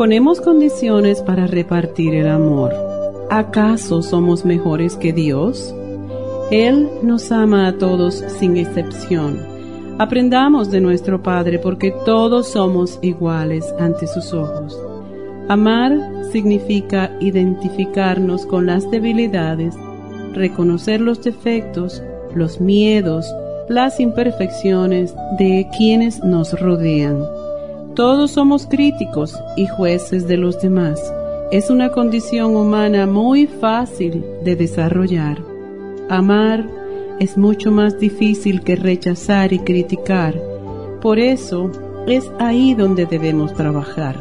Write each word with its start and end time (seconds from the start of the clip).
Ponemos 0.00 0.40
condiciones 0.40 1.20
para 1.20 1.46
repartir 1.46 2.14
el 2.14 2.26
amor. 2.26 2.72
¿Acaso 3.28 4.00
somos 4.00 4.46
mejores 4.46 4.96
que 4.96 5.12
Dios? 5.12 5.74
Él 6.50 6.88
nos 7.02 7.30
ama 7.30 7.68
a 7.68 7.76
todos 7.76 8.24
sin 8.38 8.56
excepción. 8.56 9.38
Aprendamos 9.98 10.70
de 10.70 10.80
nuestro 10.80 11.22
Padre 11.22 11.58
porque 11.58 11.92
todos 12.06 12.48
somos 12.48 12.98
iguales 13.02 13.74
ante 13.78 14.06
sus 14.06 14.32
ojos. 14.32 14.80
Amar 15.48 15.92
significa 16.32 17.14
identificarnos 17.20 18.46
con 18.46 18.64
las 18.64 18.90
debilidades, 18.90 19.74
reconocer 20.32 21.02
los 21.02 21.22
defectos, 21.22 22.02
los 22.34 22.58
miedos, 22.58 23.26
las 23.68 24.00
imperfecciones 24.00 25.14
de 25.38 25.68
quienes 25.76 26.24
nos 26.24 26.58
rodean 26.58 27.22
todos 28.00 28.30
somos 28.30 28.64
críticos 28.64 29.38
y 29.58 29.66
jueces 29.66 30.26
de 30.26 30.38
los 30.38 30.58
demás. 30.58 31.12
Es 31.52 31.68
una 31.68 31.92
condición 31.92 32.56
humana 32.56 33.06
muy 33.06 33.46
fácil 33.46 34.24
de 34.42 34.56
desarrollar. 34.56 35.36
Amar 36.08 36.66
es 37.18 37.36
mucho 37.36 37.70
más 37.70 38.00
difícil 38.00 38.62
que 38.62 38.74
rechazar 38.74 39.52
y 39.52 39.58
criticar. 39.58 40.34
Por 41.02 41.18
eso 41.18 41.70
es 42.06 42.24
ahí 42.38 42.72
donde 42.72 43.04
debemos 43.04 43.52
trabajar. 43.52 44.16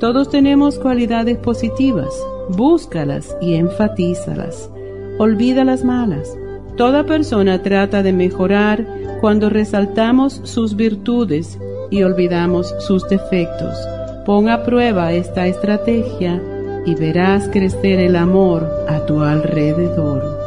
Todos 0.00 0.30
tenemos 0.30 0.78
cualidades 0.78 1.36
positivas. 1.36 2.08
Búscalas 2.56 3.36
y 3.42 3.56
enfatízalas. 3.56 4.70
Olvida 5.18 5.62
las 5.66 5.84
malas. 5.84 6.38
Toda 6.78 7.04
persona 7.04 7.62
trata 7.62 8.02
de 8.02 8.14
mejorar 8.14 8.86
cuando 9.20 9.50
resaltamos 9.50 10.40
sus 10.44 10.74
virtudes 10.74 11.58
y 11.94 12.02
olvidamos 12.02 12.74
sus 12.80 13.08
defectos. 13.08 13.78
Pon 14.26 14.48
a 14.48 14.64
prueba 14.64 15.12
esta 15.12 15.46
estrategia 15.46 16.42
y 16.84 16.96
verás 16.96 17.48
crecer 17.52 18.00
el 18.00 18.16
amor 18.16 18.68
a 18.88 19.06
tu 19.06 19.22
alrededor. 19.22 20.42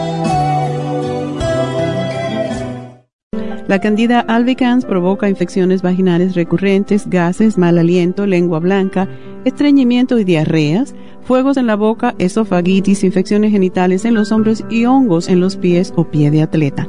La 3.68 3.80
candida 3.80 4.20
albicans 4.20 4.84
provoca 4.84 5.28
infecciones 5.28 5.82
vaginales 5.82 6.36
recurrentes, 6.36 7.10
gases, 7.10 7.58
mal 7.58 7.78
aliento, 7.78 8.24
lengua 8.24 8.60
blanca, 8.60 9.08
estreñimiento 9.44 10.20
y 10.20 10.24
diarreas, 10.24 10.94
fuegos 11.22 11.56
en 11.56 11.66
la 11.66 11.74
boca, 11.74 12.14
esofagitis, 12.18 13.02
infecciones 13.02 13.50
genitales 13.50 14.04
en 14.04 14.14
los 14.14 14.30
hombros 14.30 14.62
y 14.70 14.84
hongos 14.84 15.28
en 15.28 15.40
los 15.40 15.56
pies 15.56 15.92
o 15.96 16.04
pie 16.04 16.30
de 16.30 16.42
atleta. 16.42 16.88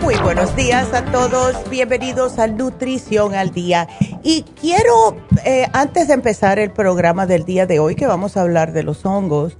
Muy 0.00 0.14
buenos 0.22 0.54
días 0.54 0.92
a 0.92 1.04
todos, 1.06 1.68
bienvenidos 1.70 2.38
a 2.38 2.46
Nutrición 2.46 3.34
al 3.34 3.50
Día. 3.50 3.88
Y 4.22 4.42
quiero, 4.60 5.16
eh, 5.44 5.66
antes 5.72 6.06
de 6.08 6.14
empezar 6.14 6.60
el 6.60 6.70
programa 6.70 7.26
del 7.26 7.44
día 7.44 7.66
de 7.66 7.80
hoy, 7.80 7.96
que 7.96 8.06
vamos 8.06 8.36
a 8.36 8.42
hablar 8.42 8.72
de 8.72 8.84
los 8.84 9.04
hongos, 9.04 9.56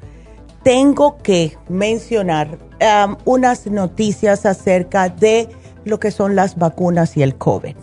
tengo 0.63 1.19
que 1.19 1.59
mencionar 1.69 2.59
um, 2.81 3.17
unas 3.25 3.67
noticias 3.67 4.47
acerca 4.47 5.09
de 5.09 5.49
lo 5.85 5.99
que 5.99 6.13
son 6.13 6.37
las 6.37 6.57
vacunas 6.57 7.17
y 7.17 7.23
el 7.23 7.35
COVID. 7.35 7.75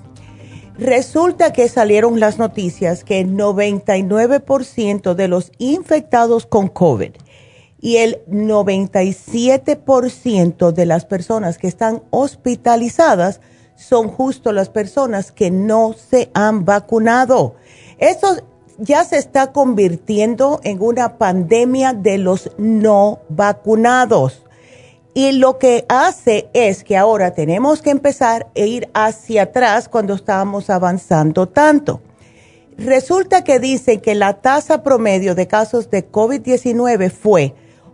Resulta 0.78 1.54
que 1.54 1.68
salieron 1.68 2.20
las 2.20 2.40
noticias 2.40 3.04
que 3.04 3.20
el 3.20 3.36
99% 3.36 5.14
de 5.14 5.28
los 5.28 5.52
infectados 5.58 6.46
con 6.46 6.70
COVID 6.70 7.12
y 7.82 7.98
el 7.98 8.24
97% 8.28 10.72
de 10.72 10.86
las 10.86 11.04
personas 11.06 11.58
que 11.58 11.68
están 11.68 12.04
hospitalizadas 12.12 13.42
son 13.76 14.08
justo 14.08 14.54
las 14.54 14.70
personas 14.70 15.32
que 15.32 15.50
no 15.52 15.94
se 15.94 16.30
han 16.34 16.66
vacunado. 16.66 17.56
Esto 17.98 18.38
ya 18.78 19.04
se 19.04 19.18
está 19.18 19.52
convirtiendo 19.52 20.62
en 20.64 20.82
una 20.82 21.18
pandemia 21.18 21.92
de 21.94 22.18
los 22.18 22.52
no 22.58 23.20
vacunados. 23.30 24.41
Y 25.14 25.34
lo 25.34 25.58
que 25.58 25.86
hace 25.90 26.50
es 26.54 26.84
que 26.84 26.98
ahora 26.98 27.32
tenemos 27.32 27.82
que 27.82 27.90
empezar 27.90 28.48
a 28.56 28.60
ir 28.60 28.90
hacia 28.94 29.44
atrás 29.44 29.90
cuando 29.90 30.14
estábamos 30.14 30.70
avanzando 30.70 31.50
tanto. 31.50 32.02
Resulta 32.78 33.44
que 33.44 33.60
dicen 33.60 34.00
que 34.00 34.16
la 34.16 34.42
tasa 34.42 34.84
promedio 34.84 35.36
de 35.36 35.48
casos 35.48 35.90
de 35.90 36.10
COVID-19 36.10 37.12
fue 37.12 37.54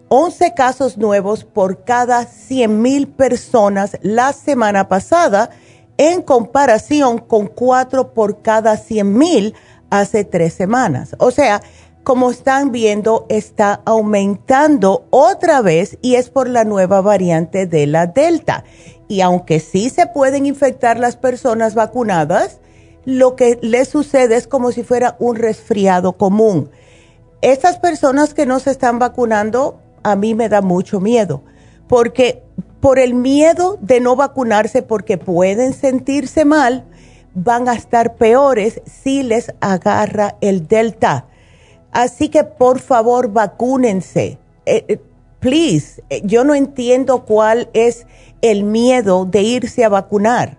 11 0.09 0.53
casos 0.53 0.97
nuevos 0.97 1.43
por 1.43 1.83
cada 1.83 2.25
100 2.25 2.81
mil 2.81 3.07
personas 3.07 3.97
la 4.01 4.31
semana 4.31 4.87
pasada, 4.87 5.49
en 5.97 6.21
comparación 6.21 7.17
con 7.17 7.47
4 7.47 8.13
por 8.13 8.41
cada 8.41 8.77
100 8.77 9.17
mil 9.17 9.55
hace 9.89 10.23
tres 10.23 10.53
semanas. 10.53 11.15
O 11.19 11.31
sea, 11.31 11.61
como 12.07 12.31
están 12.31 12.71
viendo, 12.71 13.25
está 13.27 13.81
aumentando 13.83 15.07
otra 15.09 15.61
vez 15.61 15.97
y 16.01 16.15
es 16.15 16.29
por 16.29 16.47
la 16.47 16.63
nueva 16.63 17.01
variante 17.01 17.65
de 17.65 17.85
la 17.85 18.07
Delta. 18.07 18.63
Y 19.09 19.19
aunque 19.19 19.59
sí 19.59 19.89
se 19.89 20.07
pueden 20.07 20.45
infectar 20.45 20.97
las 20.97 21.17
personas 21.17 21.75
vacunadas, 21.75 22.61
lo 23.03 23.35
que 23.35 23.59
les 23.61 23.89
sucede 23.89 24.37
es 24.37 24.47
como 24.47 24.71
si 24.71 24.83
fuera 24.83 25.17
un 25.19 25.35
resfriado 25.35 26.13
común. 26.13 26.69
Estas 27.41 27.77
personas 27.77 28.33
que 28.33 28.45
no 28.45 28.61
se 28.61 28.71
están 28.71 28.99
vacunando, 28.99 29.81
a 30.01 30.15
mí 30.15 30.33
me 30.33 30.47
da 30.47 30.61
mucho 30.61 31.01
miedo, 31.01 31.43
porque 31.89 32.41
por 32.79 32.99
el 32.99 33.15
miedo 33.15 33.79
de 33.81 33.99
no 33.99 34.15
vacunarse, 34.15 34.81
porque 34.81 35.17
pueden 35.17 35.73
sentirse 35.73 36.45
mal, 36.45 36.85
van 37.33 37.67
a 37.67 37.73
estar 37.73 38.15
peores 38.15 38.81
si 38.85 39.23
les 39.23 39.53
agarra 39.59 40.37
el 40.39 40.69
Delta 40.69 41.25
Así 41.91 42.29
que 42.29 42.43
por 42.43 42.79
favor 42.79 43.31
vacúnense. 43.31 44.37
Eh, 44.65 44.85
eh, 44.87 45.01
please, 45.39 46.03
eh, 46.09 46.21
yo 46.23 46.43
no 46.43 46.53
entiendo 46.53 47.25
cuál 47.25 47.69
es 47.73 48.05
el 48.41 48.63
miedo 48.63 49.25
de 49.25 49.41
irse 49.41 49.83
a 49.83 49.89
vacunar. 49.89 50.57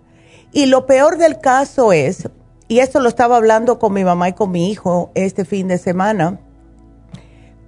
Y 0.52 0.66
lo 0.66 0.86
peor 0.86 1.18
del 1.18 1.40
caso 1.40 1.92
es, 1.92 2.28
y 2.68 2.80
esto 2.80 3.00
lo 3.00 3.08
estaba 3.08 3.36
hablando 3.36 3.78
con 3.78 3.92
mi 3.92 4.04
mamá 4.04 4.30
y 4.30 4.32
con 4.32 4.50
mi 4.50 4.70
hijo 4.70 5.10
este 5.14 5.44
fin 5.44 5.68
de 5.68 5.78
semana, 5.78 6.40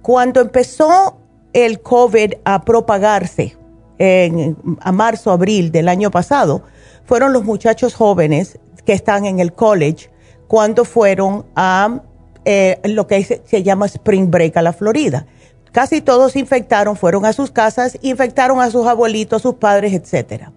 cuando 0.01 0.41
empezó 0.41 1.17
el 1.53 1.81
COVID 1.81 2.33
a 2.43 2.63
propagarse 2.63 3.55
en, 3.99 4.57
a 4.79 4.91
marzo, 4.91 5.31
abril 5.31 5.71
del 5.71 5.87
año 5.89 6.09
pasado, 6.09 6.63
fueron 7.05 7.33
los 7.33 7.43
muchachos 7.43 7.93
jóvenes 7.93 8.57
que 8.83 8.93
están 8.93 9.25
en 9.25 9.39
el 9.39 9.53
college 9.53 10.09
cuando 10.47 10.85
fueron 10.85 11.45
a 11.55 12.01
eh, 12.45 12.79
lo 12.83 13.07
que 13.07 13.23
se, 13.23 13.63
llama 13.63 13.85
Spring 13.85 14.29
Break 14.29 14.57
a 14.57 14.61
la 14.61 14.73
Florida. 14.73 15.25
Casi 15.71 16.01
todos 16.01 16.33
se 16.33 16.39
infectaron, 16.39 16.95
fueron 16.95 17.25
a 17.25 17.33
sus 17.33 17.51
casas, 17.51 17.97
infectaron 18.01 18.59
a 18.59 18.69
sus 18.69 18.87
abuelitos, 18.87 19.41
a 19.41 19.43
sus 19.43 19.55
padres, 19.55 19.93
etcétera. 19.93 20.51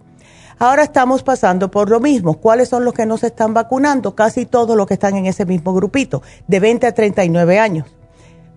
Ahora 0.58 0.84
estamos 0.84 1.22
pasando 1.22 1.70
por 1.70 1.90
lo 1.90 2.00
mismo. 2.00 2.34
¿Cuáles 2.34 2.68
son 2.68 2.84
los 2.84 2.94
que 2.94 3.06
no 3.06 3.16
se 3.16 3.28
están 3.28 3.54
vacunando? 3.54 4.14
Casi 4.14 4.46
todos 4.46 4.76
los 4.76 4.86
que 4.86 4.94
están 4.94 5.16
en 5.16 5.26
ese 5.26 5.46
mismo 5.46 5.74
grupito, 5.74 6.22
de 6.46 6.60
20 6.60 6.86
a 6.86 6.92
39 6.92 7.58
años. 7.58 7.88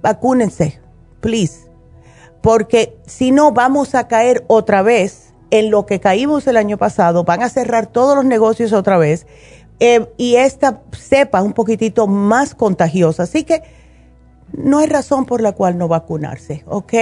Vacúnense, 0.02 0.80
please. 1.22 1.68
Porque 2.42 2.98
si 3.06 3.32
no, 3.32 3.52
vamos 3.52 3.96
a 3.96 4.08
caer 4.08 4.46
otra 4.48 4.82
vez 4.82 5.34
en 5.50 5.72
lo 5.72 5.86
que 5.86 6.00
caímos 6.00 6.48
el 6.48 6.58
año 6.58 6.78
pasado. 6.78 7.24
Van 7.24 7.42
a 7.42 7.50
cerrar 7.50 7.88
todos 7.88 8.16
los 8.16 8.26
negocios 8.26 8.74
otra 8.74 8.98
vez. 8.98 9.26
Eh, 9.80 10.08
y 10.18 10.36
esta 10.36 10.82
cepa 10.92 11.42
un 11.42 11.54
poquitito 11.54 12.08
más 12.08 12.56
contagiosa. 12.56 13.24
Así 13.24 13.44
que 13.44 13.64
no 14.52 14.80
hay 14.80 14.88
razón 14.88 15.26
por 15.26 15.42
la 15.42 15.52
cual 15.52 15.78
no 15.78 15.88
vacunarse, 15.88 16.64
¿ok? 16.68 16.94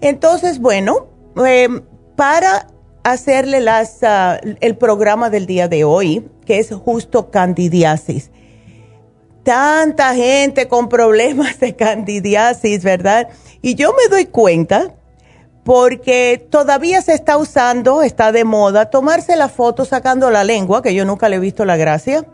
Entonces, 0.00 0.58
bueno, 0.58 1.08
eh, 1.44 1.68
para 2.16 2.68
hacerle 3.02 3.60
las, 3.60 4.02
ah, 4.02 4.40
el 4.60 4.76
programa 4.76 5.30
del 5.30 5.46
día 5.46 5.68
de 5.68 5.84
hoy, 5.84 6.28
que 6.46 6.58
es 6.58 6.72
justo 6.72 7.30
candidiasis. 7.30 8.30
Tanta 9.42 10.14
gente 10.14 10.68
con 10.68 10.88
problemas 10.88 11.58
de 11.58 11.74
candidiasis, 11.74 12.84
¿verdad? 12.84 13.28
Y 13.60 13.74
yo 13.74 13.92
me 13.92 14.08
doy 14.08 14.26
cuenta 14.26 14.94
porque 15.64 16.44
todavía 16.50 17.02
se 17.02 17.14
está 17.14 17.36
usando, 17.36 18.02
está 18.02 18.32
de 18.32 18.44
moda, 18.44 18.90
tomarse 18.90 19.36
la 19.36 19.48
foto 19.48 19.84
sacando 19.84 20.30
la 20.30 20.44
lengua, 20.44 20.82
que 20.82 20.94
yo 20.94 21.04
nunca 21.04 21.28
le 21.28 21.36
he 21.36 21.40
visto 21.40 21.64
la 21.64 21.76
gracia, 21.76 22.24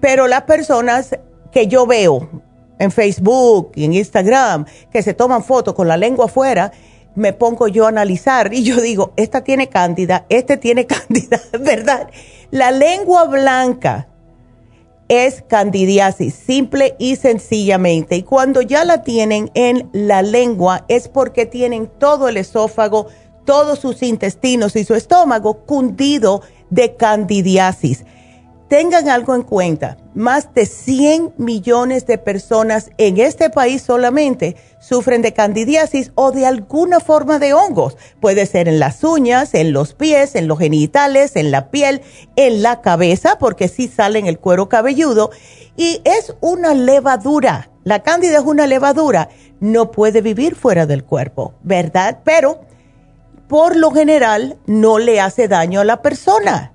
pero 0.00 0.26
las 0.26 0.42
personas 0.42 1.18
que 1.52 1.66
yo 1.66 1.86
veo 1.86 2.42
en 2.78 2.90
Facebook 2.90 3.72
y 3.74 3.84
en 3.84 3.92
Instagram 3.92 4.66
que 4.90 5.02
se 5.02 5.14
toman 5.14 5.44
fotos 5.44 5.74
con 5.74 5.88
la 5.88 5.96
lengua 5.96 6.26
afuera, 6.26 6.72
me 7.14 7.32
pongo 7.32 7.68
yo 7.68 7.86
a 7.86 7.90
analizar 7.90 8.52
y 8.52 8.64
yo 8.64 8.80
digo, 8.80 9.12
esta 9.16 9.44
tiene 9.44 9.68
cándida, 9.68 10.24
este 10.28 10.56
tiene 10.56 10.86
cándida, 10.86 11.40
¿verdad? 11.60 12.08
La 12.50 12.70
lengua 12.70 13.24
blanca 13.24 14.08
es 15.14 15.42
candidiasis, 15.42 16.34
simple 16.34 16.96
y 16.98 17.16
sencillamente. 17.16 18.16
Y 18.16 18.22
cuando 18.22 18.60
ya 18.62 18.84
la 18.84 19.02
tienen 19.02 19.50
en 19.54 19.88
la 19.92 20.22
lengua 20.22 20.84
es 20.88 21.08
porque 21.08 21.46
tienen 21.46 21.90
todo 21.98 22.28
el 22.28 22.36
esófago, 22.36 23.06
todos 23.44 23.78
sus 23.78 24.02
intestinos 24.02 24.76
y 24.76 24.84
su 24.84 24.94
estómago 24.94 25.64
cundido 25.64 26.42
de 26.70 26.96
candidiasis. 26.96 28.04
Tengan 28.68 29.10
algo 29.10 29.34
en 29.34 29.42
cuenta, 29.42 29.98
más 30.14 30.54
de 30.54 30.64
100 30.64 31.34
millones 31.36 32.06
de 32.06 32.16
personas 32.16 32.90
en 32.96 33.18
este 33.18 33.50
país 33.50 33.82
solamente 33.82 34.56
sufren 34.80 35.20
de 35.20 35.34
candidiasis 35.34 36.12
o 36.14 36.32
de 36.32 36.46
alguna 36.46 37.00
forma 37.00 37.38
de 37.38 37.52
hongos. 37.52 37.98
Puede 38.20 38.46
ser 38.46 38.68
en 38.68 38.78
las 38.78 39.04
uñas, 39.04 39.52
en 39.52 39.74
los 39.74 39.92
pies, 39.92 40.34
en 40.34 40.48
los 40.48 40.58
genitales, 40.58 41.36
en 41.36 41.50
la 41.50 41.70
piel, 41.70 42.00
en 42.36 42.62
la 42.62 42.80
cabeza, 42.80 43.36
porque 43.38 43.68
sí 43.68 43.86
sale 43.86 44.18
en 44.18 44.26
el 44.26 44.38
cuero 44.38 44.70
cabelludo. 44.70 45.30
Y 45.76 46.00
es 46.04 46.34
una 46.40 46.72
levadura. 46.72 47.70
La 47.84 48.02
cándida 48.02 48.38
es 48.38 48.44
una 48.44 48.66
levadura. 48.66 49.28
No 49.60 49.90
puede 49.90 50.22
vivir 50.22 50.54
fuera 50.54 50.86
del 50.86 51.04
cuerpo, 51.04 51.52
¿verdad? 51.62 52.20
Pero 52.24 52.62
por 53.46 53.76
lo 53.76 53.90
general 53.90 54.56
no 54.66 54.98
le 54.98 55.20
hace 55.20 55.48
daño 55.48 55.80
a 55.80 55.84
la 55.84 56.00
persona 56.00 56.73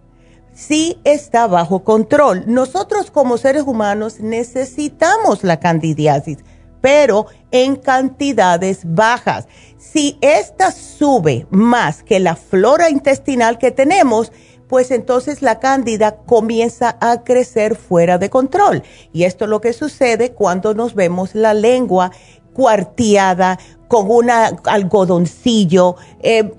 sí 0.59 0.99
está 1.05 1.47
bajo 1.47 1.83
control. 1.83 2.43
Nosotros 2.45 3.11
como 3.11 3.37
seres 3.37 3.63
humanos 3.63 4.19
necesitamos 4.19 5.43
la 5.43 5.59
candidiasis, 5.59 6.39
pero 6.81 7.27
en 7.51 7.77
cantidades 7.77 8.81
bajas. 8.83 9.47
Si 9.77 10.17
esta 10.19 10.71
sube 10.71 11.47
más 11.49 12.03
que 12.03 12.19
la 12.19 12.35
flora 12.35 12.89
intestinal 12.89 13.57
que 13.57 13.71
tenemos, 13.71 14.33
pues 14.67 14.91
entonces 14.91 15.41
la 15.41 15.59
cándida 15.59 16.17
comienza 16.17 16.97
a 16.99 17.23
crecer 17.23 17.75
fuera 17.75 18.17
de 18.17 18.29
control. 18.29 18.83
Y 19.13 19.23
esto 19.23 19.45
es 19.45 19.49
lo 19.49 19.61
que 19.61 19.71
sucede 19.71 20.33
cuando 20.33 20.73
nos 20.73 20.93
vemos 20.93 21.35
la 21.35 21.53
lengua 21.53 22.11
cuarteada 22.53 23.57
con 23.87 24.11
un 24.11 24.29
algodoncillo. 24.29 25.95
Eh, 26.19 26.51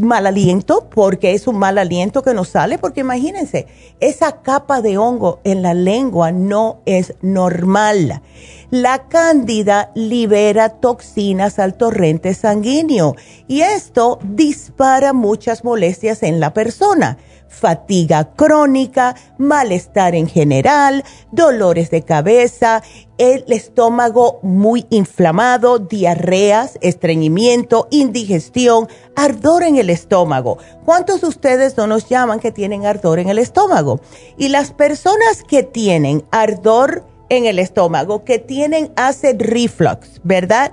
mal 0.00 0.26
aliento, 0.26 0.88
porque 0.90 1.32
es 1.32 1.46
un 1.46 1.58
mal 1.58 1.78
aliento 1.78 2.22
que 2.22 2.34
nos 2.34 2.48
sale, 2.48 2.78
porque 2.78 3.00
imagínense, 3.00 3.66
esa 4.00 4.42
capa 4.42 4.80
de 4.82 4.98
hongo 4.98 5.40
en 5.44 5.62
la 5.62 5.74
lengua 5.74 6.32
no 6.32 6.80
es 6.86 7.14
normal. 7.22 8.22
La 8.70 9.06
cándida 9.08 9.92
libera 9.94 10.68
toxinas 10.70 11.58
al 11.60 11.74
torrente 11.74 12.34
sanguíneo 12.34 13.14
y 13.46 13.60
esto 13.60 14.18
dispara 14.24 15.12
muchas 15.12 15.62
molestias 15.62 16.24
en 16.24 16.40
la 16.40 16.52
persona 16.52 17.16
fatiga 17.48 18.32
crónica, 18.34 19.16
malestar 19.38 20.14
en 20.14 20.28
general, 20.28 21.04
dolores 21.32 21.90
de 21.90 22.02
cabeza, 22.02 22.82
el 23.18 23.44
estómago 23.48 24.40
muy 24.42 24.86
inflamado, 24.90 25.78
diarreas, 25.78 26.78
estreñimiento, 26.82 27.88
indigestión, 27.90 28.88
ardor 29.14 29.62
en 29.62 29.76
el 29.76 29.90
estómago. 29.90 30.58
¿Cuántos 30.84 31.22
de 31.22 31.28
ustedes 31.28 31.76
no 31.76 31.86
nos 31.86 32.08
llaman 32.08 32.40
que 32.40 32.52
tienen 32.52 32.84
ardor 32.84 33.18
en 33.18 33.28
el 33.28 33.38
estómago? 33.38 34.00
Y 34.36 34.48
las 34.48 34.72
personas 34.72 35.42
que 35.48 35.62
tienen 35.62 36.24
ardor 36.30 37.04
en 37.28 37.46
el 37.46 37.58
estómago, 37.58 38.24
que 38.24 38.38
tienen 38.38 38.92
acid 38.96 39.36
reflux, 39.40 40.20
¿verdad? 40.22 40.72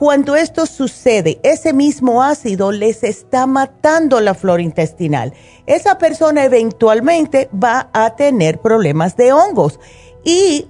Cuando 0.00 0.34
esto 0.34 0.64
sucede, 0.64 1.40
ese 1.42 1.74
mismo 1.74 2.22
ácido 2.22 2.72
les 2.72 3.04
está 3.04 3.46
matando 3.46 4.18
la 4.22 4.32
flora 4.32 4.62
intestinal. 4.62 5.34
Esa 5.66 5.98
persona 5.98 6.42
eventualmente 6.42 7.50
va 7.52 7.90
a 7.92 8.16
tener 8.16 8.62
problemas 8.62 9.14
de 9.18 9.34
hongos. 9.34 9.78
Y 10.24 10.68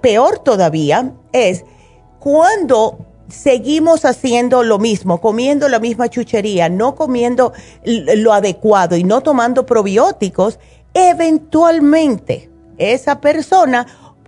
peor 0.00 0.40
todavía 0.40 1.12
es 1.30 1.64
cuando 2.18 2.98
seguimos 3.28 4.04
haciendo 4.04 4.64
lo 4.64 4.80
mismo, 4.80 5.20
comiendo 5.20 5.68
la 5.68 5.78
misma 5.78 6.08
chuchería, 6.08 6.68
no 6.68 6.96
comiendo 6.96 7.52
lo 7.84 8.32
adecuado 8.32 8.96
y 8.96 9.04
no 9.04 9.20
tomando 9.20 9.64
probióticos, 9.64 10.58
eventualmente 10.92 12.50
esa 12.78 13.20
persona 13.20 13.86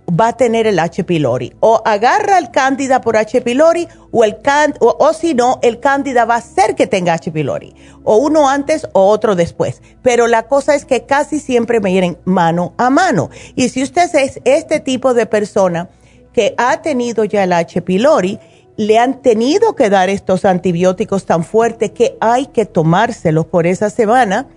va 0.09 0.29
a 0.29 0.37
tener 0.37 0.67
el 0.67 0.79
H. 0.79 1.03
pylori. 1.03 1.53
O 1.59 1.81
agarra 1.85 2.37
el 2.37 2.51
cándida 2.51 3.01
por 3.01 3.17
H. 3.17 3.41
pylori 3.41 3.87
o, 4.11 4.23
el 4.23 4.37
o, 4.79 5.13
si 5.13 5.33
no, 5.33 5.59
el 5.61 5.79
cándida 5.79 6.25
va 6.25 6.35
a 6.35 6.39
hacer 6.39 6.75
que 6.75 6.87
tenga 6.87 7.13
H. 7.13 7.31
pylori. 7.31 7.75
O 8.03 8.17
uno 8.17 8.49
antes 8.49 8.87
o 8.93 9.07
otro 9.07 9.35
después. 9.35 9.81
Pero 10.01 10.27
la 10.27 10.43
cosa 10.43 10.75
es 10.75 10.85
que 10.85 11.05
casi 11.05 11.39
siempre 11.39 11.79
me 11.79 11.91
vienen 11.91 12.17
mano 12.25 12.73
a 12.77 12.89
mano. 12.89 13.29
Y 13.55 13.69
si 13.69 13.83
usted 13.83 14.13
es 14.15 14.39
este 14.45 14.79
tipo 14.79 15.13
de 15.13 15.25
persona 15.25 15.89
que 16.33 16.53
ha 16.57 16.81
tenido 16.81 17.23
ya 17.23 17.43
el 17.43 17.53
H. 17.53 17.81
pylori, 17.81 18.39
le 18.77 18.99
han 18.99 19.21
tenido 19.21 19.75
que 19.75 19.89
dar 19.89 20.09
estos 20.09 20.43
antibióticos 20.45 21.25
tan 21.25 21.43
fuertes 21.43 21.91
que 21.91 22.17
hay 22.19 22.47
que 22.47 22.65
tomárselos 22.65 23.45
por 23.45 23.67
esa 23.67 23.89
semana 23.89 24.47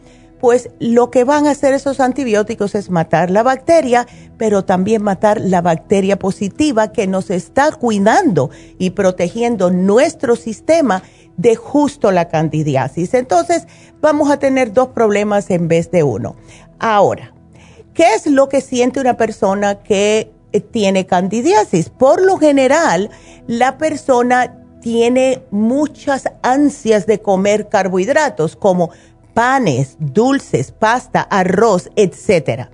pues 0.41 0.71
lo 0.79 1.11
que 1.11 1.25
van 1.25 1.47
a 1.47 1.51
hacer 1.51 1.75
esos 1.75 2.01
antibióticos 2.01 2.75
es 2.75 2.91
matar 2.91 3.31
la 3.31 3.43
bacteria, 3.43 4.07
pero 4.37 4.65
también 4.65 5.03
matar 5.03 5.41
la 5.41 5.61
bacteria 5.61 6.19
positiva 6.19 6.93
que 6.93 7.07
nos 7.07 7.31
está 7.31 7.73
cuidando 7.73 8.51
y 8.79 8.91
protegiendo 8.91 9.71
nuestro 9.71 10.37
sistema 10.37 11.03
de 11.37 11.57
justo 11.57 12.13
la 12.13 12.29
candidiasis. 12.29 13.15
Entonces, 13.15 13.67
vamos 14.01 14.31
a 14.31 14.39
tener 14.39 14.73
dos 14.73 14.89
problemas 14.89 15.51
en 15.51 15.69
vez 15.69 15.91
de 15.91 16.03
uno. 16.03 16.37
Ahora, 16.79 17.35
¿qué 17.95 18.15
es 18.15 18.27
lo 18.27 18.49
que 18.49 18.61
siente 18.61 19.01
una 19.01 19.17
persona 19.17 19.77
que 19.77 20.33
eh, 20.53 20.61
tiene 20.61 21.07
candidiasis? 21.07 21.91
Por 21.91 22.23
lo 22.23 22.39
general, 22.39 23.11
la 23.47 23.79
persona 23.79 24.55
tiene 24.81 25.43
muchas 25.51 26.25
ansias 26.43 27.07
de 27.07 27.21
comer 27.21 27.69
carbohidratos 27.69 28.57
como 28.57 28.91
panes, 29.39 29.95
dulces, 30.01 30.73
pasta, 30.73 31.21
arroz, 31.21 31.91
etc. 31.95 32.71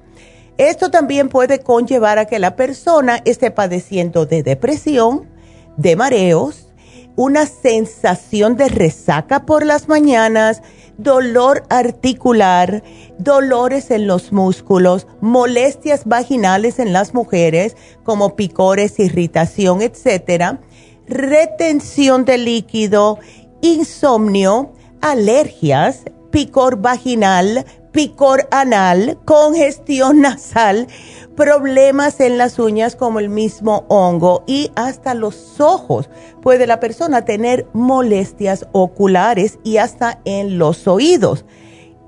Esto 0.57 0.91
también 0.91 1.29
puede 1.29 1.59
conllevar 1.59 2.19
a 2.19 2.25
que 2.25 2.39
la 2.39 2.57
persona 2.57 3.21
esté 3.27 3.51
padeciendo 3.51 4.25
de 4.25 4.43
depresión, 4.43 5.29
de 5.77 5.95
mareos, 5.95 6.73
una 7.17 7.45
sensación 7.45 8.57
de 8.57 8.71
resaca 8.71 9.45
por 9.45 9.67
las 9.67 9.89
mañanas, 9.89 10.63
dolor 10.97 11.65
articular, 11.69 12.83
dolores 13.19 13.91
en 13.91 14.07
los 14.07 14.33
músculos, 14.33 15.07
molestias 15.21 16.07
vaginales 16.07 16.79
en 16.79 16.95
las 16.95 17.13
mujeres 17.13 17.77
como 18.05 18.37
picores, 18.37 18.99
irritación, 18.99 19.83
etc., 19.83 20.61
retención 21.07 22.25
de 22.25 22.39
líquido, 22.39 23.19
insomnio, 23.61 24.73
alergias, 25.03 26.05
picor 26.35 26.79
vaginal, 26.79 27.65
picor 27.93 28.49
anal, 28.51 29.21
congestión 29.25 30.21
nasal, 30.21 30.89
problemas 31.37 32.19
en 32.19 32.39
las 32.39 32.59
uñas 32.59 32.97
como 32.97 33.21
el 33.21 33.29
mismo 33.29 33.85
hongo 33.87 34.43
y 34.45 34.73
hasta 34.75 35.15
los 35.15 35.61
ojos. 35.61 36.11
Puede 36.43 36.67
la 36.67 36.81
persona 36.81 37.25
tener 37.25 37.69
molestias 37.73 38.67
oculares 38.73 39.61
y 39.63 39.77
hasta 39.77 40.21
en 40.25 40.59
los 40.59 40.89
oídos. 40.89 41.45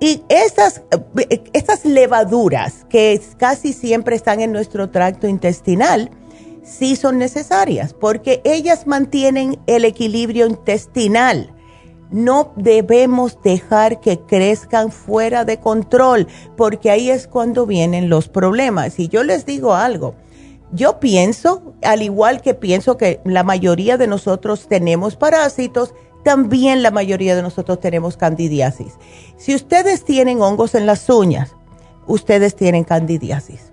Y 0.00 0.24
estas, 0.28 0.82
estas 1.52 1.84
levaduras 1.84 2.84
que 2.88 3.22
casi 3.36 3.72
siempre 3.72 4.16
están 4.16 4.40
en 4.40 4.50
nuestro 4.50 4.90
tracto 4.90 5.28
intestinal, 5.28 6.10
sí 6.64 6.96
son 6.96 7.18
necesarias 7.18 7.94
porque 7.94 8.40
ellas 8.42 8.88
mantienen 8.88 9.60
el 9.68 9.84
equilibrio 9.84 10.48
intestinal 10.48 11.52
no 12.10 12.52
debemos 12.56 13.42
dejar 13.42 14.00
que 14.00 14.20
crezcan 14.20 14.92
fuera 14.92 15.44
de 15.44 15.58
control, 15.58 16.28
porque 16.56 16.90
ahí 16.90 17.10
es 17.10 17.26
cuando 17.26 17.66
vienen 17.66 18.08
los 18.08 18.28
problemas. 18.28 18.98
Y 18.98 19.08
yo 19.08 19.22
les 19.22 19.44
digo 19.44 19.74
algo, 19.74 20.14
yo 20.72 21.00
pienso, 21.00 21.74
al 21.82 22.02
igual 22.02 22.40
que 22.40 22.54
pienso 22.54 22.96
que 22.96 23.20
la 23.24 23.42
mayoría 23.42 23.96
de 23.96 24.06
nosotros 24.06 24.66
tenemos 24.68 25.16
parásitos, 25.16 25.94
también 26.24 26.82
la 26.82 26.90
mayoría 26.90 27.36
de 27.36 27.42
nosotros 27.42 27.78
tenemos 27.78 28.16
candidiasis. 28.16 28.94
Si 29.36 29.54
ustedes 29.54 30.04
tienen 30.04 30.42
hongos 30.42 30.74
en 30.74 30.86
las 30.86 31.08
uñas, 31.08 31.54
ustedes 32.06 32.56
tienen 32.56 32.84
candidiasis. 32.84 33.72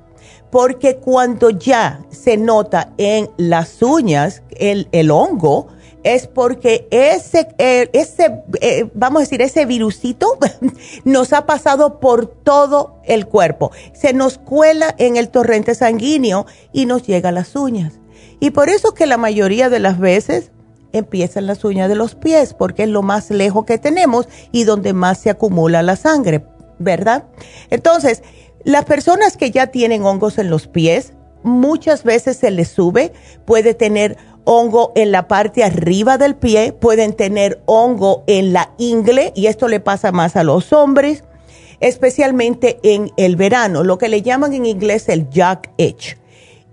Porque 0.52 0.98
cuando 0.98 1.50
ya 1.50 2.06
se 2.12 2.38
nota 2.38 2.94
en 2.98 3.32
las 3.38 3.82
uñas 3.82 4.44
el, 4.52 4.88
el 4.92 5.10
hongo, 5.10 5.68
es 6.04 6.28
porque 6.28 6.88
ese, 6.92 7.48
ese 7.58 8.44
eh, 8.62 8.90
vamos 8.94 9.22
a 9.22 9.24
decir, 9.24 9.42
ese 9.42 9.66
virusito 9.66 10.38
nos 11.04 11.34
ha 11.34 11.46
pasado 11.46 12.00
por 12.00 12.28
todo 12.28 13.02
el 13.06 13.28
cuerpo. 13.28 13.72
Se 13.94 14.14
nos 14.14 14.38
cuela 14.38 14.94
en 14.98 15.18
el 15.18 15.30
torrente 15.30 15.76
sanguíneo 15.76 16.46
y 16.72 16.86
nos 16.86 17.04
llega 17.04 17.30
a 17.30 17.34
las 17.34 17.56
uñas. 17.56 17.94
Y 18.40 18.52
por 18.52 18.70
eso 18.70 18.94
que 18.94 19.06
la 19.06 19.18
mayoría 19.18 19.70
de 19.70 19.80
las 19.80 20.00
veces 20.00 20.52
empiezan 20.92 21.48
las 21.48 21.64
uñas 21.64 21.90
de 21.90 21.96
los 21.96 22.16
pies, 22.16 22.54
porque 22.54 22.84
es 22.84 22.90
lo 22.90 23.02
más 23.02 23.30
lejos 23.32 23.66
que 23.66 23.78
tenemos 23.78 24.28
y 24.52 24.64
donde 24.64 24.94
más 24.94 25.18
se 25.18 25.30
acumula 25.30 25.82
la 25.82 25.96
sangre, 25.96 26.46
¿verdad? 26.78 27.26
Entonces, 27.70 28.22
las 28.64 28.86
personas 28.86 29.36
que 29.36 29.52
ya 29.52 29.68
tienen 29.68 30.06
hongos 30.06 30.38
en 30.38 30.50
los 30.50 30.68
pies, 30.68 31.14
muchas 31.44 32.04
veces 32.04 32.38
se 32.38 32.52
les 32.52 32.70
sube, 32.70 33.12
puede 33.46 33.74
tener 33.74 34.18
hongo 34.46 34.92
en 34.96 35.12
la 35.12 35.28
parte 35.28 35.64
arriba 35.64 36.18
del 36.18 36.36
pie, 36.36 36.74
pueden 36.74 37.14
tener 37.14 37.62
hongo 37.66 38.24
en 38.28 38.54
la 38.54 38.72
ingle 38.78 39.32
y 39.36 39.48
esto 39.48 39.68
le 39.68 39.80
pasa 39.80 40.12
más 40.12 40.36
a 40.36 40.44
los 40.44 40.74
hombres, 40.74 41.24
especialmente 41.80 42.80
en 42.84 43.12
el 43.18 43.36
verano, 43.36 43.84
lo 43.84 43.98
que 43.98 44.10
le 44.10 44.22
llaman 44.22 44.54
en 44.54 44.66
inglés 44.66 45.10
el 45.10 45.30
jack 45.30 45.72
itch. 45.78 46.18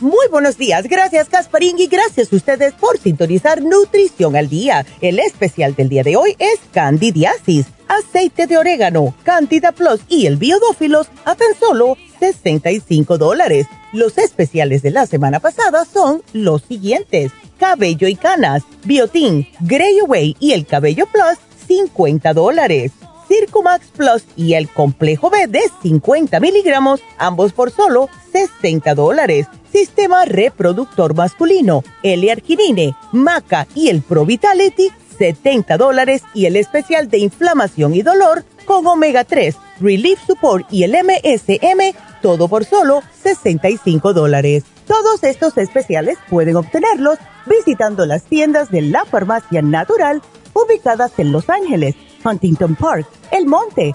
Muy 0.00 0.28
buenos 0.30 0.56
días, 0.56 0.84
gracias 0.88 1.28
Casparín 1.28 1.78
y 1.78 1.86
gracias 1.86 2.32
a 2.32 2.36
ustedes 2.36 2.72
por 2.72 2.96
sintonizar 2.96 3.60
Nutrición 3.60 4.34
al 4.34 4.48
Día. 4.48 4.86
El 5.02 5.18
especial 5.18 5.74
del 5.74 5.90
día 5.90 6.02
de 6.02 6.16
hoy 6.16 6.36
es 6.38 6.58
Candidiasis, 6.72 7.66
aceite 7.86 8.46
de 8.46 8.56
orégano, 8.56 9.14
Candida 9.24 9.72
Plus 9.72 10.00
y 10.08 10.24
el 10.24 10.38
biodófilos 10.38 11.08
a 11.26 11.34
tan 11.34 11.54
solo 11.54 11.98
65 12.18 13.18
dólares. 13.18 13.66
Los 13.92 14.16
especiales 14.16 14.80
de 14.80 14.90
la 14.90 15.04
semana 15.04 15.38
pasada 15.38 15.84
son 15.84 16.22
los 16.32 16.62
siguientes. 16.62 17.32
Cabello 17.58 18.08
y 18.08 18.14
canas, 18.14 18.62
Biotin, 18.84 19.48
Grey 19.60 19.98
Away 19.98 20.34
y 20.40 20.52
el 20.52 20.64
Cabello 20.64 21.04
Plus, 21.12 21.36
50 21.68 22.32
dólares. 22.32 22.92
Circumax 23.28 23.88
Plus 23.88 24.24
y 24.34 24.54
el 24.54 24.70
complejo 24.70 25.28
B 25.28 25.46
de 25.46 25.60
50 25.82 26.40
miligramos, 26.40 27.02
ambos 27.18 27.52
por 27.52 27.70
solo 27.70 28.08
60 28.32 28.94
dólares. 28.94 29.46
Sistema 29.72 30.24
reproductor 30.24 31.14
masculino, 31.14 31.84
L-Arginine, 32.02 32.96
Maca 33.12 33.66
y 33.74 33.88
el 33.88 34.02
Pro 34.02 34.24
Vitality, 34.24 34.90
70 35.18 35.76
dólares. 35.76 36.22
Y 36.34 36.46
el 36.46 36.56
especial 36.56 37.08
de 37.08 37.18
inflamación 37.18 37.94
y 37.94 38.02
dolor 38.02 38.44
con 38.64 38.86
Omega 38.86 39.24
3, 39.24 39.56
Relief 39.80 40.18
Support 40.26 40.66
y 40.72 40.82
el 40.82 40.92
MSM, 40.92 41.94
todo 42.20 42.48
por 42.48 42.64
solo 42.64 43.02
65 43.22 44.12
dólares. 44.12 44.64
Todos 44.86 45.22
estos 45.22 45.56
especiales 45.56 46.18
pueden 46.28 46.56
obtenerlos 46.56 47.18
visitando 47.46 48.06
las 48.06 48.24
tiendas 48.24 48.70
de 48.70 48.82
la 48.82 49.04
farmacia 49.04 49.62
natural 49.62 50.20
ubicadas 50.52 51.12
en 51.18 51.32
Los 51.32 51.48
Ángeles, 51.48 51.94
Huntington 52.24 52.74
Park, 52.74 53.06
El 53.30 53.46
Monte, 53.46 53.94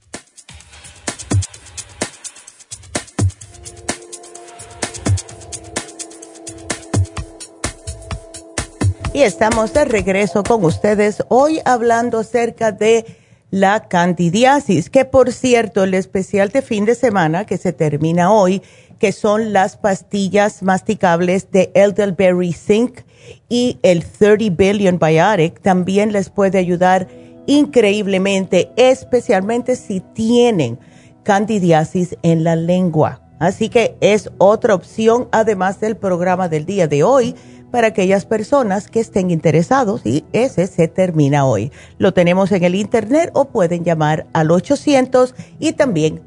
Y 9.13 9.23
estamos 9.23 9.73
de 9.73 9.83
regreso 9.83 10.41
con 10.41 10.63
ustedes 10.63 11.21
hoy 11.27 11.59
hablando 11.65 12.19
acerca 12.19 12.71
de 12.71 13.05
la 13.49 13.89
candidiasis, 13.89 14.89
que 14.89 15.03
por 15.03 15.33
cierto, 15.33 15.83
el 15.83 15.95
especial 15.95 16.47
de 16.47 16.61
fin 16.61 16.85
de 16.85 16.95
semana 16.95 17.45
que 17.45 17.57
se 17.57 17.73
termina 17.73 18.31
hoy, 18.31 18.61
que 18.99 19.11
son 19.11 19.51
las 19.51 19.75
pastillas 19.75 20.63
masticables 20.63 21.51
de 21.51 21.71
Elderberry 21.75 22.53
Zinc 22.53 23.01
y 23.49 23.79
el 23.83 24.05
30 24.05 24.55
Billion 24.55 24.97
Biotic, 24.97 25.59
también 25.59 26.13
les 26.13 26.29
puede 26.29 26.57
ayudar 26.57 27.09
increíblemente, 27.47 28.71
especialmente 28.77 29.75
si 29.75 29.99
tienen 29.99 30.79
candidiasis 31.23 32.15
en 32.23 32.45
la 32.45 32.55
lengua. 32.55 33.21
Así 33.39 33.67
que 33.67 33.97
es 33.99 34.29
otra 34.37 34.73
opción, 34.73 35.27
además 35.31 35.81
del 35.81 35.97
programa 35.97 36.47
del 36.47 36.65
día 36.65 36.87
de 36.87 37.03
hoy 37.03 37.35
para 37.71 37.87
aquellas 37.87 38.25
personas 38.25 38.87
que 38.87 38.99
estén 38.99 39.31
interesados 39.31 40.01
y 40.05 40.25
ese 40.33 40.67
se 40.67 40.87
termina 40.87 41.45
hoy. 41.45 41.71
Lo 41.97 42.13
tenemos 42.13 42.51
en 42.51 42.63
el 42.63 42.75
internet 42.75 43.31
o 43.33 43.45
pueden 43.45 43.83
llamar 43.83 44.27
al 44.33 44.51
800 44.51 45.33
y 45.59 45.73
también 45.73 46.21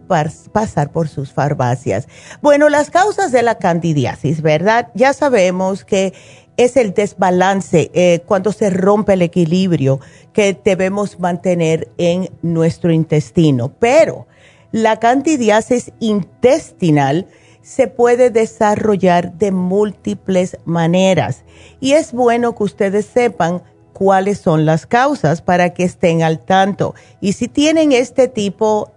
pasar 0.53 0.91
por 0.91 1.09
sus 1.09 1.33
farmacias. 1.33 2.09
Bueno, 2.41 2.69
las 2.69 2.91
causas 2.91 3.31
de 3.31 3.43
la 3.43 3.59
candidiasis, 3.59 4.43
¿verdad? 4.43 4.89
Ya 4.95 5.13
sabemos 5.13 5.85
que 5.85 6.15
es 6.57 6.77
el 6.77 6.95
desbalance 6.95 7.91
eh, 7.95 8.23
cuando 8.27 8.53
se 8.53 8.71
rompe 8.71 9.15
el 9.15 9.23
equilibrio 9.23 10.01
que 10.33 10.59
debemos 10.65 11.19
mantener 11.19 11.89
en 11.99 12.31
nuestro 12.43 12.93
intestino, 12.93 13.73
pero 13.79 14.27
la 14.73 14.99
candidiasis 14.99 15.93
intestinal 16.01 17.27
se 17.64 17.88
puede 17.88 18.28
desarrollar 18.28 19.33
de 19.33 19.50
múltiples 19.50 20.59
maneras 20.66 21.44
y 21.80 21.92
es 21.92 22.12
bueno 22.12 22.54
que 22.54 22.62
ustedes 22.62 23.06
sepan 23.06 23.62
cuáles 23.94 24.38
son 24.38 24.66
las 24.66 24.87
causas 24.87 25.40
para 25.40 25.73
que 25.73 25.85
estén 25.85 26.23
al 26.23 26.40
tanto. 26.40 26.94
Y 27.23 27.33
si 27.33 27.49
tienen 27.49 27.92
este 27.92 28.28
tipo, 28.28 28.92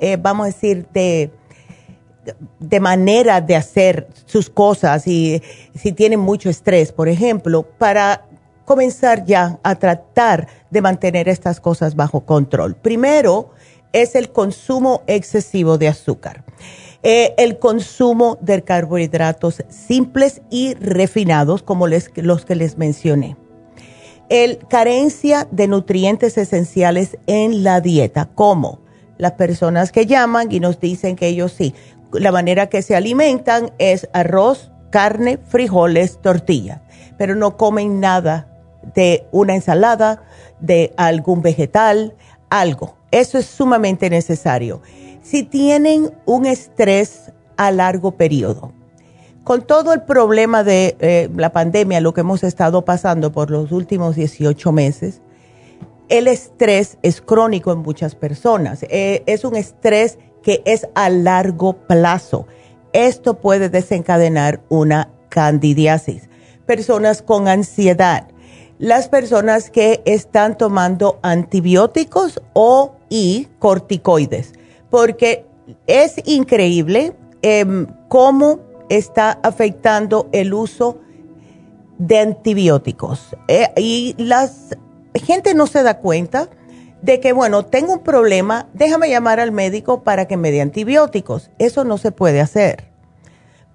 eh, 0.00 0.16
vamos 0.16 0.44
a 0.44 0.46
decir, 0.46 0.86
de, 0.94 1.30
de 2.58 2.80
manera 2.80 3.42
de 3.42 3.54
hacer 3.54 4.08
sus 4.24 4.48
cosas 4.48 5.06
y 5.06 5.42
si 5.74 5.92
tienen 5.92 6.20
mucho 6.20 6.48
estrés, 6.48 6.92
por 6.92 7.08
ejemplo, 7.08 7.64
para 7.76 8.24
comenzar 8.64 9.26
ya 9.26 9.58
a 9.62 9.74
tratar 9.74 10.48
de 10.70 10.80
mantener 10.80 11.28
estas 11.28 11.60
cosas 11.60 11.94
bajo 11.94 12.24
control. 12.24 12.76
Primero 12.76 13.50
es 13.92 14.14
el 14.14 14.30
consumo 14.30 15.02
excesivo 15.06 15.76
de 15.76 15.88
azúcar. 15.88 16.44
Eh, 17.08 17.36
el 17.38 17.60
consumo 17.60 18.36
de 18.40 18.62
carbohidratos 18.62 19.62
simples 19.68 20.42
y 20.50 20.74
refinados, 20.74 21.62
como 21.62 21.86
los 21.86 22.44
que 22.44 22.56
les 22.56 22.78
mencioné. 22.78 23.36
El 24.28 24.58
carencia 24.66 25.46
de 25.52 25.68
nutrientes 25.68 26.36
esenciales 26.36 27.16
en 27.28 27.62
la 27.62 27.80
dieta, 27.80 28.28
como 28.34 28.80
las 29.18 29.34
personas 29.34 29.92
que 29.92 30.06
llaman 30.06 30.50
y 30.50 30.58
nos 30.58 30.80
dicen 30.80 31.14
que 31.14 31.28
ellos 31.28 31.52
sí, 31.52 31.74
la 32.12 32.32
manera 32.32 32.68
que 32.68 32.82
se 32.82 32.96
alimentan 32.96 33.70
es 33.78 34.08
arroz, 34.12 34.72
carne, 34.90 35.38
frijoles, 35.38 36.20
tortilla, 36.20 36.82
pero 37.16 37.36
no 37.36 37.56
comen 37.56 38.00
nada 38.00 38.48
de 38.96 39.28
una 39.30 39.54
ensalada, 39.54 40.24
de 40.58 40.92
algún 40.96 41.40
vegetal, 41.40 42.16
algo. 42.50 42.96
Eso 43.12 43.38
es 43.38 43.46
sumamente 43.46 44.10
necesario 44.10 44.82
si 45.28 45.42
tienen 45.42 46.12
un 46.24 46.46
estrés 46.46 47.32
a 47.56 47.72
largo 47.72 48.12
periodo. 48.12 48.72
Con 49.42 49.62
todo 49.62 49.92
el 49.92 50.02
problema 50.02 50.62
de 50.62 50.96
eh, 51.00 51.28
la 51.34 51.50
pandemia, 51.50 52.00
lo 52.00 52.14
que 52.14 52.20
hemos 52.20 52.44
estado 52.44 52.84
pasando 52.84 53.32
por 53.32 53.50
los 53.50 53.72
últimos 53.72 54.14
18 54.14 54.70
meses, 54.72 55.22
el 56.08 56.28
estrés 56.28 56.98
es 57.02 57.20
crónico 57.20 57.72
en 57.72 57.78
muchas 57.78 58.14
personas. 58.14 58.84
Eh, 58.84 59.24
es 59.26 59.44
un 59.44 59.56
estrés 59.56 60.18
que 60.44 60.62
es 60.64 60.86
a 60.94 61.10
largo 61.10 61.72
plazo. 61.72 62.46
Esto 62.92 63.40
puede 63.40 63.68
desencadenar 63.68 64.60
una 64.68 65.10
candidiasis. 65.28 66.28
Personas 66.66 67.22
con 67.22 67.48
ansiedad, 67.48 68.28
las 68.78 69.08
personas 69.08 69.70
que 69.70 70.02
están 70.04 70.56
tomando 70.56 71.18
antibióticos 71.22 72.40
o 72.52 72.94
y 73.08 73.48
corticoides 73.58 74.52
porque 74.90 75.44
es 75.86 76.16
increíble 76.24 77.14
em, 77.42 77.86
cómo 78.08 78.60
está 78.88 79.38
afectando 79.42 80.28
el 80.32 80.54
uso 80.54 80.98
de 81.98 82.18
antibióticos. 82.18 83.36
Eh, 83.48 83.68
y 83.76 84.14
la 84.18 84.50
gente 85.14 85.54
no 85.54 85.66
se 85.66 85.82
da 85.82 85.98
cuenta 85.98 86.48
de 87.02 87.20
que, 87.20 87.32
bueno, 87.32 87.64
tengo 87.64 87.94
un 87.94 88.00
problema, 88.00 88.68
déjame 88.74 89.08
llamar 89.08 89.40
al 89.40 89.52
médico 89.52 90.02
para 90.02 90.26
que 90.26 90.36
me 90.36 90.50
dé 90.50 90.60
antibióticos. 90.60 91.50
Eso 91.58 91.84
no 91.84 91.98
se 91.98 92.12
puede 92.12 92.40
hacer, 92.40 92.88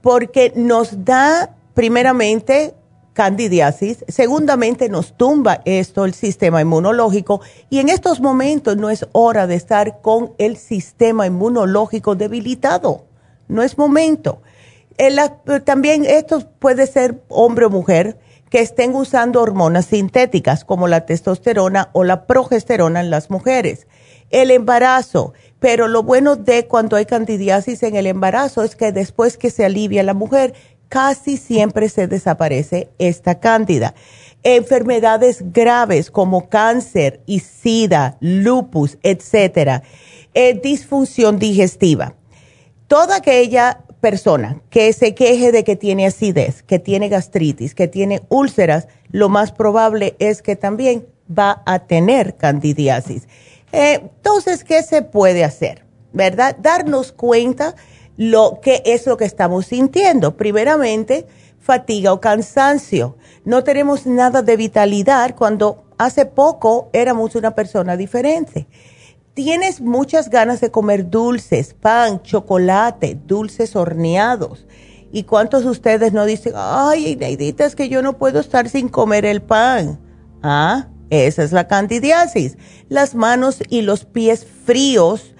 porque 0.02 0.52
nos 0.56 1.06
da 1.06 1.56
primeramente 1.74 2.76
candidiasis. 3.14 4.04
Segundamente 4.08 4.90
nos 4.90 5.18
tumba 5.18 5.62
esto 5.66 6.06
el 6.06 6.14
sistema 6.14 6.62
inmunológico 6.62 7.42
y 7.70 7.80
en 7.80 7.90
estos 7.90 8.20
momentos 8.20 8.78
no 8.78 8.90
es 8.90 9.08
hora 9.12 9.48
de 9.48 9.56
estar 9.56 10.02
con 10.02 10.34
el 10.38 10.58
sistema 10.58 11.26
inmunológico 11.28 12.16
debilitado. 12.16 13.06
No 13.48 13.64
es 13.64 13.78
momento. 13.78 14.42
también 15.66 16.06
esto 16.06 16.48
puede 16.60 16.88
ser 16.88 17.22
hombre 17.30 17.66
o 17.66 17.70
mujer 17.70 18.18
que 18.50 18.60
estén 18.60 18.96
usando 18.96 19.42
hormonas 19.42 19.86
sintéticas 19.86 20.66
como 20.66 20.88
la 20.88 21.06
testosterona 21.06 21.90
o 21.94 22.04
la 22.04 22.28
progesterona 22.28 23.00
en 23.00 23.10
las 23.10 23.30
mujeres. 23.30 23.88
El 24.30 24.52
embarazo, 24.52 25.34
pero 25.60 25.88
lo 25.88 26.04
bueno 26.04 26.36
de 26.36 26.68
cuando 26.68 26.96
hay 26.96 27.06
candidiasis 27.06 27.84
en 27.84 27.96
el 27.96 28.08
embarazo 28.08 28.64
es 28.64 28.76
que 28.76 28.92
después 28.92 29.38
que 29.38 29.52
se 29.52 29.64
alivia 29.66 30.04
la 30.04 30.14
mujer, 30.14 30.54
casi 30.92 31.38
siempre 31.38 31.88
se 31.88 32.08
desaparece 32.08 32.90
esta 33.00 33.40
cándida. 33.40 33.96
Enfermedades 34.44 35.54
graves 35.54 36.12
como 36.12 36.50
cáncer 36.50 37.22
y 37.26 37.40
sida, 37.40 38.18
lupus, 38.20 38.98
etcétera. 39.02 39.84
Disfunción 40.62 41.40
digestiva. 41.40 42.16
Toda 42.88 43.16
aquella 43.16 43.86
persona 44.02 44.62
que 44.70 44.92
se 44.92 45.16
queje 45.16 45.54
de 45.54 45.64
que 45.64 45.78
tiene 45.78 46.08
acidez, 46.08 46.62
que 46.62 46.78
tiene 46.78 47.08
gastritis, 47.08 47.74
que 47.74 47.88
tiene 47.88 48.22
úlceras, 48.28 48.90
lo 49.12 49.30
más 49.30 49.54
probable 49.54 50.18
es 50.20 50.42
que 50.42 50.58
también 50.58 51.08
va 51.30 51.64
a 51.66 51.80
tener 51.80 52.36
candidiasis. 52.36 53.30
Eh, 53.72 54.02
entonces, 54.02 54.66
¿qué 54.66 54.84
se 54.84 55.04
puede 55.04 55.46
hacer? 55.46 55.86
¿Verdad? 56.12 56.58
Darnos 56.60 57.14
cuenta 57.14 57.76
lo 58.18 58.60
que 58.62 58.82
es 58.86 59.08
lo 59.08 59.18
que 59.18 59.26
estamos 59.26 59.68
sintiendo. 59.68 60.38
Primeramente, 60.38 61.28
fatiga 61.60 62.14
o 62.14 62.20
cansancio. 62.22 63.18
No 63.46 63.64
tenemos 63.64 64.06
nada 64.06 64.42
de 64.42 64.58
vitalidad 64.58 65.36
cuando 65.36 65.86
hace 65.98 66.26
poco 66.26 66.90
éramos 66.94 67.36
una 67.36 67.56
persona 67.56 67.96
diferente. 67.98 68.68
Tienes 69.34 69.80
muchas 69.80 70.30
ganas 70.30 70.60
de 70.60 70.72
comer 70.72 71.10
dulces, 71.10 71.74
pan, 71.74 72.22
chocolate, 72.22 73.18
dulces 73.26 73.76
horneados. 73.76 74.66
¿Y 75.14 75.24
cuántos 75.24 75.64
de 75.64 75.70
ustedes 75.70 76.14
no 76.14 76.26
dicen, 76.26 76.54
ay, 76.56 77.16
Neidita, 77.16 77.66
es 77.66 77.76
que 77.76 77.90
yo 77.90 78.02
no 78.02 78.18
puedo 78.18 78.40
estar 78.40 78.68
sin 78.70 78.90
comer 78.90 79.26
el 79.26 79.42
pan? 79.42 80.00
Ah, 80.42 80.88
esa 81.10 81.44
es 81.44 81.52
la 81.52 81.68
candidiasis. 81.68 82.58
Las 82.90 83.16
manos 83.16 83.62
y 83.70 83.82
los 83.82 84.06
pies 84.06 84.46
fríos 84.66 85.34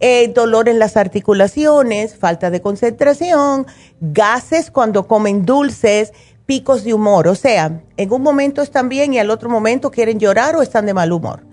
eh, 0.00 0.28
dolor 0.28 0.68
en 0.68 0.78
las 0.78 0.96
articulaciones, 0.96 2.16
falta 2.16 2.50
de 2.50 2.60
concentración, 2.60 3.66
gases 4.00 4.70
cuando 4.70 5.06
comen 5.06 5.44
dulces, 5.44 6.12
picos 6.46 6.84
de 6.84 6.94
humor. 6.94 7.28
O 7.28 7.34
sea, 7.34 7.82
en 7.96 8.12
un 8.12 8.22
momento 8.22 8.62
están 8.62 8.88
bien 8.88 9.12
y 9.12 9.18
al 9.18 9.30
otro 9.30 9.50
momento 9.50 9.90
quieren 9.90 10.18
llorar 10.18 10.56
o 10.56 10.62
están 10.62 10.86
de 10.86 10.94
mal 10.94 11.12
humor. 11.12 11.44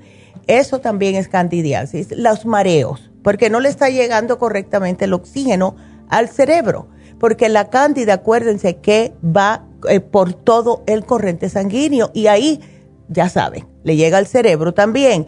Eso 0.48 0.80
también 0.80 1.16
es 1.16 1.28
candidiasis. 1.28 2.12
Los 2.12 2.46
mareos, 2.46 3.12
porque 3.24 3.50
no 3.50 3.60
le 3.60 3.70
está 3.70 3.90
llegando 3.90 4.38
correctamente 4.38 5.06
el 5.06 5.14
oxígeno 5.14 5.76
al 6.10 6.30
cerebro. 6.30 6.88
Porque 7.20 7.50
la 7.50 7.70
cándida, 7.70 8.16
acuérdense 8.16 8.78
que 8.78 9.14
va 9.24 9.66
eh, 9.90 10.00
por 10.00 10.34
todo 10.34 10.84
el 10.86 11.06
corriente 11.06 11.50
sanguíneo 11.50 12.12
y 12.14 12.28
ahí, 12.28 12.62
ya 13.08 13.30
saben, 13.30 13.68
le 13.84 13.96
llega 13.96 14.18
al 14.18 14.28
cerebro 14.28 14.74
también. 14.74 15.28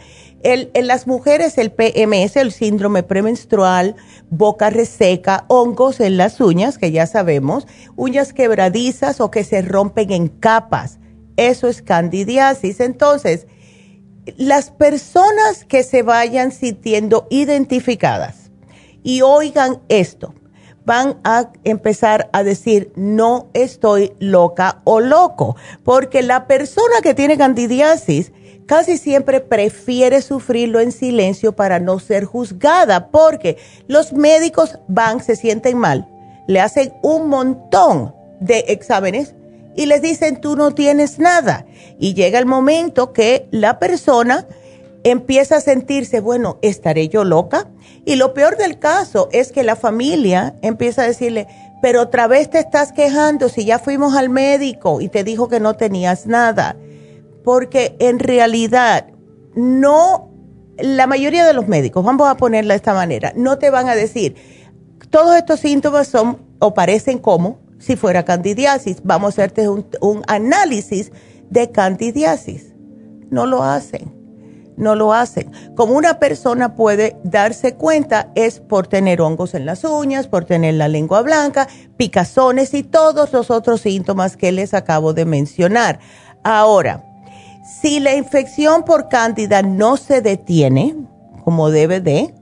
En 0.53 0.87
las 0.87 1.07
mujeres 1.07 1.57
el 1.57 1.71
PMS, 1.71 2.37
el 2.37 2.53
síndrome 2.53 3.03
premenstrual, 3.03 3.97
boca 4.29 4.69
reseca, 4.69 5.43
hongos 5.49 5.99
en 5.99 6.15
las 6.15 6.39
uñas, 6.39 6.77
que 6.77 6.91
ya 6.91 7.05
sabemos, 7.05 7.67
uñas 7.97 8.31
quebradizas 8.31 9.19
o 9.19 9.29
que 9.29 9.43
se 9.43 9.61
rompen 9.61 10.11
en 10.11 10.29
capas. 10.29 10.99
Eso 11.35 11.67
es 11.67 11.81
candidiasis. 11.81 12.79
Entonces, 12.79 13.47
las 14.37 14.71
personas 14.71 15.65
que 15.67 15.83
se 15.83 16.01
vayan 16.01 16.53
sintiendo 16.53 17.27
identificadas 17.29 18.49
y 19.03 19.23
oigan 19.23 19.81
esto, 19.89 20.33
van 20.85 21.19
a 21.25 21.51
empezar 21.65 22.29
a 22.31 22.43
decir, 22.43 22.93
no 22.95 23.49
estoy 23.53 24.13
loca 24.19 24.79
o 24.85 25.01
loco, 25.01 25.57
porque 25.83 26.21
la 26.21 26.47
persona 26.47 27.01
que 27.03 27.13
tiene 27.13 27.37
candidiasis 27.37 28.31
casi 28.67 28.97
siempre 28.97 29.39
prefiere 29.39 30.21
sufrirlo 30.21 30.79
en 30.79 30.91
silencio 30.91 31.55
para 31.55 31.79
no 31.79 31.97
ser 31.97 32.25
juzgada, 32.25 33.07
porque 33.09 33.57
los 33.87 34.13
médicos 34.13 34.77
van, 34.87 35.23
se 35.23 35.35
sienten 35.35 35.77
mal, 35.77 36.07
le 36.47 36.59
hacen 36.59 36.93
un 37.01 37.29
montón 37.29 38.13
de 38.39 38.65
exámenes 38.67 39.33
y 39.75 39.85
les 39.87 40.01
dicen 40.01 40.41
tú 40.41 40.55
no 40.55 40.75
tienes 40.75 41.17
nada. 41.17 41.65
Y 41.97 42.13
llega 42.13 42.37
el 42.37 42.45
momento 42.45 43.13
que 43.13 43.47
la 43.51 43.79
persona 43.79 44.45
empieza 45.03 45.57
a 45.57 45.61
sentirse, 45.61 46.19
bueno, 46.19 46.59
¿estaré 46.61 47.07
yo 47.07 47.23
loca? 47.23 47.69
Y 48.05 48.15
lo 48.15 48.33
peor 48.33 48.57
del 48.57 48.79
caso 48.79 49.29
es 49.31 49.51
que 49.51 49.63
la 49.63 49.75
familia 49.75 50.55
empieza 50.61 51.03
a 51.03 51.07
decirle, 51.07 51.47
pero 51.81 52.01
otra 52.01 52.27
vez 52.27 52.49
te 52.49 52.59
estás 52.59 52.91
quejando 52.91 53.49
si 53.49 53.63
ya 53.63 53.79
fuimos 53.79 54.15
al 54.15 54.29
médico 54.29 54.99
y 54.99 55.09
te 55.09 55.23
dijo 55.23 55.47
que 55.47 55.59
no 55.59 55.75
tenías 55.75 56.25
nada. 56.25 56.75
Porque 57.47 57.95
en 57.99 58.19
realidad 58.19 59.07
no, 59.55 60.33
la 60.77 61.07
mayoría 61.07 61.45
de 61.45 61.53
los 61.53 61.69
médicos, 61.69 62.03
vamos 62.03 62.27
a 62.27 62.35
ponerla 62.35 62.73
de 62.73 62.75
esta 62.75 62.93
manera, 62.93 63.31
no 63.37 63.57
te 63.57 63.69
van 63.69 63.87
a 63.87 63.95
decir, 63.95 64.35
todos 65.09 65.33
estos 65.33 65.61
síntomas 65.61 66.09
son 66.09 66.39
o 66.59 66.73
parecen 66.73 67.19
como 67.19 67.61
si 67.79 67.95
fuera 67.95 68.25
candidiasis. 68.25 68.97
Vamos 69.01 69.27
a 69.27 69.29
hacerte 69.29 69.69
un, 69.69 69.87
un 70.01 70.23
análisis 70.27 71.13
de 71.49 71.71
candidiasis. 71.71 72.73
No 73.29 73.45
lo 73.45 73.63
hacen, 73.63 74.13
no 74.75 74.95
lo 74.95 75.13
hacen. 75.13 75.49
Como 75.77 75.93
una 75.93 76.19
persona 76.19 76.75
puede 76.75 77.15
darse 77.23 77.75
cuenta 77.75 78.29
es 78.35 78.59
por 78.59 78.87
tener 78.87 79.21
hongos 79.21 79.53
en 79.53 79.65
las 79.65 79.85
uñas, 79.85 80.27
por 80.27 80.43
tener 80.43 80.73
la 80.73 80.89
lengua 80.89 81.21
blanca, 81.21 81.69
picazones 81.95 82.73
y 82.73 82.83
todos 82.83 83.31
los 83.31 83.51
otros 83.51 83.79
síntomas 83.79 84.35
que 84.35 84.51
les 84.51 84.73
acabo 84.73 85.13
de 85.13 85.23
mencionar. 85.23 85.99
Ahora, 86.43 87.06
si 87.67 87.99
la 87.99 88.15
infección 88.15 88.83
por 88.83 89.09
cándida 89.09 89.61
no 89.61 89.97
se 89.97 90.21
detiene, 90.21 90.95
como 91.43 91.69
debe 91.69 91.99
de, 91.99 92.33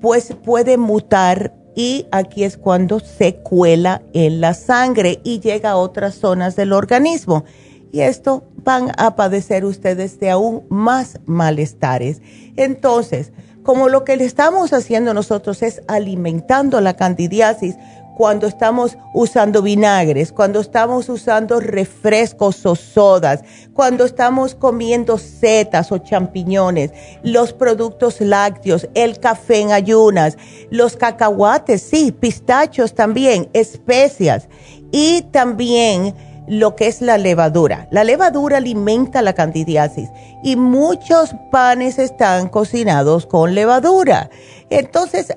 pues 0.00 0.34
puede 0.42 0.78
mutar 0.78 1.54
y 1.74 2.06
aquí 2.10 2.44
es 2.44 2.56
cuando 2.56 3.00
se 3.00 3.36
cuela 3.36 4.02
en 4.12 4.40
la 4.40 4.54
sangre 4.54 5.20
y 5.24 5.40
llega 5.40 5.70
a 5.70 5.76
otras 5.76 6.14
zonas 6.14 6.56
del 6.56 6.72
organismo. 6.72 7.44
Y 7.92 8.00
esto 8.00 8.44
van 8.64 8.92
a 8.96 9.14
padecer 9.16 9.64
ustedes 9.64 10.18
de 10.18 10.30
aún 10.30 10.64
más 10.70 11.20
malestares. 11.26 12.22
Entonces, 12.56 13.32
como 13.62 13.88
lo 13.88 14.04
que 14.04 14.16
le 14.16 14.24
estamos 14.24 14.72
haciendo 14.72 15.14
nosotros 15.14 15.62
es 15.62 15.82
alimentando 15.86 16.80
la 16.80 16.94
candidiasis, 16.94 17.76
cuando 18.16 18.46
estamos 18.46 18.98
usando 19.14 19.62
vinagres, 19.62 20.32
cuando 20.32 20.60
estamos 20.60 21.08
usando 21.08 21.60
refrescos 21.60 22.64
o 22.66 22.74
sodas, 22.74 23.42
cuando 23.74 24.04
estamos 24.04 24.54
comiendo 24.54 25.18
setas 25.18 25.92
o 25.92 25.98
champiñones, 25.98 26.92
los 27.22 27.52
productos 27.52 28.20
lácteos, 28.20 28.88
el 28.94 29.18
café 29.18 29.60
en 29.60 29.72
ayunas, 29.72 30.36
los 30.70 30.96
cacahuates, 30.96 31.82
sí, 31.82 32.12
pistachos 32.12 32.94
también, 32.94 33.48
especias 33.52 34.48
y 34.90 35.22
también 35.30 36.14
lo 36.46 36.76
que 36.76 36.86
es 36.86 37.00
la 37.00 37.18
levadura. 37.18 37.86
La 37.90 38.04
levadura 38.04 38.58
alimenta 38.58 39.22
la 39.22 39.32
candidiasis 39.32 40.10
y 40.42 40.56
muchos 40.56 41.34
panes 41.50 41.98
están 41.98 42.48
cocinados 42.48 43.26
con 43.26 43.54
levadura. 43.54 44.28
Entonces, 44.68 45.36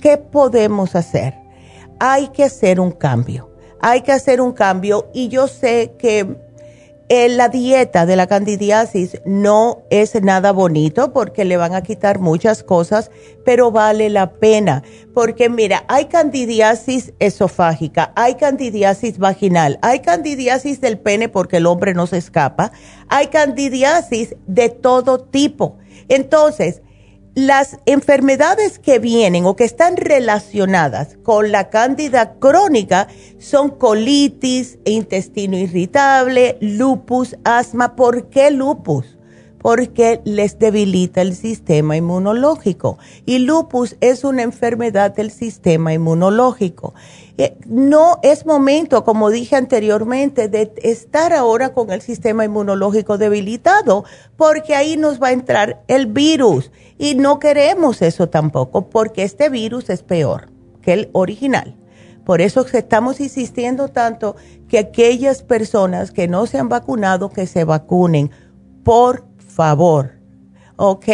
¿qué 0.00 0.16
podemos 0.16 0.94
hacer? 0.94 1.39
Hay 2.00 2.28
que 2.28 2.42
hacer 2.42 2.80
un 2.80 2.90
cambio. 2.90 3.50
Hay 3.80 4.00
que 4.00 4.12
hacer 4.12 4.40
un 4.40 4.52
cambio 4.52 5.08
y 5.14 5.28
yo 5.28 5.46
sé 5.46 5.94
que 5.98 6.36
eh, 7.08 7.28
la 7.28 7.48
dieta 7.48 8.06
de 8.06 8.14
la 8.14 8.26
candidiasis 8.26 9.20
no 9.24 9.82
es 9.90 10.20
nada 10.22 10.52
bonito 10.52 11.12
porque 11.12 11.44
le 11.44 11.56
van 11.56 11.74
a 11.74 11.82
quitar 11.82 12.20
muchas 12.20 12.62
cosas, 12.62 13.10
pero 13.44 13.70
vale 13.70 14.10
la 14.10 14.32
pena. 14.32 14.82
Porque 15.12 15.48
mira, 15.48 15.84
hay 15.88 16.06
candidiasis 16.06 17.12
esofágica, 17.18 18.12
hay 18.16 18.34
candidiasis 18.34 19.18
vaginal, 19.18 19.78
hay 19.82 20.00
candidiasis 20.00 20.80
del 20.80 20.98
pene 20.98 21.28
porque 21.28 21.56
el 21.56 21.66
hombre 21.66 21.94
no 21.94 22.06
se 22.06 22.18
escapa, 22.18 22.72
hay 23.08 23.26
candidiasis 23.26 24.36
de 24.46 24.68
todo 24.68 25.20
tipo. 25.20 25.78
Entonces, 26.08 26.82
las 27.34 27.78
enfermedades 27.86 28.78
que 28.78 28.98
vienen 28.98 29.46
o 29.46 29.54
que 29.54 29.64
están 29.64 29.96
relacionadas 29.96 31.16
con 31.22 31.52
la 31.52 31.70
cándida 31.70 32.34
crónica 32.34 33.08
son 33.38 33.70
colitis, 33.70 34.78
intestino 34.84 35.56
irritable, 35.56 36.58
lupus, 36.60 37.36
asma. 37.44 37.94
¿Por 37.94 38.28
qué 38.30 38.50
lupus? 38.50 39.19
Porque 39.60 40.20
les 40.24 40.58
debilita 40.58 41.20
el 41.20 41.36
sistema 41.36 41.96
inmunológico. 41.96 42.98
Y 43.26 43.40
lupus 43.40 43.96
es 44.00 44.24
una 44.24 44.42
enfermedad 44.42 45.14
del 45.14 45.30
sistema 45.30 45.92
inmunológico. 45.92 46.94
Eh, 47.36 47.56
no 47.66 48.18
es 48.22 48.44
momento, 48.44 49.04
como 49.04 49.30
dije 49.30 49.56
anteriormente, 49.56 50.48
de 50.48 50.72
estar 50.82 51.32
ahora 51.32 51.72
con 51.72 51.90
el 51.90 52.02
sistema 52.02 52.44
inmunológico 52.44 53.16
debilitado, 53.16 54.04
porque 54.36 54.74
ahí 54.74 54.96
nos 54.96 55.22
va 55.22 55.28
a 55.28 55.32
entrar 55.32 55.82
el 55.88 56.06
virus 56.06 56.70
y 56.98 57.14
no 57.14 57.38
queremos 57.38 58.02
eso 58.02 58.28
tampoco, 58.28 58.90
porque 58.90 59.22
este 59.22 59.48
virus 59.48 59.88
es 59.88 60.02
peor 60.02 60.48
que 60.82 60.92
el 60.92 61.10
original. 61.12 61.76
Por 62.24 62.42
eso 62.42 62.66
estamos 62.72 63.20
insistiendo 63.20 63.88
tanto 63.88 64.36
que 64.68 64.78
aquellas 64.78 65.42
personas 65.42 66.10
que 66.10 66.28
no 66.28 66.46
se 66.46 66.58
han 66.58 66.68
vacunado, 66.68 67.30
que 67.30 67.46
se 67.46 67.64
vacunen, 67.64 68.30
por 68.84 69.24
favor. 69.50 70.12
¿Ok? 70.76 71.08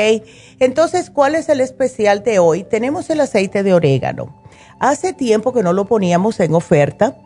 Entonces, 0.61 1.11
¿cuál 1.11 1.35
es 1.35 1.49
el 1.49 1.61
especial 1.61 2.23
de 2.23 2.39
hoy? 2.39 2.63
Tenemos 2.63 3.11
el 3.11 3.21
aceite 3.21 3.65
de 3.65 3.75
orégano. 3.75 4.41
Hace 4.79 5.13
tiempo 5.13 5.53
que 5.53 5.65
no 5.65 5.73
lo 5.73 5.87
poníamos 5.87 6.39
en 6.39 6.55
oferta. 6.55 7.17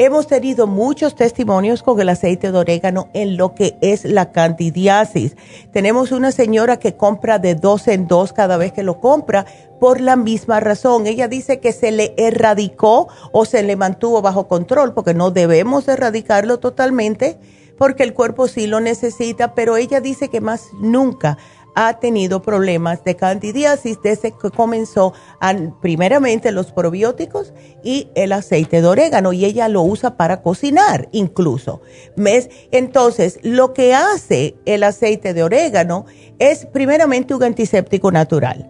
Hemos 0.00 0.28
tenido 0.28 0.68
muchos 0.68 1.16
testimonios 1.16 1.82
con 1.82 2.00
el 2.00 2.08
aceite 2.08 2.52
de 2.52 2.58
orégano 2.58 3.08
en 3.14 3.36
lo 3.36 3.56
que 3.56 3.76
es 3.80 4.04
la 4.04 4.30
candidiasis. 4.30 5.36
Tenemos 5.72 6.12
una 6.12 6.30
señora 6.30 6.76
que 6.76 6.94
compra 6.96 7.40
de 7.40 7.56
dos 7.56 7.88
en 7.88 8.06
dos 8.06 8.32
cada 8.32 8.56
vez 8.58 8.72
que 8.72 8.84
lo 8.84 9.00
compra 9.00 9.44
por 9.80 10.00
la 10.00 10.14
misma 10.14 10.60
razón. 10.60 11.08
Ella 11.08 11.26
dice 11.26 11.58
que 11.58 11.72
se 11.72 11.90
le 11.90 12.14
erradicó 12.16 13.08
o 13.32 13.44
se 13.44 13.64
le 13.64 13.74
mantuvo 13.74 14.22
bajo 14.22 14.46
control 14.46 14.94
porque 14.94 15.14
no 15.14 15.32
debemos 15.32 15.88
erradicarlo 15.88 16.60
totalmente 16.60 17.36
porque 17.78 18.02
el 18.02 18.12
cuerpo 18.12 18.48
sí 18.48 18.66
lo 18.66 18.80
necesita, 18.80 19.54
pero 19.54 19.76
ella 19.76 20.00
dice 20.00 20.28
que 20.28 20.40
más 20.40 20.68
nunca 20.80 21.38
ha 21.80 22.00
tenido 22.00 22.42
problemas 22.42 23.04
de 23.04 23.14
candidiasis 23.14 23.98
desde 24.02 24.32
que 24.32 24.50
comenzó 24.50 25.12
primeramente 25.80 26.50
los 26.50 26.72
probióticos 26.72 27.52
y 27.84 28.10
el 28.16 28.32
aceite 28.32 28.82
de 28.82 28.88
orégano 28.88 29.32
y 29.32 29.44
ella 29.44 29.68
lo 29.68 29.82
usa 29.82 30.16
para 30.16 30.42
cocinar 30.42 31.08
incluso. 31.12 31.80
Entonces, 32.72 33.38
lo 33.44 33.74
que 33.74 33.94
hace 33.94 34.56
el 34.66 34.82
aceite 34.82 35.34
de 35.34 35.44
orégano 35.44 36.06
es 36.40 36.66
primeramente 36.66 37.32
un 37.32 37.44
antiséptico 37.44 38.10
natural. 38.10 38.68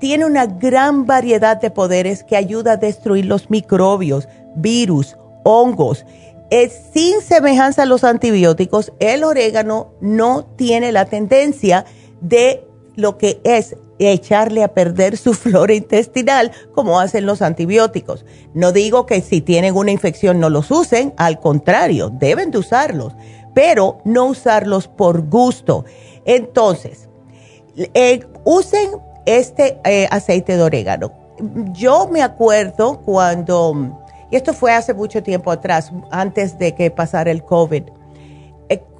Tiene 0.00 0.26
una 0.26 0.46
gran 0.46 1.06
variedad 1.06 1.60
de 1.60 1.70
poderes 1.70 2.24
que 2.24 2.36
ayuda 2.36 2.72
a 2.72 2.76
destruir 2.76 3.26
los 3.26 3.50
microbios, 3.50 4.26
virus, 4.56 5.16
hongos. 5.44 6.04
Es, 6.50 6.72
sin 6.94 7.20
semejanza 7.20 7.82
a 7.82 7.86
los 7.86 8.04
antibióticos, 8.04 8.92
el 9.00 9.24
orégano 9.24 9.92
no 10.00 10.44
tiene 10.56 10.92
la 10.92 11.04
tendencia 11.04 11.84
de 12.20 12.66
lo 12.96 13.18
que 13.18 13.40
es 13.44 13.76
echarle 13.98 14.62
a 14.62 14.74
perder 14.74 15.16
su 15.16 15.34
flora 15.34 15.74
intestinal 15.74 16.52
como 16.74 17.00
hacen 17.00 17.26
los 17.26 17.42
antibióticos. 17.42 18.24
No 18.54 18.72
digo 18.72 19.06
que 19.06 19.20
si 19.20 19.40
tienen 19.40 19.76
una 19.76 19.90
infección 19.90 20.40
no 20.40 20.50
los 20.50 20.70
usen, 20.70 21.14
al 21.16 21.40
contrario, 21.40 22.10
deben 22.10 22.50
de 22.50 22.58
usarlos, 22.58 23.14
pero 23.54 23.98
no 24.04 24.26
usarlos 24.26 24.88
por 24.88 25.28
gusto. 25.28 25.84
Entonces, 26.24 27.08
eh, 27.94 28.20
usen 28.44 28.90
este 29.26 29.78
eh, 29.84 30.08
aceite 30.10 30.56
de 30.56 30.62
orégano. 30.62 31.12
Yo 31.72 32.08
me 32.08 32.22
acuerdo 32.22 33.00
cuando, 33.02 34.00
y 34.30 34.36
esto 34.36 34.52
fue 34.52 34.72
hace 34.72 34.94
mucho 34.94 35.22
tiempo 35.22 35.50
atrás, 35.50 35.92
antes 36.10 36.58
de 36.58 36.74
que 36.74 36.90
pasara 36.90 37.30
el 37.30 37.44
COVID, 37.44 37.84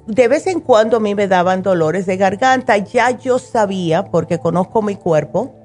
de 0.09 0.27
vez 0.27 0.47
en 0.47 0.59
cuando 0.59 0.97
a 0.97 0.99
mí 0.99 1.13
me 1.13 1.27
daban 1.27 1.61
dolores 1.61 2.07
de 2.07 2.17
garganta. 2.17 2.77
Ya 2.77 3.11
yo 3.11 3.37
sabía, 3.37 4.05
porque 4.05 4.39
conozco 4.39 4.81
mi 4.81 4.95
cuerpo, 4.95 5.55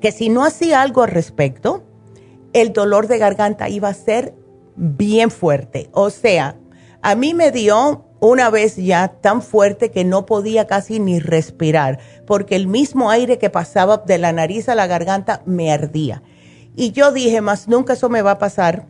que 0.00 0.12
si 0.12 0.28
no 0.28 0.44
hacía 0.44 0.80
algo 0.80 1.02
al 1.02 1.10
respecto, 1.10 1.82
el 2.52 2.72
dolor 2.72 3.08
de 3.08 3.18
garganta 3.18 3.68
iba 3.68 3.88
a 3.88 3.94
ser 3.94 4.32
bien 4.76 5.32
fuerte. 5.32 5.90
O 5.92 6.10
sea, 6.10 6.56
a 7.02 7.16
mí 7.16 7.34
me 7.34 7.50
dio 7.50 8.04
una 8.20 8.48
vez 8.48 8.76
ya 8.76 9.08
tan 9.08 9.42
fuerte 9.42 9.90
que 9.90 10.04
no 10.04 10.24
podía 10.24 10.68
casi 10.68 11.00
ni 11.00 11.18
respirar, 11.18 11.98
porque 12.26 12.54
el 12.54 12.68
mismo 12.68 13.10
aire 13.10 13.38
que 13.38 13.50
pasaba 13.50 13.98
de 13.98 14.18
la 14.18 14.32
nariz 14.32 14.68
a 14.68 14.76
la 14.76 14.86
garganta 14.86 15.42
me 15.46 15.72
ardía. 15.72 16.22
Y 16.78 16.92
yo 16.92 17.10
dije, 17.10 17.40
más 17.40 17.66
nunca 17.66 17.94
eso 17.94 18.08
me 18.08 18.22
va 18.22 18.30
a 18.30 18.38
pasar. 18.38 18.86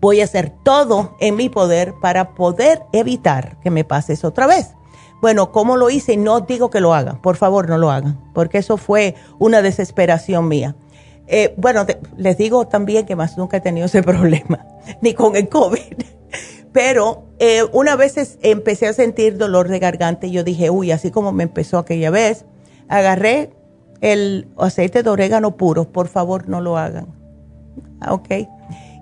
Voy 0.00 0.20
a 0.20 0.24
hacer 0.24 0.52
todo 0.64 1.16
en 1.20 1.36
mi 1.36 1.48
poder 1.48 1.94
para 2.02 2.34
poder 2.34 2.82
evitar 2.92 3.60
que 3.60 3.70
me 3.70 3.84
pase 3.84 4.14
eso 4.14 4.26
otra 4.26 4.48
vez. 4.48 4.72
Bueno, 5.20 5.52
¿cómo 5.52 5.76
lo 5.76 5.88
hice? 5.88 6.16
No 6.16 6.40
digo 6.40 6.68
que 6.68 6.80
lo 6.80 6.94
hagan, 6.94 7.22
por 7.22 7.36
favor 7.36 7.68
no 7.68 7.78
lo 7.78 7.92
hagan, 7.92 8.20
porque 8.34 8.58
eso 8.58 8.76
fue 8.76 9.14
una 9.38 9.62
desesperación 9.62 10.48
mía. 10.48 10.74
Eh, 11.28 11.54
bueno, 11.56 11.86
les 12.16 12.36
digo 12.38 12.66
también 12.66 13.06
que 13.06 13.14
más 13.14 13.38
nunca 13.38 13.58
he 13.58 13.60
tenido 13.60 13.86
ese 13.86 14.02
problema, 14.02 14.66
ni 15.00 15.14
con 15.14 15.36
el 15.36 15.48
COVID. 15.48 16.02
Pero 16.72 17.28
eh, 17.38 17.62
una 17.72 17.94
vez 17.94 18.36
empecé 18.42 18.88
a 18.88 18.92
sentir 18.94 19.38
dolor 19.38 19.68
de 19.68 19.78
garganta 19.78 20.26
y 20.26 20.32
yo 20.32 20.42
dije, 20.42 20.70
uy, 20.70 20.90
así 20.90 21.12
como 21.12 21.30
me 21.30 21.44
empezó 21.44 21.78
aquella 21.78 22.10
vez, 22.10 22.46
agarré 22.88 23.52
el 24.02 24.48
aceite 24.58 25.02
de 25.02 25.08
orégano 25.08 25.56
puro, 25.56 25.90
por 25.90 26.08
favor 26.08 26.48
no 26.48 26.60
lo 26.60 26.76
hagan. 26.76 27.06
Ok. 28.08 28.28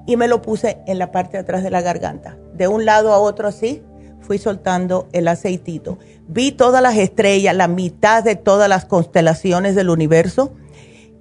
Y 0.07 0.17
me 0.17 0.29
lo 0.29 0.43
puse 0.43 0.79
en 0.87 0.99
la 0.99 1.11
parte 1.11 1.33
de 1.33 1.39
atrás 1.39 1.63
de 1.63 1.71
la 1.71 1.81
garganta. 1.81 2.37
De 2.55 2.69
un 2.69 2.85
lado 2.85 3.13
a 3.13 3.19
otro 3.19 3.49
así, 3.49 3.83
fui 4.21 4.39
soltando 4.39 5.09
el 5.13 5.27
aceitito. 5.27 5.99
Vi 6.29 6.53
todas 6.53 6.83
las 6.83 6.97
estrellas, 6.97 7.57
la 7.57 7.67
mitad 7.67 8.23
de 8.23 8.37
todas 8.37 8.69
las 8.69 8.85
constelaciones 8.85 9.75
del 9.75 9.91
universo 9.91 10.53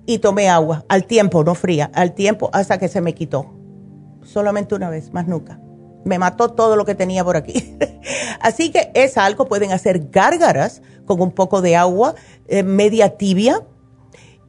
y 0.05 0.19
tomé 0.19 0.49
agua 0.49 0.85
al 0.89 1.05
tiempo, 1.05 1.43
no 1.43 1.55
fría, 1.55 1.89
al 1.93 2.13
tiempo 2.13 2.49
hasta 2.53 2.77
que 2.77 2.89
se 2.89 3.01
me 3.01 3.15
quitó. 3.15 3.55
Solamente 4.23 4.75
una 4.75 4.89
vez, 4.89 5.13
más 5.13 5.27
nunca 5.27 5.59
me 6.09 6.19
mató 6.19 6.49
todo 6.49 6.75
lo 6.75 6.83
que 6.83 6.95
tenía 6.95 7.23
por 7.23 7.37
aquí. 7.37 7.77
Así 8.41 8.71
que 8.71 8.91
es 8.95 9.17
algo, 9.17 9.47
pueden 9.47 9.71
hacer 9.71 10.09
gárgaras 10.09 10.81
con 11.05 11.21
un 11.21 11.31
poco 11.31 11.61
de 11.61 11.75
agua 11.77 12.15
eh, 12.47 12.63
media 12.63 13.17
tibia 13.17 13.61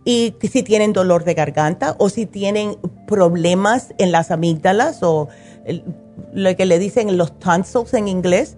y 0.05 0.35
si 0.40 0.62
tienen 0.62 0.92
dolor 0.92 1.25
de 1.25 1.35
garganta 1.35 1.94
o 1.99 2.09
si 2.09 2.25
tienen 2.25 2.77
problemas 3.07 3.94
en 3.99 4.11
las 4.11 4.31
amígdalas 4.31 5.03
o 5.03 5.29
lo 6.33 6.57
que 6.57 6.64
le 6.64 6.79
dicen 6.79 7.16
los 7.18 7.38
tonsils 7.38 7.92
en 7.92 8.09
inglés, 8.09 8.57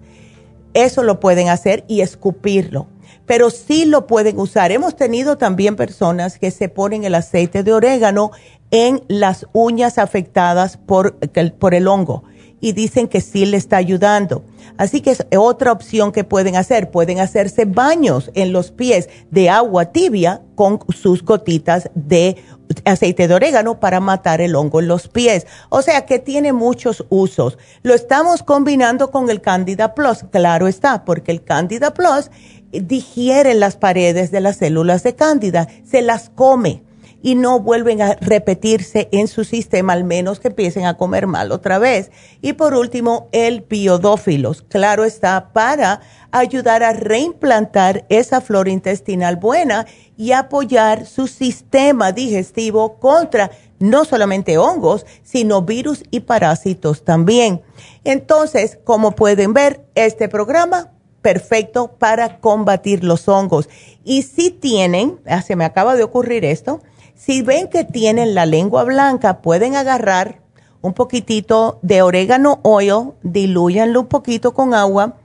eso 0.73 1.03
lo 1.03 1.19
pueden 1.19 1.49
hacer 1.49 1.83
y 1.87 2.01
escupirlo. 2.01 2.87
Pero 3.25 3.49
sí 3.49 3.85
lo 3.85 4.07
pueden 4.07 4.39
usar. 4.39 4.71
Hemos 4.71 4.95
tenido 4.95 5.37
también 5.37 5.75
personas 5.75 6.39
que 6.39 6.51
se 6.51 6.69
ponen 6.69 7.03
el 7.03 7.15
aceite 7.15 7.63
de 7.63 7.73
orégano 7.73 8.31
en 8.71 9.03
las 9.07 9.45
uñas 9.53 9.97
afectadas 9.97 10.77
por, 10.77 11.17
por 11.59 11.73
el 11.73 11.87
hongo 11.87 12.23
y 12.63 12.71
dicen 12.71 13.09
que 13.09 13.19
sí 13.19 13.45
le 13.45 13.57
está 13.57 13.75
ayudando. 13.75 14.45
Así 14.77 15.01
que 15.01 15.11
es 15.11 15.25
otra 15.37 15.73
opción 15.73 16.13
que 16.13 16.23
pueden 16.23 16.55
hacer. 16.55 16.91
Pueden 16.91 17.19
hacerse 17.19 17.65
baños 17.65 18.31
en 18.35 18.53
los 18.53 18.71
pies 18.71 19.09
de 19.31 19.49
agua 19.49 19.91
tibia 19.91 20.41
con 20.55 20.79
sus 20.87 21.25
gotitas 21.25 21.89
de 21.93 22.37
aceite 22.85 23.27
de 23.27 23.33
orégano 23.33 23.81
para 23.81 23.99
matar 23.99 24.39
el 24.39 24.55
hongo 24.55 24.79
en 24.79 24.87
los 24.87 25.09
pies. 25.09 25.45
O 25.67 25.81
sea 25.81 26.05
que 26.05 26.19
tiene 26.19 26.53
muchos 26.53 27.05
usos. 27.09 27.57
Lo 27.81 27.93
estamos 27.93 28.43
combinando 28.43 29.11
con 29.11 29.29
el 29.29 29.41
Candida 29.41 29.93
Plus, 29.93 30.23
claro 30.31 30.69
está, 30.69 31.03
porque 31.03 31.33
el 31.33 31.43
Candida 31.43 31.93
Plus 31.93 32.31
digiere 32.71 33.55
las 33.55 33.75
paredes 33.75 34.31
de 34.31 34.39
las 34.39 34.55
células 34.55 35.03
de 35.03 35.15
Candida, 35.15 35.67
se 35.83 36.01
las 36.01 36.29
come 36.29 36.81
y 37.23 37.35
no 37.35 37.61
vuelven 37.61 38.01
a 38.01 38.15
repetirse 38.15 39.07
en 39.13 39.29
su 39.29 39.45
sistema, 39.45 39.93
al 39.93 40.03
menos 40.03 40.41
que 40.41 40.49
empiecen 40.49 40.85
a 40.85 40.97
comer 40.97 41.25
mal 41.25 41.53
otra 41.53 41.79
vez. 41.79 42.11
Y 42.41 42.53
por 42.53 42.75
último, 42.75 43.29
el 43.31 43.61
biodófilos. 43.61 44.61
Claro 44.61 45.05
está, 45.05 45.53
para 45.53 46.01
ayudar 46.31 46.83
a 46.83 46.91
reimplantar 46.91 48.05
esa 48.09 48.41
flora 48.41 48.69
intestinal 48.69 49.37
buena 49.37 49.87
y 50.17 50.33
apoyar 50.33 51.05
su 51.05 51.27
sistema 51.27 52.11
digestivo 52.11 52.99
contra 52.99 53.49
no 53.79 54.03
solamente 54.03 54.57
hongos, 54.57 55.05
sino 55.23 55.61
virus 55.61 56.03
y 56.11 56.21
parásitos 56.21 57.05
también. 57.05 57.61
Entonces, 58.03 58.77
como 58.83 59.11
pueden 59.11 59.53
ver, 59.53 59.85
este 59.95 60.27
programa 60.27 60.91
perfecto 61.21 61.95
para 61.97 62.39
combatir 62.41 63.03
los 63.05 63.29
hongos. 63.29 63.69
Y 64.03 64.23
si 64.23 64.51
tienen, 64.51 65.21
ah, 65.25 65.41
se 65.41 65.55
me 65.55 65.63
acaba 65.63 65.95
de 65.95 66.03
ocurrir 66.03 66.43
esto, 66.43 66.81
si 67.15 67.41
ven 67.41 67.67
que 67.67 67.83
tienen 67.83 68.35
la 68.35 68.45
lengua 68.45 68.83
blanca, 68.83 69.41
pueden 69.41 69.75
agarrar 69.75 70.41
un 70.81 70.93
poquitito 70.93 71.79
de 71.81 72.01
orégano 72.01 72.59
oil, 72.63 73.13
diluyanlo 73.23 74.01
un 74.01 74.07
poquito 74.07 74.53
con 74.53 74.73
agua 74.73 75.17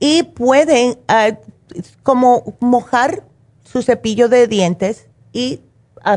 y 0.00 0.24
pueden 0.24 0.98
ah, 1.08 1.38
como 2.02 2.56
mojar 2.60 3.22
su 3.64 3.82
cepillo 3.82 4.28
de 4.28 4.46
dientes 4.46 5.08
y 5.32 5.60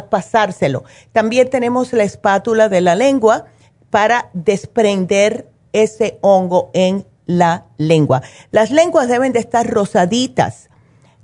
pasárselo. 0.10 0.84
También 1.12 1.50
tenemos 1.50 1.94
la 1.94 2.04
espátula 2.04 2.70
de 2.70 2.82
la 2.82 2.96
lengua 2.96 3.46
para 3.90 4.30
desprender 4.34 5.50
ese 5.74 6.20
hongo 6.22 6.70
en 6.74 7.06
la 7.26 7.66
lengua. 7.78 8.22
Las 8.52 8.72
lenguas 8.72 9.08
deben 9.08 9.34
de 9.34 9.40
estar 9.40 9.68
rosaditas, 9.68 10.70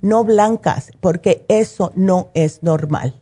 no 0.00 0.24
blancas, 0.24 0.90
porque 1.00 1.44
eso 1.48 1.92
no 1.94 2.30
es 2.34 2.62
normal. 2.62 3.20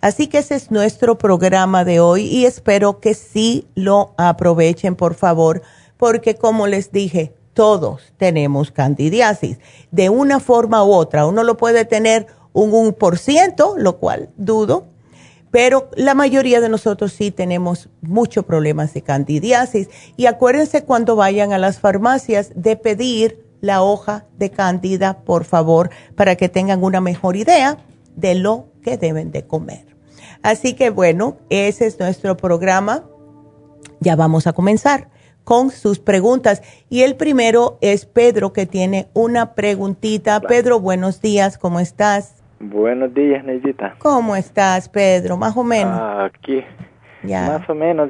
Así 0.00 0.26
que 0.26 0.38
ese 0.38 0.54
es 0.54 0.70
nuestro 0.70 1.18
programa 1.18 1.84
de 1.84 2.00
hoy 2.00 2.26
y 2.26 2.46
espero 2.46 3.00
que 3.00 3.14
sí 3.14 3.66
lo 3.74 4.14
aprovechen, 4.16 4.96
por 4.96 5.14
favor, 5.14 5.62
porque 5.96 6.34
como 6.34 6.66
les 6.66 6.92
dije, 6.92 7.34
todos 7.54 8.12
tenemos 8.18 8.70
candidiasis. 8.70 9.58
De 9.90 10.10
una 10.10 10.40
forma 10.40 10.84
u 10.84 10.92
otra, 10.92 11.26
uno 11.26 11.42
lo 11.42 11.56
puede 11.56 11.84
tener 11.84 12.26
un 12.52 12.72
1%, 12.72 13.74
lo 13.78 13.96
cual 13.98 14.30
dudo, 14.36 14.86
pero 15.50 15.88
la 15.94 16.14
mayoría 16.14 16.60
de 16.60 16.68
nosotros 16.68 17.12
sí 17.12 17.30
tenemos 17.30 17.88
muchos 18.02 18.44
problemas 18.44 18.92
de 18.92 19.02
candidiasis. 19.02 19.88
Y 20.16 20.26
acuérdense 20.26 20.84
cuando 20.84 21.16
vayan 21.16 21.52
a 21.52 21.58
las 21.58 21.78
farmacias 21.78 22.52
de 22.54 22.76
pedir 22.76 23.46
la 23.62 23.82
hoja 23.82 24.26
de 24.38 24.50
candida, 24.50 25.18
por 25.24 25.44
favor, 25.44 25.90
para 26.14 26.36
que 26.36 26.50
tengan 26.50 26.84
una 26.84 27.00
mejor 27.00 27.36
idea 27.36 27.78
de 28.16 28.34
lo 28.34 28.66
que 28.82 28.96
deben 28.96 29.30
de 29.30 29.46
comer. 29.46 29.84
Así 30.42 30.74
que 30.74 30.90
bueno, 30.90 31.36
ese 31.50 31.86
es 31.86 32.00
nuestro 32.00 32.36
programa. 32.36 33.04
Ya 34.00 34.16
vamos 34.16 34.46
a 34.46 34.52
comenzar 34.52 35.08
con 35.44 35.70
sus 35.70 36.00
preguntas. 36.00 36.62
Y 36.88 37.02
el 37.02 37.14
primero 37.14 37.78
es 37.80 38.04
Pedro, 38.04 38.52
que 38.52 38.66
tiene 38.66 39.06
una 39.14 39.54
preguntita. 39.54 40.40
Pedro, 40.40 40.80
buenos 40.80 41.20
días, 41.20 41.56
¿cómo 41.56 41.78
estás? 41.78 42.42
Buenos 42.58 43.14
días, 43.14 43.44
Neidita. 43.44 43.94
¿Cómo 43.98 44.34
estás, 44.34 44.88
Pedro? 44.88 45.36
Más 45.36 45.56
o 45.56 45.62
menos. 45.62 46.00
Aquí. 46.24 46.64
Ya. 47.22 47.58
Más 47.58 47.68
o 47.68 47.74
menos, 47.74 48.08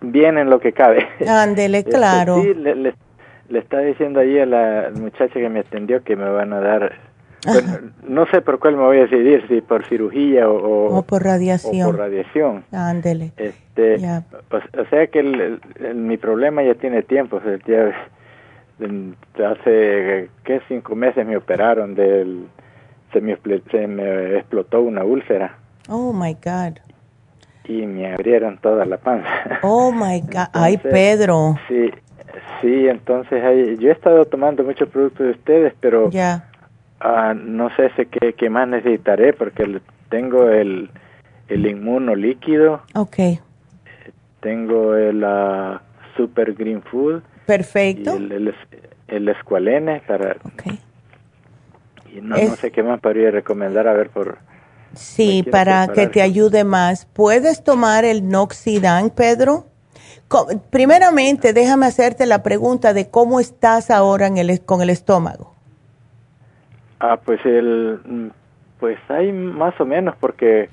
bien 0.00 0.38
en 0.38 0.50
lo 0.50 0.60
que 0.60 0.72
cabe. 0.72 1.06
Ándele, 1.28 1.78
este, 1.78 1.90
claro. 1.90 2.42
Sí, 2.42 2.54
le, 2.54 2.74
le, 2.74 2.94
le 3.48 3.58
está 3.58 3.78
diciendo 3.80 4.20
ahí 4.20 4.38
a 4.38 4.46
la 4.46 4.90
muchacha 4.94 5.34
que 5.34 5.48
me 5.48 5.60
atendió 5.60 6.02
que 6.02 6.16
me 6.16 6.28
van 6.28 6.52
a 6.52 6.60
dar 6.60 6.92
no 8.06 8.26
sé 8.26 8.40
por 8.42 8.58
cuál 8.58 8.76
me 8.76 8.82
voy 8.82 8.98
a 8.98 9.02
decidir, 9.02 9.46
si 9.48 9.60
por 9.60 9.84
cirugía 9.86 10.48
o, 10.48 11.02
por 11.02 11.22
radiación. 11.22 11.88
O 11.88 11.90
por 11.90 11.98
radiación. 11.98 12.64
Ándele. 12.72 13.32
Este, 13.36 13.96
o, 13.96 14.84
sea 14.90 15.06
que 15.06 15.58
mi 15.94 16.16
problema 16.16 16.62
ya 16.62 16.74
tiene 16.74 17.02
tiempo. 17.02 17.36
O 17.36 17.40
sea, 17.40 17.54
hace, 19.50 20.28
¿qué? 20.44 20.60
Cinco 20.68 20.94
meses 20.94 21.26
me 21.26 21.36
operaron 21.36 21.94
del... 21.94 22.46
Se 23.12 23.20
me, 23.20 23.36
se 23.72 23.86
me 23.88 24.36
explotó 24.36 24.82
una 24.82 25.02
úlcera. 25.02 25.56
Oh, 25.88 26.12
my 26.12 26.34
God. 26.34 26.78
Y 27.64 27.84
me 27.86 28.12
abrieron 28.12 28.58
toda 28.58 28.84
la 28.84 28.98
panza. 28.98 29.28
Oh, 29.62 29.90
my 29.90 30.20
God. 30.20 30.48
Ay, 30.52 30.78
Pedro. 30.78 31.56
Sí, 31.66 31.90
sí, 32.60 32.86
entonces 32.86 33.78
yo 33.80 33.88
he 33.88 33.92
estado 33.92 34.24
tomando 34.26 34.62
muchos 34.62 34.88
productos 34.88 35.26
de 35.26 35.32
ustedes, 35.32 35.74
pero... 35.80 36.08
Ya 36.10 36.49
Ah, 37.00 37.34
no 37.34 37.74
sé 37.76 37.90
sé 37.96 38.06
qué, 38.06 38.34
qué, 38.34 38.50
más 38.50 38.68
necesitaré 38.68 39.32
porque 39.32 39.80
tengo 40.10 40.50
el, 40.50 40.90
el 41.48 41.66
inmuno 41.66 42.14
líquido. 42.14 42.82
Ok. 42.94 43.16
Tengo 44.40 44.94
el 44.94 45.24
uh, 45.24 45.78
Super 46.16 46.52
Green 46.54 46.82
Food. 46.82 47.22
Perfecto. 47.46 48.18
Y 48.18 48.32
el, 48.32 48.54
el, 49.08 49.28
escualene 49.28 50.02
para... 50.06 50.36
Okay. 50.52 50.78
Y 52.14 52.20
no, 52.20 52.36
no 52.36 52.56
sé 52.56 52.70
qué 52.70 52.82
más 52.82 53.00
podría 53.00 53.30
recomendar, 53.30 53.88
a 53.88 53.94
ver 53.94 54.10
por... 54.10 54.38
Sí, 54.94 55.44
para 55.50 55.88
que 55.88 56.08
te 56.08 56.20
ayude 56.20 56.64
más. 56.64 57.06
¿Puedes 57.06 57.62
tomar 57.62 58.04
el 58.04 58.28
Noxidan, 58.28 59.10
Pedro? 59.10 59.66
Primeramente, 60.70 61.52
déjame 61.52 61.86
hacerte 61.86 62.26
la 62.26 62.42
pregunta 62.42 62.92
de 62.92 63.08
cómo 63.08 63.40
estás 63.40 63.90
ahora 63.90 64.26
en 64.26 64.36
el, 64.36 64.60
con 64.64 64.82
el 64.82 64.90
estómago. 64.90 65.54
Ah, 67.00 67.18
pues 67.24 67.40
el, 67.46 67.98
mm, 68.04 68.26
pues 68.78 68.98
hay 69.08 69.32
más 69.32 69.78
o 69.80 69.86
menos 69.86 70.14
porque 70.20 70.68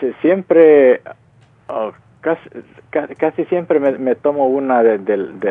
se- 0.00 0.12
siempre, 0.20 1.00
oh, 1.68 1.92
casi, 2.20 2.40
ca- 2.90 3.08
casi 3.16 3.44
siempre 3.46 3.78
me, 3.78 3.92
me 3.92 4.14
tomo 4.16 4.48
una 4.48 4.82
de, 4.82 4.98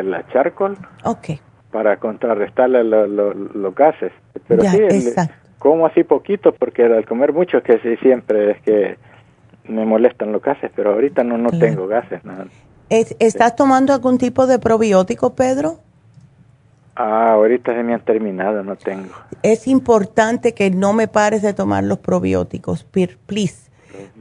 la 0.02 0.26
charcoal 0.28 0.76
Ok. 1.04 1.30
para 1.70 1.96
contrarrestarle 1.96 2.84
lo- 2.84 3.06
lo- 3.06 3.32
los 3.34 3.74
gases. 3.74 4.12
Pero 4.46 4.62
sí, 4.62 4.76
el- 4.76 5.14
como 5.58 5.86
así 5.86 6.04
poquito 6.04 6.52
porque 6.52 6.84
al 6.84 7.06
comer 7.06 7.32
mucho 7.32 7.62
que 7.62 7.78
sí 7.78 7.96
siempre 8.02 8.50
es 8.52 8.60
que 8.62 8.98
me 9.68 9.86
molestan 9.86 10.32
los 10.32 10.42
gases, 10.42 10.70
pero 10.74 10.92
ahorita 10.92 11.24
no, 11.24 11.38
no 11.38 11.48
Claro. 11.50 11.64
tengo 11.66 11.86
gases. 11.86 12.20
Es- 12.90 13.16
¿Estás 13.18 13.56
tomando 13.56 13.94
algún 13.94 14.18
tipo 14.18 14.46
de 14.46 14.58
probiótico, 14.58 15.34
Pedro? 15.34 15.78
Ah, 16.94 17.32
ahorita 17.32 17.74
se 17.74 17.82
me 17.82 17.94
han 17.94 18.04
terminado, 18.04 18.62
no 18.62 18.76
tengo. 18.76 19.14
Es 19.42 19.66
importante 19.66 20.52
que 20.52 20.70
no 20.70 20.92
me 20.92 21.08
pares 21.08 21.42
de 21.42 21.54
tomar 21.54 21.84
los 21.84 21.98
probióticos, 21.98 22.84
please. 22.84 23.70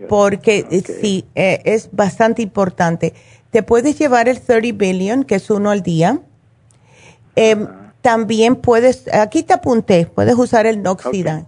Porque 0.07 0.65
eh, 0.69 0.81
sí, 0.81 1.25
eh, 1.36 1.62
es 1.65 1.89
bastante 1.91 2.41
importante. 2.41 3.13
Te 3.51 3.63
puedes 3.63 3.99
llevar 3.99 4.29
el 4.29 4.39
30 4.39 4.77
billion, 4.77 5.23
que 5.23 5.36
es 5.36 5.49
uno 5.49 5.69
al 5.69 5.81
día. 5.81 6.19
Em, 7.36 7.67
También 8.01 8.55
puedes, 8.55 9.13
aquí 9.13 9.43
te 9.43 9.53
apunté, 9.53 10.07
puedes 10.07 10.36
usar 10.36 10.65
el 10.65 10.81
Noxidan. 10.81 11.47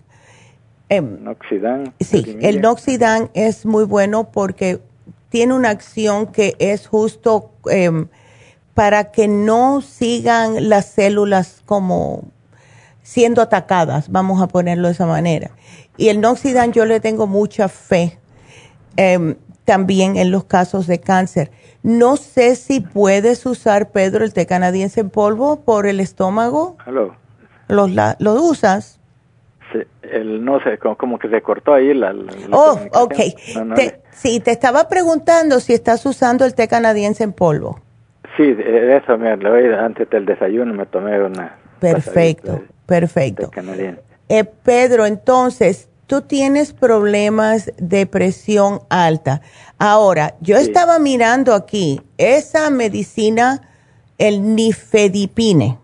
Em, 0.89 1.23
Noxidan. 1.23 1.93
Sí, 1.99 2.37
el 2.41 2.61
Noxidan 2.61 3.31
es 3.33 3.65
muy 3.65 3.85
bueno 3.85 4.31
porque 4.31 4.79
tiene 5.29 5.53
una 5.53 5.69
acción 5.69 6.27
que 6.27 6.55
es 6.59 6.85
justo 6.87 7.51
em, 7.65 8.07
para 8.73 9.11
que 9.11 9.27
no 9.27 9.81
sigan 9.81 10.69
las 10.69 10.85
células 10.85 11.61
como 11.65 12.23
siendo 13.01 13.41
atacadas, 13.41 14.09
vamos 14.09 14.41
a 14.41 14.47
ponerlo 14.47 14.87
de 14.87 14.93
esa 14.93 15.05
manera. 15.05 15.51
Y 15.97 16.09
el 16.09 16.21
Noxidan 16.21 16.71
yo 16.73 16.85
le 16.85 16.99
tengo 16.99 17.27
mucha 17.27 17.67
fe 17.67 18.17
em, 18.95 19.35
también 19.65 20.17
en 20.17 20.31
los 20.31 20.45
casos 20.45 20.87
de 20.87 20.99
cáncer. 20.99 21.51
No 21.83 22.15
sé 22.17 22.55
si 22.55 22.79
puedes 22.79 23.45
usar, 23.45 23.91
Pedro, 23.91 24.23
el 24.23 24.33
té 24.33 24.45
canadiense 24.45 25.01
en 25.01 25.09
polvo 25.09 25.61
por 25.61 25.85
el 25.85 25.99
estómago. 25.99 26.77
Aló. 26.85 27.15
¿Los, 27.67 27.91
la- 27.91 28.15
¿Lo 28.19 28.33
usas? 28.41 28.99
Sí, 29.71 29.79
el, 30.03 30.43
no 30.43 30.61
sé, 30.63 30.77
como, 30.77 30.97
como 30.97 31.19
que 31.19 31.29
se 31.29 31.41
cortó 31.41 31.73
ahí 31.73 31.93
la... 31.93 32.11
Oh, 32.51 32.79
ok. 32.93 33.13
comunicación. 33.13 33.55
No, 33.55 33.65
no 33.65 33.75
Te- 33.75 33.85
le- 33.85 34.01
sí, 34.11 34.39
te 34.39 34.51
estaba 34.51 34.87
preguntando 34.87 35.59
si 35.59 35.73
estás 35.73 36.05
usando 36.05 36.45
el 36.45 36.55
té 36.55 36.67
canadiense 36.67 37.23
en 37.23 37.33
polvo. 37.33 37.79
Sí, 38.37 38.53
de- 38.53 38.97
eso 38.97 39.17
me 39.17 39.35
lo 39.37 39.53
oí 39.53 39.65
antes 39.73 40.09
del 40.09 40.25
desayuno, 40.25 40.73
me 40.73 40.85
tomé 40.85 41.21
una... 41.21 41.57
Perfecto, 41.79 42.63
perfecto. 42.85 43.51
Eh, 44.29 44.43
Pedro, 44.45 45.05
entonces, 45.05 45.89
tú 46.07 46.21
tienes 46.21 46.71
problemas 46.73 47.71
de 47.77 48.05
presión 48.05 48.79
alta. 48.89 49.41
Ahora, 49.77 50.35
yo 50.39 50.57
Sí. 50.57 50.63
estaba 50.63 50.99
mirando 50.99 51.53
aquí, 51.53 52.01
esa 52.17 52.69
medicina, 52.69 53.61
el 54.17 54.55
nifedipine. 54.55 55.77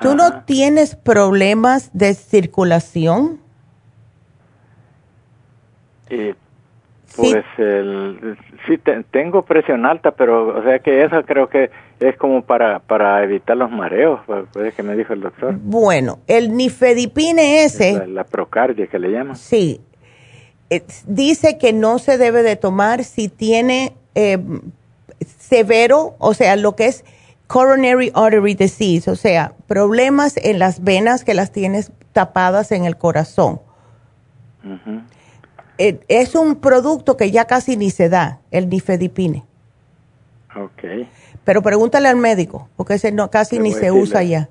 ¿Tú 0.00 0.14
no 0.14 0.44
tienes 0.44 0.94
problemas 0.96 1.90
de 1.92 2.14
circulación? 2.14 3.40
Sí. 6.08 6.34
Pues 7.16 7.44
el, 7.58 8.36
sí 8.66 8.78
te- 8.78 9.02
tengo 9.10 9.42
presión 9.44 9.84
alta, 9.86 10.10
pero 10.12 10.58
o 10.58 10.62
sea 10.62 10.78
que 10.80 11.04
eso 11.04 11.22
creo 11.24 11.48
que 11.48 11.70
es 12.00 12.16
como 12.16 12.42
para 12.42 12.78
para 12.80 13.22
evitar 13.24 13.56
los 13.56 13.70
mareos, 13.70 14.20
pues, 14.26 14.44
pues, 14.52 14.74
que 14.74 14.82
me 14.82 14.94
dijo 14.96 15.12
el 15.12 15.20
doctor. 15.22 15.54
Bueno, 15.60 16.18
el 16.26 16.54
nifedipine 16.56 17.64
ese... 17.64 17.94
La, 17.98 18.06
la 18.06 18.24
procardia 18.24 18.86
que 18.86 18.98
le 18.98 19.10
llaman. 19.10 19.36
Sí. 19.36 19.80
Eh, 20.70 20.82
dice 21.06 21.58
que 21.58 21.72
no 21.72 21.98
se 21.98 22.18
debe 22.18 22.42
de 22.42 22.56
tomar 22.56 23.04
si 23.04 23.28
tiene 23.28 23.92
eh, 24.14 24.38
severo, 25.20 26.14
o 26.18 26.34
sea, 26.34 26.56
lo 26.56 26.76
que 26.76 26.86
es 26.86 27.04
coronary 27.46 28.10
artery 28.14 28.54
disease, 28.54 29.08
o 29.10 29.14
sea, 29.16 29.52
problemas 29.68 30.36
en 30.36 30.58
las 30.58 30.82
venas 30.82 31.24
que 31.24 31.34
las 31.34 31.52
tienes 31.52 31.92
tapadas 32.12 32.72
en 32.72 32.84
el 32.84 32.96
corazón. 32.96 33.60
Ujú. 34.64 35.02
Eh, 35.78 36.00
es 36.08 36.34
un 36.34 36.56
producto 36.56 37.16
que 37.16 37.30
ya 37.30 37.44
casi 37.44 37.76
ni 37.76 37.90
se 37.90 38.08
da, 38.08 38.40
el 38.50 38.68
nifedipine. 38.68 39.44
Ok. 40.54 41.08
Pero 41.44 41.62
pregúntale 41.62 42.08
al 42.08 42.16
médico, 42.16 42.68
porque 42.76 42.94
ese 42.94 43.12
no, 43.12 43.30
casi 43.30 43.58
ni 43.58 43.72
se 43.72 43.92
usa 43.92 44.22
ya. 44.22 44.48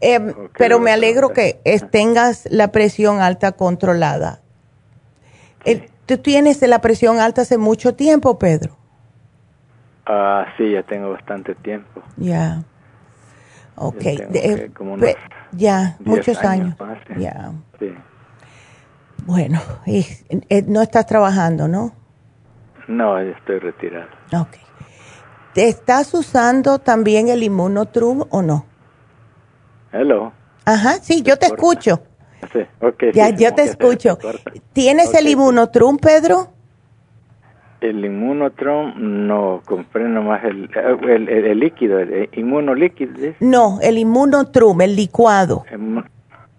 Eh, 0.00 0.18
Ok, 0.18 0.52
pero 0.56 0.80
me 0.80 0.90
alegro 0.92 1.28
que 1.30 1.60
es- 1.64 1.88
tengas 1.90 2.48
la 2.50 2.72
presión 2.72 3.20
alta 3.20 3.52
controlada. 3.52 4.40
Eh, 5.64 5.88
¿Tú 6.06 6.18
tienes 6.18 6.60
la 6.62 6.80
presión 6.80 7.20
alta 7.20 7.42
hace 7.42 7.58
mucho 7.58 7.94
tiempo, 7.94 8.38
Pedro? 8.38 8.76
Ah, 10.06 10.46
sí, 10.56 10.72
ya 10.72 10.82
tengo 10.82 11.10
bastante 11.10 11.54
tiempo. 11.54 12.02
Ya. 12.16 12.62
Ok. 13.76 13.94
eh, 14.04 14.70
unos 14.80 15.10
ya, 15.52 15.96
10 16.00 16.06
muchos 16.06 16.38
años. 16.44 16.76
Ya. 17.16 17.52
Sí. 17.78 17.94
Bueno, 19.26 19.60
y, 19.86 20.06
eh, 20.48 20.62
no 20.66 20.82
estás 20.82 21.06
trabajando, 21.06 21.68
¿no? 21.68 21.92
No, 22.88 23.18
estoy 23.18 23.58
retirado. 23.58 24.08
Ok. 24.32 24.56
¿Te 25.54 25.68
estás 25.68 26.12
usando 26.14 26.78
también 26.78 27.28
el 27.28 27.42
inmunotrum 27.42 28.24
o 28.30 28.42
no? 28.42 28.66
Hello. 29.92 30.32
Ajá, 30.64 30.94
sí, 31.02 31.22
yo 31.22 31.36
te 31.36 31.48
corta. 31.48 31.54
escucho. 31.62 32.02
Sí, 32.52 32.60
ok. 32.80 33.04
Ya, 33.12 33.28
sí, 33.28 33.34
yo 33.38 33.54
te 33.54 33.64
escucho. 33.64 34.18
¿Tienes 34.72 35.12
el 35.14 35.28
inmunotrum, 35.28 35.98
Pedro? 35.98 36.48
El 37.80 38.04
inmunotron 38.04 39.26
no 39.26 39.62
compré 39.64 40.06
nomás 40.08 40.44
el, 40.44 40.70
el, 40.74 41.28
el- 41.28 41.46
el 41.46 41.58
líquido, 41.60 41.98
el 41.98 42.28
inmunolíquido. 42.32 43.12
No, 43.40 43.78
el 43.80 43.98
inmunotrum, 43.98 44.80
el 44.82 44.94
licuado. 44.96 45.64
Inmu- 45.72 46.04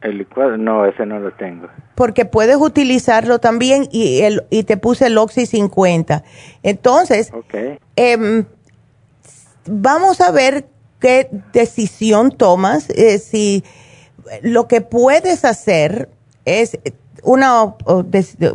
El 0.01 0.17
licuado, 0.17 0.57
no, 0.57 0.85
ese 0.85 1.05
no 1.05 1.19
lo 1.19 1.31
tengo. 1.33 1.67
porque 1.95 2.25
puedes 2.25 2.55
utilizarlo 2.57 3.37
también 3.39 3.87
y, 3.91 4.21
el, 4.21 4.43
y 4.49 4.63
te 4.63 4.77
puse 4.77 5.05
el 5.07 5.17
Oxy 5.17 5.45
50. 5.45 6.23
Entonces, 6.63 7.31
Ok. 7.33 7.79
em, 7.95 8.45
vamos 9.65 10.21
a 10.21 10.31
ver 10.31 10.65
qué 10.99 11.29
decisión 11.53 12.31
tomas. 12.31 12.89
eh, 12.89 13.19
si 13.19 13.63
lo 14.41 14.67
que 14.67 14.81
puedes 14.81 15.45
hacer 15.45 16.09
es 16.45 16.79
una, 17.23 17.75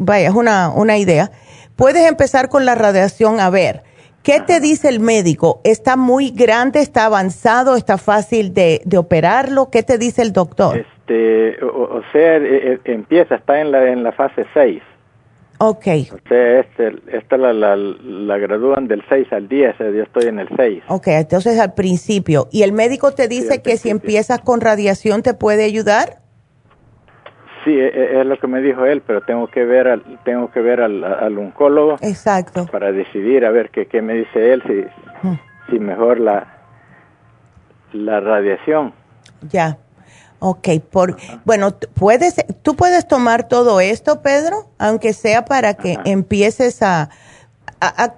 vaya, 0.00 0.28
es 0.28 0.34
una, 0.34 0.70
una 0.70 0.98
idea. 0.98 1.30
Puedes 1.76 2.08
empezar 2.08 2.48
con 2.48 2.64
la 2.64 2.74
radiación 2.74 3.38
a 3.40 3.50
ver. 3.50 3.82
¿Qué 4.22 4.40
te 4.40 4.58
dice 4.58 4.88
el 4.88 4.98
médico? 4.98 5.60
¿Está 5.62 5.96
muy 5.96 6.30
grande? 6.30 6.80
¿Está 6.80 7.04
avanzado? 7.04 7.76
¿Está 7.76 7.96
fácil 7.98 8.52
de, 8.54 8.82
de 8.84 8.98
operarlo? 8.98 9.70
¿Qué 9.70 9.84
te 9.84 9.98
dice 9.98 10.22
el 10.22 10.32
doctor? 10.32 10.84
Este, 11.08 11.64
o, 11.64 11.98
o 11.98 12.02
sea, 12.12 12.36
eh, 12.36 12.72
eh, 12.72 12.80
empieza, 12.84 13.36
está 13.36 13.60
en 13.60 13.70
la, 13.70 13.86
en 13.90 14.02
la 14.02 14.12
fase 14.12 14.44
6. 14.54 14.82
ok. 15.58 15.86
O 16.12 16.28
sea, 16.28 16.60
este, 16.60 16.94
esta 17.12 17.36
la, 17.36 17.52
la, 17.52 17.76
la 17.76 18.38
gradúan 18.38 18.88
del 18.88 19.02
6 19.08 19.32
al 19.32 19.48
10, 19.48 19.74
o 19.74 19.78
sea, 19.78 19.90
yo 19.90 20.02
estoy 20.02 20.24
en 20.28 20.40
el 20.40 20.48
6. 20.56 20.82
Ok, 20.88 21.06
entonces 21.08 21.60
al 21.60 21.74
principio. 21.74 22.48
¿Y 22.50 22.62
el 22.64 22.72
médico 22.72 23.12
te 23.12 23.28
dice 23.28 23.62
que 23.62 23.76
si 23.76 23.90
empiezas 23.90 24.40
con 24.40 24.60
radiación 24.60 25.22
te 25.22 25.32
puede 25.34 25.64
ayudar? 25.64 26.18
Sí, 27.64 27.70
e- 27.72 27.86
e- 27.86 28.20
es 28.20 28.26
lo 28.26 28.36
que 28.38 28.46
me 28.48 28.60
dijo 28.60 28.84
él, 28.84 29.02
pero 29.06 29.20
tengo 29.22 29.46
que 29.48 29.64
ver 29.64 29.88
al, 29.88 30.02
tengo 30.24 30.50
que 30.50 30.60
ver 30.60 30.80
al, 30.80 31.02
al 31.04 31.38
oncólogo 31.38 31.96
Exacto. 32.00 32.66
para 32.66 32.90
decidir 32.92 33.44
a 33.44 33.50
ver 33.50 33.70
qué, 33.70 33.86
qué 33.86 34.02
me 34.02 34.14
dice 34.14 34.52
él, 34.52 34.62
si, 34.66 35.26
Mm, 35.26 35.38
si 35.70 35.78
mejor 35.78 36.20
la, 36.20 36.46
la 37.92 38.20
radiación. 38.20 38.92
Ya. 39.50 39.78
Ok, 40.38 40.68
por, 40.90 41.16
bueno, 41.44 41.74
puedes, 41.94 42.34
tú 42.62 42.76
puedes 42.76 43.08
tomar 43.08 43.48
todo 43.48 43.80
esto, 43.80 44.20
Pedro, 44.22 44.68
aunque 44.78 45.12
sea 45.12 45.44
para 45.44 45.74
que 45.74 45.92
Ajá. 45.94 46.02
empieces 46.04 46.82
a, 46.82 47.08
a- 47.80 48.04
a 48.04 48.14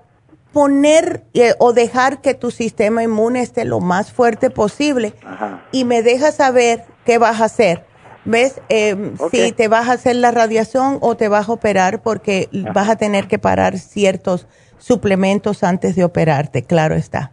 poner 0.53 1.23
eh, 1.35 1.55
o 1.59 1.73
dejar 1.73 2.21
que 2.21 2.35
tu 2.35 2.51
sistema 2.51 3.03
inmune 3.05 3.41
esté 3.43 3.65
lo 3.65 3.81
más 3.81 4.11
fuerte 4.13 4.51
posible 4.51 5.15
Ajá. 5.25 5.63
y 5.73 5.85
me 5.85 6.03
dejas 6.03 6.37
saber 6.37 6.85
qué 7.05 7.19
vas 7.19 7.41
a 7.41 7.45
hacer. 7.45 7.85
¿Ves? 8.25 8.61
Eh. 8.69 9.13
Si 9.31 9.53
te 9.53 9.69
vas 9.69 9.89
a 9.89 9.93
hacer 9.93 10.17
la 10.17 10.31
radiación 10.33 10.99
o 11.01 11.17
te 11.17 11.29
vas 11.29 11.49
a 11.49 11.53
operar 11.53 12.03
porque 12.03 12.49
Ajá. 12.63 12.73
vas 12.73 12.89
a 12.91 12.97
tener 12.97 13.27
que 13.29 13.39
parar 13.39 13.79
ciertos 13.79 14.47
suplementos 14.79 15.63
antes 15.63 15.97
de 15.97 16.05
operarte, 16.05 16.63
claro 16.63 16.95
está. 16.95 17.33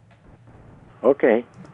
Ok, 1.02 1.24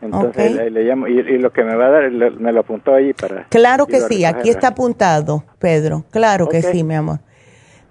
entonces. 0.02 0.52
Le, 0.54 0.70
le 0.70 0.84
llamo 0.84 1.08
y, 1.08 1.20
y 1.20 1.38
lo 1.38 1.52
que 1.52 1.64
me 1.64 1.76
va 1.76 1.88
a 1.88 1.90
dar 1.90 2.12
le- 2.12 2.32
me 2.32 2.52
lo 2.52 2.62
apuntó 2.62 2.94
allí 2.94 3.14
para. 3.14 3.46
Claro 3.50 3.86
que 3.88 4.02
sí, 4.02 4.26
aquí 4.26 4.50
está 4.50 4.68
apuntado, 4.70 5.44
Pedro. 5.60 6.06
Claro 6.12 6.48
que 6.50 6.62
sí, 6.62 6.84
mi 6.84 6.96
amor. 6.96 7.20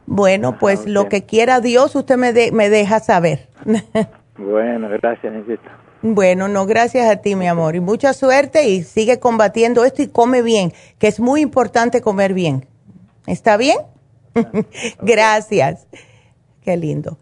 Bueno, 0.06 0.58
pues 0.58 0.86
lo 0.86 1.08
que 1.08 1.24
quiera 1.24 1.60
Dios, 1.60 1.94
usted 1.94 2.16
me, 2.16 2.32
de- 2.32 2.52
me 2.52 2.68
deja 2.70 3.00
saber. 3.00 3.48
Bueno, 4.36 4.88
gracias, 4.88 5.30
necesito. 5.34 5.68
Bueno, 6.00 6.48
no, 6.48 6.64
gracias 6.64 7.06
a 7.10 7.16
ti, 7.16 7.36
mi 7.36 7.46
amor. 7.46 7.76
Y 7.76 7.80
mucha 7.80 8.14
suerte 8.14 8.66
y 8.70 8.82
sigue 8.84 9.20
combatiendo 9.20 9.84
esto 9.84 10.00
y 10.00 10.06
come 10.08 10.40
bien, 10.40 10.72
que 10.98 11.08
es 11.08 11.20
muy 11.20 11.42
importante 11.42 12.00
comer 12.00 12.32
bien. 12.32 12.64
¿Está 13.26 13.58
bien? 13.58 13.76
gracias. 15.02 15.86
Qué 16.62 16.76
lindo. 16.78 17.18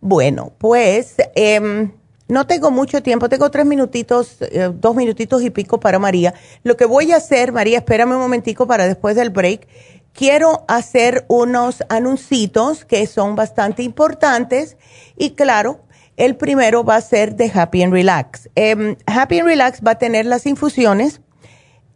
Bueno, 0.00 0.52
pues 0.58 1.16
em, 1.34 1.92
no 2.32 2.46
tengo 2.46 2.70
mucho 2.70 3.02
tiempo, 3.02 3.28
tengo 3.28 3.50
tres 3.50 3.66
minutitos, 3.66 4.38
eh, 4.40 4.70
dos 4.72 4.96
minutitos 4.96 5.42
y 5.42 5.50
pico 5.50 5.78
para 5.78 5.98
María. 5.98 6.32
Lo 6.62 6.76
que 6.78 6.86
voy 6.86 7.12
a 7.12 7.16
hacer, 7.16 7.52
María, 7.52 7.78
espérame 7.78 8.12
un 8.12 8.20
momentico 8.20 8.66
para 8.66 8.86
después 8.86 9.16
del 9.16 9.28
break. 9.28 9.68
Quiero 10.14 10.64
hacer 10.66 11.26
unos 11.28 11.84
anuncios 11.90 12.86
que 12.86 13.06
son 13.06 13.36
bastante 13.36 13.82
importantes 13.82 14.78
y 15.16 15.32
claro, 15.32 15.80
el 16.16 16.36
primero 16.36 16.84
va 16.84 16.96
a 16.96 17.00
ser 17.02 17.36
de 17.36 17.50
Happy 17.52 17.82
and 17.82 17.92
Relax. 17.92 18.48
Em, 18.54 18.96
Happy 19.06 19.38
and 19.38 19.48
Relax 19.48 19.80
va 19.86 19.92
a 19.92 19.98
tener 19.98 20.24
las 20.24 20.46
infusiones 20.46 21.20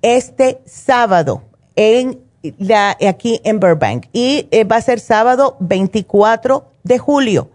este 0.02 0.60
sábado 0.66 1.44
en 1.76 2.20
la, 2.58 2.96
aquí 3.08 3.40
en 3.42 3.58
Burbank 3.58 4.06
y 4.12 4.48
eh, 4.50 4.64
va 4.64 4.76
a 4.76 4.82
ser 4.82 5.00
sábado 5.00 5.56
24 5.60 6.70
de 6.82 6.98
julio. 6.98 7.50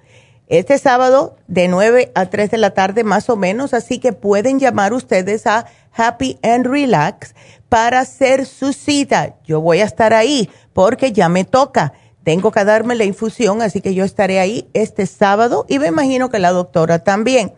Este 0.52 0.78
sábado 0.80 1.38
de 1.48 1.70
9 1.70 2.12
a 2.14 2.26
3 2.26 2.52
de 2.52 2.58
la 2.58 2.72
tarde 2.72 3.06
más 3.06 3.30
o 3.30 3.38
menos, 3.38 3.74
así 3.74 4.00
que 4.00 4.12
pueden 4.12 4.60
llamar 4.60 4.92
ustedes 4.92 5.48
a 5.48 5.66
Happy 5.94 6.40
and 6.44 6.68
Relax 6.68 7.36
para 7.70 8.02
hacer 8.02 8.46
su 8.46 8.74
cita. 8.74 9.38
Yo 9.46 9.62
voy 9.62 9.80
a 9.80 9.86
estar 9.86 10.14
ahí 10.14 10.50
porque 10.74 11.14
ya 11.14 11.30
me 11.30 11.46
toca. 11.46 11.94
Tengo 12.26 12.52
que 12.52 12.66
darme 12.66 12.96
la 12.96 13.06
infusión, 13.06 13.62
así 13.62 13.80
que 13.80 13.94
yo 13.94 14.04
estaré 14.04 14.42
ahí 14.42 14.68
este 14.74 15.06
sábado 15.06 15.66
y 15.70 15.80
me 15.80 15.88
imagino 15.88 16.30
que 16.30 16.40
la 16.40 16.52
doctora 16.52 17.00
también. 17.00 17.54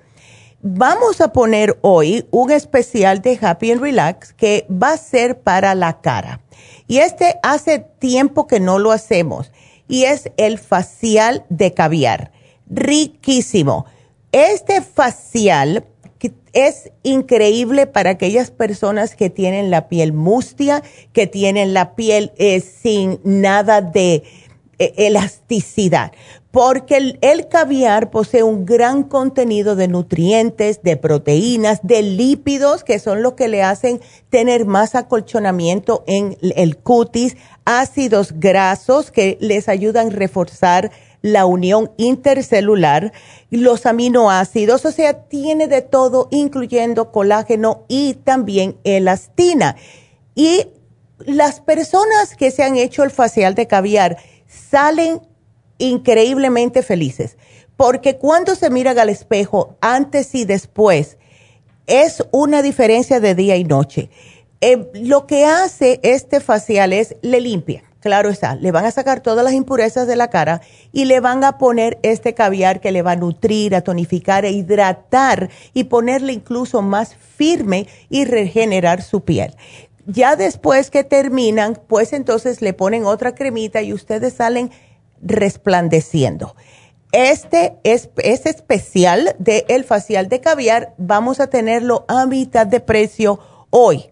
Vamos 0.62 1.20
a 1.20 1.34
poner 1.34 1.80
hoy 1.82 2.28
un 2.30 2.52
especial 2.52 3.24
de 3.24 3.40
Happy 3.42 3.72
and 3.72 3.82
Relax 3.82 4.34
que 4.34 4.68
va 4.70 4.92
a 4.92 4.98
ser 4.98 5.40
para 5.40 5.74
la 5.74 6.00
cara. 6.00 6.42
Y 6.86 7.00
este 7.00 7.40
hace 7.42 7.80
tiempo 7.80 8.46
que 8.46 8.60
no 8.60 8.78
lo 8.78 8.92
hacemos. 8.92 9.52
Y 9.88 10.04
es 10.04 10.30
el 10.38 10.60
facial 10.60 11.44
de 11.50 11.74
caviar. 11.74 12.33
Riquísimo. 12.70 13.86
Este 14.32 14.82
facial 14.82 15.86
es 16.54 16.92
increíble 17.02 17.88
para 17.88 18.12
aquellas 18.12 18.52
personas 18.52 19.16
que 19.16 19.30
tienen 19.30 19.72
la 19.72 19.90
piel 19.90 20.14
mustia, 20.14 20.84
que 21.12 21.28
tienen 21.28 21.74
la 21.74 21.96
piel 21.96 22.32
eh, 22.38 22.62
sin 22.62 23.20
nada 23.24 23.82
de 23.82 24.24
e, 24.78 24.94
elasticidad, 24.98 26.12
porque 26.52 27.18
el, 27.22 27.48
caviar 27.48 28.12
posee 28.12 28.44
un 28.44 28.66
gran 28.66 29.02
contenido 29.04 29.76
de 29.76 29.88
nutrientes, 29.88 30.84
de 30.84 30.96
proteínas, 30.98 31.80
de 31.82 32.04
lípidos, 32.04 32.84
que 32.84 33.00
son 33.00 33.24
los 33.24 33.34
que 33.34 33.48
le 33.48 33.64
hacen 33.64 34.00
tener 34.30 34.66
más 34.66 34.94
acolchonamiento 34.94 36.04
en 36.06 36.38
el 36.56 36.78
cutis, 36.78 37.36
ácidos 37.66 38.34
grasos 38.40 39.10
que 39.10 39.38
les 39.42 39.68
ayudan 39.68 40.08
a 40.08 40.12
reforzar 40.12 40.92
la 41.24 41.46
unión 41.46 41.92
intercelular, 41.98 43.14
los 43.50 43.86
aminoácidos, 43.86 44.86
o 44.86 44.92
sea, 44.92 45.24
tiene 45.24 45.68
de 45.68 45.82
todo, 45.82 46.28
incluyendo 46.32 47.12
colágeno 47.12 47.86
y 47.88 48.16
también 48.16 48.78
elastina. 48.84 49.78
Y 50.36 50.68
las 51.20 51.62
personas 51.62 52.36
que 52.36 52.52
se 52.52 52.64
han 52.64 52.76
hecho 52.76 53.04
el 53.04 53.10
facial 53.10 53.56
de 53.56 53.68
caviar, 53.68 54.18
salen 54.48 55.22
increíblemente 55.78 56.84
felices, 56.84 57.38
porque 57.78 58.18
cuando 58.18 58.56
se 58.56 58.70
miran 58.70 59.00
al 59.00 59.10
espejo 59.10 59.78
antes 59.80 60.36
y 60.36 60.44
después, 60.44 61.18
es 61.88 62.24
una 62.32 62.62
diferencia 62.62 63.22
de 63.22 63.34
día 63.34 63.56
y 63.56 63.64
noche. 63.64 64.10
Eh, 64.60 64.90
lo 64.94 65.26
que 65.26 65.46
hace 65.46 66.02
este 66.04 66.42
facial 66.42 66.92
es, 66.92 67.16
le 67.22 67.40
limpia, 67.40 67.84
claro 68.04 68.30
está, 68.30 68.56
le 68.56 68.74
van 68.74 68.84
a 68.84 68.92
sacar 68.92 69.22
todas 69.22 69.46
las 69.46 69.54
impurezas 69.54 70.08
de 70.08 70.18
la 70.18 70.30
cara 70.30 70.60
y 70.92 71.06
le 71.06 71.22
van 71.22 71.46
a 71.46 71.58
poner 71.58 72.00
este 72.04 72.34
caviar 72.34 72.82
que 72.82 72.92
le 72.92 73.02
va 73.02 73.14
a 73.14 73.16
nutrir, 73.16 73.74
a 73.76 73.82
tonificar, 73.82 74.44
a 74.44 74.50
hidratar 74.50 75.50
y 75.74 75.86
ponerle 75.86 76.34
incluso 76.34 76.82
más 76.82 77.16
firme 77.16 77.88
y 78.10 78.26
regenerar 78.26 79.02
su 79.02 79.22
piel. 79.22 79.56
Ya 80.06 80.36
después 80.36 80.92
que 80.92 81.06
terminan, 81.06 81.80
pues 81.88 82.12
entonces 82.12 82.62
le 82.62 82.74
ponen 82.74 83.06
otra 83.06 83.36
cremita 83.36 83.82
y 83.82 83.94
ustedes 83.94 84.34
salen 84.34 84.70
resplandeciendo. 85.22 86.56
Este 87.14 87.78
es, 87.84 88.10
especial 88.18 89.34
de 89.40 89.66
el 89.70 89.86
facial 89.86 90.28
de 90.28 90.42
caviar. 90.42 90.94
Vamos 90.98 91.40
a 91.40 91.48
tenerlo 91.48 92.04
a 92.10 92.26
mitad 92.26 92.68
de 92.68 92.82
precio 92.82 93.40
hoy. 93.70 94.10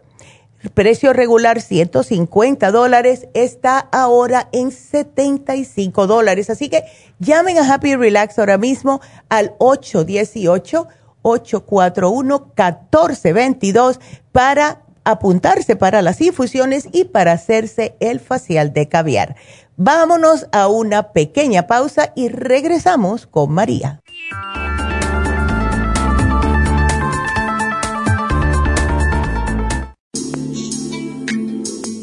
Precio 0.70 1.14
regular 1.14 1.62
150 1.62 2.72
dólares 2.72 3.28
está 3.34 3.80
ahora 3.80 4.50
en 4.52 4.72
75 4.72 6.08
dólares. 6.08 6.50
Así 6.50 6.70
que 6.70 6.84
llamen 7.20 7.58
a 7.58 7.74
Happy 7.74 7.96
Relax 7.96 8.38
ahora 8.40 8.58
mismo 8.58 9.02
al 9.30 9.56
818 9.58 10.88
841 11.24 12.40
1422 12.56 14.00
para 14.32 14.84
apuntarse 15.04 15.76
para 15.76 16.02
las 16.02 16.22
infusiones 16.22 16.88
y 16.92 17.06
para 17.06 17.32
hacerse 17.34 17.96
el 18.00 18.20
facial 18.20 18.74
de 18.74 18.88
caviar. 18.88 19.36
Vámonos 19.78 20.48
a 20.52 20.68
una 20.68 21.12
pequeña 21.12 21.66
pausa 21.66 22.14
y 22.16 22.30
regresamos 22.30 23.26
con 23.26 23.52
María. 23.52 24.02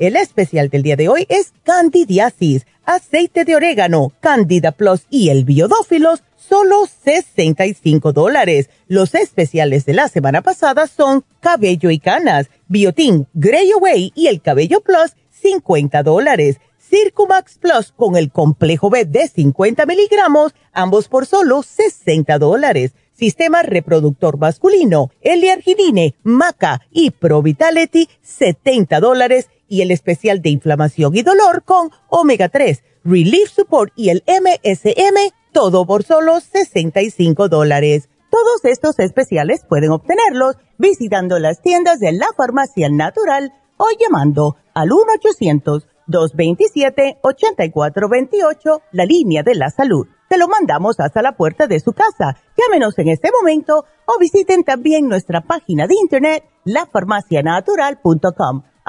El 0.00 0.16
especial 0.16 0.70
del 0.70 0.82
día 0.82 0.96
de 0.96 1.10
hoy 1.10 1.26
es 1.28 1.52
candidiasis, 1.62 2.64
aceite 2.86 3.44
de 3.44 3.54
orégano, 3.54 4.12
candida 4.20 4.72
plus 4.72 5.02
y 5.10 5.28
el 5.28 5.44
biodófilos, 5.44 6.22
solo 6.36 6.86
65 6.86 8.14
dólares. 8.14 8.70
Los 8.88 9.14
especiales 9.14 9.84
de 9.84 9.92
la 9.92 10.08
semana 10.08 10.40
pasada 10.40 10.86
son 10.86 11.22
cabello 11.40 11.90
y 11.90 11.98
canas, 11.98 12.48
biotín, 12.66 13.26
Grey 13.34 13.72
Away 13.72 14.12
y 14.14 14.28
el 14.28 14.40
cabello 14.40 14.80
plus, 14.80 15.16
50 15.32 16.02
dólares. 16.02 16.56
Circumax 16.78 17.58
Plus 17.58 17.92
con 17.92 18.16
el 18.16 18.32
complejo 18.32 18.88
B 18.88 19.04
de 19.04 19.28
50 19.28 19.84
miligramos, 19.84 20.54
ambos 20.72 21.08
por 21.08 21.26
solo 21.26 21.62
60 21.62 22.38
dólares. 22.38 22.92
sistema 23.12 23.60
reproductor 23.60 24.38
masculino, 24.38 25.10
L-arginine, 25.20 26.14
Maca 26.22 26.80
y 26.90 27.10
Pro 27.10 27.42
Vitality, 27.42 28.08
70 28.22 28.98
dólares 28.98 29.50
y 29.70 29.80
el 29.80 29.90
especial 29.90 30.42
de 30.42 30.50
inflamación 30.50 31.16
y 31.16 31.22
dolor 31.22 31.64
con 31.64 31.90
omega 32.08 32.50
3, 32.50 32.84
Relief 33.04 33.50
Support 33.50 33.94
y 33.96 34.10
el 34.10 34.22
MSM, 34.26 35.32
todo 35.52 35.86
por 35.86 36.02
solo 36.02 36.40
65 36.40 37.48
dólares. 37.48 38.10
Todos 38.30 38.62
estos 38.64 38.98
especiales 38.98 39.64
pueden 39.66 39.92
obtenerlos 39.92 40.56
visitando 40.76 41.38
las 41.38 41.62
tiendas 41.62 42.00
de 42.00 42.12
la 42.12 42.26
farmacia 42.36 42.90
natural 42.90 43.54
o 43.78 43.86
llamando 43.98 44.56
al 44.74 44.90
1-800-227-8428, 46.08 48.82
la 48.92 49.06
línea 49.06 49.42
de 49.42 49.54
la 49.54 49.70
salud 49.70 50.06
te 50.30 50.38
lo 50.38 50.46
mandamos 50.46 51.00
hasta 51.00 51.22
la 51.22 51.32
puerta 51.32 51.66
de 51.66 51.80
su 51.80 51.92
casa. 51.92 52.36
Llámenos 52.56 52.96
en 53.00 53.08
este 53.08 53.32
momento 53.32 53.84
o 54.06 54.16
visiten 54.20 54.62
también 54.62 55.08
nuestra 55.08 55.40
página 55.40 55.88
de 55.88 55.96
internet 56.00 56.44
lafarmacianatural.com. 56.64 58.62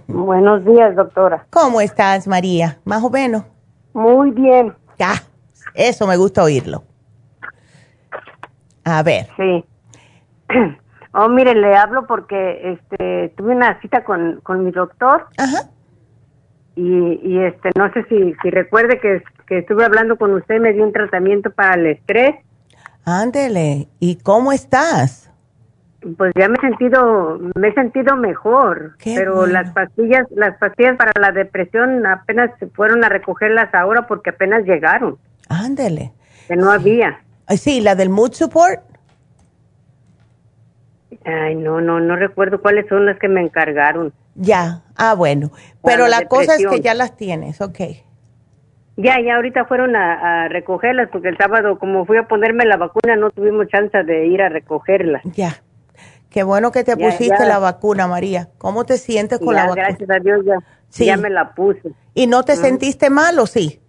Buenos 0.07 0.65
días, 0.65 0.95
doctora. 0.95 1.45
¿Cómo 1.49 1.81
estás, 1.81 2.27
María? 2.27 2.79
Más 2.85 3.03
o 3.03 3.09
menos. 3.09 3.43
Muy 3.93 4.31
bien. 4.31 4.73
Ya, 4.97 5.13
eso 5.73 6.07
me 6.07 6.17
gusta 6.17 6.43
oírlo. 6.43 6.83
A 8.83 9.03
ver. 9.03 9.27
Sí. 9.37 9.65
Oh, 11.11 11.27
mire, 11.27 11.55
le 11.55 11.75
hablo 11.75 12.05
porque 12.05 12.73
este 12.73 13.33
tuve 13.35 13.55
una 13.55 13.81
cita 13.81 14.03
con, 14.03 14.41
con 14.43 14.63
mi 14.63 14.69
doctor. 14.69 15.25
Ajá. 15.37 15.69
Y, 16.75 17.19
y 17.23 17.39
este 17.39 17.71
no 17.75 17.91
sé 17.93 18.05
si, 18.07 18.35
si 18.43 18.49
recuerde 18.51 18.99
que, 18.99 19.23
que 19.47 19.57
estuve 19.57 19.83
hablando 19.85 20.17
con 20.17 20.33
usted, 20.35 20.59
me 20.59 20.71
dio 20.71 20.83
un 20.83 20.93
tratamiento 20.93 21.49
para 21.49 21.73
el 21.73 21.87
estrés. 21.87 22.35
Ándele. 23.05 23.87
¿Y 23.99 24.17
cómo 24.17 24.51
estás? 24.51 25.28
Pues 26.17 26.31
ya 26.35 26.47
me 26.47 26.55
he 26.55 26.61
sentido, 26.61 27.39
me 27.55 27.67
he 27.67 27.73
sentido 27.73 28.15
mejor, 28.15 28.95
pero 29.03 29.45
las 29.45 29.71
pastillas, 29.71 30.25
las 30.31 30.57
pastillas 30.57 30.95
para 30.95 31.11
la 31.19 31.31
depresión 31.31 32.05
apenas 32.05 32.51
fueron 32.73 33.03
a 33.03 33.09
recogerlas 33.09 33.73
ahora 33.73 34.07
porque 34.07 34.29
apenas 34.29 34.63
llegaron. 34.63 35.17
Ándele. 35.49 36.13
Que 36.47 36.55
no 36.55 36.71
había. 36.71 37.19
Sí, 37.49 37.81
la 37.81 37.95
del 37.95 38.09
mood 38.09 38.31
support. 38.31 38.81
Ay, 41.25 41.55
no, 41.55 41.81
no, 41.81 41.99
no 41.99 42.15
recuerdo 42.15 42.61
cuáles 42.61 42.87
son 42.87 43.05
las 43.05 43.19
que 43.19 43.27
me 43.27 43.41
encargaron. 43.41 44.13
Ya, 44.35 44.83
ah, 44.95 45.15
bueno. 45.15 45.51
Pero 45.83 46.07
la, 46.07 46.27
cosa 46.27 46.55
es 46.55 46.65
que 46.65 46.79
ya 46.79 46.93
las 46.93 47.17
tienes, 47.17 47.59
ok. 47.59 47.79
Ya, 48.95 49.19
ya 49.21 49.35
ahorita 49.35 49.65
fueron 49.65 49.95
a, 49.95 50.43
a, 50.43 50.47
recogerlas 50.47 51.09
porque 51.11 51.29
el 51.29 51.37
sábado, 51.37 51.77
como 51.77 52.05
fui 52.05 52.17
a 52.17 52.27
ponerme 52.27 52.65
la 52.65 52.77
vacuna, 52.77 53.15
no 53.15 53.31
tuvimos 53.31 53.67
chance 53.67 54.03
de 54.03 54.27
ir 54.27 54.41
a 54.41 54.49
recogerlas. 54.49 55.23
Ya. 55.23 55.61
Qué 56.29 56.43
bueno 56.43 56.71
que 56.71 56.83
te 56.83 56.95
pusiste 56.95 57.45
la 57.45 57.57
vacuna, 57.59 58.07
María. 58.07 58.49
¿Cómo 58.57 58.85
te 58.85 58.97
sientes 58.97 59.39
con 59.39 59.55
la 59.55 59.63
vacuna? 59.63 59.87
Gracias 59.87 60.09
a 60.09 60.19
Dios 60.19 60.45
ya, 60.45 61.05
ya 61.05 61.17
me 61.17 61.29
la 61.29 61.53
puse. 61.55 61.91
¿Y 62.13 62.27
no 62.27 62.43
te 62.43 62.55
sentiste 62.55 63.09
mal 63.09 63.39
o 63.39 63.47
sí? 63.47 63.81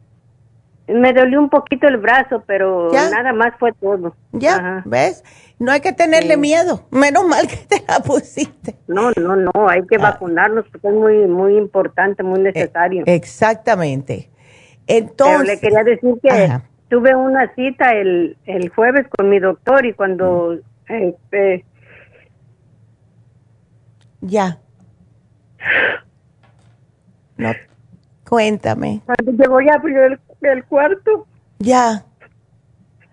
Me 0.88 1.12
dolió 1.12 1.38
un 1.38 1.50
poquito 1.50 1.86
el 1.86 1.98
brazo, 1.98 2.42
pero 2.46 2.90
nada 2.90 3.32
más 3.32 3.52
fue 3.58 3.72
todo. 3.72 4.16
Ya, 4.32 4.82
¿ves? 4.86 5.22
No 5.58 5.70
hay 5.70 5.80
que 5.80 5.92
tenerle 5.92 6.36
miedo. 6.36 6.86
Menos 6.90 7.26
mal 7.26 7.46
que 7.46 7.56
te 7.56 7.84
la 7.86 8.00
pusiste. 8.00 8.76
No, 8.88 9.10
no, 9.12 9.36
no, 9.36 9.68
hay 9.68 9.86
que 9.86 9.96
ah. 9.96 10.12
vacunarnos 10.12 10.64
porque 10.72 10.88
es 10.88 10.94
muy 10.94 11.26
muy 11.26 11.56
importante, 11.56 12.22
muy 12.22 12.40
necesario. 12.40 13.04
exactamente. 13.06 14.30
Entonces, 14.86 15.36
pero 15.36 15.44
le 15.44 15.60
quería 15.60 15.84
decir 15.84 16.14
que 16.22 16.60
tuve 16.88 17.14
una 17.14 17.54
cita 17.54 17.92
el, 17.92 18.36
el 18.46 18.70
jueves 18.70 19.06
con 19.16 19.28
mi 19.28 19.38
doctor 19.38 19.86
y 19.86 19.92
cuando 19.92 20.58
este, 20.88 21.64
ya. 24.20 24.58
No, 27.36 27.52
cuéntame. 28.28 29.00
Cuando 29.06 29.32
llegó 29.32 29.60
ya 29.60 29.74
abrió 29.74 30.04
el, 30.04 30.20
el 30.42 30.64
cuarto. 30.64 31.26
Ya. 31.58 32.04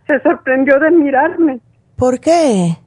Se 0.07 0.19
sorprendió 0.21 0.79
de 0.79 0.91
mirarme. 0.91 1.59
¿Por 1.95 2.19
qué? 2.19 2.77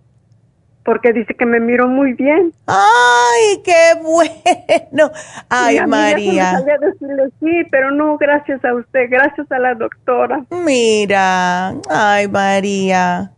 Porque 0.85 1.13
dice 1.13 1.35
que 1.35 1.45
me 1.45 1.61
miro 1.61 1.89
muy 1.89 2.15
bien. 2.15 2.53
¡Ay, 2.67 3.63
qué 3.63 4.01
bueno! 4.03 5.11
¡Ay, 5.49 5.79
a 5.79 5.87
María! 5.87 6.59
Mí 6.59 6.73
decirle 6.81 7.31
sí, 7.39 7.69
pero 7.71 7.91
no 7.91 8.17
gracias 8.17 8.65
a 8.65 8.75
usted, 8.75 9.11
gracias 9.11 9.51
a 9.53 9.59
la 9.59 9.75
doctora. 9.75 10.45
Mira, 10.51 11.75
ay, 11.91 12.29
María. 12.29 13.33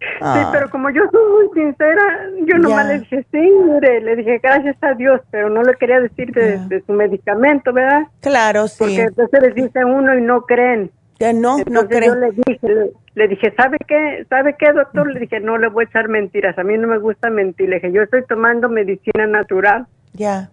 Sí, 0.00 0.06
ah. 0.20 0.50
pero 0.52 0.70
como 0.70 0.90
yo 0.90 1.02
soy 1.10 1.22
muy 1.32 1.54
sincera, 1.54 2.30
yo 2.46 2.58
nomás 2.58 2.86
le 2.86 3.00
dije, 3.00 3.26
sí, 3.32 3.38
mire, 3.38 4.00
le 4.00 4.16
dije 4.16 4.38
gracias 4.40 4.76
a 4.82 4.94
Dios, 4.94 5.20
pero 5.30 5.50
no 5.50 5.62
le 5.62 5.74
quería 5.74 6.00
decir 6.00 6.32
de, 6.32 6.82
su 6.86 6.92
medicamento, 6.92 7.72
¿verdad? 7.72 8.06
Claro, 8.20 8.68
sí. 8.68 8.76
Porque 8.78 9.02
entonces 9.02 9.42
les 9.42 9.54
dice 9.54 9.84
uno 9.84 10.16
y 10.16 10.22
no 10.22 10.42
creen. 10.42 10.90
Que 11.18 11.32
no, 11.32 11.58
no 11.68 11.88
creen. 11.88 12.12
Yo 12.12 12.14
le 12.14 12.30
dije, 12.30 12.92
le, 13.14 13.28
dije, 13.28 13.52
¿sabe 13.56 13.76
qué? 13.88 14.24
¿Sabe 14.28 14.54
qué, 14.56 14.72
doctor? 14.72 15.12
Le 15.12 15.18
dije, 15.18 15.40
no 15.40 15.58
le 15.58 15.68
voy 15.68 15.84
a 15.84 15.88
echar 15.88 16.08
mentiras, 16.08 16.56
a 16.58 16.62
mí 16.62 16.78
no 16.78 16.86
me 16.86 16.98
gusta 16.98 17.28
mentir. 17.28 17.68
Le 17.68 17.76
dije, 17.76 17.90
yo 17.90 18.02
estoy 18.02 18.24
tomando 18.26 18.68
medicina 18.68 19.26
natural. 19.26 19.86
Ya. 20.12 20.50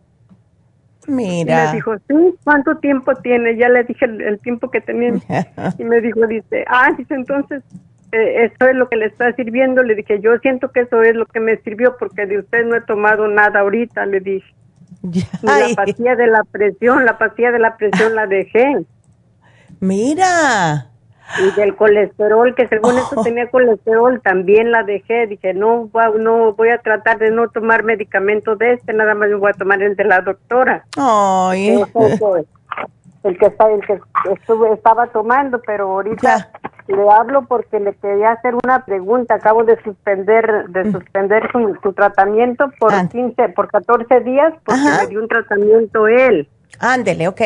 Mira. 1.07 1.65
Y 1.65 1.67
me 1.67 1.73
dijo, 1.75 1.95
sí, 2.07 2.35
¿cuánto 2.43 2.77
tiempo 2.77 3.13
tiene? 3.17 3.57
Ya 3.57 3.69
le 3.69 3.83
dije 3.83 4.05
el, 4.05 4.21
el 4.21 4.39
tiempo 4.39 4.71
que 4.71 4.81
tenía. 4.81 5.13
y 5.77 5.83
me 5.83 6.01
dijo, 6.01 6.25
dice, 6.25 6.65
ah, 6.67 6.91
dice, 6.97 7.13
entonces 7.13 7.61
eh, 8.15 8.45
eso 8.45 8.69
es 8.69 8.75
lo 8.75 8.89
que 8.89 8.97
le 8.97 9.05
está 9.05 9.33
sirviendo. 9.33 9.83
Le 9.83 9.95
dije, 9.95 10.19
yo 10.21 10.37
siento 10.39 10.71
que 10.71 10.81
eso 10.81 11.01
es 11.01 11.15
lo 11.15 11.25
que 11.25 11.39
me 11.39 11.57
sirvió 11.57 11.97
porque 11.97 12.25
de 12.25 12.39
usted 12.39 12.65
no 12.65 12.75
he 12.75 12.81
tomado 12.81 13.27
nada 13.27 13.59
ahorita, 13.59 14.05
le 14.05 14.19
dije. 14.19 14.53
la 15.41 15.67
pastilla 15.75 16.15
de 16.15 16.27
la 16.27 16.43
presión, 16.43 17.05
la 17.05 17.17
pastilla 17.17 17.51
de 17.51 17.59
la 17.59 17.77
presión 17.77 18.15
la 18.15 18.27
dejé. 18.27 18.85
Mira. 19.79 20.89
Y 21.39 21.59
del 21.59 21.75
colesterol, 21.75 22.53
que 22.53 22.67
según 22.67 22.97
eso 22.97 23.15
oh. 23.15 23.23
tenía 23.23 23.49
colesterol, 23.49 24.21
también 24.21 24.71
la 24.71 24.83
dejé. 24.83 25.27
Dije, 25.27 25.53
no, 25.53 25.89
no 26.19 26.53
voy 26.53 26.69
a 26.69 26.77
tratar 26.77 27.17
de 27.17 27.31
no 27.31 27.49
tomar 27.49 27.83
medicamento 27.83 28.55
de 28.55 28.73
este, 28.73 28.93
nada 28.93 29.15
más 29.15 29.29
me 29.29 29.35
voy 29.35 29.51
a 29.51 29.57
tomar 29.57 29.81
el 29.81 29.95
de 29.95 30.05
la 30.05 30.21
doctora. 30.21 30.85
Ay. 30.95 31.83
El 33.25 33.37
que, 33.39 33.47
está, 33.47 33.71
el 33.71 33.81
que 33.85 33.99
estuve, 34.31 34.71
estaba 34.73 35.07
tomando, 35.07 35.59
pero 35.65 35.91
ahorita 35.91 36.51
le 36.87 37.09
hablo 37.09 37.45
porque 37.47 37.79
le 37.79 37.93
quería 37.95 38.33
hacer 38.33 38.53
una 38.63 38.85
pregunta. 38.85 39.35
Acabo 39.35 39.63
de 39.63 39.81
suspender 39.83 40.67
de 40.69 40.85
mm. 40.85 40.91
suspender 40.91 41.49
su, 41.51 41.93
tratamiento 41.93 42.71
por 42.79 42.93
15, 43.09 43.41
ah. 43.41 43.47
por 43.55 43.69
14 43.69 44.19
días 44.21 44.53
porque 44.63 44.81
me 44.81 45.07
dio 45.07 45.21
un 45.21 45.27
tratamiento 45.27 46.07
él. 46.07 46.47
Ándele, 46.79 47.27
ok. 47.27 47.41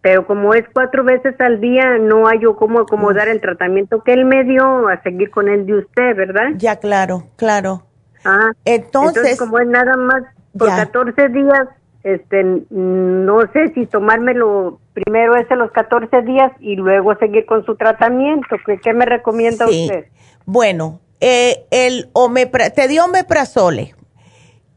Pero 0.00 0.26
como 0.26 0.54
es 0.54 0.64
cuatro 0.72 1.04
veces 1.04 1.38
al 1.40 1.60
día, 1.60 1.98
no 1.98 2.26
hay 2.26 2.40
yo 2.40 2.56
cómo 2.56 2.80
acomodar 2.80 3.28
el 3.28 3.42
tratamiento 3.42 4.02
que 4.02 4.14
él 4.14 4.24
me 4.24 4.44
dio 4.44 4.88
a 4.88 5.02
seguir 5.02 5.30
con 5.30 5.46
el 5.48 5.66
de 5.66 5.74
usted, 5.74 6.16
¿verdad? 6.16 6.52
Ya, 6.56 6.76
claro, 6.76 7.24
claro. 7.36 7.82
Ah, 8.24 8.52
entonces, 8.64 9.38
como 9.38 9.58
es 9.58 9.68
nada 9.68 9.96
más 9.98 10.22
por 10.56 10.68
14 10.68 11.28
días, 11.28 11.68
este, 12.02 12.42
no 12.70 13.40
sé 13.52 13.72
si 13.74 13.86
tomármelo 13.86 14.80
primero 14.94 15.36
ese 15.36 15.54
los 15.56 15.70
14 15.72 16.22
días 16.22 16.52
y 16.60 16.76
luego 16.76 17.14
seguir 17.16 17.44
con 17.46 17.64
su 17.66 17.76
tratamiento. 17.76 18.56
¿Qué, 18.82 18.92
me 18.94 19.04
recomienda 19.06 19.66
usted? 19.66 20.06
Bueno, 20.46 21.00
eh, 21.20 21.66
el 21.70 22.08
omepra 22.12 22.70
te 22.70 22.88
dio 22.88 23.04
omeprazole. 23.04 23.94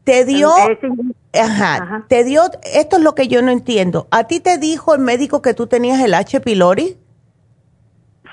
Te 0.04 0.26
dio, 0.26 0.50
Ese- 0.70 1.40
ajá, 1.40 1.76
Ajá. 1.82 2.04
te 2.08 2.24
dio, 2.24 2.42
esto 2.74 2.96
es 2.98 3.02
lo 3.02 3.14
que 3.14 3.26
yo 3.26 3.40
no 3.40 3.50
entiendo. 3.50 4.06
¿A 4.10 4.24
ti 4.24 4.40
te 4.40 4.58
dijo 4.58 4.94
el 4.94 5.00
médico 5.00 5.40
que 5.40 5.54
tú 5.54 5.66
tenías 5.66 5.98
el 6.04 6.12
H. 6.12 6.40
pylori? 6.40 6.98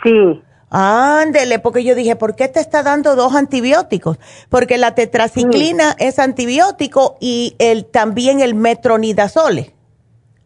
Sí. 0.04 0.42
Ándele, 0.74 1.60
porque 1.60 1.84
yo 1.84 1.96
dije, 1.96 2.16
¿por 2.16 2.34
qué 2.36 2.48
te 2.48 2.62
está 2.62 2.82
dando 2.82 3.18
dos 3.18 3.36
antibióticos? 3.36 4.18
Porque 4.48 4.78
la 4.78 4.96
tetraciclina 4.96 5.98
es 6.00 6.18
antibiótico 6.18 7.18
y 7.20 7.56
el, 7.60 7.86
también 7.86 8.40
el 8.40 8.56
metronidazole. 8.56 9.76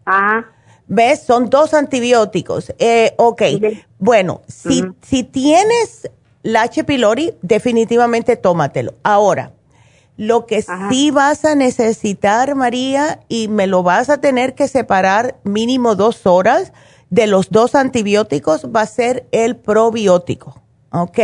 Ajá. 0.03 0.47
¿Ves? 0.87 1.21
Son 1.21 1.51
dos 1.51 1.75
antibióticos. 1.75 2.73
Eh, 2.79 3.13
ok. 3.17 3.41
Sí. 3.43 3.83
Bueno, 3.99 4.41
si, 4.47 4.83
si 5.03 5.23
tienes 5.23 6.09
la 6.41 6.63
H. 6.63 6.83
pylori, 6.83 7.35
definitivamente 7.43 8.35
tómatelo. 8.35 8.95
Ahora, 9.03 9.51
lo 10.17 10.47
que 10.47 10.63
Ajá. 10.67 10.89
sí 10.89 11.11
vas 11.11 11.45
a 11.45 11.53
necesitar, 11.53 12.55
María, 12.55 13.19
y 13.27 13.47
me 13.47 13.67
lo 13.67 13.83
vas 13.83 14.09
a 14.09 14.21
tener 14.21 14.55
que 14.55 14.67
separar 14.67 15.35
mínimo 15.43 15.95
dos 15.95 16.25
horas 16.25 16.73
de 17.15 17.27
los 17.27 17.49
dos 17.49 17.75
antibióticos, 17.75 18.65
va 18.75 18.81
a 18.81 18.85
ser 18.85 19.25
el 19.31 19.55
probiótico. 19.55 20.61
¿Ok? 20.91 21.19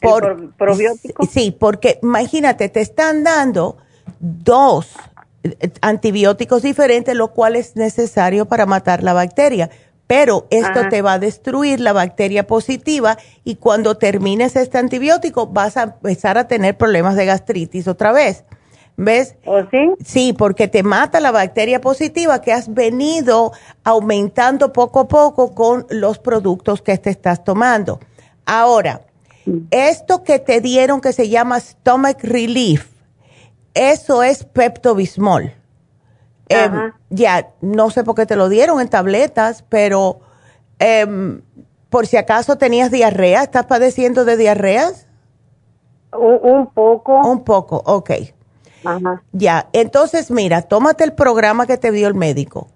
pro- 0.00 0.50
probiótico? 0.56 1.26
Sí, 1.26 1.50
porque 1.50 1.98
imagínate, 2.02 2.68
te 2.68 2.80
están 2.80 3.24
dando 3.24 3.76
dos 4.20 4.90
eh, 5.42 5.70
antibióticos 5.80 6.62
diferentes, 6.62 7.16
lo 7.16 7.32
cual 7.32 7.56
es 7.56 7.74
necesario 7.74 8.46
para 8.46 8.64
matar 8.64 9.02
la 9.02 9.12
bacteria. 9.12 9.70
Pero 10.06 10.46
esto 10.50 10.80
Ajá. 10.80 10.88
te 10.90 11.02
va 11.02 11.14
a 11.14 11.18
destruir 11.18 11.80
la 11.80 11.92
bacteria 11.92 12.46
positiva 12.46 13.16
y 13.42 13.56
cuando 13.56 13.96
termines 13.96 14.54
este 14.54 14.78
antibiótico 14.78 15.48
vas 15.48 15.76
a 15.78 15.82
empezar 15.84 16.38
a 16.38 16.46
tener 16.46 16.76
problemas 16.76 17.16
de 17.16 17.24
gastritis 17.26 17.88
otra 17.88 18.12
vez. 18.12 18.44
¿Ves? 18.96 19.36
¿O 19.44 19.62
sí? 19.70 19.92
Sí, 20.04 20.32
porque 20.32 20.68
te 20.68 20.82
mata 20.82 21.18
la 21.18 21.32
bacteria 21.32 21.80
positiva 21.80 22.40
que 22.40 22.52
has 22.52 22.72
venido 22.72 23.52
aumentando 23.82 24.72
poco 24.72 25.00
a 25.00 25.08
poco 25.08 25.54
con 25.54 25.86
los 25.90 26.18
productos 26.18 26.80
que 26.80 26.96
te 26.98 27.10
estás 27.10 27.42
tomando. 27.42 27.98
Ahora, 28.46 29.00
esto 29.70 30.22
que 30.22 30.38
te 30.38 30.60
dieron 30.60 31.00
que 31.00 31.12
se 31.12 31.28
llama 31.28 31.58
Stomach 31.58 32.22
Relief, 32.22 32.88
eso 33.74 34.22
es 34.22 34.44
Pepto-Bismol. 34.44 35.52
Em, 36.48 36.92
ya, 37.10 37.50
no 37.60 37.90
sé 37.90 38.04
por 38.04 38.14
qué 38.14 38.26
te 38.26 38.36
lo 38.36 38.48
dieron 38.48 38.80
en 38.80 38.88
tabletas, 38.88 39.64
pero 39.68 40.20
em, 40.78 41.42
por 41.90 42.06
si 42.06 42.16
acaso 42.16 42.56
tenías 42.56 42.90
diarrea, 42.90 43.42
¿estás 43.42 43.66
padeciendo 43.66 44.24
de 44.24 44.36
diarreas? 44.36 45.08
Un, 46.12 46.38
un 46.42 46.66
poco. 46.68 47.20
Un 47.28 47.42
poco, 47.42 47.82
ok. 47.86 48.10
Ajá. 48.84 49.22
Ya, 49.32 49.68
entonces 49.72 50.30
mira, 50.30 50.62
tómate 50.62 51.04
el 51.04 51.14
programa 51.14 51.66
que 51.66 51.76
te 51.76 51.90
dio 51.90 52.08
el 52.08 52.14
médico, 52.14 52.68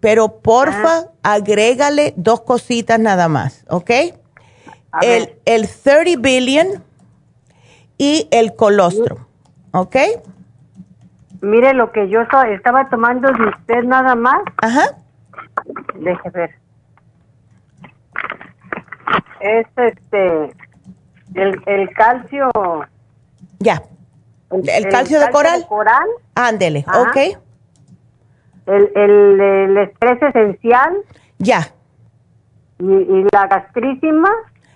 pero 0.00 0.40
porfa, 0.40 1.06
agrégale 1.22 2.14
dos 2.16 2.42
cositas 2.42 2.98
nada 2.98 3.28
más, 3.28 3.64
¿ok? 3.68 3.90
El, 5.02 5.34
el 5.44 5.68
30 5.68 6.20
billion 6.20 6.84
y 7.98 8.28
el 8.30 8.54
colostrum, 8.54 9.18
¿ok? 9.72 9.96
Mire 11.40 11.74
lo 11.74 11.92
que 11.92 12.08
yo 12.08 12.20
estaba 12.22 12.88
tomando 12.88 13.30
de 13.32 13.48
usted 13.48 13.82
nada 13.84 14.14
más. 14.14 14.40
Ajá, 14.58 14.96
Deje 15.94 16.30
ver. 16.30 16.50
Es 19.40 19.66
este. 19.76 20.54
El, 21.34 21.60
el 21.66 21.90
calcio. 21.94 22.50
ya. 23.58 23.82
¿El 24.62 24.88
calcio 24.88 25.20
de 25.20 25.30
coral? 25.30 25.66
coral, 25.68 26.08
Ándele, 26.34 26.84
Ajá. 26.86 27.02
¿ok? 27.02 27.16
el, 28.66 28.90
el, 28.94 29.40
el 29.40 29.76
estrés 29.78 30.22
esencial 30.22 30.96
Ya. 31.38 31.68
y, 32.78 32.84
y 32.92 33.26
la 33.32 33.46
gastrísima 33.46 34.30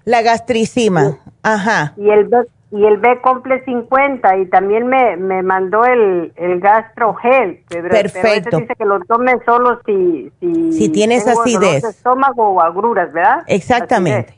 La 0.04 0.22
gastricima, 0.22 1.18
ajá. 1.42 1.94
y 1.96 2.10
el 2.10 2.24
B, 2.26 2.36
y 2.70 2.84
el 2.84 2.98
B 2.98 3.20
complex 3.22 3.64
50 3.64 4.36
y 4.38 4.46
también 4.50 4.86
me, 4.88 5.16
me 5.16 5.42
mandó 5.42 5.84
el, 5.86 6.32
el 6.36 6.60
gastro 6.60 7.14
gel. 7.14 7.62
Pero, 7.70 7.88
pero 7.88 8.02
Perfecto. 8.02 8.58
dice 8.58 8.74
que 8.76 8.84
lo 8.84 9.00
tome 9.00 9.32
solo 9.46 9.80
si 9.86 10.30
si, 10.40 10.72
Si 10.72 10.88
tienes 10.90 11.24
tengo 11.24 11.40
acidez. 11.40 11.82
de 11.82 11.88
estómago 11.90 12.48
o 12.50 12.60
agruras, 12.60 13.10
¿verdad? 13.12 13.42
Exactamente. 13.46 14.34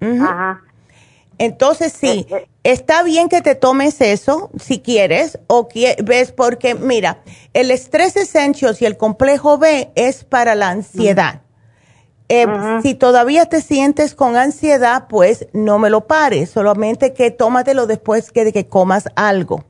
Acidez. 0.00 0.16
Ujú. 0.18 0.24
Ajá. 0.24 0.60
Entonces 1.38 1.92
sí, 1.92 2.26
Eh, 2.30 2.34
eh. 2.34 2.48
está 2.64 3.02
bien 3.02 3.28
que 3.28 3.42
te 3.42 3.54
tomes 3.54 4.00
eso 4.00 4.50
si 4.58 4.80
quieres 4.80 5.38
o 5.48 5.68
qui- 5.68 5.94
ves 6.02 6.32
porque 6.32 6.74
mira, 6.74 7.22
el 7.52 7.70
estrés 7.70 8.16
essentials 8.16 8.80
y 8.80 8.86
el 8.86 8.96
complejo 8.96 9.58
B 9.58 9.90
es 9.94 10.24
para 10.24 10.54
la 10.54 10.70
ansiedad. 10.70 11.42
Eh, 12.28 12.46
Si 12.82 12.94
todavía 12.94 13.46
te 13.46 13.60
sientes 13.60 14.14
con 14.16 14.36
ansiedad, 14.36 15.06
pues 15.08 15.46
no 15.52 15.78
me 15.78 15.90
lo 15.90 16.06
pares, 16.08 16.50
solamente 16.50 17.12
que 17.12 17.30
tómatelo 17.30 17.86
después 17.86 18.32
que 18.32 18.44
de 18.44 18.52
que 18.52 18.66
comas 18.66 19.04
algo. 19.14 19.64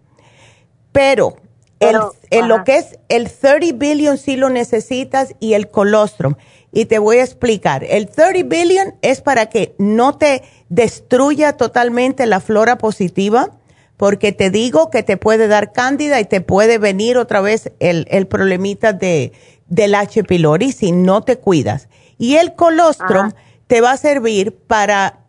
Pero, 0.92 1.36
Pero, 1.78 2.12
el, 2.30 2.38
el- 2.40 2.48
lo 2.48 2.64
que 2.64 2.76
es 2.78 2.98
el 3.10 3.30
30 3.30 3.76
billion 3.76 4.16
sí 4.16 4.36
lo 4.36 4.48
necesitas 4.48 5.34
y 5.40 5.52
el 5.52 5.68
colostrum. 5.70 6.36
Y 6.72 6.86
te 6.86 6.98
voy 6.98 7.18
a 7.18 7.24
explicar. 7.24 7.84
El 7.84 8.08
30 8.08 8.42
billion 8.48 8.94
es 9.02 9.20
para 9.20 9.46
que 9.46 9.74
no 9.78 10.16
te 10.16 10.42
destruya 10.68 11.56
totalmente 11.56 12.26
la 12.26 12.40
flora 12.40 12.78
positiva, 12.78 13.50
porque 13.96 14.32
te 14.32 14.50
digo 14.50 14.90
que 14.90 15.02
te 15.02 15.16
puede 15.16 15.48
dar 15.48 15.72
cándida 15.72 16.20
y 16.20 16.24
te 16.24 16.40
puede 16.40 16.78
venir 16.78 17.16
otra 17.16 17.40
vez 17.40 17.72
el, 17.80 18.06
el 18.10 18.26
problemita 18.26 18.92
de, 18.92 19.32
del 19.68 19.94
H. 19.94 20.24
pylori 20.24 20.72
si 20.72 20.92
no 20.92 21.22
te 21.22 21.38
cuidas. 21.38 21.88
Y 22.18 22.36
el 22.36 22.54
colostrum 22.54 23.26
Ajá. 23.26 23.34
te 23.66 23.80
va 23.80 23.92
a 23.92 23.96
servir 23.96 24.54
para 24.54 25.20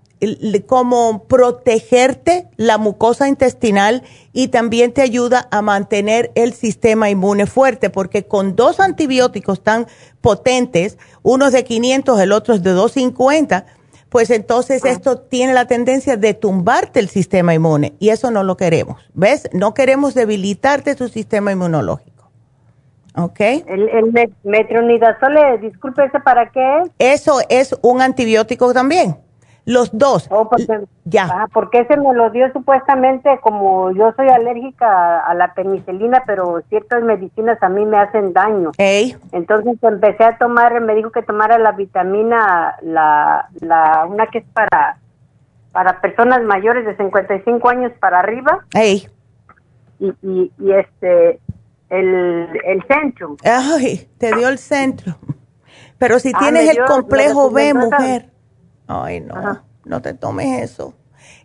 como 0.65 1.25
protegerte 1.25 2.47
la 2.55 2.77
mucosa 2.77 3.27
intestinal 3.27 4.03
y 4.33 4.47
también 4.47 4.91
te 4.91 5.01
ayuda 5.01 5.47
a 5.51 5.61
mantener 5.61 6.31
el 6.35 6.53
sistema 6.53 7.09
inmune 7.09 7.45
fuerte, 7.45 7.89
porque 7.89 8.25
con 8.25 8.55
dos 8.55 8.79
antibióticos 8.79 9.61
tan 9.61 9.85
potentes, 10.21 10.97
uno 11.21 11.47
es 11.47 11.53
de 11.53 11.63
500, 11.63 12.19
el 12.19 12.31
otro 12.31 12.55
es 12.55 12.63
de 12.63 12.71
250, 12.71 13.65
pues 14.09 14.29
entonces 14.29 14.83
esto 14.85 15.19
tiene 15.19 15.53
la 15.53 15.65
tendencia 15.65 16.15
de 16.17 16.33
tumbarte 16.33 16.99
el 16.99 17.09
sistema 17.09 17.53
inmune 17.53 17.93
y 17.99 18.09
eso 18.09 18.31
no 18.31 18.43
lo 18.43 18.55
queremos. 18.57 19.01
¿Ves? 19.13 19.49
No 19.53 19.73
queremos 19.73 20.13
debilitarte 20.13 20.95
tu 20.95 21.07
sistema 21.09 21.51
inmunológico. 21.51 22.31
¿Ok? 23.15 23.39
El, 23.39 23.89
el 23.89 24.13
met- 24.13 24.33
metronidazole, 24.43 25.57
disculpe, 25.57 26.05
¿ese 26.05 26.19
para 26.19 26.51
qué 26.51 26.81
es? 26.83 26.89
Eso 26.99 27.39
es 27.49 27.75
un 27.81 28.01
antibiótico 28.01 28.73
también. 28.73 29.17
Los 29.67 29.89
dos. 29.97 30.27
Oh, 30.31 30.47
porque, 30.49 30.85
ya. 31.03 31.27
Ah, 31.29 31.47
porque 31.53 31.81
ese 31.81 31.97
me 31.97 32.13
lo 32.13 32.29
dio 32.29 32.49
supuestamente 32.53 33.37
como 33.41 33.91
yo 33.91 34.13
soy 34.15 34.29
alérgica 34.29 35.19
a 35.19 35.33
la 35.33 35.53
penicilina, 35.53 36.23
pero 36.25 36.61
ciertas 36.69 37.03
medicinas 37.03 37.61
a 37.61 37.67
mí 37.67 37.85
me 37.85 37.97
hacen 37.97 38.31
daño. 38.31 38.71
Ey, 38.77 39.17
Entonces 39.33 39.77
empecé 39.81 40.23
a 40.23 40.37
tomar, 40.37 40.79
me 40.79 40.95
dijo 40.95 41.11
que 41.11 41.21
tomara 41.21 41.57
la 41.57 41.73
vitamina, 41.73 42.77
la, 42.81 43.49
la 43.59 44.05
una 44.09 44.27
que 44.27 44.37
es 44.39 44.45
para 44.53 44.97
para 45.73 45.99
personas 45.99 46.41
mayores 46.43 46.85
de 46.85 46.95
55 46.95 47.69
años 47.69 47.91
para 47.99 48.19
arriba 48.19 48.65
ey. 48.73 49.07
y, 49.99 50.07
y, 50.23 50.51
y 50.59 50.71
este 50.71 51.39
el, 51.89 52.47
el 52.65 52.83
Centrum. 52.87 53.35
Ay, 53.43 54.07
te 54.17 54.33
dio 54.33 54.47
el 54.47 54.57
centro. 54.59 55.17
Pero 55.97 56.19
si 56.19 56.31
Ah, 56.33 56.39
tienes 56.39 56.69
el 56.69 56.85
complejo 56.85 57.51
B, 57.51 57.73
mujer. 57.73 58.29
Ay, 58.87 59.19
no, 59.21 59.35
Ajá. 59.35 59.63
no 59.85 60.01
te 60.01 60.13
tomes 60.13 60.61
eso. 60.63 60.93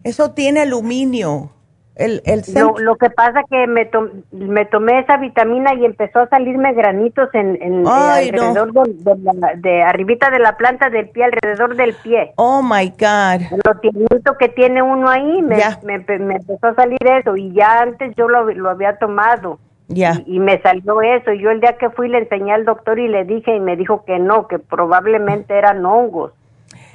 Eso 0.05 0.32
tiene 0.32 0.61
aluminio. 0.61 1.51
El, 1.95 2.22
el 2.24 2.43
Lo, 2.55 2.74
lo 2.78 2.97
que 2.97 3.11
pasa 3.11 3.43
que 3.51 3.66
me, 3.66 3.84
to- 3.84 4.09
me 4.30 4.64
tomé 4.64 5.01
esa 5.01 5.18
vitamina 5.18 5.74
y 5.74 5.84
empezó 5.84 6.20
a 6.20 6.28
salirme 6.28 6.72
granitos 6.72 7.28
en, 7.34 7.59
en- 7.61 7.84
eh, 7.86 7.90
Ay, 7.90 8.28
alrededor 8.30 8.72
de, 8.72 8.95
de 9.12 9.32
la- 9.34 9.53
de 9.57 9.82
arribita 9.82 10.30
de 10.30 10.38
la 10.38 10.57
planta 10.57 10.88
del 10.88 11.11
pie, 11.11 11.24
alrededor 11.24 11.76
del 11.76 11.95
pie. 12.03 12.32
Oh 12.36 12.62
my 12.62 12.88
God. 12.99 13.43
Lo 13.66 13.78
tiernito 13.80 14.38
que 14.38 14.49
tiene 14.49 14.80
uno 14.82 15.11
ahí, 15.11 15.43
me, 15.43 15.57
me, 15.84 15.97
empe- 15.97 16.18
me 16.18 16.36
empezó 16.36 16.68
a 16.68 16.74
salir 16.74 16.99
eso 17.07 17.36
y 17.36 17.53
ya 17.53 17.82
antes 17.82 18.14
yo 18.16 18.26
lo, 18.26 18.47
lo 18.47 18.70
había 18.70 18.97
tomado. 18.97 19.59
Ya. 19.88 20.14
Y, 20.26 20.36
y 20.36 20.40
me 20.40 20.62
salió 20.62 21.03
eso. 21.03 21.32
Y 21.32 21.43
yo 21.43 21.51
el 21.51 21.61
día 21.61 21.76
que 21.76 21.90
fui 21.90 22.09
le 22.09 22.18
enseñé 22.20 22.55
al 22.55 22.64
doctor 22.64 22.99
y 22.99 23.09
le 23.09 23.24
dije 23.26 23.55
y 23.55 23.61
me 23.61 23.76
dijo 23.76 24.07
que 24.07 24.18
no, 24.18 24.49
que 24.49 24.59
probablemente 24.59 25.59
eran 25.59 25.84
hongos. 25.84 26.32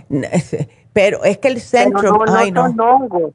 Pero 0.94 1.24
es 1.24 1.38
que 1.38 1.48
el 1.48 1.62
centro. 1.62 2.26
no, 2.26 2.36
ay, 2.36 2.52
no. 2.52 2.68
son 2.68 2.80
hongos. 2.80 3.34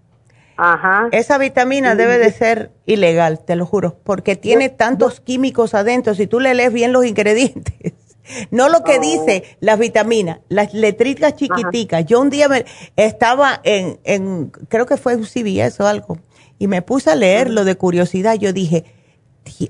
Ajá. 0.56 1.08
Esa 1.12 1.38
vitamina 1.38 1.94
debe 1.94 2.18
de 2.18 2.30
ser 2.30 2.70
ilegal, 2.86 3.40
te 3.40 3.56
lo 3.56 3.66
juro, 3.66 3.96
porque 4.04 4.36
tiene 4.36 4.68
tantos 4.68 5.20
químicos 5.20 5.74
adentro. 5.74 6.14
Si 6.14 6.26
tú 6.26 6.40
le 6.40 6.54
lees 6.54 6.72
bien 6.72 6.92
los 6.92 7.06
ingredientes, 7.06 7.94
no 8.50 8.68
lo 8.68 8.84
que 8.84 8.98
Oh. 8.98 9.00
dice 9.00 9.44
las 9.60 9.78
vitaminas, 9.78 10.40
las 10.48 10.74
letritas 10.74 11.36
chiquiticas. 11.36 12.04
Yo 12.04 12.20
un 12.20 12.30
día 12.30 12.48
me, 12.48 12.64
estaba 12.96 13.60
en, 13.64 13.98
en, 14.04 14.50
creo 14.68 14.86
que 14.86 14.96
fue 14.96 15.16
un 15.16 15.24
CVS 15.24 15.80
o 15.82 15.86
algo, 15.86 16.18
y 16.58 16.68
me 16.68 16.82
puse 16.82 17.10
a 17.10 17.14
leerlo 17.16 17.64
de 17.64 17.74
curiosidad. 17.76 18.34
Yo 18.34 18.52
dije, 18.52 18.84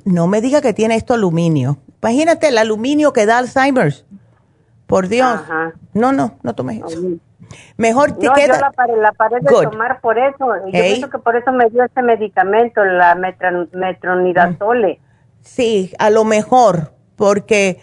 no 0.04 0.26
me 0.26 0.40
diga 0.40 0.60
que 0.60 0.74
tiene 0.74 0.96
esto 0.96 1.14
aluminio. 1.14 1.78
Imagínate 2.02 2.48
el 2.48 2.58
aluminio 2.58 3.12
que 3.12 3.24
da 3.24 3.38
Alzheimer's. 3.38 4.04
Por 4.92 5.08
Dios. 5.08 5.40
No, 5.94 6.12
no, 6.12 6.36
no 6.42 6.54
tomes 6.54 6.82
eso. 6.86 7.00
Mejor 7.78 8.12
te 8.12 8.26
no, 8.26 8.34
queda. 8.34 8.56
Yo 8.56 8.60
la 8.60 8.72
paré, 8.72 8.96
la 8.98 9.12
paré 9.12 9.36
de 9.40 9.50
tomar 9.50 10.02
por 10.02 10.18
eso. 10.18 10.54
Yo 10.66 10.70
pienso 10.70 11.08
que 11.08 11.18
por 11.18 11.34
eso 11.34 11.50
me 11.50 11.70
dio 11.70 11.82
este 11.82 12.02
medicamento, 12.02 12.84
la 12.84 13.14
metronidazole. 13.14 15.00
Sí, 15.40 15.94
a 15.98 16.10
lo 16.10 16.24
mejor, 16.24 16.92
porque, 17.16 17.80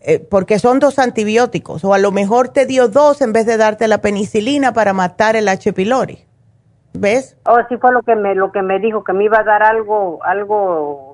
eh, 0.00 0.26
porque 0.28 0.58
son 0.58 0.80
dos 0.80 0.98
antibióticos. 0.98 1.84
O 1.84 1.94
a 1.94 1.98
lo 1.98 2.10
mejor 2.10 2.48
te 2.48 2.66
dio 2.66 2.88
dos 2.88 3.22
en 3.22 3.32
vez 3.32 3.46
de 3.46 3.56
darte 3.56 3.86
la 3.86 3.98
penicilina 3.98 4.72
para 4.72 4.92
matar 4.92 5.36
el 5.36 5.46
H. 5.46 5.72
pylori. 5.72 6.24
¿Ves? 6.94 7.36
Oh, 7.46 7.60
sí 7.68 7.76
fue 7.76 7.92
lo 7.92 8.02
que 8.02 8.16
me 8.16 8.34
lo 8.34 8.50
que 8.50 8.62
me 8.62 8.80
dijo 8.80 9.04
que 9.04 9.12
me 9.12 9.24
iba 9.24 9.38
a 9.38 9.44
dar 9.44 9.62
algo 9.62 10.18
algo 10.24 11.13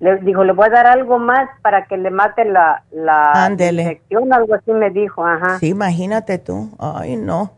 le 0.00 0.16
dijo, 0.18 0.44
le 0.44 0.52
voy 0.52 0.66
a 0.66 0.70
dar 0.70 0.86
algo 0.86 1.18
más 1.18 1.48
para 1.62 1.86
que 1.86 1.96
le 1.96 2.10
mate 2.10 2.44
la, 2.44 2.84
la 2.92 3.50
infección, 3.50 4.32
algo 4.32 4.54
así 4.54 4.72
me 4.72 4.90
dijo, 4.90 5.26
ajá. 5.26 5.58
Sí, 5.58 5.68
imagínate 5.68 6.38
tú. 6.38 6.70
Ay, 6.78 7.16
no. 7.16 7.52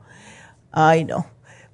Ay, 0.73 1.05
no. 1.05 1.27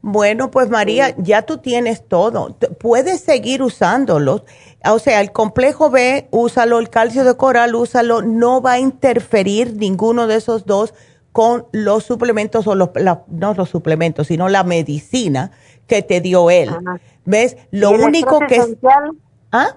Bueno, 0.02 0.50
pues 0.50 0.70
María, 0.70 1.14
ya 1.18 1.42
tú 1.42 1.58
tienes 1.58 2.06
todo. 2.06 2.56
Puedes 2.78 3.20
seguir 3.20 3.62
usándolo. 3.62 4.44
O 4.88 4.98
sea, 5.00 5.20
el 5.20 5.32
complejo 5.32 5.90
B, 5.90 6.28
úsalo, 6.30 6.78
el 6.78 6.90
calcio 6.90 7.24
de 7.24 7.36
coral, 7.36 7.74
úsalo. 7.74 8.22
No 8.22 8.60
va 8.62 8.72
a 8.72 8.78
interferir 8.78 9.74
ninguno 9.76 10.28
de 10.28 10.36
esos 10.36 10.64
dos 10.64 10.94
con 11.32 11.66
los 11.72 12.04
suplementos 12.04 12.66
o 12.66 12.74
los, 12.74 12.90
no 13.28 13.54
los 13.54 13.68
suplementos, 13.68 14.28
sino 14.28 14.48
la 14.48 14.62
medicina 14.62 15.50
que 15.88 16.02
te 16.02 16.20
dio 16.20 16.50
él. 16.50 16.70
¿Ves? 17.24 17.56
Lo 17.72 17.90
único 17.90 18.38
que... 18.40 18.56
es 18.56 18.76
¿Ah? 19.50 19.76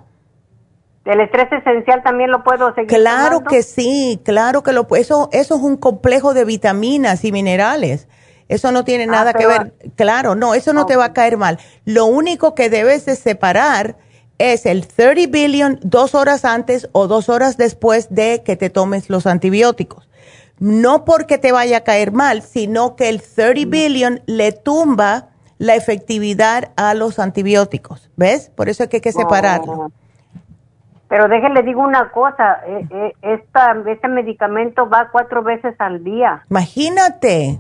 ¿El 1.10 1.22
estrés 1.22 1.52
esencial 1.52 2.04
también 2.04 2.30
lo 2.30 2.44
puedo 2.44 2.72
seguir 2.76 2.88
Claro 2.88 3.44
que 3.44 3.64
sí, 3.64 4.22
claro 4.24 4.62
que 4.62 4.74
lo 4.74 4.88
eso 4.96 5.28
eso 5.32 5.56
es 5.56 5.62
un 5.62 5.76
complejo 5.76 6.36
de 6.36 6.46
vitaminas 6.46 7.26
y 7.26 7.32
minerales. 7.32 8.08
Eso 8.48 8.72
no 8.72 8.84
tiene 8.84 9.06
ah, 9.06 9.08
nada 9.08 9.34
que 9.34 9.48
ver, 9.48 9.74
claro, 9.96 10.36
no, 10.36 10.54
eso 10.54 10.72
no 10.72 10.86
te 10.86 10.96
va 10.96 11.06
a 11.06 11.14
caer 11.14 11.38
mal. 11.38 11.58
Lo 11.86 12.06
único 12.06 12.54
que 12.54 12.70
debes 12.70 13.06
de 13.06 13.16
separar 13.16 13.96
es 14.38 14.68
el 14.68 14.86
30 14.86 15.32
billion 15.32 15.80
dos 15.82 16.14
horas 16.14 16.46
antes 16.46 16.90
o 16.92 17.08
dos 17.08 17.28
horas 17.28 17.58
después 17.58 18.08
de 18.14 18.44
que 18.44 18.56
te 18.56 18.70
tomes 18.70 19.10
los 19.10 19.26
antibióticos. 19.26 20.10
No 20.60 21.06
porque 21.06 21.40
te 21.40 21.52
vaya 21.52 21.78
a 21.78 21.82
caer 21.82 22.12
mal, 22.12 22.44
sino 22.44 22.96
que 22.96 23.10
el 23.10 23.22
30 23.22 23.66
mm. 23.66 23.70
billion 23.70 24.22
le 24.28 24.52
tumba 24.52 25.30
la 25.58 25.76
efectividad 25.76 26.72
a 26.76 26.94
los 26.94 27.18
antibióticos. 27.18 28.12
¿Ves? 28.16 28.52
Por 28.56 28.70
eso 28.70 28.84
es 28.84 28.90
que 28.90 28.98
hay 28.98 29.02
que 29.02 29.12
separarlo. 29.12 29.92
Pero 31.10 31.28
déjenle 31.28 31.64
digo 31.64 31.82
una 31.82 32.12
cosa, 32.12 32.62
eh, 32.68 32.88
eh, 32.92 33.14
esta, 33.24 33.76
este 33.88 34.08
medicamento 34.08 34.88
va 34.88 35.10
cuatro 35.12 35.42
veces 35.44 35.74
al 35.80 36.04
día. 36.04 36.46
Imagínate. 36.50 37.60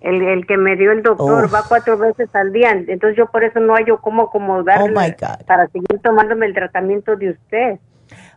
El, 0.00 0.20
el 0.20 0.46
que 0.46 0.56
me 0.56 0.76
dio 0.76 0.90
el 0.92 1.02
doctor 1.02 1.52
va 1.52 1.62
cuatro 1.66 1.96
veces 1.96 2.28
al 2.34 2.52
día, 2.52 2.70
entonces 2.70 3.16
yo 3.16 3.26
por 3.26 3.42
eso 3.42 3.58
no 3.60 3.74
hallo 3.74 3.98
cómo 4.00 4.24
acomodarle 4.24 4.92
oh 4.92 5.46
para 5.46 5.66
seguir 5.68 6.00
tomándome 6.02 6.46
el 6.46 6.54
tratamiento 6.54 7.16
de 7.16 7.30
usted. 7.30 7.78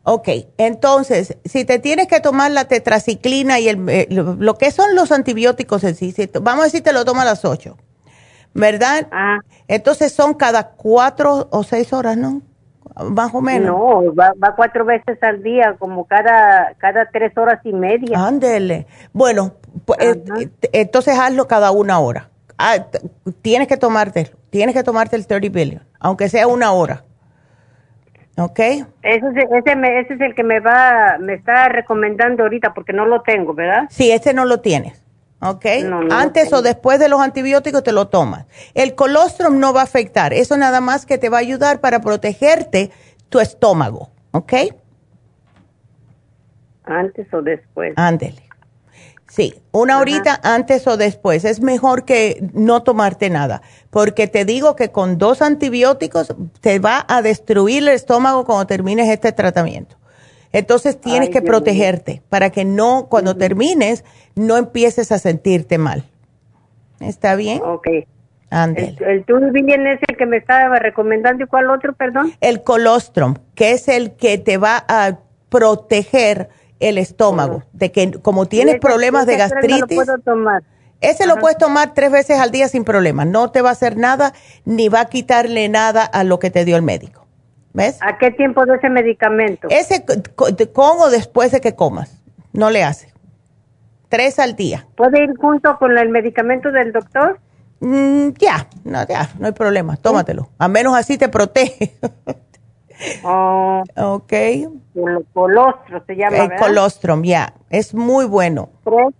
Ok, 0.04 0.30
entonces, 0.58 1.38
si 1.44 1.66
te 1.66 1.78
tienes 1.78 2.08
que 2.08 2.22
tomar 2.22 2.52
la 2.52 2.66
tetraciclina 2.66 3.60
y 3.60 3.68
el, 3.68 3.90
eh, 3.90 4.08
lo, 4.10 4.58
que 4.58 4.72
son 4.72 4.96
los 4.96 5.12
antibióticos 5.12 5.84
en 5.84 5.96
sí, 5.96 6.14
vamos 6.42 6.62
a 6.62 6.66
decir 6.66 6.82
te 6.82 6.94
lo 6.94 7.04
toma 7.04 7.24
a 7.24 7.26
las 7.26 7.46
ocho, 7.46 7.78
¿verdad? 8.54 9.08
Ah. 9.12 9.40
Entonces 9.68 10.14
son 10.14 10.36
cada 10.36 10.70
cuatro 10.70 11.50
o 11.52 11.64
seis 11.64 11.94
horas, 11.94 12.16
¿no? 12.16 12.42
Más 13.10 13.34
o 13.34 13.42
menos. 13.42 13.68
No, 13.68 14.14
va, 14.14 14.34
cuatro 14.56 14.86
veces 14.86 15.22
al 15.22 15.42
día, 15.44 15.76
como 15.80 16.06
cada, 16.06 16.74
cada 16.78 17.10
tres 17.12 17.38
horas 17.38 17.60
y 17.64 17.74
media. 17.74 18.18
Ándele. 18.18 18.88
Bueno, 19.14 19.54
pues, 19.86 20.00
eh, 20.00 20.50
entonces 20.74 21.18
hazlo 21.18 21.48
cada 21.48 21.72
una 21.72 22.00
hora. 22.00 22.30
Ah, 22.58 22.76
tienes 23.42 23.68
que 23.68 23.78
tomarte, 23.78 24.32
tienes 24.50 24.76
que 24.76 24.84
tomarte 24.84 25.16
el 25.16 25.26
30 25.26 25.50
billion, 25.50 25.84
aunque 26.00 26.28
sea 26.28 26.48
una 26.48 26.72
hora. 26.72 27.04
¿Ok? 28.38 28.60
Ese 28.60 28.86
es, 29.02 29.24
ese, 29.52 30.00
ese 30.00 30.14
es 30.14 30.22
el 30.22 30.34
que 30.34 30.44
me 30.44 30.60
va, 30.60 31.18
me 31.20 31.34
está 31.34 31.68
recomendando 31.70 32.44
ahorita 32.44 32.74
porque 32.74 32.94
no 32.94 33.06
lo 33.06 33.22
tengo, 33.22 33.54
¿verdad? 33.54 33.84
Sí, 33.90 34.12
ese 34.12 34.34
no 34.34 34.46
lo 34.46 34.62
tienes. 34.62 35.04
¿Ok? 35.42 35.66
Antes 36.12 36.52
o 36.54 36.62
después 36.62 37.00
de 37.00 37.10
los 37.10 37.22
antibióticos 37.22 37.84
te 37.84 37.92
lo 37.92 38.08
tomas. 38.08 38.46
El 38.74 38.96
colostrum 38.96 39.60
no 39.60 39.74
va 39.74 39.82
a 39.82 39.86
afectar, 39.86 40.34
eso 40.34 40.58
nada 40.58 40.82
más 40.82 41.06
que 41.06 41.18
te 41.18 41.30
va 41.30 41.38
a 41.38 41.42
ayudar 41.42 41.80
para 41.80 42.02
protegerte 42.02 42.92
tu 43.30 43.40
estómago, 43.40 44.10
¿ok? 44.32 44.54
Antes 46.84 47.32
o 47.34 47.42
después. 47.42 47.94
Ándele. 47.96 48.50
Sí, 49.30 49.62
una 49.72 50.00
horita 50.00 50.40
antes 50.44 50.88
o 50.88 50.98
después. 50.98 51.46
Es 51.46 51.62
mejor 51.62 52.04
que 52.04 52.50
no 52.54 52.82
tomarte 52.82 53.30
nada, 53.30 53.62
porque 53.92 54.28
te 54.28 54.44
digo 54.44 54.76
que 54.76 54.92
con 54.92 55.20
dos 55.20 55.44
antibióticos 55.44 56.36
te 56.62 56.80
va 56.80 57.06
a 57.08 57.22
destruir 57.22 57.84
el 57.84 57.90
estómago 57.90 58.44
cuando 58.44 58.66
termines 58.66 59.08
este 59.08 59.32
tratamiento. 59.32 59.99
Entonces 60.52 61.00
tienes 61.00 61.30
que 61.30 61.42
protegerte 61.42 62.22
para 62.30 62.50
que 62.50 62.66
no, 62.66 63.08
cuando 63.10 63.36
termines, 63.36 64.04
no 64.36 64.58
empieces 64.58 65.12
a 65.12 65.20
sentirte 65.20 65.78
mal. 65.78 66.06
¿Está 67.00 67.36
bien? 67.36 67.62
Ok. 67.64 67.88
El, 68.52 68.78
el 68.78 69.26
es 69.88 70.00
el 70.08 70.18
que 70.18 70.26
me 70.26 70.38
estaba 70.38 70.80
recomendando. 70.80 71.44
¿Y 71.44 71.48
cuál 71.48 71.70
otro, 71.70 71.94
perdón? 71.94 72.34
El 72.42 72.64
colostrum, 72.64 73.36
que 73.54 73.72
es 73.72 73.88
el 73.88 74.14
que 74.16 74.40
te 74.40 74.58
va 74.58 74.84
a 74.88 75.20
proteger 75.50 76.50
el 76.80 76.98
estómago. 76.98 77.64
De 77.74 77.92
que 77.92 78.12
como 78.12 78.48
tienes 78.48 78.80
problemas 78.80 79.28
de 79.28 79.38
gastritis. 79.38 79.82
Lo 79.82 79.88
puedo 79.88 80.18
tomar. 80.20 80.64
Ese 81.02 81.28
lo 81.28 81.38
puedes 81.38 81.58
tomar 81.58 81.94
tres 81.94 82.12
veces 82.12 82.40
al 82.40 82.52
día 82.52 82.68
sin 82.68 82.84
problema. 82.84 83.24
No 83.24 83.52
te 83.52 83.62
va 83.62 83.70
a 83.70 83.74
hacer 83.74 83.96
nada 83.98 84.34
ni 84.66 84.90
va 84.90 85.02
a 85.02 85.06
quitarle 85.06 85.70
nada 85.70 86.04
a 86.04 86.24
lo 86.24 86.40
que 86.40 86.50
te 86.50 86.66
dio 86.66 86.76
el 86.76 86.82
médico. 86.82 87.26
¿Ves? 87.74 88.00
¿A 88.02 88.18
qué 88.18 88.32
tiempo 88.32 88.66
de 88.66 88.76
ese 88.76 88.90
medicamento? 88.90 89.68
Ese 89.70 90.04
con 90.36 91.00
o 91.00 91.10
después 91.10 91.52
de 91.52 91.62
que 91.62 91.76
comas. 91.76 92.22
No 92.52 92.70
le 92.70 92.84
hace. 92.84 93.14
Tres 94.10 94.40
al 94.40 94.56
día. 94.56 94.88
¿Puede 94.96 95.24
ir 95.24 95.38
junto 95.38 95.78
con 95.78 95.98
el 95.98 96.10
medicamento 96.10 96.72
del 96.72 96.92
doctor? 96.92 97.40
Mm, 97.80 98.30
ya, 98.40 98.68
no, 98.84 99.08
ya, 99.08 99.30
no 99.38 99.46
hay 99.46 99.52
problema. 99.54 99.98
Tómatelo. 99.98 100.50
A 100.58 100.68
menos 100.68 100.96
así 100.96 101.18
te 101.18 101.30
protege. 101.30 101.94
oh, 103.24 103.84
ok. 103.96 104.34
El 104.34 105.26
colostrum 105.34 106.02
se 106.08 106.16
llama. 106.16 106.38
El 106.38 106.56
colostrum, 106.56 107.24
ya. 107.24 107.54
Es 107.70 107.94
muy 107.94 108.26
bueno. 108.26 108.70
Tres, 108.84 109.14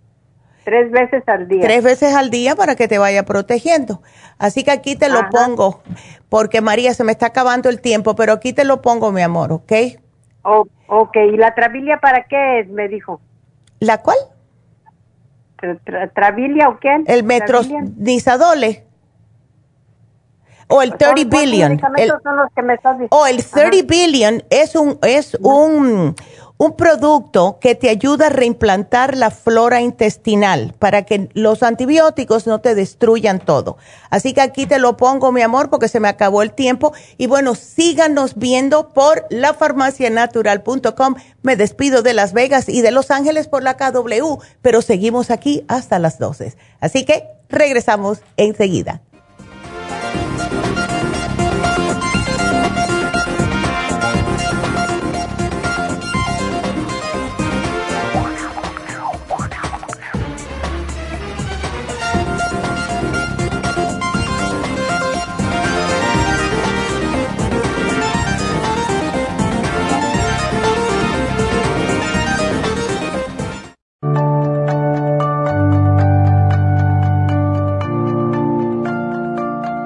tres 0.64 0.90
veces 0.90 1.22
al 1.26 1.48
día. 1.48 1.60
Tres 1.62 1.82
veces 1.82 2.14
al 2.14 2.30
día 2.30 2.56
para 2.56 2.76
que 2.76 2.88
te 2.88 2.98
vaya 2.98 3.24
protegiendo. 3.24 4.02
Así 4.38 4.64
que 4.64 4.70
aquí 4.70 4.96
te 4.96 5.08
lo 5.08 5.28
pongo 5.30 5.82
porque 6.28 6.60
María 6.60 6.94
se 6.94 7.04
me 7.04 7.12
está 7.12 7.26
acabando 7.26 7.68
el 7.68 7.80
tiempo, 7.80 8.14
pero 8.14 8.32
aquí 8.32 8.52
te 8.52 8.64
lo 8.64 8.80
pongo, 8.80 9.12
mi 9.12 9.22
amor, 9.22 9.52
¿ok? 9.52 9.72
Oh, 10.42 10.66
ok, 10.86 11.16
¿y 11.32 11.36
la 11.36 11.54
trabilia 11.54 11.98
para 11.98 12.24
qué 12.24 12.60
es? 12.60 12.68
Me 12.68 12.88
dijo. 12.88 13.20
¿La 13.80 13.98
cuál? 13.98 14.16
¿Trabilia 16.14 16.68
o 16.70 16.78
qué? 16.78 17.02
El 17.06 17.24
metronidazole. 17.24 18.86
O 20.70 20.82
el 20.82 20.96
30 20.96 21.24
billion. 21.24 21.72
El, 21.96 22.08
son 22.22 22.36
los 22.36 22.52
que 22.54 22.62
me 22.62 22.74
estás 22.74 22.94
diciendo. 22.94 23.16
O 23.16 23.26
el 23.26 23.44
30 23.44 23.86
billion 23.86 24.42
es 24.50 24.76
un, 24.76 24.98
es 25.02 25.36
un, 25.42 26.14
un 26.60 26.76
producto 26.76 27.58
que 27.58 27.74
te 27.74 27.88
ayuda 27.88 28.26
a 28.26 28.28
reimplantar 28.28 29.16
la 29.16 29.30
flora 29.30 29.80
intestinal 29.80 30.74
para 30.78 31.06
que 31.06 31.30
los 31.32 31.62
antibióticos 31.62 32.46
no 32.46 32.60
te 32.60 32.74
destruyan 32.74 33.38
todo. 33.38 33.78
Así 34.10 34.34
que 34.34 34.42
aquí 34.42 34.66
te 34.66 34.78
lo 34.78 34.98
pongo, 34.98 35.32
mi 35.32 35.40
amor, 35.40 35.70
porque 35.70 35.88
se 35.88 36.00
me 36.00 36.08
acabó 36.08 36.42
el 36.42 36.52
tiempo. 36.52 36.92
Y 37.16 37.28
bueno, 37.28 37.54
síganos 37.54 38.36
viendo 38.36 38.90
por 38.90 39.24
lafarmacianatural.com. 39.30 41.14
Me 41.42 41.56
despido 41.56 42.02
de 42.02 42.12
Las 42.12 42.34
Vegas 42.34 42.68
y 42.68 42.82
de 42.82 42.90
Los 42.90 43.10
Ángeles 43.10 43.48
por 43.48 43.62
la 43.62 43.78
KW, 43.78 44.36
pero 44.60 44.82
seguimos 44.82 45.30
aquí 45.30 45.64
hasta 45.66 45.98
las 45.98 46.18
12. 46.18 46.54
Así 46.78 47.06
que 47.06 47.24
regresamos 47.48 48.20
enseguida. 48.36 49.00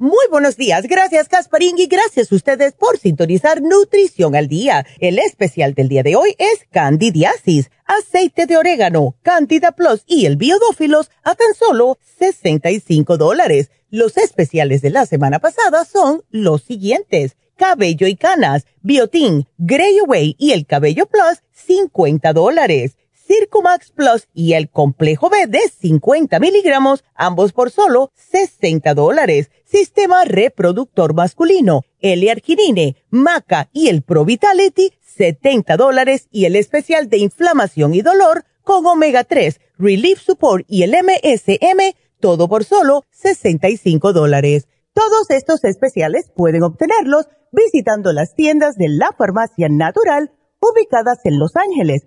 Muy 0.00 0.28
buenos 0.30 0.56
días, 0.56 0.86
gracias 0.86 1.28
Casparín 1.28 1.76
y 1.76 1.88
gracias 1.88 2.30
a 2.30 2.36
ustedes 2.36 2.72
por 2.74 2.98
sintonizar 2.98 3.60
Nutrición 3.60 4.36
al 4.36 4.46
Día. 4.46 4.86
El 5.00 5.18
especial 5.18 5.74
del 5.74 5.88
día 5.88 6.04
de 6.04 6.14
hoy 6.14 6.36
es 6.38 6.68
Candidiasis, 6.70 7.72
aceite 7.84 8.46
de 8.46 8.56
orégano, 8.56 9.16
Candida 9.22 9.72
Plus 9.72 10.04
y 10.06 10.26
el 10.26 10.36
biodófilos 10.36 11.10
a 11.24 11.34
tan 11.34 11.52
solo 11.52 11.98
65 12.20 13.16
dólares. 13.16 13.72
Los 13.90 14.16
especiales 14.18 14.82
de 14.82 14.90
la 14.90 15.04
semana 15.04 15.40
pasada 15.40 15.84
son 15.84 16.22
los 16.30 16.62
siguientes. 16.62 17.36
Cabello 17.56 18.06
y 18.06 18.14
canas, 18.14 18.66
biotín, 18.82 19.48
Grey 19.58 19.98
Away 19.98 20.36
y 20.38 20.52
el 20.52 20.64
cabello 20.64 21.06
plus, 21.06 21.42
50 21.50 22.32
dólares. 22.34 22.96
Circumax 23.28 23.90
Plus 23.90 24.26
y 24.32 24.54
el 24.54 24.70
complejo 24.70 25.28
B 25.28 25.46
de 25.46 25.60
50 25.60 26.40
miligramos, 26.40 27.04
ambos 27.14 27.52
por 27.52 27.70
solo 27.70 28.10
60 28.14 28.94
dólares. 28.94 29.50
Sistema 29.64 30.24
reproductor 30.24 31.12
masculino, 31.12 31.82
L-arginine, 32.00 32.96
Maca 33.10 33.68
y 33.74 33.88
el 33.88 34.00
Pro 34.00 34.24
Vitality, 34.24 34.94
70 35.02 35.76
dólares 35.76 36.28
y 36.30 36.46
el 36.46 36.56
especial 36.56 37.10
de 37.10 37.18
inflamación 37.18 37.92
y 37.92 38.00
dolor 38.00 38.46
con 38.62 38.86
omega 38.86 39.24
3, 39.24 39.60
Relief 39.78 40.20
Support 40.20 40.64
y 40.66 40.84
el 40.84 40.92
MSM, 40.92 41.94
todo 42.20 42.48
por 42.48 42.64
solo 42.64 43.04
65 43.10 44.14
dólares. 44.14 44.68
Todos 44.94 45.28
estos 45.28 45.64
especiales 45.64 46.32
pueden 46.34 46.62
obtenerlos 46.62 47.26
visitando 47.52 48.14
las 48.14 48.34
tiendas 48.34 48.76
de 48.76 48.88
la 48.88 49.12
farmacia 49.16 49.68
natural 49.68 50.32
ubicadas 50.60 51.18
en 51.24 51.38
Los 51.38 51.56
Ángeles, 51.56 52.06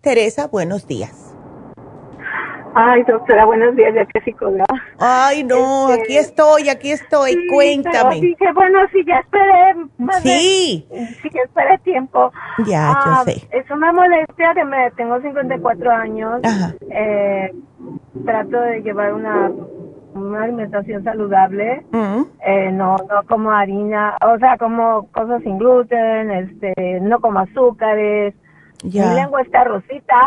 Teresa, 0.00 0.46
buenos 0.46 0.86
días. 0.86 1.29
Ay, 2.74 3.02
doctora, 3.02 3.44
buenos 3.46 3.74
días, 3.74 3.92
ya 3.94 4.06
que 4.06 4.20
psicóloga. 4.20 4.64
Ay, 4.98 5.42
no, 5.42 5.90
Este, 5.90 6.02
aquí 6.02 6.16
estoy, 6.16 6.68
aquí 6.68 6.92
estoy, 6.92 7.32
Sí, 7.32 7.46
cuéntame. 7.48 7.94
pero 8.10 8.20
dije, 8.20 8.52
bueno, 8.54 8.78
si 8.92 9.04
ya 9.04 9.18
esperé 9.18 9.74
más 9.98 10.22
de- 10.22 10.30
Sí. 10.30 10.88
si 11.20 11.30
ya 11.30 11.42
esperé 11.42 11.78
tiempo. 11.78 12.30
Ya, 12.66 12.92
yo 13.04 13.10
Ah, 13.12 13.22
sé. 13.24 13.42
Es 13.50 13.68
una 13.70 13.92
molestia 13.92 14.54
que 14.54 14.64
me 14.64 14.90
tengo 14.92 15.20
54 15.20 15.90
años. 15.90 16.40
Ajá. 16.44 16.74
Eh, 16.90 17.52
trato 18.24 18.60
de 18.60 18.82
llevar 18.82 19.14
una, 19.14 19.50
una 20.14 20.42
alimentación 20.44 21.02
saludable. 21.02 21.84
Mm, 21.90 22.22
Eh, 22.46 22.70
no, 22.72 22.96
no 22.98 23.22
como 23.28 23.50
harina, 23.50 24.16
o 24.24 24.38
sea, 24.38 24.56
como 24.58 25.08
cosas 25.10 25.42
sin 25.42 25.58
gluten, 25.58 26.30
este, 26.30 27.00
no 27.02 27.18
como 27.20 27.40
azúcares. 27.40 28.34
Mi 28.84 28.90
ya, 28.92 29.12
lengua 29.12 29.42
está 29.42 29.64
rosita. 29.64 30.20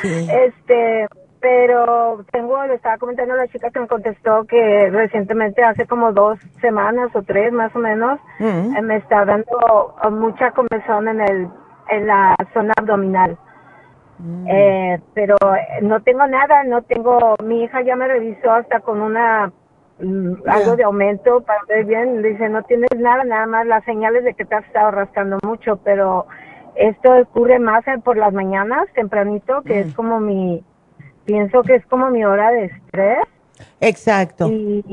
sí. 0.00 0.28
Este, 0.46 1.06
pero 1.44 2.24
tengo, 2.32 2.64
le 2.64 2.72
estaba 2.72 2.96
comentando 2.96 3.34
a 3.34 3.36
la 3.36 3.48
chica 3.48 3.68
que 3.68 3.78
me 3.78 3.86
contestó 3.86 4.44
que 4.44 4.88
recientemente, 4.90 5.62
hace 5.62 5.86
como 5.86 6.10
dos 6.10 6.38
semanas 6.62 7.14
o 7.14 7.20
tres 7.22 7.52
más 7.52 7.74
o 7.76 7.80
menos, 7.80 8.18
Mm, 8.38 8.74
eh, 8.74 8.80
me 8.82 8.96
está 8.96 9.26
dando 9.26 9.94
eh, 10.02 10.08
mucha 10.08 10.52
comezón 10.52 11.06
en 11.06 11.20
el, 11.20 11.48
en 11.90 12.06
la 12.06 12.34
zona 12.54 12.72
abdominal. 12.78 13.36
mm. 14.18 14.46
Eh, 14.48 15.00
pero 15.12 15.36
eh, 15.54 15.82
no 15.82 16.00
tengo 16.00 16.26
nada, 16.26 16.64
no 16.64 16.80
tengo, 16.80 17.36
mi 17.44 17.64
hija 17.64 17.82
ya 17.82 17.94
me 17.94 18.08
revisó 18.08 18.50
hasta 18.50 18.80
con 18.80 19.02
una, 19.02 19.52
mm, 20.00 20.48
algo 20.48 20.76
de 20.76 20.84
aumento 20.84 21.42
para 21.42 21.60
ver 21.68 21.84
bien, 21.84 22.22
dice, 22.22 22.48
no 22.48 22.62
tienes 22.62 22.88
nada, 22.98 23.22
nada 23.24 23.44
más 23.44 23.66
las 23.66 23.84
señales 23.84 24.24
de 24.24 24.32
que 24.32 24.46
te 24.46 24.54
has 24.54 24.64
estado 24.64 24.92
rascando 24.92 25.36
mucho, 25.42 25.76
pero 25.84 26.24
esto 26.74 27.14
ocurre 27.18 27.58
más 27.58 27.84
por 28.02 28.16
las 28.16 28.32
mañanas, 28.32 28.88
tempranito, 28.94 29.60
que 29.60 29.80
es 29.80 29.94
como 29.94 30.20
mi, 30.20 30.64
pienso 31.24 31.62
que 31.62 31.76
es 31.76 31.86
como 31.86 32.10
mi 32.10 32.24
hora 32.24 32.50
de 32.50 32.66
estrés 32.66 33.18
Exacto. 33.80 34.48
y 34.48 34.84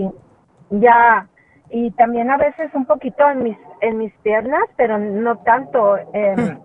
ya 0.69 1.27
y 1.71 1.91
también 1.91 2.29
a 2.29 2.37
veces 2.37 2.69
un 2.73 2.85
poquito 2.85 3.27
en 3.29 3.43
mis 3.43 3.57
en 3.79 3.97
mis 3.97 4.13
piernas, 4.23 4.63
pero 4.75 4.97
no 4.97 5.37
tanto. 5.37 5.97
Eh, 6.13 6.57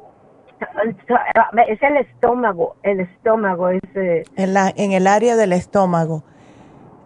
es 1.69 1.83
el 1.83 1.97
estómago, 1.99 2.77
el 2.83 3.01
estómago 3.01 3.69
es 3.69 3.83
eh, 3.95 4.25
en 4.37 4.55
la 4.55 4.73
en 4.77 4.93
el 4.93 5.07
área 5.07 5.37
del 5.37 5.53
estómago. 5.53 6.25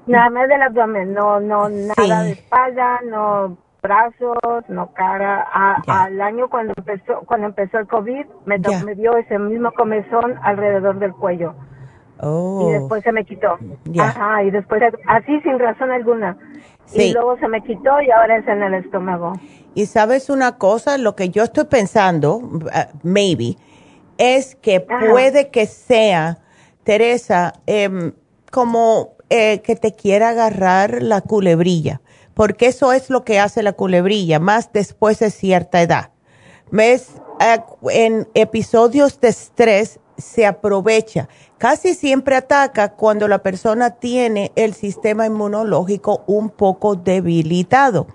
Nada 0.06 0.30
más 0.30 0.48
del 0.48 0.62
abdomen, 0.62 1.12
no 1.12 1.40
no 1.40 1.68
nada 1.68 2.22
de 2.22 2.32
espalda, 2.32 3.00
no 3.04 3.56
brazos, 3.82 4.64
no 4.68 4.92
cara. 4.92 5.46
al 5.86 6.20
año 6.20 6.48
cuando 6.48 6.72
empezó 6.76 7.20
cuando 7.26 7.48
empezó 7.48 7.78
el 7.78 7.86
COVID 7.86 8.26
me, 8.46 8.58
me 8.58 8.94
dio 8.94 9.16
ese 9.16 9.38
mismo 9.38 9.72
comezón 9.72 10.38
alrededor 10.42 10.98
del 10.98 11.12
cuello. 11.12 11.54
Oh. 12.22 12.68
Y 12.68 12.72
después 12.72 13.02
se 13.02 13.12
me 13.12 13.24
quitó. 13.24 13.58
Ajá, 13.98 14.42
y 14.44 14.50
después 14.50 14.82
así 15.06 15.40
sin 15.40 15.58
razón 15.58 15.90
alguna. 15.90 16.36
Y 16.92 17.12
luego 17.12 17.38
se 17.38 17.48
me 17.48 17.62
quitó 17.62 18.00
y 18.02 18.10
ahora 18.10 18.38
es 18.38 18.48
en 18.48 18.62
el 18.62 18.74
estómago. 18.74 19.32
Y 19.74 19.86
sabes 19.86 20.28
una 20.28 20.58
cosa, 20.58 20.98
lo 20.98 21.14
que 21.14 21.28
yo 21.28 21.44
estoy 21.44 21.64
pensando, 21.64 22.36
uh, 22.36 22.60
maybe, 23.02 23.56
es 24.18 24.56
que 24.56 24.80
puede 24.80 25.50
que 25.50 25.66
sea, 25.66 26.38
Teresa, 26.82 27.54
em, 27.66 28.12
como 28.50 29.14
eh, 29.30 29.62
que 29.62 29.76
te 29.76 29.94
quiera 29.94 30.30
agarrar 30.30 31.02
la 31.02 31.20
culebrilla, 31.20 32.00
porque 32.34 32.66
eso 32.66 32.92
es 32.92 33.10
lo 33.10 33.24
que 33.24 33.38
hace 33.38 33.62
la 33.62 33.74
culebrilla, 33.74 34.40
más 34.40 34.72
después 34.72 35.20
de 35.20 35.30
cierta 35.30 35.80
edad. 35.80 36.10
¿Ves? 36.72 37.14
Eh, 37.40 37.58
en 37.92 38.28
episodios 38.34 39.20
de 39.20 39.28
estrés 39.28 40.00
se 40.18 40.46
aprovecha. 40.46 41.28
Casi 41.60 41.92
siempre 41.92 42.36
ataca 42.36 42.92
cuando 42.92 43.28
la 43.28 43.40
persona 43.42 43.90
tiene 43.90 44.50
el 44.56 44.72
sistema 44.72 45.26
inmunológico 45.26 46.24
un 46.26 46.48
poco 46.48 46.94
debilitado. 46.94 48.06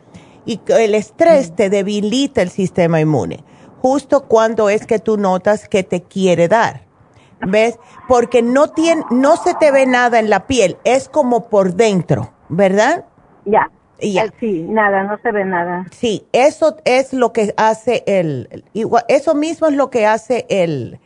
Y 0.47 0.59
el 0.69 0.95
estrés 0.95 1.51
mm. 1.51 1.53
te 1.53 1.69
debilita 1.69 2.41
el 2.41 2.49
sistema 2.49 2.99
inmune, 2.99 3.43
justo 3.83 4.23
cuando 4.23 4.71
es 4.71 4.87
que 4.87 4.97
tú 4.97 5.17
notas 5.17 5.69
que 5.69 5.83
te 5.83 6.01
quiere 6.01 6.47
dar. 6.47 6.85
¿Ves? 7.39 7.77
Porque 8.07 8.41
no, 8.41 8.69
tiene, 8.69 9.03
no 9.11 9.37
se 9.37 9.53
te 9.53 9.69
ve 9.69 9.85
nada 9.85 10.17
en 10.17 10.31
la 10.31 10.47
piel, 10.47 10.77
es 10.83 11.07
como 11.07 11.47
por 11.47 11.75
dentro, 11.75 12.33
¿verdad? 12.49 13.05
Ya. 13.45 13.69
Ya. 14.01 14.23
Eh, 14.23 14.31
sí, 14.39 14.65
nada, 14.67 15.03
no 15.03 15.19
se 15.19 15.31
ve 15.31 15.45
nada. 15.45 15.85
Sí, 15.91 16.25
eso 16.31 16.77
es 16.83 17.13
lo 17.13 17.31
que 17.31 17.53
hace 17.57 18.03
el, 18.07 18.65
eso 19.07 19.35
mismo 19.35 19.67
es 19.67 19.75
lo 19.75 19.91
que 19.91 20.07
hace 20.07 20.47
el, 20.49 20.99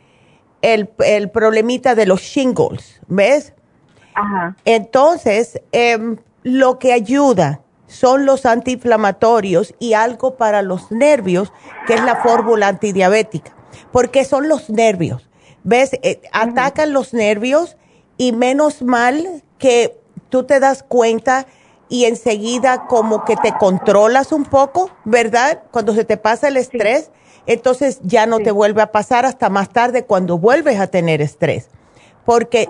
el, 0.62 0.90
el 1.04 1.30
problemita 1.30 1.94
de 1.94 2.06
los 2.06 2.20
shingles, 2.20 3.00
¿ves? 3.08 3.54
Ajá. 4.14 4.56
Entonces, 4.64 5.60
em, 5.72 6.18
lo 6.42 6.78
que 6.78 6.92
ayuda 6.92 7.60
son 7.86 8.24
los 8.24 8.46
antiinflamatorios 8.46 9.74
y 9.78 9.94
algo 9.94 10.36
para 10.36 10.62
los 10.62 10.90
nervios, 10.92 11.52
que 11.86 11.94
es 11.94 12.04
la 12.04 12.16
fórmula 12.16 12.68
antidiabética, 12.68 13.52
porque 13.92 14.24
son 14.24 14.48
los 14.48 14.70
nervios, 14.70 15.28
¿ves? 15.64 15.90
Eh, 16.02 16.20
atacan 16.32 16.92
los 16.92 17.12
nervios 17.12 17.76
y 18.16 18.32
menos 18.32 18.82
mal 18.82 19.42
que 19.58 19.98
tú 20.28 20.44
te 20.44 20.60
das 20.60 20.82
cuenta 20.82 21.46
y 21.88 22.04
enseguida 22.04 22.86
como 22.86 23.24
que 23.24 23.36
te 23.36 23.52
controlas 23.58 24.30
un 24.30 24.44
poco, 24.44 24.90
¿verdad? 25.04 25.62
Cuando 25.72 25.92
se 25.92 26.04
te 26.04 26.16
pasa 26.16 26.48
el 26.48 26.56
estrés 26.56 27.10
entonces 27.46 28.00
ya 28.02 28.26
no 28.26 28.38
te 28.38 28.50
vuelve 28.50 28.82
a 28.82 28.92
pasar 28.92 29.26
hasta 29.26 29.48
más 29.48 29.70
tarde 29.70 30.04
cuando 30.04 30.38
vuelves 30.38 30.78
a 30.80 30.86
tener 30.86 31.20
estrés. 31.20 31.68
Porque 32.24 32.68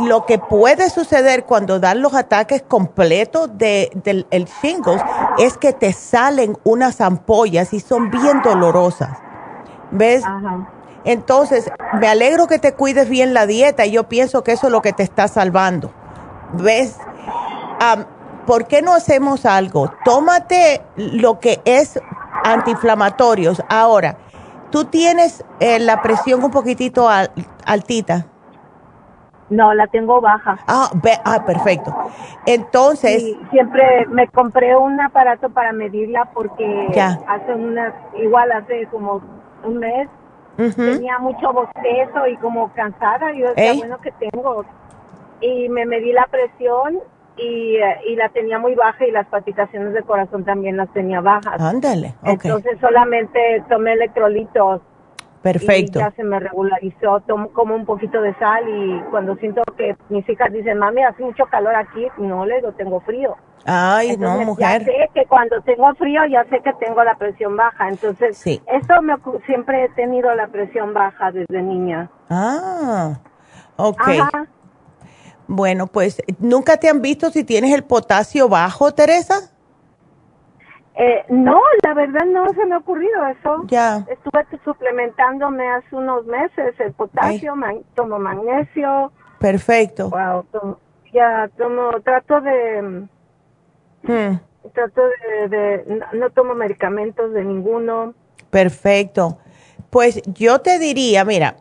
lo 0.00 0.26
que 0.26 0.38
puede 0.38 0.90
suceder 0.90 1.44
cuando 1.44 1.78
dan 1.78 2.02
los 2.02 2.14
ataques 2.14 2.62
completos 2.62 3.56
de, 3.56 3.90
del 4.04 4.26
el 4.30 4.46
shingles 4.62 5.02
es 5.38 5.56
que 5.56 5.72
te 5.72 5.92
salen 5.92 6.58
unas 6.64 7.00
ampollas 7.00 7.72
y 7.72 7.80
son 7.80 8.10
bien 8.10 8.42
dolorosas. 8.42 9.18
¿Ves? 9.90 10.24
Entonces, 11.04 11.70
me 12.00 12.08
alegro 12.08 12.48
que 12.48 12.58
te 12.58 12.74
cuides 12.74 13.08
bien 13.08 13.32
la 13.32 13.46
dieta 13.46 13.86
y 13.86 13.92
yo 13.92 14.08
pienso 14.08 14.42
que 14.42 14.52
eso 14.52 14.66
es 14.66 14.72
lo 14.72 14.82
que 14.82 14.92
te 14.92 15.04
está 15.04 15.28
salvando. 15.28 15.92
¿Ves? 16.54 16.96
¿Por 18.46 18.66
qué 18.66 18.82
no 18.82 18.94
hacemos 18.94 19.46
algo? 19.46 19.92
Tómate 20.04 20.82
lo 20.96 21.38
que 21.38 21.60
es 21.64 22.00
antiinflamatorios. 22.44 23.62
Ahora, 23.68 24.16
¿tú 24.70 24.84
tienes 24.84 25.44
eh, 25.60 25.78
la 25.78 26.02
presión 26.02 26.42
un 26.42 26.50
poquitito 26.50 27.08
altita? 27.64 28.26
No, 29.48 29.74
la 29.74 29.86
tengo 29.86 30.20
baja. 30.20 30.58
Ah, 30.66 30.90
ah 31.24 31.44
perfecto. 31.46 31.94
Entonces... 32.46 33.36
siempre 33.50 34.06
me 34.06 34.26
compré 34.28 34.76
un 34.76 35.00
aparato 35.00 35.50
para 35.50 35.72
medirla 35.72 36.30
porque 36.34 36.88
hace 37.28 37.54
una, 37.54 37.94
igual 38.16 38.50
hace 38.52 38.86
como 38.86 39.22
un 39.62 39.78
mes, 39.78 40.08
tenía 40.56 41.18
mucho 41.18 41.52
bostezo 41.52 42.26
y 42.26 42.36
como 42.38 42.72
cansada. 42.72 43.32
Yo 43.32 43.54
decía, 43.54 43.74
bueno, 43.78 43.98
que 43.98 44.12
tengo. 44.12 44.64
Y 45.40 45.68
me 45.68 45.86
medí 45.86 46.12
la 46.12 46.26
presión 46.26 46.98
y, 47.36 47.76
y, 48.06 48.16
la 48.16 48.28
tenía 48.30 48.58
muy 48.58 48.74
baja 48.74 49.06
y 49.06 49.10
las 49.10 49.26
palpitaciones 49.26 49.92
de 49.92 50.02
corazón 50.02 50.44
también 50.44 50.76
las 50.76 50.92
tenía 50.92 51.20
bajas. 51.20 51.60
Ándale, 51.60 52.14
Entonces 52.24 52.78
solamente 52.80 53.62
tomé 53.68 53.92
electrolitos. 53.92 54.80
Perfecto. 55.42 56.00
Y 56.00 56.02
ya 56.02 56.10
se 56.12 56.24
me 56.24 56.40
regularizó, 56.40 57.20
tomo 57.20 57.50
como 57.50 57.74
un 57.74 57.84
poquito 57.86 58.20
de 58.20 58.34
sal 58.34 58.64
y 58.68 59.00
cuando 59.10 59.36
siento 59.36 59.62
que 59.76 59.94
mis 60.08 60.28
hijas 60.28 60.52
dicen, 60.52 60.78
mami, 60.78 61.04
hace 61.04 61.22
mucho 61.22 61.46
calor 61.46 61.74
aquí, 61.76 62.08
no 62.18 62.44
le 62.44 62.56
digo, 62.56 62.72
tengo 62.72 63.00
frío. 63.00 63.36
Ay, 63.64 64.16
no, 64.16 64.38
mujer. 64.40 64.80
Ya 64.80 64.86
sé 64.86 65.10
que 65.14 65.26
cuando 65.26 65.60
tengo 65.60 65.92
frío 65.94 66.24
ya 66.26 66.44
sé 66.44 66.60
que 66.60 66.72
tengo 66.74 67.02
la 67.04 67.16
presión 67.16 67.56
baja. 67.56 67.88
Entonces, 67.88 68.36
sí. 68.38 68.60
esto 68.66 69.02
me, 69.02 69.14
siempre 69.44 69.84
he 69.84 69.88
tenido 69.90 70.34
la 70.34 70.48
presión 70.48 70.94
baja 70.94 71.30
desde 71.30 71.62
niña. 71.62 72.10
Ah, 72.30 73.18
ok. 73.76 74.02
Bueno, 75.48 75.86
pues, 75.86 76.22
¿nunca 76.38 76.76
te 76.76 76.88
han 76.88 77.02
visto 77.02 77.30
si 77.30 77.44
tienes 77.44 77.72
el 77.72 77.84
potasio 77.84 78.48
bajo, 78.48 78.92
Teresa? 78.92 79.52
Eh, 80.98 81.24
no, 81.28 81.60
la 81.84 81.94
verdad 81.94 82.24
no 82.24 82.48
se 82.54 82.64
me 82.64 82.74
ha 82.74 82.78
ocurrido 82.78 83.26
eso. 83.26 83.64
Ya. 83.66 84.06
Estuve 84.08 84.46
suplementándome 84.64 85.68
hace 85.68 85.94
unos 85.94 86.24
meses 86.24 86.74
el 86.78 86.92
potasio, 86.94 87.54
tomo 87.94 88.18
magnesio. 88.18 89.12
Perfecto. 89.38 90.10
Wow, 90.10 90.78
ya 91.12 91.50
tomo, 91.56 91.90
trato 92.02 92.40
de... 92.40 93.06
Hmm. 94.02 94.38
Trato 94.72 95.02
de, 95.02 95.48
de, 95.48 96.02
no 96.14 96.30
tomo 96.30 96.54
medicamentos 96.54 97.32
de 97.32 97.44
ninguno. 97.44 98.14
Perfecto. 98.50 99.38
Pues 99.90 100.22
yo 100.26 100.60
te 100.60 100.78
diría, 100.78 101.24
mira, 101.24 101.56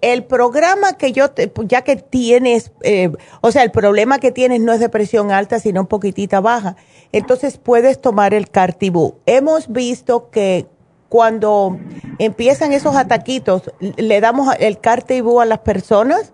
el, 0.00 0.24
programa 0.24 0.94
que 0.94 1.12
yo, 1.12 1.30
te, 1.30 1.52
ya 1.64 1.82
que 1.82 1.96
tienes, 1.96 2.72
eh, 2.82 3.10
o 3.40 3.52
sea, 3.52 3.62
el 3.62 3.70
problema 3.70 4.18
que 4.18 4.32
tienes 4.32 4.60
no 4.60 4.72
es 4.72 4.80
de 4.80 4.88
presión 4.88 5.30
alta, 5.30 5.58
sino 5.60 5.82
un 5.82 5.86
poquitita 5.86 6.40
baja, 6.40 6.76
entonces 7.12 7.58
puedes 7.58 8.00
tomar 8.00 8.34
el 8.34 8.50
Cartibú. 8.50 9.16
Hemos 9.26 9.68
visto 9.68 10.30
que 10.30 10.66
cuando 11.08 11.78
empiezan 12.18 12.72
esos 12.72 12.96
ataquitos, 12.96 13.70
le 13.80 14.20
damos 14.20 14.54
el 14.58 14.80
Cartibú 14.80 15.40
a 15.40 15.44
las 15.44 15.60
personas. 15.60 16.32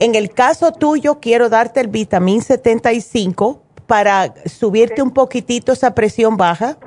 En 0.00 0.14
el 0.14 0.30
caso 0.30 0.72
tuyo, 0.72 1.20
quiero 1.20 1.48
darte 1.48 1.80
el 1.80 1.88
vitamín 1.88 2.42
75 2.42 3.62
para 3.86 4.34
subirte 4.46 5.02
un 5.02 5.12
poquitito 5.12 5.72
esa 5.72 5.94
presión 5.94 6.36
baja 6.36 6.78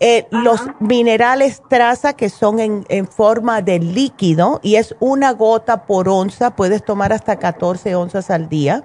eh, 0.00 0.26
los 0.30 0.60
minerales 0.80 1.62
traza 1.68 2.14
que 2.14 2.28
son 2.28 2.58
en, 2.58 2.84
en, 2.88 3.06
forma 3.06 3.62
de 3.62 3.78
líquido 3.78 4.58
y 4.62 4.76
es 4.76 4.96
una 4.98 5.32
gota 5.32 5.86
por 5.86 6.08
onza, 6.08 6.56
puedes 6.56 6.84
tomar 6.84 7.12
hasta 7.12 7.36
14 7.36 7.94
onzas 7.94 8.30
al 8.30 8.48
día. 8.48 8.82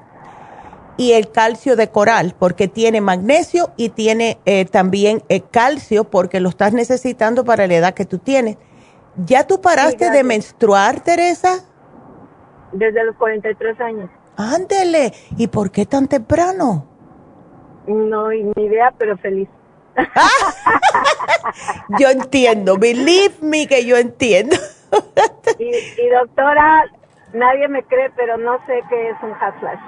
Y 0.97 1.13
el 1.13 1.31
calcio 1.31 1.77
de 1.77 1.89
coral, 1.89 2.35
porque 2.37 2.67
tiene 2.67 2.99
magnesio 2.99 3.71
y 3.77 3.89
tiene 3.89 4.37
eh, 4.45 4.65
también 4.65 5.23
eh, 5.29 5.41
calcio, 5.41 6.03
porque 6.03 6.41
lo 6.41 6.49
estás 6.49 6.73
necesitando 6.73 7.45
para 7.45 7.67
la 7.67 7.75
edad 7.75 7.93
que 7.93 8.05
tú 8.05 8.17
tienes. 8.17 8.57
¿Ya 9.25 9.47
tú 9.47 9.61
paraste 9.61 10.11
de 10.11 10.23
menstruar, 10.23 10.99
Teresa? 10.99 11.63
Desde 12.73 13.03
los 13.05 13.15
43 13.15 13.79
años. 13.79 14.09
Ándele. 14.35 15.13
¿Y 15.37 15.47
por 15.47 15.71
qué 15.71 15.85
tan 15.85 16.07
temprano? 16.07 16.85
No, 17.87 18.29
ni 18.29 18.51
idea, 18.63 18.93
pero 18.97 19.17
feliz. 19.17 19.47
yo 21.99 22.09
entiendo, 22.09 22.77
believe 22.77 23.35
me 23.41 23.67
que 23.67 23.85
yo 23.85 23.97
entiendo. 23.97 24.55
y, 25.59 26.09
doctora, 26.09 26.85
nadie 27.33 27.67
me 27.67 27.83
cree, 27.83 28.09
pero 28.15 28.37
no 28.37 28.57
sé 28.65 28.81
qué 28.89 29.09
es 29.09 29.17
un 29.21 29.33
hot 29.33 29.59
flash. 29.59 29.79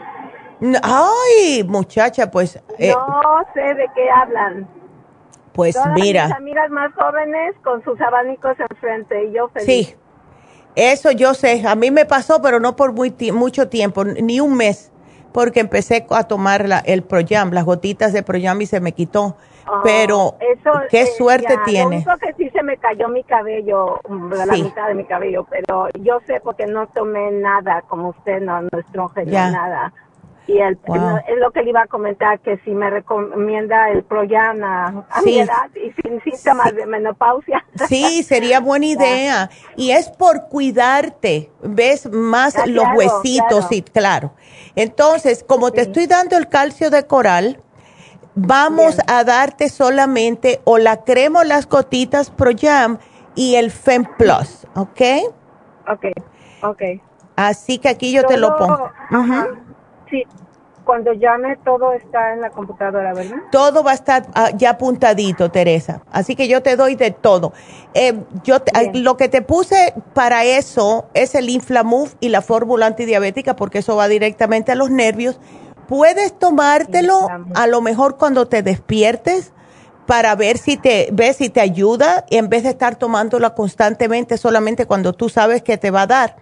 Ay, 0.83 1.63
muchacha, 1.63 2.29
pues... 2.29 2.61
Eh, 2.77 2.93
no 2.93 3.39
sé 3.53 3.73
de 3.73 3.87
qué 3.95 4.09
hablan. 4.09 4.67
Pues 5.53 5.77
mira. 5.95 6.27
Mis 6.27 6.35
amigas 6.35 6.69
más 6.69 6.93
jóvenes 6.93 7.55
con 7.63 7.83
sus 7.83 7.99
abanicos 7.99 8.57
enfrente 8.59 9.25
y 9.25 9.33
yo 9.33 9.49
feliz. 9.49 9.65
Sí, 9.65 9.95
eso 10.75 11.11
yo 11.11 11.33
sé. 11.33 11.67
A 11.67 11.75
mí 11.75 11.91
me 11.91 12.05
pasó, 12.05 12.41
pero 12.41 12.59
no 12.59 12.75
por 12.75 12.93
muy 12.93 13.13
mucho 13.33 13.67
tiempo, 13.67 14.05
ni 14.05 14.39
un 14.39 14.55
mes, 14.55 14.91
porque 15.33 15.59
empecé 15.59 16.05
a 16.09 16.23
tomar 16.25 16.67
la, 16.67 16.79
el 16.79 17.03
Proyam, 17.03 17.51
las 17.51 17.65
gotitas 17.65 18.13
de 18.13 18.23
Proyam 18.23 18.61
y 18.61 18.65
se 18.65 18.79
me 18.79 18.93
quitó 18.93 19.35
Oh, 19.67 19.81
pero 19.83 20.35
qué 20.89 21.01
eh, 21.01 21.05
suerte 21.17 21.57
tiene. 21.65 22.03
Lo 22.05 22.17
que 22.17 22.33
sí 22.33 22.49
se 22.49 22.63
me 22.63 22.77
cayó 22.77 23.07
mi 23.09 23.23
cabello, 23.23 23.99
la 24.09 24.45
mitad 24.53 24.87
de 24.87 24.95
mi 24.95 25.05
cabello, 25.05 25.45
pero 25.49 25.87
yo 25.99 26.19
sé 26.25 26.41
porque 26.41 26.65
no 26.65 26.87
tomé 26.87 27.31
nada, 27.31 27.83
como 27.87 28.09
usted 28.09 28.41
no, 28.41 28.61
no 28.61 28.79
estrógeno, 28.79 29.31
nada. 29.31 29.93
Y 30.47 30.57
el, 30.57 30.77
es 31.27 31.37
lo 31.39 31.51
que 31.51 31.61
le 31.61 31.69
iba 31.69 31.83
a 31.83 31.87
comentar, 31.87 32.39
que 32.39 32.57
si 32.65 32.71
me 32.71 32.89
recomienda 32.89 33.89
el 33.91 34.03
Proyan 34.03 34.63
a, 34.63 35.05
mi 35.23 35.39
edad 35.39 35.69
y 35.75 35.91
sin 36.01 36.21
síntomas 36.23 36.75
de 36.75 36.85
menopausia. 36.87 37.63
Sí, 37.87 38.23
sería 38.23 38.59
buena 38.59 38.87
idea. 38.87 39.49
Y 39.77 39.91
es 39.91 40.09
por 40.09 40.49
cuidarte, 40.49 41.51
ves 41.61 42.11
más 42.11 42.55
los 42.67 42.85
huesitos, 42.95 43.67
sí, 43.69 43.83
claro. 43.83 44.33
Entonces, 44.75 45.43
como 45.43 45.71
te 45.71 45.81
estoy 45.81 46.07
dando 46.07 46.37
el 46.37 46.49
calcio 46.49 46.89
de 46.89 47.05
coral, 47.05 47.61
vamos 48.35 48.97
a 49.07 49.23
darte 49.23 49.69
solamente 49.69 50.61
o 50.63 50.77
la 50.77 51.03
crema 51.03 51.39
o 51.39 51.43
las 51.43 51.67
gotitas 51.67 52.29
ProYam 52.29 52.97
y 53.35 53.55
el 53.55 53.71
Fem 53.71 54.05
Plus, 54.17 54.67
¿ok? 54.75 55.01
Ok, 55.87 56.05
ok. 56.63 56.81
Así 57.35 57.79
que 57.79 57.89
aquí 57.89 58.11
yo 58.11 58.23
te 58.23 58.37
lo 58.37 58.55
pongo. 58.57 58.89
Sí, 60.09 60.25
cuando 60.83 61.13
llame 61.13 61.57
todo 61.63 61.93
está 61.93 62.33
en 62.33 62.41
la 62.41 62.49
computadora, 62.49 63.13
¿verdad? 63.13 63.37
Todo 63.51 63.83
va 63.83 63.91
a 63.91 63.93
estar 63.93 64.27
ah, 64.33 64.49
ya 64.55 64.71
apuntadito, 64.71 65.49
Teresa. 65.49 66.01
Así 66.11 66.35
que 66.35 66.47
yo 66.47 66.61
te 66.61 66.75
doy 66.75 66.95
de 66.95 67.11
todo. 67.11 67.53
Eh, 67.93 68.19
yo 68.43 68.57
lo 68.93 69.17
que 69.17 69.29
te 69.29 69.41
puse 69.41 69.93
para 70.13 70.43
eso 70.43 71.05
es 71.13 71.35
el 71.35 71.49
Inflamuf 71.49 72.15
y 72.19 72.29
la 72.29 72.41
fórmula 72.41 72.87
antidiabética 72.87 73.55
porque 73.55 73.79
eso 73.79 73.95
va 73.95 74.07
directamente 74.07 74.71
a 74.71 74.75
los 74.75 74.89
nervios 74.89 75.39
puedes 75.91 76.39
tomártelo 76.39 77.27
a 77.53 77.67
lo 77.67 77.81
mejor 77.81 78.15
cuando 78.15 78.47
te 78.47 78.63
despiertes 78.63 79.51
para 80.07 80.33
ver 80.35 80.57
si 80.57 80.77
te 80.77 81.09
ves 81.11 81.35
si 81.35 81.49
te 81.49 81.59
ayuda 81.59 82.23
en 82.29 82.47
vez 82.47 82.63
de 82.63 82.69
estar 82.69 82.95
tomándola 82.95 83.55
constantemente 83.55 84.37
solamente 84.37 84.85
cuando 84.85 85.11
tú 85.11 85.27
sabes 85.27 85.63
que 85.63 85.77
te 85.77 85.91
va 85.91 86.03
a 86.03 86.07
dar. 86.07 86.37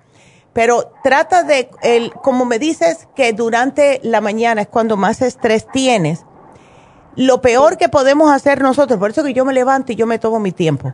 Pero 0.54 0.92
trata 1.02 1.42
de 1.42 1.72
el 1.82 2.14
como 2.14 2.46
me 2.46 2.60
dices 2.60 3.08
que 3.16 3.34
durante 3.34 4.00
la 4.04 4.22
mañana 4.22 4.62
es 4.62 4.68
cuando 4.68 4.98
más 4.98 5.24
estrés 5.24 5.66
tienes. 5.74 6.26
Lo 7.16 7.42
peor 7.42 7.78
que 7.78 7.90
podemos 7.90 8.32
hacer 8.32 8.62
nosotros, 8.62 9.00
por 9.00 9.10
eso 9.10 9.24
que 9.24 9.34
yo 9.34 9.46
me 9.46 9.54
levanto 9.54 9.94
y 9.94 9.96
yo 9.96 10.06
me 10.06 10.20
tomo 10.20 10.40
mi 10.40 10.52
tiempo 10.52 10.94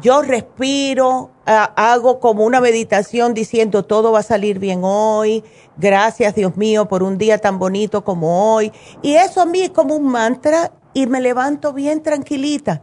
yo 0.00 0.22
respiro, 0.22 1.30
hago 1.44 2.20
como 2.20 2.44
una 2.44 2.60
meditación 2.60 3.34
diciendo 3.34 3.84
todo 3.84 4.12
va 4.12 4.20
a 4.20 4.22
salir 4.22 4.58
bien 4.58 4.80
hoy, 4.82 5.44
gracias 5.76 6.34
Dios 6.34 6.56
mío 6.56 6.88
por 6.88 7.02
un 7.02 7.18
día 7.18 7.38
tan 7.38 7.58
bonito 7.58 8.04
como 8.04 8.54
hoy. 8.54 8.72
Y 9.02 9.14
eso 9.14 9.40
a 9.40 9.46
mí 9.46 9.62
es 9.62 9.70
como 9.70 9.96
un 9.96 10.08
mantra 10.08 10.72
y 10.92 11.06
me 11.06 11.20
levanto 11.20 11.72
bien 11.72 12.02
tranquilita. 12.02 12.82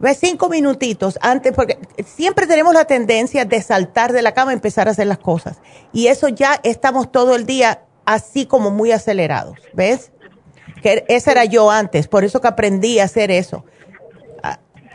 Ve 0.00 0.14
cinco 0.14 0.48
minutitos 0.48 1.18
antes, 1.22 1.52
porque 1.52 1.78
siempre 2.04 2.46
tenemos 2.46 2.74
la 2.74 2.84
tendencia 2.84 3.44
de 3.44 3.62
saltar 3.62 4.12
de 4.12 4.22
la 4.22 4.34
cama 4.34 4.52
y 4.52 4.54
empezar 4.54 4.88
a 4.88 4.90
hacer 4.90 5.06
las 5.06 5.18
cosas. 5.18 5.58
Y 5.92 6.08
eso 6.08 6.28
ya 6.28 6.60
estamos 6.64 7.12
todo 7.12 7.36
el 7.36 7.46
día 7.46 7.84
así 8.04 8.44
como 8.44 8.70
muy 8.70 8.90
acelerados, 8.92 9.56
¿ves? 9.72 10.10
Que 10.82 11.04
esa 11.08 11.30
era 11.30 11.44
yo 11.44 11.70
antes, 11.70 12.08
por 12.08 12.24
eso 12.24 12.40
que 12.40 12.48
aprendí 12.48 12.98
a 12.98 13.04
hacer 13.04 13.30
eso 13.30 13.64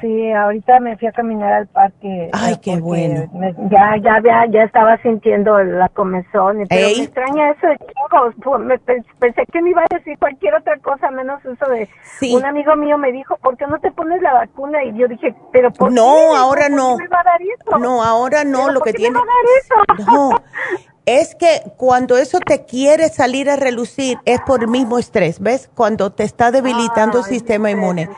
Sí, 0.02 0.32
ahorita 0.32 0.80
me 0.80 0.98
fui 0.98 1.08
a 1.08 1.12
caminar 1.12 1.52
al 1.52 1.68
parque. 1.68 2.30
Ay, 2.32 2.58
qué 2.62 2.80
bueno. 2.80 3.30
ya, 3.70 3.98
ya, 4.02 4.22
ya, 4.24 4.46
ya 4.50 4.64
estaba 4.64 4.98
sintiendo 5.02 5.62
la 5.62 5.90
comezón. 5.90 6.66
Pero 6.70 6.88
me 6.88 7.04
extraña 7.04 7.52
eso 7.52 7.68
de 7.68 7.78
chicos. 7.78 8.60
Me, 8.62 8.78
pensé 8.78 9.46
que 9.52 9.62
me 9.62 9.72
iba 9.72 9.82
a 9.82 9.96
decir 9.96 10.18
cualquier 10.18 10.56
otra 10.56 10.78
cosa 10.80 11.12
menos 11.12 11.44
eso 11.44 11.70
de. 11.70 11.90
Sí. 12.20 12.34
Un 12.34 12.46
amigo 12.46 12.76
mío 12.76 12.98
me 12.98 13.12
dijo, 13.12 13.36
¿por 13.38 13.58
qué 13.58 13.68
no 13.68 13.80
te 13.80 13.92
pones 13.92 14.22
la 14.22 14.34
vacuna? 14.34 14.84
Y 14.84 14.98
yo 14.98 15.08
dije, 15.08 15.36
¿pero 15.52 15.72
por 15.72 15.92
no, 15.92 16.14
qué? 16.32 16.38
ahora 16.38 16.70
no. 16.70 16.98
me 16.98 17.08
va 17.08 17.20
a 17.20 17.24
dar 17.24 17.42
eso? 17.42 17.78
No, 17.80 18.04
ahora 18.04 18.44
no. 18.44 18.72
lo 18.72 18.82
que 18.82 18.94
tiene. 18.94 19.12
Me 19.12 19.20
va 19.20 19.24
a 19.24 19.96
dar 19.96 20.06
eso? 20.06 20.12
No. 20.12 20.30
es 21.06 21.36
que 21.36 21.64
cuando 21.78 22.18
eso 22.18 22.40
te 22.40 22.66
quiere 22.66 23.10
salir 23.10 23.50
a 23.50 23.56
relucir 23.56 24.18
es 24.26 24.40
por 24.46 24.62
el 24.62 24.68
mismo 24.68 25.00
estrés, 25.00 25.40
¿ves? 25.40 25.70
Cuando 25.74 26.12
te 26.12 26.24
está 26.24 26.52
debilitando 26.52 27.20
el 27.20 27.26
sistema 27.26 27.72
inmune. 27.72 28.10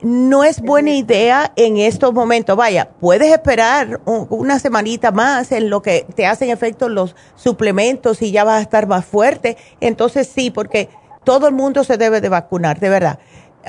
No 0.00 0.44
es 0.44 0.60
buena 0.60 0.92
idea 0.92 1.52
en 1.56 1.76
estos 1.76 2.14
momentos. 2.14 2.56
Vaya, 2.56 2.88
puedes 3.00 3.30
esperar 3.30 4.00
una 4.06 4.58
semanita 4.58 5.12
más 5.12 5.52
en 5.52 5.68
lo 5.68 5.82
que 5.82 6.06
te 6.14 6.26
hacen 6.26 6.50
efecto 6.50 6.88
los 6.88 7.14
suplementos 7.34 8.22
y 8.22 8.30
ya 8.30 8.44
vas 8.44 8.58
a 8.58 8.62
estar 8.62 8.86
más 8.86 9.04
fuerte. 9.04 9.56
Entonces 9.80 10.26
sí, 10.26 10.50
porque 10.50 10.88
todo 11.24 11.46
el 11.46 11.54
mundo 11.54 11.84
se 11.84 11.96
debe 11.96 12.20
de 12.20 12.28
vacunar, 12.28 12.80
de 12.80 12.88
verdad. 12.88 13.18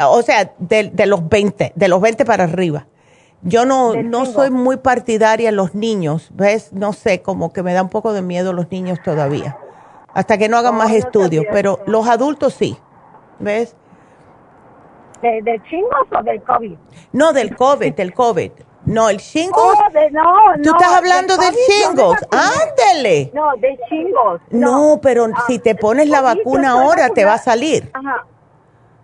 O 0.07 0.22
sea, 0.22 0.53
de, 0.59 0.89
de 0.93 1.05
los 1.05 1.28
20, 1.28 1.74
de 1.76 1.88
los 1.89 1.99
20 1.99 2.24
para 2.24 2.45
arriba. 2.45 2.88
Yo 3.44 3.66
no, 3.66 3.96
no 3.96 4.26
soy 4.26 4.52
muy 4.52 4.78
partidaria 4.78 5.50
en 5.50 5.56
los 5.56 5.74
niños, 5.74 6.30
¿ves? 6.34 6.74
No 6.74 6.94
sé, 6.94 7.22
como 7.22 7.52
que 7.52 7.64
me 7.64 7.74
da 7.74 7.82
un 7.82 7.89
poco 7.89 8.14
de 8.14 8.22
miedo 8.22 8.54
los 8.54 8.70
niños 8.70 9.00
todavía, 9.04 9.58
hasta 10.14 10.38
que 10.38 10.48
no 10.48 10.58
hagan 10.58 10.76
más 10.76 10.92
estudios, 10.92 11.46
pero 11.52 11.80
los 11.88 12.08
adultos 12.08 12.54
sí, 12.54 12.78
¿ves? 13.39 13.76
¿De, 15.22 15.42
¿De, 15.44 15.62
chingos 15.70 16.08
o 16.18 16.24
del 16.24 16.42
COVID? 16.44 16.78
No, 17.14 17.34
del 17.34 17.56
COVID, 17.56 17.94
del 17.94 18.14
COVID. 18.14 18.52
No, 18.86 19.10
el 19.10 19.18
shingles. 19.18 19.56
Oh, 19.56 19.76
no, 20.12 20.64
Tú 20.64 20.70
estás 20.72 20.94
hablando 20.94 21.38
del 21.38 21.54
shingles. 21.54 22.28
Ándele. 22.32 23.32
No, 23.34 23.52
de 23.58 23.80
chingos. 23.88 24.42
No, 24.50 25.00
pero 25.02 25.26
ah, 25.26 25.44
si 25.46 25.60
te 25.60 25.76
pones 25.76 26.10
la 26.10 26.22
vacuna 26.22 26.72
ahora, 26.72 27.10
te 27.10 27.24
va 27.24 27.34
a 27.34 27.38
salir. 27.38 27.92
Ajá. 27.94 28.26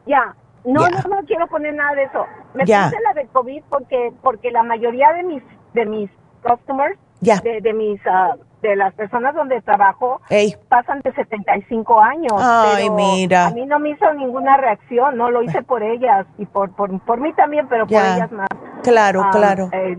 Ya. 0.08 0.36
No, 0.68 0.82
no, 0.90 0.98
no 1.16 1.26
quiero 1.26 1.48
poner 1.48 1.74
nada 1.74 1.96
de 1.96 2.04
eso. 2.04 2.26
Me 2.54 2.64
puse 2.64 3.00
la 3.02 3.14
de 3.16 3.28
COVID 3.32 3.64
porque 3.70 4.12
porque 4.22 4.52
la 4.52 4.64
mayoría 4.64 5.14
de 5.14 5.24
mis 5.24 5.44
de 5.74 5.86
mis 5.86 6.10
customers, 6.44 6.98
de, 7.22 7.62
de, 7.62 7.74
mis 7.74 8.00
uh, 8.06 8.38
de 8.62 8.76
las 8.76 8.94
personas 8.94 9.34
donde 9.34 9.62
trabajo 9.62 10.22
pasan 10.68 11.02
de 11.02 11.14
75 11.14 12.02
años. 12.02 12.34
Ay, 12.38 12.90
mira. 12.90 13.48
A 13.48 13.52
mí 13.52 13.66
no 13.66 13.80
me 13.80 13.92
hizo 13.92 14.14
ninguna 14.14 14.58
reacción, 14.58 15.18
no 15.18 15.32
lo 15.32 15.42
hice 15.42 15.62
por 15.64 15.84
ellas 15.84 16.26
y 16.38 16.46
por 16.46 16.72
por, 16.72 17.00
por 17.02 17.20
mí 17.22 17.32
también, 17.34 17.68
pero 17.68 17.88
por 17.88 17.98
ellas 17.98 18.32
más. 18.32 18.50
Claro, 18.88 19.22
ah, 19.22 19.32
claro. 19.32 19.70
Eh, 19.74 19.98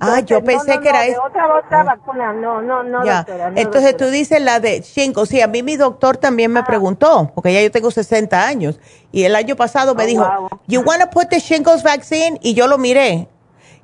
ah, 0.00 0.20
yo 0.20 0.42
pensé 0.42 0.80
que 0.80 0.88
era 0.88 1.06
eso. 1.06 1.22
Otra, 1.22 1.46
otra 1.56 1.80
ah. 1.82 1.84
vacuna, 1.84 2.32
no, 2.32 2.60
no, 2.60 2.82
no, 2.82 3.04
doctora, 3.04 3.52
Entonces 3.54 3.96
tú 3.96 4.06
dices 4.06 4.40
la 4.40 4.58
de 4.58 4.80
Shinko. 4.80 5.24
Sí, 5.24 5.40
a 5.40 5.46
mí 5.46 5.62
mi 5.62 5.76
doctor 5.76 6.16
también 6.16 6.52
me 6.52 6.64
preguntó, 6.64 7.30
porque 7.32 7.52
ya 7.52 7.62
yo 7.62 7.70
tengo 7.70 7.92
60 7.92 8.44
años, 8.44 8.80
y 9.12 9.22
el 9.22 9.36
año 9.36 9.54
pasado 9.54 9.94
me 9.94 10.02
oh, 10.02 10.06
dijo, 10.06 10.48
you 10.66 10.80
want 10.80 11.00
to 11.00 11.10
put 11.10 11.28
the 11.28 11.38
shingles 11.38 11.84
vaccine? 11.84 12.38
Y 12.42 12.54
yo 12.54 12.66
lo 12.66 12.76
miré, 12.76 13.28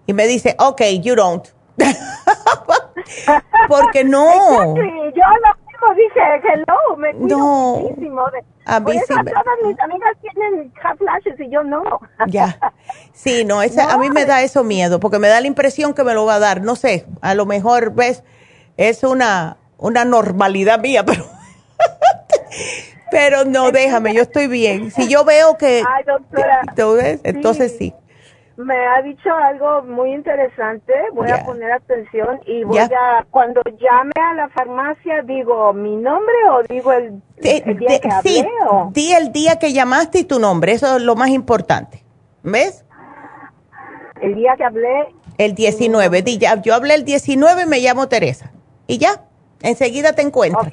y 0.07 0.13
me 0.13 0.27
dice, 0.27 0.57
okay, 0.59 0.99
you 0.99 1.15
don't. 1.15 1.47
porque 3.69 4.05
no. 4.05 4.75
Yo 4.75 4.83
lo 4.83 5.60
dije, 5.97 6.21
hello, 6.45 6.97
me 6.97 7.15
cuido 7.15 7.39
no. 7.39 7.77
muchísimo. 7.77 8.23
De, 8.31 8.45
a 8.67 8.81
mí 8.81 8.99
sí 8.99 9.07
todas 9.07 9.45
mis 9.65 9.81
amigas 9.81 10.17
tienen 10.21 10.73
flashes 10.99 11.41
y 11.41 11.51
yo 11.51 11.63
no. 11.63 11.83
ya. 12.29 12.59
Sí, 13.13 13.45
no, 13.45 13.63
esa, 13.63 13.93
a 13.93 13.99
mí 13.99 14.11
me 14.11 14.25
da 14.25 14.43
eso 14.43 14.65
miedo, 14.65 15.01
porque 15.01 15.19
me 15.19 15.29
da 15.29 15.41
la 15.41 15.47
impresión 15.47 15.95
que 15.95 16.05
me 16.05 16.15
lo 16.15 16.25
va 16.25 16.37
a 16.37 16.39
dar. 16.39 16.63
No 16.63 16.77
sé, 16.77 17.07
a 17.21 17.35
lo 17.35 17.47
mejor, 17.47 17.95
ves, 17.95 18.23
es 18.77 19.03
una, 19.03 19.59
una 19.79 20.05
normalidad 20.05 20.81
mía, 20.81 21.05
pero... 21.07 21.25
pero 23.11 23.45
no, 23.45 23.73
déjame, 23.73 24.15
yo 24.15 24.23
estoy 24.23 24.47
bien. 24.47 24.91
Si 24.91 25.09
yo 25.09 25.25
veo 25.25 25.57
que... 25.57 25.83
Ay, 25.87 26.05
doctora. 26.05 27.19
Entonces 27.25 27.77
sí 27.77 27.95
me 28.65 28.87
ha 28.87 29.03
dicho 29.03 29.33
algo 29.33 29.83
muy 29.83 30.13
interesante, 30.13 30.93
voy 31.15 31.31
a 31.31 31.45
poner 31.45 31.73
atención 31.73 32.41
y 32.47 32.65
voy 32.65 32.79
a, 32.79 33.27
cuando 33.31 33.63
llame 33.65 34.13
a 34.17 34.35
la 34.35 34.49
farmacia, 34.51 35.23
digo 35.23 35.73
mi 35.73 35.97
nombre 35.97 36.35
o 36.53 36.63
digo 36.65 36.93
el, 36.93 37.23
día 37.37 38.01
que 38.01 38.09
hablé. 38.11 38.31
Sí, 38.31 38.47
di 38.93 39.13
el 39.13 39.33
día 39.33 39.59
que 39.59 39.73
llamaste 39.73 40.21
y 40.21 40.25
tu 40.25 40.39
nombre, 40.39 40.73
eso 40.73 40.97
es 40.97 41.03
lo 41.03 41.17
más 41.17 41.31
importante. 41.31 42.05
¿Ves? 42.43 42.85
El 44.21 44.35
día 44.35 44.55
que 44.57 44.65
hablé. 44.65 45.09
El 45.39 45.55
19, 45.55 46.23
di 46.23 46.39
ya, 46.39 46.61
yo 46.61 46.75
hablé 46.75 46.95
el 46.95 47.05
19 47.05 47.63
y 47.63 47.67
me 47.67 47.79
llamo 47.81 48.09
Teresa. 48.09 48.53
Y 48.87 48.99
ya, 48.99 49.25
enseguida 49.63 50.13
te 50.13 50.23
encuentro. 50.23 50.71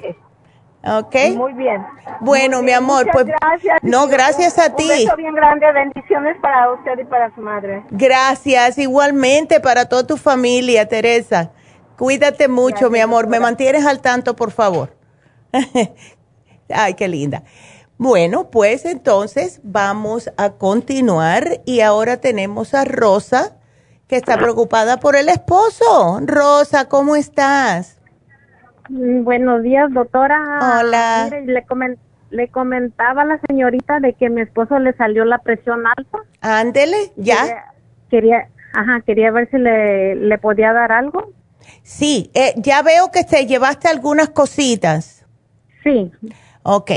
¿Ok? 0.84 1.14
Muy 1.34 1.52
bien. 1.54 1.84
Bueno, 2.20 2.62
mi 2.62 2.72
amor, 2.72 3.08
pues. 3.12 3.26
Gracias. 3.26 3.78
No, 3.82 4.06
gracias 4.06 4.58
a 4.58 4.74
ti. 4.76 4.84
Un 4.84 4.88
beso 4.88 5.16
bien 5.16 5.34
grande, 5.34 5.72
bendiciones 5.72 6.36
para 6.40 6.72
usted 6.72 6.98
y 7.00 7.04
para 7.04 7.34
su 7.34 7.40
madre. 7.40 7.82
Gracias, 7.90 8.78
igualmente 8.78 9.60
para 9.60 9.86
toda 9.86 10.06
tu 10.06 10.16
familia, 10.16 10.88
Teresa. 10.88 11.50
Cuídate 11.96 12.46
mucho, 12.46 12.90
mi 12.90 13.00
amor. 13.00 13.26
Me 13.26 13.40
mantienes 13.40 13.84
al 13.84 14.00
tanto, 14.00 14.36
por 14.36 14.52
favor. 14.52 14.94
Ay, 16.68 16.94
qué 16.94 17.08
linda. 17.08 17.42
Bueno, 17.96 18.50
pues 18.50 18.84
entonces 18.84 19.60
vamos 19.64 20.30
a 20.36 20.50
continuar 20.50 21.60
y 21.64 21.80
ahora 21.80 22.18
tenemos 22.18 22.72
a 22.74 22.84
Rosa, 22.84 23.56
que 24.06 24.16
está 24.16 24.38
preocupada 24.38 25.00
por 25.00 25.16
el 25.16 25.28
esposo. 25.28 26.20
Rosa, 26.22 26.88
¿cómo 26.88 27.16
estás? 27.16 27.97
Mm, 28.88 29.24
buenos 29.24 29.62
días, 29.62 29.92
doctora. 29.92 30.38
Hola. 30.80 31.28
le, 31.30 31.64
le 32.30 32.48
comentaba 32.48 33.22
a 33.22 33.24
la 33.24 33.40
señorita 33.48 34.00
de 34.00 34.14
que 34.14 34.30
mi 34.30 34.42
esposo 34.42 34.78
le 34.78 34.92
salió 34.94 35.24
la 35.24 35.38
presión 35.38 35.82
alta. 35.86 36.18
Ándele, 36.40 37.12
ya. 37.16 37.72
Quería, 38.10 38.48
ajá, 38.74 39.00
quería 39.04 39.30
ver 39.30 39.48
si 39.50 39.58
le, 39.58 40.14
le 40.14 40.38
podía 40.38 40.72
dar 40.72 40.92
algo. 40.92 41.32
Sí, 41.82 42.30
eh, 42.34 42.54
ya 42.56 42.82
veo 42.82 43.10
que 43.10 43.24
te 43.24 43.46
llevaste 43.46 43.88
algunas 43.88 44.30
cositas. 44.30 45.26
Sí. 45.82 46.10
Ok, 46.62 46.90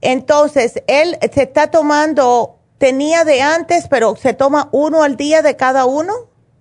entonces 0.00 0.82
él 0.86 1.16
se 1.32 1.42
está 1.42 1.70
tomando, 1.70 2.58
tenía 2.78 3.24
de 3.24 3.42
antes, 3.42 3.88
pero 3.88 4.16
se 4.16 4.34
toma 4.34 4.68
uno 4.72 5.02
al 5.02 5.16
día 5.16 5.42
de 5.42 5.56
cada 5.56 5.86
uno. 5.86 6.12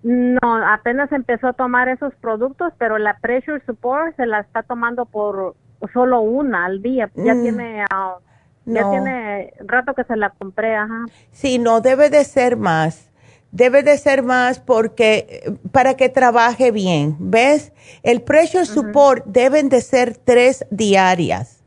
No, 0.07 0.39
apenas 0.65 1.11
empezó 1.11 1.47
a 1.47 1.53
tomar 1.53 1.89
esos 1.89 2.15
productos, 2.15 2.71
pero 2.77 2.97
la 2.97 3.17
pressure 3.19 3.61
support 3.65 4.15
se 4.15 4.25
la 4.25 4.39
está 4.39 4.63
tomando 4.63 5.05
por 5.05 5.57
solo 5.91 6.21
una 6.21 6.65
al 6.65 6.81
día. 6.81 7.11
Ya 7.15 7.35
mm. 7.35 7.41
tiene 7.41 7.85
ah, 7.91 8.15
ya 8.63 8.89
tiene 8.89 9.53
rato 9.65 9.93
que 9.93 10.05
se 10.05 10.15
la 10.15 10.29
compré, 10.29 10.77
ajá. 10.77 11.07
Sí, 11.31 11.59
no 11.59 11.81
debe 11.81 12.09
de 12.09 12.23
ser 12.23 12.55
más. 12.55 13.09
Debe 13.51 13.83
de 13.83 13.97
ser 13.97 14.23
más 14.23 14.61
porque 14.61 15.53
para 15.73 15.95
que 15.97 16.07
trabaje 16.07 16.71
bien, 16.71 17.17
¿ves? 17.19 17.73
El 18.01 18.21
pressure 18.21 18.65
support 18.65 19.25
deben 19.25 19.67
de 19.67 19.81
ser 19.81 20.15
tres 20.15 20.65
diarias. 20.69 21.65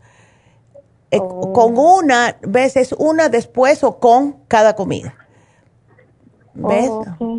Eh, 1.11 1.19
oh. 1.21 1.53
Con 1.53 1.77
una, 1.77 2.37
¿ves? 2.41 2.79
Es 2.79 2.93
una 2.93 3.29
después 3.29 3.85
o 3.85 3.99
con 3.99 4.45
cada 4.49 4.77
comida. 4.77 5.15
¿Ves? 6.55 6.91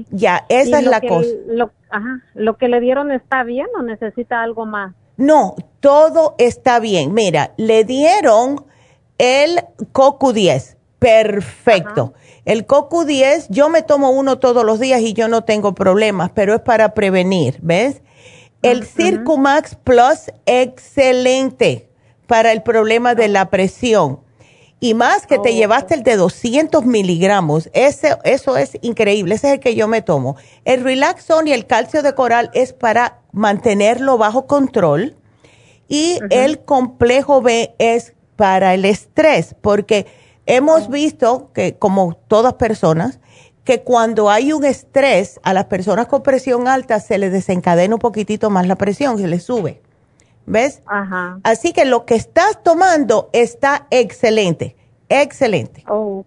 Ya, 0.09 0.45
esa 0.49 0.79
es 0.79 0.85
la 0.85 1.01
cosa. 1.01 1.29
Lo, 1.47 1.71
ajá, 1.89 2.21
¿Lo 2.33 2.57
que 2.57 2.67
le 2.67 2.79
dieron 2.79 3.11
está 3.11 3.43
bien 3.43 3.67
o 3.77 3.83
necesita 3.83 4.41
algo 4.41 4.65
más? 4.65 4.95
No, 5.17 5.55
todo 5.79 6.35
está 6.37 6.79
bien. 6.79 7.13
Mira, 7.13 7.53
le 7.57 7.83
dieron 7.83 8.65
el 9.17 9.59
CoQ10. 9.93 10.77
Perfecto. 10.99 12.13
El 12.45 12.67
CoQ10, 12.67 13.47
yo 13.49 13.69
me 13.69 13.81
tomo 13.81 14.11
uno 14.11 14.39
todos 14.39 14.63
los 14.63 14.79
días 14.79 15.01
y 15.01 15.13
yo 15.13 15.27
no 15.27 15.43
tengo 15.43 15.73
problemas, 15.73 16.31
pero 16.33 16.53
es 16.53 16.61
para 16.61 16.93
prevenir, 16.93 17.57
¿ves? 17.61 18.01
El 18.61 18.85
Circumax 18.85 19.75
Plus, 19.75 20.31
excelente 20.45 21.89
para 22.27 22.51
el 22.51 22.61
problema 22.61 23.15
de 23.15 23.27
la 23.27 23.49
presión. 23.49 24.19
Y 24.83 24.95
más 24.95 25.27
que 25.27 25.37
te 25.37 25.49
oh, 25.49 25.53
llevaste 25.53 25.93
el 25.93 26.01
de 26.01 26.15
200 26.15 26.85
miligramos, 26.85 27.69
ese, 27.73 28.17
eso 28.23 28.57
es 28.57 28.79
increíble, 28.81 29.35
ese 29.35 29.49
es 29.49 29.53
el 29.53 29.59
que 29.59 29.75
yo 29.75 29.87
me 29.87 30.01
tomo. 30.01 30.37
El 30.65 30.83
Relaxon 30.83 31.47
y 31.47 31.53
el 31.53 31.67
calcio 31.67 32.01
de 32.01 32.15
coral 32.15 32.49
es 32.55 32.73
para 32.73 33.19
mantenerlo 33.31 34.17
bajo 34.17 34.47
control 34.47 35.15
y 35.87 36.17
el 36.31 36.61
complejo 36.65 37.43
B 37.43 37.75
es 37.77 38.15
para 38.35 38.73
el 38.73 38.85
estrés, 38.85 39.55
porque 39.61 40.07
hemos 40.47 40.89
visto 40.89 41.51
que 41.53 41.75
como 41.77 42.15
todas 42.27 42.55
personas, 42.55 43.19
que 43.63 43.83
cuando 43.83 44.31
hay 44.31 44.51
un 44.51 44.65
estrés 44.65 45.39
a 45.43 45.53
las 45.53 45.65
personas 45.65 46.07
con 46.07 46.23
presión 46.23 46.67
alta 46.67 46.99
se 46.99 47.19
les 47.19 47.31
desencadena 47.31 47.93
un 47.93 48.01
poquitito 48.01 48.49
más 48.49 48.65
la 48.65 48.77
presión, 48.77 49.19
se 49.19 49.27
les 49.27 49.43
sube. 49.43 49.79
¿Ves? 50.45 50.81
Ajá. 50.85 51.39
Así 51.43 51.73
que 51.73 51.85
lo 51.85 52.05
que 52.05 52.15
estás 52.15 52.61
tomando 52.63 53.29
está 53.33 53.87
excelente, 53.89 54.75
excelente. 55.09 55.83
Oh. 55.87 56.25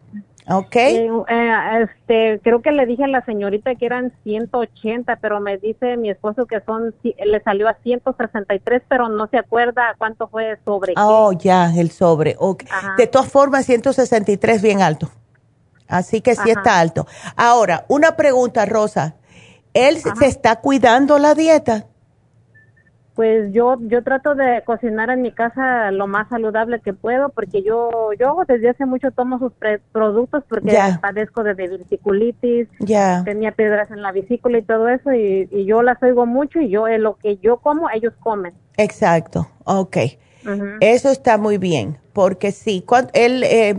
Ok. 0.48 0.76
Eh, 0.76 1.10
eh, 1.28 1.82
este, 1.82 2.40
creo 2.42 2.60
que 2.60 2.70
le 2.70 2.84
dije 2.84 3.04
a 3.04 3.08
la 3.08 3.24
señorita 3.24 3.74
que 3.76 3.86
eran 3.86 4.12
180, 4.24 5.16
pero 5.16 5.40
me 5.40 5.56
dice 5.56 5.96
mi 5.96 6.10
esposo 6.10 6.46
que 6.46 6.60
son, 6.66 6.94
le 7.02 7.42
salió 7.42 7.68
a 7.68 7.74
163, 7.82 8.82
pero 8.86 9.08
no 9.08 9.26
se 9.28 9.38
acuerda 9.38 9.94
cuánto 9.96 10.28
fue 10.28 10.50
el 10.50 10.58
sobre. 10.64 10.92
Oh, 10.98 11.32
ya, 11.32 11.72
el 11.74 11.90
sobre. 11.90 12.36
Okay. 12.38 12.68
De 12.98 13.06
todas 13.06 13.30
formas, 13.30 13.64
163 13.64 14.60
bien 14.60 14.82
alto. 14.82 15.10
Así 15.88 16.20
que 16.20 16.34
sí 16.34 16.50
está 16.50 16.78
alto. 16.78 17.06
Ahora, 17.36 17.86
una 17.88 18.16
pregunta, 18.16 18.66
Rosa. 18.66 19.16
¿Él 19.72 19.98
se 19.98 20.26
está 20.26 20.60
cuidando 20.60 21.18
la 21.18 21.34
dieta? 21.34 21.86
Pues 23.14 23.52
yo 23.52 23.76
yo 23.80 24.02
trato 24.02 24.34
de 24.34 24.62
cocinar 24.64 25.08
en 25.10 25.22
mi 25.22 25.30
casa 25.30 25.92
lo 25.92 26.08
más 26.08 26.28
saludable 26.28 26.80
que 26.80 26.92
puedo 26.92 27.28
porque 27.28 27.62
yo 27.62 28.10
yo 28.18 28.36
desde 28.48 28.70
hace 28.70 28.86
mucho 28.86 29.12
tomo 29.12 29.38
sus 29.38 29.52
productos 29.92 30.42
porque 30.48 30.76
padezco 31.00 31.44
de 31.44 31.54
diverticulitis, 31.54 32.68
tenía 33.24 33.52
piedras 33.52 33.90
en 33.92 34.02
la 34.02 34.10
vesícula 34.10 34.58
y 34.58 34.62
todo 34.62 34.88
eso 34.88 35.12
y, 35.12 35.64
yo 35.64 35.82
las 35.82 36.02
oigo 36.02 36.26
mucho 36.26 36.60
y 36.60 36.68
yo 36.68 36.88
lo 36.98 37.16
que 37.16 37.36
yo 37.36 37.58
como 37.58 37.88
ellos 37.90 38.12
comen. 38.20 38.52
Exacto, 38.76 39.48
ok. 39.64 39.96
Eso 40.80 41.10
está 41.10 41.38
muy 41.38 41.58
bien 41.58 41.98
porque 42.12 42.50
sí, 42.52 42.82
cuando 42.84 43.10
él 43.14 43.44
eh, 43.44 43.76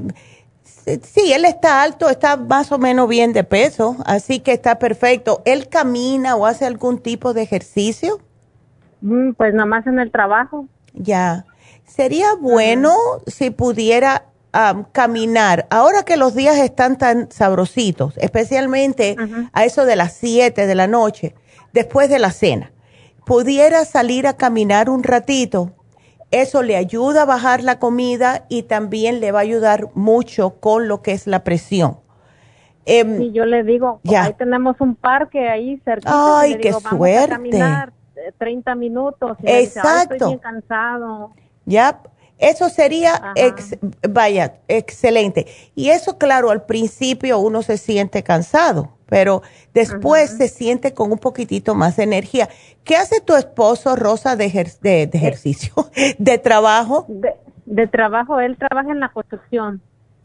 sí, 1.03 1.33
él 1.33 1.45
está 1.45 1.81
alto, 1.81 2.09
está 2.09 2.37
más 2.37 2.71
o 2.71 2.77
menos 2.77 3.07
bien 3.09 3.33
de 3.33 3.43
peso, 3.43 3.97
así 4.05 4.39
que 4.39 4.53
está 4.53 4.79
perfecto. 4.79 5.41
¿Él 5.45 5.67
camina 5.67 6.35
o 6.35 6.45
hace 6.45 6.65
algún 6.65 6.99
tipo 6.99 7.33
de 7.33 7.41
ejercicio? 7.41 8.19
Mm, 9.05 9.33
pues 9.33 9.53
nomás 9.53 9.85
en 9.85 9.99
el 9.99 10.11
trabajo. 10.11 10.67
Ya. 10.93 11.45
Sería 11.85 12.33
bueno 12.33 12.91
si 13.27 13.51
pudiera 13.51 14.25
caminar. 14.93 15.67
Ahora 15.69 16.03
que 16.03 16.15
los 16.15 16.33
días 16.33 16.57
están 16.57 16.97
tan 16.97 17.29
sabrositos, 17.29 18.17
especialmente 18.17 19.17
a 19.51 19.65
eso 19.65 19.85
de 19.85 19.97
las 19.97 20.13
7 20.13 20.65
de 20.65 20.75
la 20.75 20.87
noche, 20.87 21.35
después 21.73 22.09
de 22.09 22.19
la 22.19 22.31
cena, 22.31 22.71
pudiera 23.25 23.83
salir 23.83 24.27
a 24.27 24.37
caminar 24.37 24.89
un 24.89 25.03
ratito. 25.03 25.73
Eso 26.31 26.63
le 26.63 26.77
ayuda 26.77 27.23
a 27.23 27.25
bajar 27.25 27.63
la 27.63 27.79
comida 27.79 28.45
y 28.47 28.63
también 28.63 29.19
le 29.19 29.33
va 29.33 29.39
a 29.39 29.43
ayudar 29.43 29.89
mucho 29.93 30.55
con 30.61 30.87
lo 30.87 31.01
que 31.01 31.11
es 31.11 31.27
la 31.27 31.43
presión. 31.43 31.99
Eh, 32.85 33.03
y 33.19 33.31
yo 33.33 33.45
le 33.45 33.63
digo, 33.63 33.99
ya. 34.03 34.23
ahí 34.23 34.33
tenemos 34.33 34.79
un 34.79 34.95
parque 34.95 35.49
ahí 35.49 35.81
cerca. 35.83 36.09
Ay, 36.39 36.59
qué 36.59 36.71
suerte. 36.71 37.59
30 38.37 38.75
minutos. 38.75 39.37
Exacto. 39.43 40.13
estoy 40.15 40.27
bien 40.29 40.39
cansado. 40.39 41.31
Ya, 41.65 42.01
eso 42.37 42.69
sería, 42.69 43.33
vaya, 44.09 44.55
excelente. 44.67 45.47
Y 45.73 45.89
eso, 45.89 46.17
claro, 46.17 46.49
al 46.49 46.65
principio 46.65 47.39
uno 47.39 47.61
se 47.61 47.77
siente 47.77 48.23
cansado, 48.23 48.91
pero 49.05 49.41
después 49.73 50.31
se 50.31 50.49
siente 50.49 50.93
con 50.93 51.11
un 51.11 51.17
poquitito 51.17 51.75
más 51.75 51.95
de 51.95 52.03
energía. 52.03 52.49
¿Qué 52.83 52.97
hace 52.97 53.21
tu 53.21 53.35
esposo, 53.35 53.95
Rosa, 53.95 54.35
de, 54.35 54.49
de, 54.81 55.09
ejercicio, 55.13 55.73
de 56.17 56.37
trabajo? 56.37 57.05
De, 57.65 57.87
trabajo, 57.87 58.39
él 58.39 58.57
trabaja 58.57 58.91
en 58.91 58.99
la 58.99 59.09
construcción. 59.09 59.81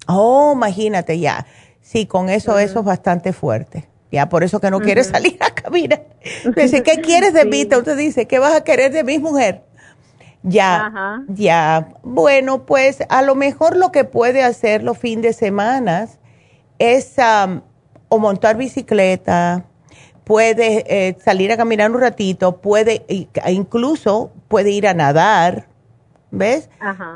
Oh, 0.08 0.52
imagínate 0.54 1.18
ya. 1.20 1.46
Sí, 1.80 2.06
con 2.06 2.28
eso, 2.28 2.58
eso 2.58 2.80
es 2.80 2.84
bastante 2.84 3.32
fuerte. 3.32 3.88
Ya 4.12 4.28
por 4.28 4.42
eso 4.42 4.60
que 4.60 4.70
no 4.70 4.80
quiere 4.80 5.04
salir 5.04 5.38
a 5.40 5.54
caminar. 5.54 6.04
Dice, 6.56 6.82
¿qué 6.82 7.00
quieres 7.00 7.32
de 7.32 7.44
mí? 7.44 7.62
Usted 7.62 7.96
dice, 7.96 8.26
¿qué 8.26 8.38
vas 8.38 8.54
a 8.54 8.64
querer 8.64 8.92
de 8.92 9.04
mi 9.04 9.18
mujer? 9.18 9.62
Ya, 10.42 11.22
ya. 11.28 11.88
Bueno, 12.02 12.64
pues 12.64 12.98
a 13.08 13.22
lo 13.22 13.34
mejor 13.34 13.76
lo 13.76 13.92
que 13.92 14.04
puede 14.04 14.42
hacer 14.42 14.82
los 14.82 14.98
fines 14.98 15.22
de 15.22 15.32
semana 15.34 16.08
es 16.78 17.14
o 18.08 18.18
montar 18.18 18.56
bicicleta, 18.56 19.64
puede 20.24 20.84
eh, 20.86 21.16
salir 21.22 21.52
a 21.52 21.56
caminar 21.56 21.90
un 21.90 22.00
ratito, 22.00 22.60
puede 22.60 23.04
incluso 23.48 24.32
puede 24.48 24.70
ir 24.70 24.88
a 24.88 24.94
nadar, 24.94 25.68
¿ves? 26.30 26.70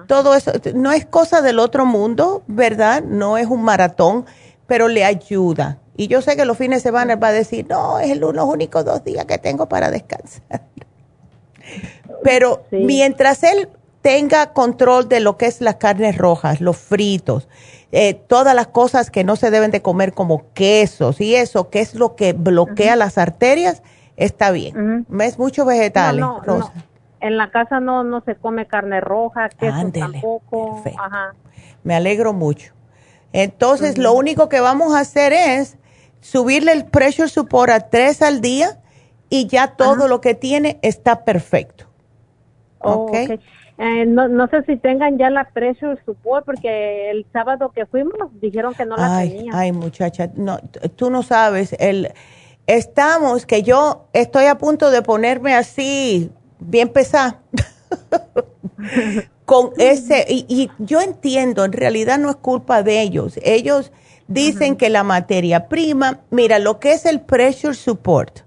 Todo 0.07 0.35
eso 0.35 0.53
no 0.75 0.93
es 0.93 1.07
cosa 1.07 1.41
del 1.41 1.59
otro 1.59 1.87
mundo, 1.87 2.43
¿verdad? 2.47 3.03
No 3.03 3.39
es 3.39 3.47
un 3.47 3.63
maratón, 3.63 4.27
pero 4.67 4.89
le 4.89 5.05
ayuda. 5.05 5.79
Y 5.97 6.09
yo 6.09 6.23
sé 6.23 6.37
que 6.37 6.45
los 6.45 6.59
fines 6.59 6.83
de 6.83 6.89
semana 6.89 7.17
va 7.17 7.29
a 7.29 7.33
decir, 7.33 7.67
no, 7.69 7.99
es 7.99 8.17
los 8.19 8.35
únicos 8.45 8.85
dos 8.85 9.05
días 9.05 9.25
que 9.27 9.39
tengo 9.39 9.69
para 9.69 9.91
descansar. 9.91 10.63
Pero 12.23 12.65
mientras 12.71 13.43
él 13.45 13.69
tenga 14.03 14.53
control 14.53 15.09
de 15.09 15.21
lo 15.21 15.37
que 15.37 15.47
es 15.47 15.61
las 15.61 15.77
carnes 15.77 16.19
rojas, 16.19 16.61
los 16.61 16.77
fritos, 16.77 17.49
eh, 17.93 18.15
todas 18.15 18.55
las 18.55 18.67
cosas 18.67 19.11
que 19.11 19.25
no 19.25 19.37
se 19.37 19.51
deben 19.51 19.71
de 19.71 19.83
comer 19.83 20.13
como 20.13 20.53
quesos 20.53 21.21
y 21.21 21.37
eso, 21.37 21.71
que 21.71 21.81
es 21.81 21.95
lo 21.95 22.17
que 22.17 22.33
bloquea 22.33 22.97
las 22.97 23.19
arterias, 23.19 23.83
está 24.17 24.51
bien. 24.51 25.07
¿Ves? 25.09 25.39
Muchos 25.39 25.67
vegetales, 25.67 26.21
no, 26.21 26.41
Rosa. 26.41 26.73
En 27.21 27.39
la 27.39 27.51
casa 27.51 27.81
no, 27.81 28.05
no 28.05 28.21
se 28.21 28.35
come 28.35 28.67
carne 28.67 29.01
roja, 29.01 29.49
queso 29.49 29.91
tampoco. 29.93 30.83
Me 31.83 31.95
alegro 31.95 32.33
mucho. 32.33 32.75
Entonces, 33.33 33.97
lo 33.97 34.13
único 34.13 34.49
que 34.49 34.61
vamos 34.61 34.95
a 34.95 35.01
hacer 35.01 35.33
es 35.33 35.77
subirle 36.25 36.73
el 36.73 36.87
pressure 36.87 37.29
support 37.29 37.71
a 37.71 37.91
tres 37.91 38.23
al 38.23 38.41
día 38.41 38.79
y 39.29 39.47
ya 39.47 39.77
todo 39.77 40.09
lo 40.09 40.23
que 40.23 40.35
tiene 40.35 40.79
está 40.81 41.25
perfecto. 41.25 41.85
Oh, 42.79 43.05
okay. 43.05 43.39
Eh, 43.77 44.07
no, 44.07 44.29
no, 44.29 44.47
sé 44.49 44.63
si 44.65 44.77
tengan 44.77 45.19
ya 45.19 45.29
la 45.29 45.45
pressure 45.51 46.01
support 46.07 46.47
porque 46.47 47.11
el 47.11 47.27
sábado 47.31 47.73
que 47.75 47.85
fuimos 47.85 48.15
dijeron 48.41 48.73
que 48.73 48.87
no 48.87 48.97
la 48.97 49.21
tenían. 49.21 49.55
Ay, 49.55 49.73
muchacha, 49.73 50.31
no, 50.35 50.59
tú 50.97 51.11
no 51.11 51.23
sabes, 51.23 51.75
el, 51.79 52.13
estamos, 52.67 53.45
que 53.45 53.63
yo 53.63 54.07
estoy 54.15 54.47
a 54.47 54.57
punto 54.57 54.91
de 54.91 55.03
ponerme 55.03 55.55
así, 55.55 56.31
bien 56.59 56.89
pesada. 56.89 57.43
con 59.45 59.73
ese, 59.79 60.25
y, 60.29 60.71
yo 60.79 61.01
entiendo, 61.01 61.65
en 61.65 61.73
realidad 61.73 62.19
no 62.19 62.31
es 62.31 62.37
culpa 62.37 62.83
de 62.83 63.03
ellos. 63.03 63.39
Ellos 63.43 63.93
dicen 64.29 64.77
que 64.77 64.91
la 64.91 65.03
materia 65.03 65.69
prima, 65.69 66.21
mira, 66.31 66.59
lo 66.59 66.81
que 66.81 66.93
es 66.93 67.07
el 67.07 67.21
pressure 67.21 67.75
support, 67.75 68.41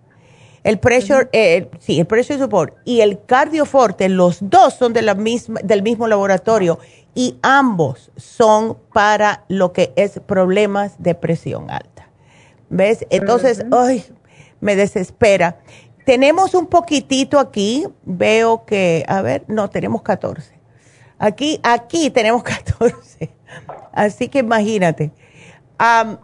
el 0.64 0.80
pressure, 0.80 1.30
eh, 1.32 1.70
sí, 1.80 2.00
el 2.00 2.08
pressure 2.08 2.40
support 2.40 2.76
y 2.84 3.02
el 3.02 3.24
cardioforte, 3.26 4.10
los 4.10 4.38
dos 4.42 4.74
son 4.74 4.94
de 4.94 5.02
la 5.02 5.16
misma, 5.16 5.60
del 5.64 5.82
mismo 5.82 6.08
laboratorio 6.08 6.80
y 7.16 7.38
ambos 7.42 8.12
son 8.16 8.78
para 8.94 9.46
lo 9.48 9.72
que 9.74 9.94
es 9.96 10.20
problemas 10.26 11.02
de 11.02 11.16
presión 11.16 11.72
alta. 11.72 12.10
¿Ves? 12.70 13.06
Entonces, 13.10 13.66
ay, 13.72 14.04
me 14.60 14.76
desespera. 14.76 15.58
Tenemos 16.06 16.54
un 16.54 16.68
poquitito 16.68 17.40
aquí, 17.40 17.88
veo 18.04 18.66
que, 18.66 19.06
a 19.08 19.22
ver, 19.22 19.46
no, 19.48 19.70
tenemos 19.70 20.02
14. 20.02 20.54
Aquí, 21.18 21.60
aquí 21.64 22.10
tenemos 22.10 22.44
14. 22.78 23.30
Así 23.94 24.28
que 24.28 24.40
imagínate. 24.40 25.12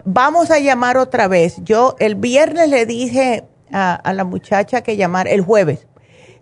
Vamos 0.06 0.52
a 0.52 0.60
llamar 0.60 0.98
otra 0.98 1.28
vez. 1.28 1.58
Yo 1.64 1.96
el 2.00 2.16
viernes 2.16 2.70
le 2.70 2.86
dije 2.86 3.46
a, 3.72 4.14
la 4.14 4.24
muchacha 4.24 4.82
que 4.82 4.98
llamar, 4.98 5.28
el 5.28 5.42
jueves, 5.42 5.88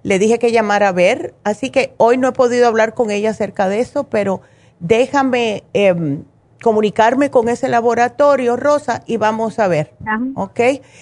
le 0.04 0.20
dije 0.20 0.40
que 0.40 0.52
llamara 0.52 0.90
a 0.90 0.92
ver, 0.92 1.34
así 1.44 1.70
que 1.70 1.94
hoy 1.98 2.18
no 2.18 2.30
he 2.30 2.32
podido 2.32 2.68
hablar 2.68 2.94
con 2.94 3.12
ella 3.12 3.30
acerca 3.32 3.70
de 3.70 3.80
eso, 3.80 4.06
pero 4.06 4.42
déjame 4.80 5.64
em, 5.74 6.24
comunicarme 6.62 7.30
con 7.30 7.50
ese 7.50 7.68
laboratorio, 7.68 8.56
Rosa, 8.56 9.04
y 9.06 9.18
vamos 9.18 9.60
a 9.60 9.68
ver. 9.68 9.94
¿Ok? 10.36 10.60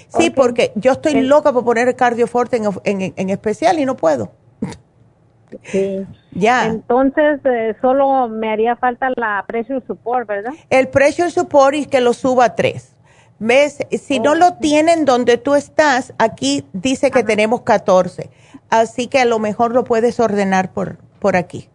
Sí, 0.07 0.30
porque 0.30 0.72
yo 0.76 0.94
estoy 0.94 1.22
loca 1.22 1.53
por 1.53 1.64
poner 1.64 1.88
el 1.88 1.95
cardioforte 1.95 2.57
en, 2.84 3.14
en, 3.15 3.30
especial 3.30 3.80
y 3.80 3.86
no 3.86 3.95
puedo. 3.95 4.31
Sí. 5.63 6.05
Ya. 6.31 6.65
Entonces, 6.67 7.39
eh, 7.45 7.76
solo 7.81 8.27
me 8.27 8.51
haría 8.51 8.76
falta 8.76 9.09
la 9.15 9.43
pressure 9.47 9.81
support, 9.85 10.27
¿verdad? 10.27 10.53
El 10.69 10.88
pressure 10.88 11.30
support 11.30 11.76
y 11.76 11.85
que 11.85 12.01
lo 12.01 12.13
suba 12.13 12.45
a 12.45 12.55
tres. 12.55 12.95
¿Ves? 13.39 13.77
Si 13.89 14.19
no 14.19 14.35
lo 14.35 14.55
tienen 14.55 15.05
donde 15.05 15.38
tú 15.38 15.55
estás, 15.55 16.13
aquí 16.17 16.65
dice 16.73 17.09
que 17.09 17.23
tenemos 17.23 17.61
14. 17.61 18.30
Así 18.69 19.07
que 19.07 19.19
a 19.19 19.26
lo 19.26 19.39
mejor 19.39 19.73
lo 19.73 19.85
puedes 19.85 20.19
ordenar 20.19 20.73
por, 20.73 20.97
por 21.19 21.38
aquí. 21.38 21.69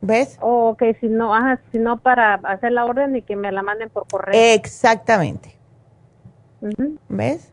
¿Ves? 0.00 0.36
Oh, 0.40 0.70
ok, 0.70 0.82
si 1.00 1.08
no, 1.08 1.34
ajá, 1.34 1.60
si 1.70 1.78
no 1.78 1.98
para 1.98 2.34
hacer 2.34 2.72
la 2.72 2.86
orden 2.86 3.14
y 3.14 3.22
que 3.22 3.36
me 3.36 3.52
la 3.52 3.62
manden 3.62 3.90
por 3.90 4.08
correo. 4.08 4.34
Exactamente. 4.34 5.56
¿Ves? 7.08 7.52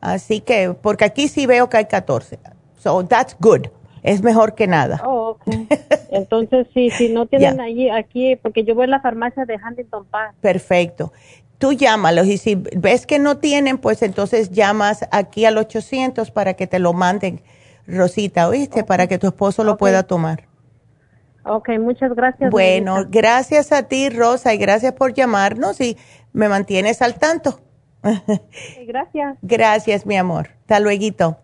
Así 0.00 0.40
que, 0.40 0.74
porque 0.80 1.04
aquí 1.04 1.28
sí 1.28 1.46
veo 1.46 1.68
que 1.68 1.78
hay 1.78 1.86
14. 1.86 2.38
So, 2.78 3.04
that's 3.06 3.36
good. 3.40 3.68
Es 4.02 4.22
mejor 4.22 4.54
que 4.54 4.66
nada. 4.66 5.00
Oh, 5.04 5.30
okay. 5.30 5.68
Entonces, 6.10 6.66
sí, 6.74 6.90
si 6.90 7.08
no 7.08 7.26
tienen 7.28 7.60
allí, 7.60 7.90
aquí, 7.90 8.36
porque 8.36 8.64
yo 8.64 8.74
voy 8.74 8.84
a 8.84 8.88
la 8.88 9.00
farmacia 9.00 9.44
de 9.44 9.56
Huntington 9.56 10.06
Park. 10.06 10.34
Perfecto 10.40 11.12
tú 11.60 11.74
llámalos 11.74 12.26
y 12.26 12.38
si 12.38 12.54
ves 12.56 13.06
que 13.06 13.18
no 13.20 13.36
tienen, 13.36 13.78
pues 13.78 14.02
entonces 14.02 14.50
llamas 14.50 15.06
aquí 15.12 15.44
al 15.44 15.58
800 15.58 16.30
para 16.30 16.54
que 16.54 16.66
te 16.66 16.78
lo 16.78 16.94
manden, 16.94 17.42
Rosita, 17.86 18.48
¿oíste? 18.48 18.82
Para 18.82 19.06
que 19.06 19.18
tu 19.18 19.28
esposo 19.28 19.62
lo 19.62 19.76
pueda 19.76 20.02
tomar. 20.02 20.48
Ok, 21.44 21.68
muchas 21.78 22.14
gracias. 22.14 22.50
Bueno, 22.50 23.04
gracias 23.08 23.72
a 23.72 23.84
ti, 23.84 24.08
Rosa, 24.08 24.54
y 24.54 24.58
gracias 24.58 24.94
por 24.94 25.12
llamarnos 25.12 25.80
y 25.80 25.96
me 26.32 26.48
mantienes 26.48 27.02
al 27.02 27.16
tanto. 27.16 27.60
gracias. 28.86 29.36
Gracias, 29.42 30.06
mi 30.06 30.16
amor. 30.16 30.50
Hasta 30.62 30.80
luego. 30.80 31.36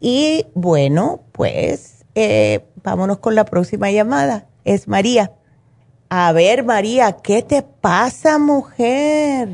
Y 0.00 0.46
bueno, 0.54 1.20
pues 1.32 2.04
eh, 2.14 2.64
vámonos 2.82 3.18
con 3.18 3.34
la 3.34 3.44
próxima 3.44 3.90
llamada. 3.90 4.46
Es 4.64 4.88
María. 4.88 5.32
A 6.08 6.32
ver, 6.32 6.64
María, 6.64 7.16
¿qué 7.22 7.42
te 7.42 7.62
pasa, 7.62 8.38
mujer? 8.38 9.48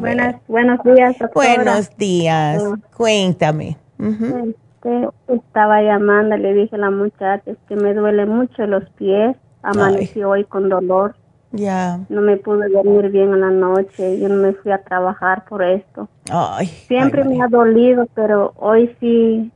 Buenas, 0.00 0.36
buenos 0.48 0.82
días, 0.82 1.16
Buenos 1.34 1.96
días, 1.96 2.62
cuéntame. 2.96 3.76
Este, 3.98 5.08
estaba 5.28 5.82
llamando, 5.82 6.36
le 6.36 6.54
dije 6.54 6.76
a 6.76 6.78
la 6.78 6.90
muchacha 6.90 7.52
que 7.68 7.76
me 7.76 7.94
duele 7.94 8.26
mucho 8.26 8.66
los 8.66 8.88
pies, 8.90 9.36
amanecí 9.62 10.22
hoy 10.22 10.44
con 10.44 10.68
dolor. 10.68 11.14
Ya. 11.50 12.00
No 12.08 12.20
me 12.20 12.36
pude 12.36 12.68
dormir 12.68 13.10
bien 13.10 13.32
en 13.32 13.40
la 13.40 13.50
noche, 13.50 14.18
yo 14.20 14.28
no 14.28 14.36
me 14.36 14.52
fui 14.52 14.70
a 14.70 14.82
trabajar 14.82 15.44
por 15.46 15.62
esto. 15.62 16.08
Ay, 16.30 16.66
Siempre 16.66 17.24
me 17.24 17.42
ha 17.42 17.48
dolido, 17.48 18.06
pero 18.14 18.52
hoy 18.56 18.94
sí 19.00 19.50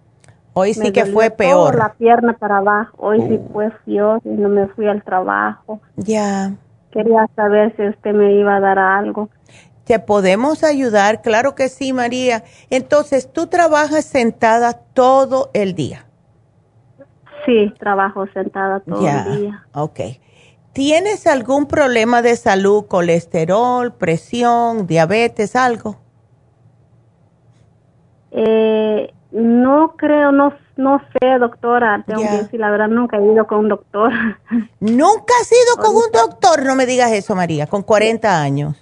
Hoy 0.54 0.74
sí 0.74 0.92
que 0.92 1.06
fue 1.06 1.30
peor. 1.30 1.76
la 1.76 1.94
pierna 1.94 2.34
para 2.34 2.58
abajo. 2.58 2.94
Hoy 2.98 3.20
sí 3.22 3.34
uh. 3.34 3.52
fue 3.52 3.70
feo 3.84 4.20
y 4.24 4.28
no 4.28 4.48
me 4.48 4.66
fui 4.68 4.86
al 4.86 5.02
trabajo. 5.02 5.80
Ya. 5.96 6.52
Quería 6.90 7.26
saber 7.34 7.74
si 7.76 7.88
usted 7.88 8.12
me 8.12 8.34
iba 8.34 8.56
a 8.56 8.60
dar 8.60 8.78
algo. 8.78 9.30
¿Te 9.84 9.98
podemos 9.98 10.62
ayudar? 10.62 11.22
Claro 11.22 11.54
que 11.54 11.68
sí, 11.68 11.92
María. 11.92 12.44
Entonces, 12.70 13.32
¿tú 13.32 13.46
trabajas 13.46 14.04
sentada 14.04 14.74
todo 14.74 15.50
el 15.54 15.74
día? 15.74 16.04
Sí, 17.46 17.72
trabajo 17.78 18.26
sentada 18.32 18.80
todo 18.80 19.06
el 19.06 19.38
día. 19.38 19.66
Ok. 19.72 20.00
¿Tienes 20.72 21.26
algún 21.26 21.66
problema 21.66 22.22
de 22.22 22.34
salud, 22.36 22.86
colesterol, 22.86 23.92
presión, 23.92 24.86
diabetes, 24.86 25.54
algo? 25.54 25.96
Eh, 28.30 29.12
no 29.32 29.94
creo, 29.98 30.32
no, 30.32 30.54
no 30.76 31.00
sé, 31.12 31.38
doctora. 31.38 32.02
Tengo 32.06 32.22
que 32.22 32.36
decir, 32.44 32.60
la 32.60 32.70
verdad, 32.70 32.88
nunca 32.88 33.18
he 33.18 33.24
ido 33.24 33.46
con 33.46 33.58
un 33.58 33.68
doctor. 33.68 34.12
¿Nunca 34.80 35.34
has 35.40 35.52
ido 35.52 35.82
con 35.82 35.94
un 35.94 36.10
doctor? 36.10 36.64
No 36.64 36.74
me 36.74 36.86
digas 36.86 37.12
eso, 37.12 37.34
María, 37.34 37.66
con 37.66 37.82
40 37.82 38.40
años. 38.40 38.74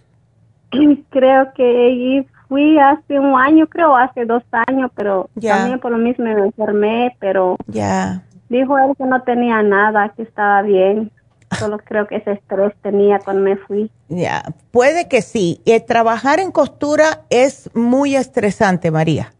Creo 1.10 1.52
que 1.54 2.24
fui 2.48 2.78
hace 2.78 3.18
un 3.18 3.38
año, 3.38 3.68
creo, 3.68 3.96
hace 3.96 4.24
dos 4.24 4.42
años, 4.68 4.90
pero 4.96 5.30
también 5.40 5.78
por 5.78 5.92
lo 5.92 5.98
mismo 5.98 6.24
me 6.24 6.32
enfermé, 6.32 7.16
pero 7.20 7.56
ya. 7.68 8.22
dijo 8.48 8.76
él 8.76 8.92
que 8.98 9.04
no 9.04 9.22
tenía 9.22 9.62
nada, 9.62 10.08
que 10.16 10.22
estaba 10.22 10.62
bien. 10.62 11.12
Solo 11.58 11.78
creo 11.78 12.06
que 12.06 12.16
ese 12.16 12.32
estrés 12.32 12.72
tenía 12.82 13.18
cuando 13.18 13.42
me 13.42 13.56
fui. 13.56 13.90
Ya, 14.08 14.42
puede 14.70 15.08
que 15.08 15.20
sí. 15.20 15.60
Y 15.64 15.78
trabajar 15.80 16.38
en 16.40 16.52
costura 16.52 17.22
es 17.28 17.70
muy 17.74 18.16
estresante, 18.16 18.90
María. 18.90 19.34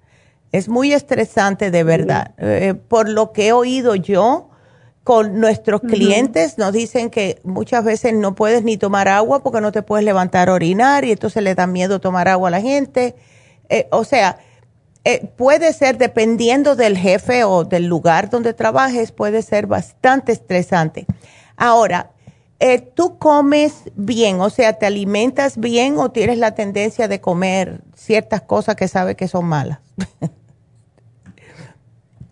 Es 0.53 0.69
muy 0.69 0.93
estresante 0.93 1.71
de 1.71 1.85
verdad. 1.85 2.35
Eh, 2.39 2.75
por 2.75 3.09
lo 3.09 3.33
que 3.33 3.49
he 3.49 3.53
oído 3.53 3.95
yo 3.95 4.51
con 5.05 5.41
nuestros 5.41 5.81
clientes, 5.81 6.59
nos 6.59 6.73
dicen 6.73 7.11
que 7.11 7.41
muchas 7.43 7.85
veces 7.85 8.13
no 8.15 8.35
puedes 8.35 8.63
ni 8.65 8.77
tomar 8.77 9.09
agua 9.09 9.43
porque 9.43 9.61
no 9.61 9.73
te 9.73 9.83
puedes 9.83 10.05
levantar 10.05 10.49
a 10.49 10.55
orinar 10.55 11.05
y 11.05 11.13
entonces 11.13 11.43
le 11.43 11.55
da 11.55 11.67
miedo 11.67 12.01
tomar 12.01 12.29
agua 12.29 12.49
a 12.49 12.51
la 12.51 12.61
gente. 12.61 13.15
Eh, 13.69 13.89
o 13.93 14.05
sea, 14.05 14.39
eh, 15.05 15.27
puede 15.37 15.73
ser, 15.73 15.97
dependiendo 15.97 16.77
del 16.77 16.99
jefe 16.99 17.45
o 17.45 17.65
del 17.65 17.87
lugar 17.87 18.29
donde 18.29 18.53
trabajes, 18.53 19.13
puede 19.13 19.43
ser 19.43 19.67
bastante 19.67 20.33
estresante. 20.33 21.07
Ahora, 21.61 22.13
¿tú 22.95 23.19
comes 23.19 23.83
bien? 23.95 24.41
O 24.41 24.49
sea, 24.49 24.73
¿te 24.73 24.87
alimentas 24.87 25.59
bien 25.59 25.99
o 25.99 26.11
tienes 26.11 26.39
la 26.39 26.55
tendencia 26.55 27.07
de 27.07 27.21
comer 27.21 27.83
ciertas 27.95 28.41
cosas 28.41 28.77
que 28.77 28.89
sabes 28.89 29.15
que 29.15 29.29
son 29.29 29.45
malas? 29.45 29.79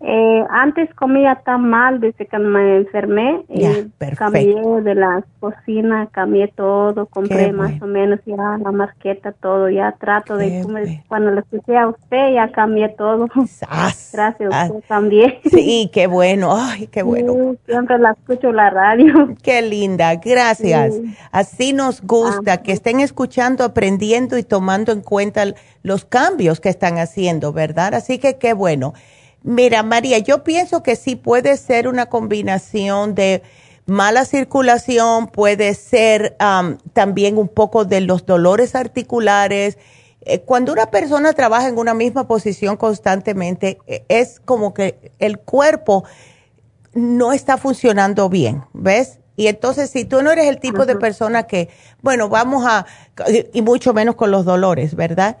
Eh, 0.01 0.45
antes 0.49 0.93
comía 0.95 1.35
tan 1.43 1.69
mal 1.69 1.99
desde 1.99 2.25
que 2.25 2.39
me 2.39 2.77
enfermé. 2.77 3.43
Eh, 3.49 3.87
cambié 4.17 4.55
de 4.81 4.95
la 4.95 5.23
cocina, 5.41 6.07
cambié 6.11 6.47
todo, 6.47 7.05
compré 7.07 7.51
más 7.51 7.81
o 7.81 7.85
menos 7.85 8.19
ya 8.25 8.57
la 8.63 8.71
marqueta, 8.71 9.33
todo. 9.33 9.69
Ya 9.69 9.91
trato 9.99 10.37
de 10.37 10.61
comer. 10.63 11.03
Cuando 11.07 11.31
lo 11.31 11.41
escuché 11.41 11.77
a 11.77 11.87
usted, 11.89 12.33
ya 12.33 12.49
cambié 12.51 12.89
todo. 12.89 13.27
Gracias, 14.13 14.53
a 14.53 14.65
usted 14.65 14.83
también. 14.87 15.35
Sí, 15.43 15.89
qué 15.93 16.07
bueno. 16.07 16.55
Ay, 16.55 16.87
qué 16.87 17.03
bueno. 17.03 17.55
siempre 17.65 17.99
la 17.99 18.11
escucho 18.11 18.53
la 18.53 18.69
radio. 18.69 19.35
Qué 19.43 19.61
linda. 19.61 20.15
Gracias. 20.15 20.95
Así 21.31 21.73
nos 21.73 22.01
gusta 22.01 22.53
ah. 22.53 22.57
que 22.57 22.71
estén 22.71 22.99
escuchando, 22.99 23.63
aprendiendo 23.63 24.37
y 24.37 24.43
tomando 24.43 24.91
en 24.91 25.01
cuenta 25.01 25.43
los 25.83 26.05
cambios 26.05 26.59
que 26.59 26.69
están 26.69 26.97
haciendo, 26.97 27.51
¿verdad? 27.53 27.93
Así 27.93 28.17
que 28.17 28.37
qué 28.37 28.53
bueno. 28.53 28.93
Mira, 29.43 29.83
María, 29.83 30.19
yo 30.19 30.43
pienso 30.43 30.83
que 30.83 30.95
sí 30.95 31.15
puede 31.15 31.55
ser 31.57 31.87
una 31.87 32.07
combinación 32.07 33.15
de 33.15 33.41
mala 33.85 34.25
circulación, 34.25 35.27
puede 35.27 35.73
ser 35.73 36.35
también 36.93 37.37
un 37.37 37.47
poco 37.47 37.85
de 37.85 38.01
los 38.01 38.25
dolores 38.25 38.75
articulares. 38.75 39.77
Eh, 40.21 40.41
cuando 40.41 40.73
una 40.73 40.91
persona 40.91 41.33
trabaja 41.33 41.69
en 41.69 41.77
una 41.77 41.93
misma 41.93 42.27
posición 42.27 42.77
constantemente, 42.77 43.79
e, 43.87 44.03
es 44.09 44.41
como 44.43 44.73
que 44.73 45.11
el 45.19 45.39
cuerpo 45.39 46.03
no 46.93 47.31
está 47.33 47.57
funcionando 47.57 48.29
bien, 48.29 48.63
¿ves? 48.73 49.19
Y 49.37 49.47
entonces, 49.47 49.89
si 49.89 50.03
tú 50.03 50.21
no 50.21 50.31
eres 50.31 50.47
el 50.47 50.59
tipo 50.59 50.85
de 50.85 50.97
persona 50.97 51.43
que, 51.43 51.69
bueno, 52.01 52.27
vamos 52.27 52.65
a, 52.67 52.85
y 53.53 53.61
mucho 53.61 53.93
menos 53.93 54.15
con 54.15 54.31
los 54.31 54.43
dolores, 54.43 54.95
¿verdad? 54.95 55.37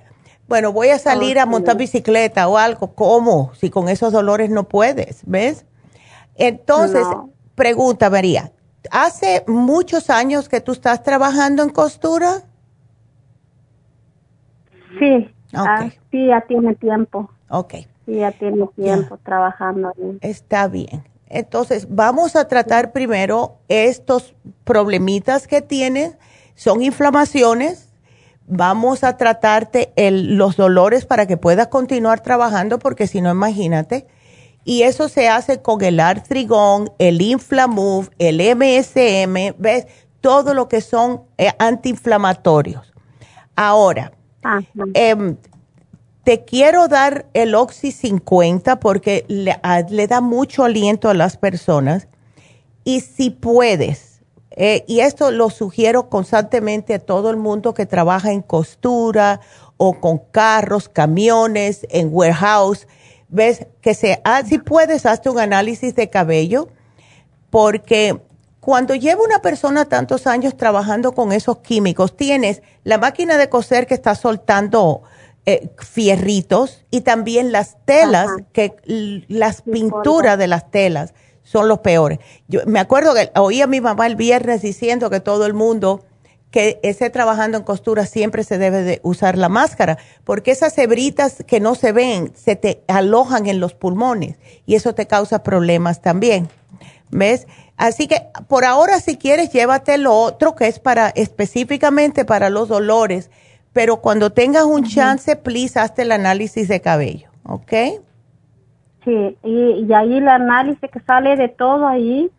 Bueno, 0.49 0.73
voy 0.73 0.89
a 0.89 0.97
salir 0.97 1.37
a 1.37 1.45
montar 1.45 1.77
bicicleta 1.77 2.47
o 2.47 2.57
algo, 2.57 2.95
¿cómo? 2.95 3.51
Si 3.53 3.69
con 3.69 3.87
esos 3.87 4.11
dolores 4.11 4.49
no 4.49 4.63
puedes, 4.63 5.21
¿ves? 5.25 5.63
Entonces, 6.35 7.05
pregunta 7.53 8.09
María, 8.09 8.51
¿hace 8.89 9.43
muchos 9.47 10.09
años 10.09 10.49
que 10.49 10.59
tú 10.59 10.71
estás 10.71 11.03
trabajando 11.03 11.61
en 11.61 11.69
costura? 11.69 12.41
Sí, 14.97 15.29
ah, 15.53 15.87
sí, 16.09 16.27
ya 16.27 16.41
tiene 16.41 16.73
tiempo. 16.75 17.29
Ok. 17.49 17.75
Sí, 18.07 18.15
ya 18.15 18.31
tiene 18.31 18.67
tiempo 18.75 19.19
trabajando 19.23 19.93
Está 20.21 20.67
bien. 20.67 21.03
Entonces, 21.27 21.87
vamos 21.89 22.35
a 22.35 22.47
tratar 22.47 22.91
primero 22.91 23.57
estos 23.67 24.33
problemitas 24.63 25.45
que 25.45 25.61
tienes. 25.61 26.17
Son 26.55 26.81
inflamaciones. 26.81 27.88
Vamos 28.49 29.03
a 29.03 29.15
tratarte 29.15 29.93
el, 29.95 30.35
los 30.35 30.57
dolores 30.57 31.05
para 31.05 31.27
que 31.27 31.37
puedas 31.37 31.67
continuar 31.67 32.21
trabajando, 32.21 32.79
porque 32.79 33.07
si 33.07 33.21
no, 33.21 33.31
imagínate. 33.31 34.07
Y 34.65 34.83
eso 34.83 35.07
se 35.07 35.29
hace 35.29 35.61
con 35.61 35.83
el 35.83 35.99
artrigón, 35.99 36.91
el 36.99 37.21
inflamove, 37.21 38.09
el 38.19 38.39
MSM, 38.55 39.55
¿ves? 39.57 39.87
Todo 40.19 40.53
lo 40.53 40.67
que 40.67 40.81
son 40.81 41.23
eh, 41.37 41.51
antiinflamatorios. 41.59 42.91
Ahora, 43.55 44.11
eh, 44.93 45.35
te 46.29 46.45
quiero 46.45 46.87
dar 46.87 47.25
el 47.33 47.55
Oxy 47.55 47.91
50 47.91 48.79
porque 48.79 49.25
le, 49.27 50.07
da 50.07 50.21
mucho 50.21 50.63
aliento 50.63 51.09
a 51.09 51.13
las 51.13 51.37
personas. 51.37 52.07
Y 52.83 53.01
si 53.01 53.31
puedes, 53.31 54.08
eh, 54.61 54.83
y 54.87 54.99
esto 54.99 55.31
lo 55.31 55.49
sugiero 55.49 56.09
constantemente 56.09 56.93
a 56.93 56.99
todo 56.99 57.29
el 57.29 57.37
mundo 57.37 57.73
que 57.73 57.85
trabaja 57.85 58.33
en 58.33 58.41
costura 58.41 59.39
o 59.77 60.01
con 60.01 60.17
carros, 60.17 60.89
camiones, 60.89 61.87
en 61.89 62.09
warehouse, 62.11 62.85
ves 63.29 63.67
que 63.79 63.93
se, 63.93 64.19
ah, 64.25 64.43
si 64.45 64.57
puedes, 64.57 65.05
hazte 65.05 65.29
un 65.29 65.39
análisis 65.39 65.95
de 65.95 66.09
cabello, 66.09 66.67
porque 67.49 68.19
cuando 68.59 68.95
lleva 68.95 69.23
una 69.23 69.41
persona 69.41 69.85
tantos 69.85 70.27
años 70.27 70.57
trabajando 70.57 71.13
con 71.13 71.31
esos 71.31 71.59
químicos, 71.59 72.17
tienes 72.17 72.61
la 72.83 72.97
máquina 72.97 73.37
de 73.37 73.47
coser 73.47 73.87
que 73.87 73.93
está 73.93 74.13
soltando 74.13 75.03
eh, 75.45 75.69
fierritos 75.77 76.83
y 76.91 76.99
también 76.99 77.53
las 77.53 77.77
telas, 77.85 78.27
que 78.51 78.75
las 79.29 79.61
pinturas 79.61 80.37
de 80.37 80.47
las 80.47 80.69
telas 80.69 81.13
son 81.49 81.67
los 81.67 81.79
peores. 81.79 82.19
Yo 82.47 82.59
me 82.67 82.79
acuerdo 82.79 83.15
que 83.15 83.31
oí 83.35 83.59
a 83.61 83.65
mi 83.65 83.81
mamá 83.81 84.05
el 84.05 84.15
viernes 84.15 84.61
diciendo 84.61 85.09
que 85.09 85.19
todo 85.19 85.47
el 85.47 85.55
mundo 85.55 86.05
que 86.51 86.79
esté 86.83 87.09
trabajando 87.09 87.57
en 87.57 87.63
costura 87.63 88.05
siempre 88.05 88.43
se 88.43 88.59
debe 88.59 88.83
de 88.83 88.99
usar 89.01 89.35
la 89.35 89.49
máscara, 89.49 89.97
porque 90.23 90.51
esas 90.51 90.77
hebritas 90.77 91.43
que 91.47 91.59
no 91.59 91.73
se 91.73 91.91
ven 91.91 92.33
se 92.35 92.55
te 92.55 92.83
alojan 92.87 93.47
en 93.47 93.59
los 93.59 93.73
pulmones 93.73 94.35
y 94.67 94.75
eso 94.75 94.93
te 94.93 95.07
causa 95.07 95.41
problemas 95.41 96.01
también. 96.01 96.49
¿Ves? 97.09 97.47
Así 97.77 98.07
que 98.07 98.27
por 98.47 98.63
ahora 98.63 98.99
si 98.99 99.17
quieres 99.17 99.51
llévate 99.51 99.97
lo 99.97 100.13
otro 100.13 100.55
que 100.55 100.67
es 100.67 100.79
para 100.79 101.09
específicamente 101.09 102.25
para 102.25 102.51
los 102.51 102.67
dolores 102.67 103.31
pero 103.73 104.01
cuando 104.01 104.31
tengas 104.31 104.63
un 104.63 104.83
chance, 104.83 105.35
please, 105.35 105.79
hazte 105.79 106.01
el 106.01 106.11
análisis 106.11 106.67
de 106.67 106.81
cabello, 106.81 107.29
¿ok? 107.43 108.01
Sí, 109.05 109.37
y, 109.43 109.93
ahí 109.93 110.17
el 110.17 110.27
análisis 110.27 110.89
que 110.91 110.99
sale 111.01 111.35
de 111.35 111.47
todo 111.47 111.87
ahí. 111.87 112.29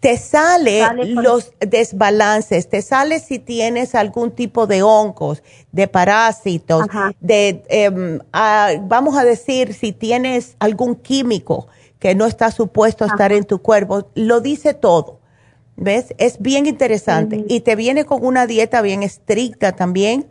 Te 0.00 0.16
sale, 0.16 0.84
los 1.06 1.52
desbalances, 1.58 2.68
te 2.68 2.82
sale 2.82 3.18
si 3.18 3.40
tienes 3.40 3.96
algún 3.96 4.30
tipo 4.30 4.68
de 4.68 4.82
hongos, 4.82 5.42
de 5.72 5.88
parásitos, 5.88 6.86
de, 7.20 7.64
em, 7.68 8.20
vamos 8.82 9.16
a 9.16 9.24
decir, 9.24 9.74
si 9.74 9.92
tienes 9.92 10.56
algún 10.60 10.94
químico 10.94 11.66
que 11.98 12.14
no 12.14 12.26
está 12.26 12.52
supuesto 12.52 13.04
a 13.04 13.08
estar 13.08 13.32
en 13.32 13.44
tu 13.44 13.60
cuerpo, 13.60 14.08
lo 14.14 14.40
dice 14.40 14.72
todo. 14.72 15.18
¿Ves? 15.76 16.14
Es 16.18 16.40
bien 16.40 16.66
interesante. 16.66 17.44
Y 17.48 17.60
te 17.60 17.76
viene 17.76 18.04
con 18.04 18.24
una 18.24 18.46
dieta 18.46 18.82
bien 18.82 19.04
estricta 19.04 19.72
también 19.72 20.26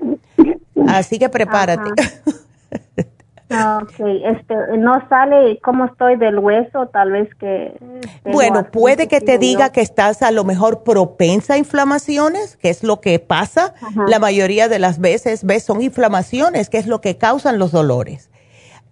Así 0.87 1.19
que 1.19 1.29
prepárate. 1.29 1.91
Ah, 3.49 3.79
ok, 3.81 4.05
este, 4.25 4.55
no 4.77 5.07
sale 5.07 5.59
cómo 5.63 5.85
estoy 5.85 6.17
del 6.17 6.37
hueso, 6.37 6.87
tal 6.87 7.11
vez 7.11 7.33
que... 7.35 7.77
Bueno, 8.25 8.69
puede 8.71 9.07
que 9.07 9.21
te 9.21 9.37
diga 9.37 9.71
que 9.71 9.79
estás 9.81 10.21
a 10.21 10.31
lo 10.31 10.43
mejor 10.43 10.83
propensa 10.83 11.53
a 11.53 11.57
inflamaciones, 11.57 12.57
que 12.57 12.69
es 12.69 12.83
lo 12.83 12.99
que 12.99 13.19
pasa. 13.19 13.73
La 14.07 14.19
mayoría 14.19 14.67
de 14.67 14.79
las 14.79 14.99
veces, 14.99 15.45
ves, 15.45 15.63
son 15.63 15.81
inflamaciones, 15.81 16.69
que 16.69 16.77
es 16.77 16.87
lo 16.87 16.99
que 16.99 17.17
causan 17.17 17.57
los 17.57 17.71
dolores. 17.71 18.29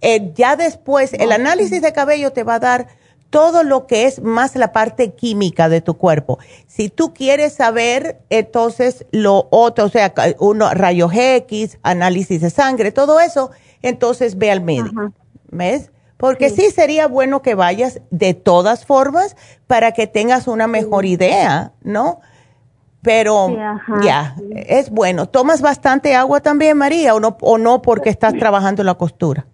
Eh, 0.02 0.32
ya 0.36 0.56
después, 0.56 1.14
el 1.14 1.32
análisis 1.32 1.82
de 1.82 1.91
cabello 1.91 2.32
te 2.32 2.44
va 2.44 2.56
a 2.56 2.60
dar 2.60 2.88
todo 3.30 3.64
lo 3.64 3.88
que 3.88 4.06
es 4.06 4.22
más 4.22 4.56
la 4.56 4.72
parte 4.72 5.14
química 5.14 5.70
de 5.70 5.82
tu 5.82 5.96
cuerpo. 5.98 6.40
Si 6.68 6.90
tú 6.90 7.14
quieres 7.14 7.54
saber, 7.54 8.22
entonces 8.30 9.06
lo 9.12 9.48
otro, 9.52 9.86
o 9.86 9.90
sea, 9.90 10.14
uno, 10.40 10.74
rayos 10.74 11.12
X, 11.14 11.78
análisis 11.84 12.42
de 12.42 12.50
sangre, 12.50 12.92
todo 12.92 13.20
eso, 13.20 13.52
entonces 13.82 14.38
ve 14.38 14.52
al 14.52 14.62
médico. 14.62 15.12
¿Ves? 15.52 15.92
Porque 16.18 16.50
sí. 16.50 16.72
sería 16.72 17.08
bueno 17.08 17.42
que 17.42 17.56
vayas 17.56 18.02
de 18.10 18.34
todas 18.34 18.86
formas 18.86 19.36
para 19.68 19.92
que 19.92 20.08
tengas 20.08 20.48
una 20.48 20.68
mejor 20.68 21.06
idea, 21.06 21.74
¿no? 21.82 22.22
Pero 23.02 23.56
ya, 24.02 24.36
es 24.56 24.90
bueno. 24.90 25.28
¿Tomas 25.28 25.62
bastante 25.62 26.16
agua 26.16 26.40
también, 26.40 26.78
María, 26.78 27.14
o 27.14 27.20
no, 27.20 27.38
o 27.42 27.58
no 27.58 27.82
porque 27.82 28.10
estás 28.10 28.34
trabajando 28.34 28.82
en 28.82 28.88
la 28.88 28.96
costura? 28.96 29.46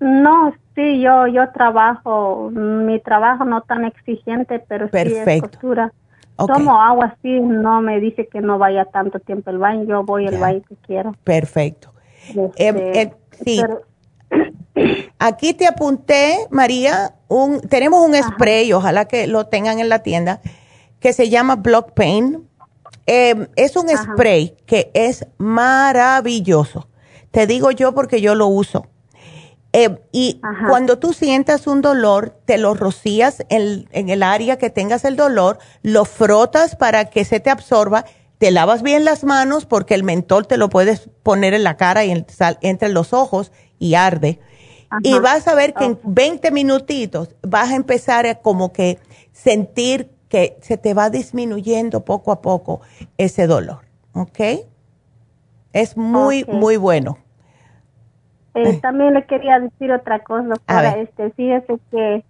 No, 0.00 0.52
Sí, 0.78 1.00
yo, 1.00 1.26
yo 1.26 1.50
trabajo, 1.50 2.50
mi 2.52 3.00
trabajo 3.00 3.44
no 3.44 3.62
tan 3.62 3.84
exigente, 3.84 4.60
pero 4.60 4.86
sí 4.86 4.96
es 4.96 5.40
costura. 5.40 5.92
Tomo 6.36 6.80
agua, 6.80 7.16
sí, 7.20 7.40
no 7.40 7.80
me 7.80 7.98
dice 7.98 8.28
que 8.28 8.40
no 8.40 8.58
vaya 8.58 8.84
tanto 8.84 9.18
tiempo 9.18 9.50
al 9.50 9.58
baño, 9.58 9.82
yo 9.82 10.04
voy 10.04 10.28
al 10.28 10.38
baño 10.38 10.62
que 10.68 10.76
quiero. 10.86 11.16
Perfecto. 11.24 11.92
Em, 12.54 12.76
este, 12.76 13.00
em, 13.00 13.10
sí. 13.44 13.60
Aquí 15.18 15.52
te 15.52 15.66
apunté, 15.66 16.46
María, 16.52 17.16
un, 17.26 17.60
tenemos 17.60 18.08
un 18.08 18.14
spray, 18.14 18.72
ojalá 18.72 19.06
que 19.06 19.26
lo 19.26 19.46
tengan 19.46 19.80
en 19.80 19.88
la 19.88 20.04
tienda, 20.04 20.40
que 21.00 21.12
se 21.12 21.28
llama 21.28 21.56
Block 21.56 21.90
Pain. 21.90 22.46
Em, 23.04 23.48
es 23.56 23.74
un 23.74 23.88
spray 23.88 24.54
que 24.64 24.92
es 24.94 25.26
maravilloso. 25.38 26.86
Te 27.32 27.48
digo 27.48 27.72
yo 27.72 27.94
porque 27.94 28.20
yo 28.20 28.36
lo 28.36 28.46
uso 28.46 28.86
eh, 29.72 30.00
y 30.12 30.40
cuando 30.68 30.98
tú 30.98 31.12
sientas 31.12 31.66
un 31.66 31.82
dolor, 31.82 32.34
te 32.46 32.56
lo 32.56 32.72
rocías 32.74 33.44
en, 33.50 33.86
el 33.92 34.22
área 34.22 34.56
que 34.56 34.70
tengas 34.70 35.04
el 35.04 35.16
dolor, 35.16 35.58
lo 35.82 36.04
frotas 36.06 36.74
para 36.74 37.10
que 37.10 37.24
se 37.24 37.38
te 37.38 37.50
absorba, 37.50 38.06
te 38.38 38.50
lavas 38.50 38.82
bien 38.82 39.04
las 39.04 39.24
manos 39.24 39.66
porque 39.66 39.94
el 39.94 40.04
mentol 40.04 40.46
te 40.46 40.56
lo 40.56 40.70
puedes 40.70 41.10
poner 41.22 41.52
en 41.52 41.64
la 41.64 41.76
cara 41.76 42.04
y 42.04 42.24
entre 42.62 42.88
los 42.88 43.12
ojos 43.12 43.52
y 43.78 43.94
arde. 43.94 44.40
Y 45.02 45.18
vas 45.18 45.46
a 45.48 45.54
ver 45.54 45.74
que 45.74 45.84
en 45.84 45.98
20 46.02 46.50
minutitos 46.50 47.34
vas 47.42 47.70
a 47.70 47.76
empezar 47.76 48.26
a 48.26 48.36
como 48.36 48.72
que 48.72 48.98
sentir 49.32 50.10
que 50.30 50.56
se 50.62 50.78
te 50.78 50.94
va 50.94 51.10
disminuyendo 51.10 52.06
poco 52.06 52.32
a 52.32 52.40
poco 52.40 52.80
ese 53.18 53.46
dolor. 53.46 53.80
¿Ok? 54.14 54.40
Es 55.74 55.96
muy, 55.96 56.44
muy 56.46 56.78
bueno. 56.78 57.18
Eh, 58.58 58.78
también 58.80 59.14
le 59.14 59.24
quería 59.24 59.60
decir 59.60 59.92
otra 59.92 60.20
cosa, 60.20 60.48
doctora. 60.48 60.90
Este, 60.98 61.30
fíjese 61.30 61.78
que 61.90 62.24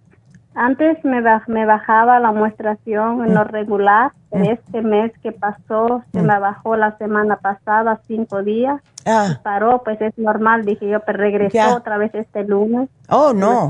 antes 0.53 1.03
me, 1.05 1.21
me 1.47 1.65
bajaba 1.65 2.19
la 2.19 2.31
muestración 2.31 3.25
en 3.25 3.33
lo 3.33 3.45
mm. 3.45 3.47
regular. 3.47 4.11
Mm. 4.31 4.43
Este 4.43 4.81
mes 4.81 5.11
que 5.23 5.31
pasó 5.31 6.03
se 6.11 6.21
mm. 6.21 6.25
me 6.25 6.39
bajó 6.39 6.75
la 6.75 6.97
semana 6.97 7.37
pasada 7.37 7.99
cinco 8.07 8.43
días. 8.43 8.81
Ah. 9.05 9.39
Paró, 9.41 9.81
pues 9.83 9.99
es 10.01 10.17
normal. 10.17 10.65
Dije 10.65 10.87
yo, 10.87 10.99
pero 10.99 11.17
regresó 11.17 11.77
otra 11.77 11.97
vez 11.97 12.13
este 12.13 12.43
lunes. 12.43 12.89
Oh, 13.09 13.33
no. 13.33 13.67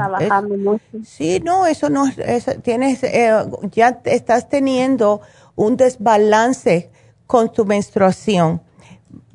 Sí, 1.04 1.40
no, 1.46 1.66
eso 1.66 1.90
no 1.90 2.06
es. 2.08 2.62
tienes, 2.62 3.04
eh, 3.04 3.32
ya 3.72 4.00
estás 4.04 4.50
teniendo 4.50 5.22
un 5.56 5.78
desbalance 5.78 6.90
con 7.26 7.54
tu 7.54 7.66
menstruación. 7.66 8.62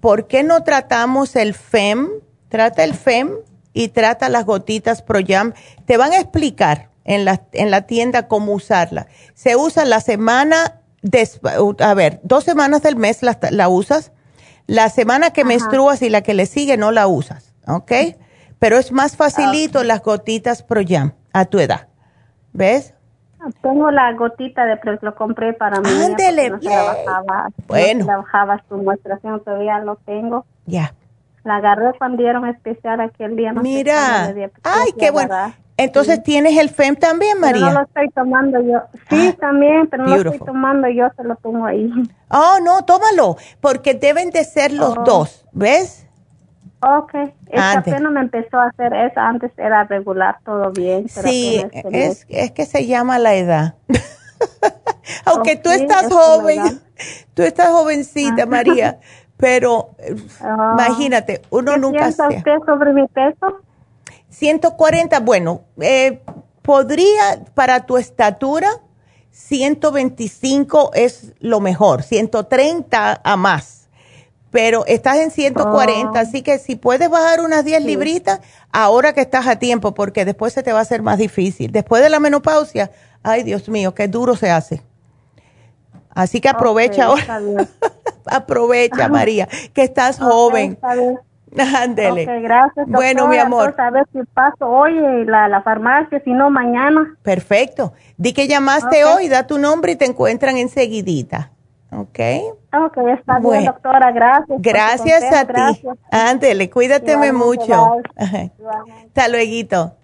¿Por 0.01 0.27
qué 0.27 0.43
no 0.43 0.63
tratamos 0.63 1.37
el 1.37 1.55
FEM? 1.55 2.09
Trata 2.55 2.85
el 2.85 2.95
FEM 2.95 3.33
y 3.73 3.89
trata 3.89 4.29
las 4.29 4.45
gotitas 4.45 5.03
ProYam. 5.03 5.55
Te 5.87 5.97
van 5.97 6.13
a 6.13 6.21
explicar 6.21 6.89
en 7.03 7.25
la, 7.25 7.43
en 7.51 7.73
la 7.73 7.83
tienda 7.83 8.29
cómo 8.29 8.53
usarla. 8.53 9.09
Se 9.35 9.57
usa 9.57 9.85
la 9.85 9.99
semana, 9.99 10.81
a 11.81 11.95
ver, 11.95 12.21
dos 12.23 12.45
semanas 12.45 12.83
del 12.83 12.95
mes 12.95 13.25
la, 13.25 13.37
la 13.51 13.69
usas. 13.69 14.13
La 14.69 14.89
semana 14.89 15.33
que 15.33 15.45
menstruas 15.45 16.01
y 16.03 16.11
la 16.11 16.21
que 16.21 16.33
le 16.33 16.47
sigue 16.47 16.77
no 16.77 16.93
la 16.93 17.09
usas, 17.09 17.53
¿ok? 17.67 17.91
Pero 18.61 18.79
es 18.79 18.93
más 18.93 19.17
facilito 19.17 19.83
las 19.83 20.01
gotitas 20.01 20.63
ProYam 20.63 21.13
a 21.33 21.47
tu 21.47 21.59
edad. 21.59 21.89
¿Ves? 22.53 22.95
Tengo 23.63 23.91
la 23.91 24.13
gotita 24.13 24.65
de 24.65 24.79
lo 25.03 25.17
compré 25.17 25.55
para 25.55 25.81
mí. 25.81 25.89
Ándele, 25.91 26.51
no 26.51 26.59
bajaba, 26.61 27.49
bueno. 27.67 28.05
No 28.05 28.19
bajaba 28.19 28.63
su 28.69 28.77
muestración, 28.77 29.43
todavía 29.43 29.81
lo 29.81 29.97
tengo. 29.97 30.47
Ya. 30.67 30.95
La 31.45 31.57
agarré 31.57 31.97
cuando 31.99 32.23
dieron 32.23 32.47
especial 32.49 33.01
aquel 33.01 33.37
día. 33.37 33.53
Mira, 33.53 34.35
ay, 34.63 34.93
qué 34.99 35.11
bueno. 35.11 35.35
Entonces, 35.77 36.23
¿tienes 36.23 36.57
el 36.57 36.71
FEM 36.71 36.97
también, 36.97 37.41
María? 37.41 37.67
no 37.67 37.73
lo 37.73 37.83
estoy 37.83 38.09
tomando 38.11 38.61
yo. 38.61 38.81
Sí, 39.11 39.33
ah, 39.33 39.37
también, 39.41 39.89
pero 39.89 40.05
no 40.05 40.17
lo 40.17 40.31
estoy 40.31 40.47
tomando 40.47 40.89
yo, 40.89 41.09
se 41.17 41.25
lo 41.25 41.35
tomo 41.37 41.67
ahí. 41.67 41.91
Oh, 42.31 42.59
no, 42.63 42.85
tómalo, 42.85 43.37
porque 43.61 43.95
deben 43.95 44.31
de 44.31 44.45
ser 44.45 44.73
los 44.73 44.97
oh. 44.97 45.03
dos, 45.05 45.47
¿ves? 45.53 46.07
Ok, 46.81 47.15
esta 47.47 47.79
apenas 47.79 48.13
me 48.13 48.21
empezó 48.21 48.59
a 48.59 48.67
hacer 48.67 48.93
eso, 48.93 49.19
antes 49.19 49.51
era 49.57 49.85
regular, 49.85 50.37
todo 50.45 50.71
bien. 50.71 51.09
sí, 51.09 51.65
es, 51.91 52.27
es, 52.29 52.51
que 52.51 52.67
se 52.67 52.87
llama 52.87 53.19
la 53.19 53.35
edad. 53.35 53.75
Aunque 55.25 55.57
tú 55.57 55.71
estás 55.71 56.13
joven, 56.13 56.81
tú 57.33 57.43
estás 57.43 57.69
jovencita, 57.69 58.45
María, 58.47 59.01
pero 59.37 59.95
ah. 60.41 60.77
imagínate, 60.79 61.43
uno 61.51 61.77
nunca 61.77 62.13
sabe. 62.13 62.39
usted 62.39 62.59
sobre 62.65 62.93
mi 62.93 63.07
peso? 63.09 63.61
140, 64.31 65.21
bueno, 65.21 65.63
eh, 65.81 66.21
podría 66.63 67.45
para 67.55 67.87
tu 67.87 67.97
estatura, 67.97 68.69
125 69.31 70.93
es 70.95 71.33
lo 71.41 71.61
mejor, 71.61 72.03
130 72.03 73.21
a 73.23 73.37
más, 73.37 73.89
pero 74.51 74.85
estás 74.87 75.17
en 75.17 75.31
140, 75.31 76.19
así 76.19 76.43
que 76.43 76.59
si 76.59 76.77
puedes 76.77 77.11
bajar 77.11 77.41
unas 77.41 77.65
10 77.65 77.85
libritas, 77.85 78.41
ahora 78.71 79.13
que 79.13 79.21
estás 79.21 79.47
a 79.47 79.57
tiempo, 79.57 79.95
porque 79.95 80.25
después 80.25 80.53
se 80.53 80.63
te 80.63 80.73
va 80.73 80.79
a 80.79 80.83
hacer 80.83 81.03
más 81.03 81.19
difícil. 81.19 81.73
Después 81.73 82.03
de 82.03 82.09
la 82.09 82.21
menopausia, 82.21 82.91
ay 83.23 83.43
Dios 83.43 83.69
mío, 83.69 83.95
qué 83.95 84.07
duro 84.07 84.37
se 84.37 84.51
hace. 84.51 84.83
Así 86.11 86.41
que 86.41 86.49
aprovecha 86.49 87.07
ahora. 87.07 87.41
aprovecha, 88.27 89.09
María, 89.09 89.49
que 89.73 89.83
estás 89.83 90.19
joven. 90.19 90.79
Ándele. 91.57 92.25
gracias. 92.41 92.87
bueno, 92.89 93.29
mi 93.29 93.39
amor. 93.39 93.75
A 93.79 93.91
ver 93.91 94.07
si 94.13 94.19
paso 94.35 94.67
hoy 94.67 94.97
en 94.97 95.27
la, 95.31 95.63
farmacia, 95.63 96.21
si 96.25 96.33
no 96.33 96.51
mañana. 96.51 97.17
Perfecto. 97.23 97.93
Di 98.17 98.33
que 98.33 98.49
llamaste 98.49 99.05
hoy, 99.05 99.29
da 99.29 99.47
tu 99.47 99.59
nombre 99.59 99.93
y 99.93 99.97
te 99.97 100.05
encuentran 100.05 100.57
enseguidita. 100.57 101.51
¿Ok? 101.93 102.19
Ok, 102.87 102.99
está 103.17 103.39
bien, 103.39 103.67
doctora. 103.67 104.11
Gracias. 104.11 104.59
Gracias 104.61 105.33
a 105.33 105.47
ti. 105.47 105.87
Ándele, 106.11 106.69
cuídateme 106.69 107.33
mucho. 107.33 107.99
Hasta 108.17 109.29
luego. 109.29 109.97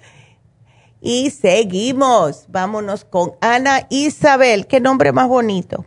Y 1.01 1.31
seguimos. 1.31 2.45
Vámonos 2.49 3.05
con 3.05 3.33
Ana 3.41 3.87
Isabel. 3.89 4.67
Qué 4.69 4.81
nombre 4.81 5.11
más 5.13 5.27
bonito. 5.29 5.85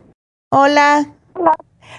Hola. 0.50 1.06
Hola. 1.34 1.54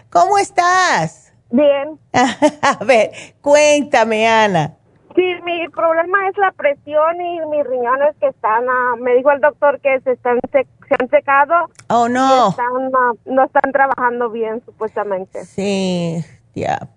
¿Cómo 0.10 0.38
estás? 0.38 1.34
Bien. 1.52 1.99
A 2.14 2.84
ver, 2.84 3.12
cuéntame, 3.41 4.28
Ana. 4.28 4.76
Sí, 5.16 5.24
mi 5.45 5.70
problema 5.70 6.28
es 6.28 6.38
la 6.38 6.52
presión 6.52 7.22
y 7.22 7.40
mis 7.45 7.66
riñones 7.66 8.16
que 8.20 8.28
están, 8.28 8.66
ah, 8.70 8.95
me 8.99 9.16
dijo 9.16 9.32
el 9.32 9.40
doctor 9.40 9.80
que 9.80 10.02
se 10.02 10.12
están 10.12 10.40
se, 10.52 10.68
han 10.99 11.10
secado. 11.10 11.53
Oh, 11.88 12.10
no. 12.10 12.49
Ah, 12.49 13.12
no 13.26 13.45
están 13.45 13.72
trabajando 13.72 14.30
bien, 14.30 14.62
supuestamente. 14.66 15.45
Sí, 15.45 16.18
ya. 16.53 16.90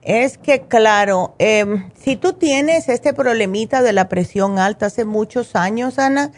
Es 0.00 0.38
que, 0.38 0.62
claro, 0.62 1.34
em, 1.38 1.90
si 1.94 2.16
tú 2.16 2.32
tienes 2.32 2.88
este 2.88 3.12
problemita 3.12 3.82
de 3.82 3.92
la 3.92 4.08
presión 4.08 4.58
alta 4.58 4.86
hace 4.86 5.04
muchos 5.04 5.54
años, 5.54 5.98
Ana, 5.98 6.30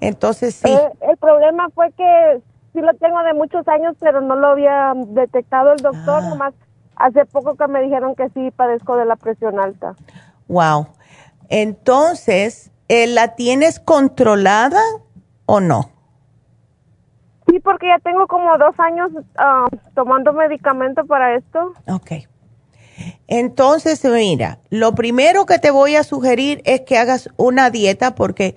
entonces 0.00 0.56
sí. 0.56 0.68
Eh, 0.68 0.90
el 1.08 1.16
problema 1.18 1.68
fue 1.74 1.92
que 1.92 2.40
sí 2.72 2.80
lo 2.80 2.94
tengo 2.94 3.22
de 3.22 3.34
muchos 3.34 3.66
años, 3.68 3.96
pero 4.00 4.20
no 4.20 4.36
lo 4.36 4.48
había 4.48 4.92
detectado 4.94 5.72
el 5.72 5.78
doctor, 5.78 6.22
ah. 6.24 6.28
nomás 6.28 6.54
hace 6.96 7.24
poco 7.26 7.56
que 7.56 7.66
me 7.68 7.82
dijeron 7.82 8.14
que 8.14 8.28
sí 8.30 8.50
padezco 8.50 8.96
de 8.96 9.04
la 9.04 9.16
presión 9.16 9.58
alta. 9.58 9.94
Wow. 10.48 10.88
Entonces, 11.48 12.70
eh, 12.88 13.06
¿la 13.06 13.34
tienes 13.34 13.80
controlada 13.80 14.80
o 15.46 15.60
no? 15.60 15.90
Sí, 17.48 17.58
porque 17.60 17.88
ya 17.88 17.98
tengo 17.98 18.26
como 18.26 18.56
dos 18.56 18.78
años 18.78 19.10
ah, 19.36 19.66
tomando 19.94 20.32
medicamento 20.32 21.04
para 21.04 21.34
esto. 21.34 21.72
Ok. 21.88 22.12
Entonces, 23.26 24.04
mira, 24.04 24.58
lo 24.70 24.94
primero 24.94 25.46
que 25.46 25.58
te 25.58 25.70
voy 25.70 25.96
a 25.96 26.04
sugerir 26.04 26.62
es 26.64 26.82
que 26.82 26.98
hagas 26.98 27.30
una 27.36 27.70
dieta 27.70 28.14
porque 28.14 28.56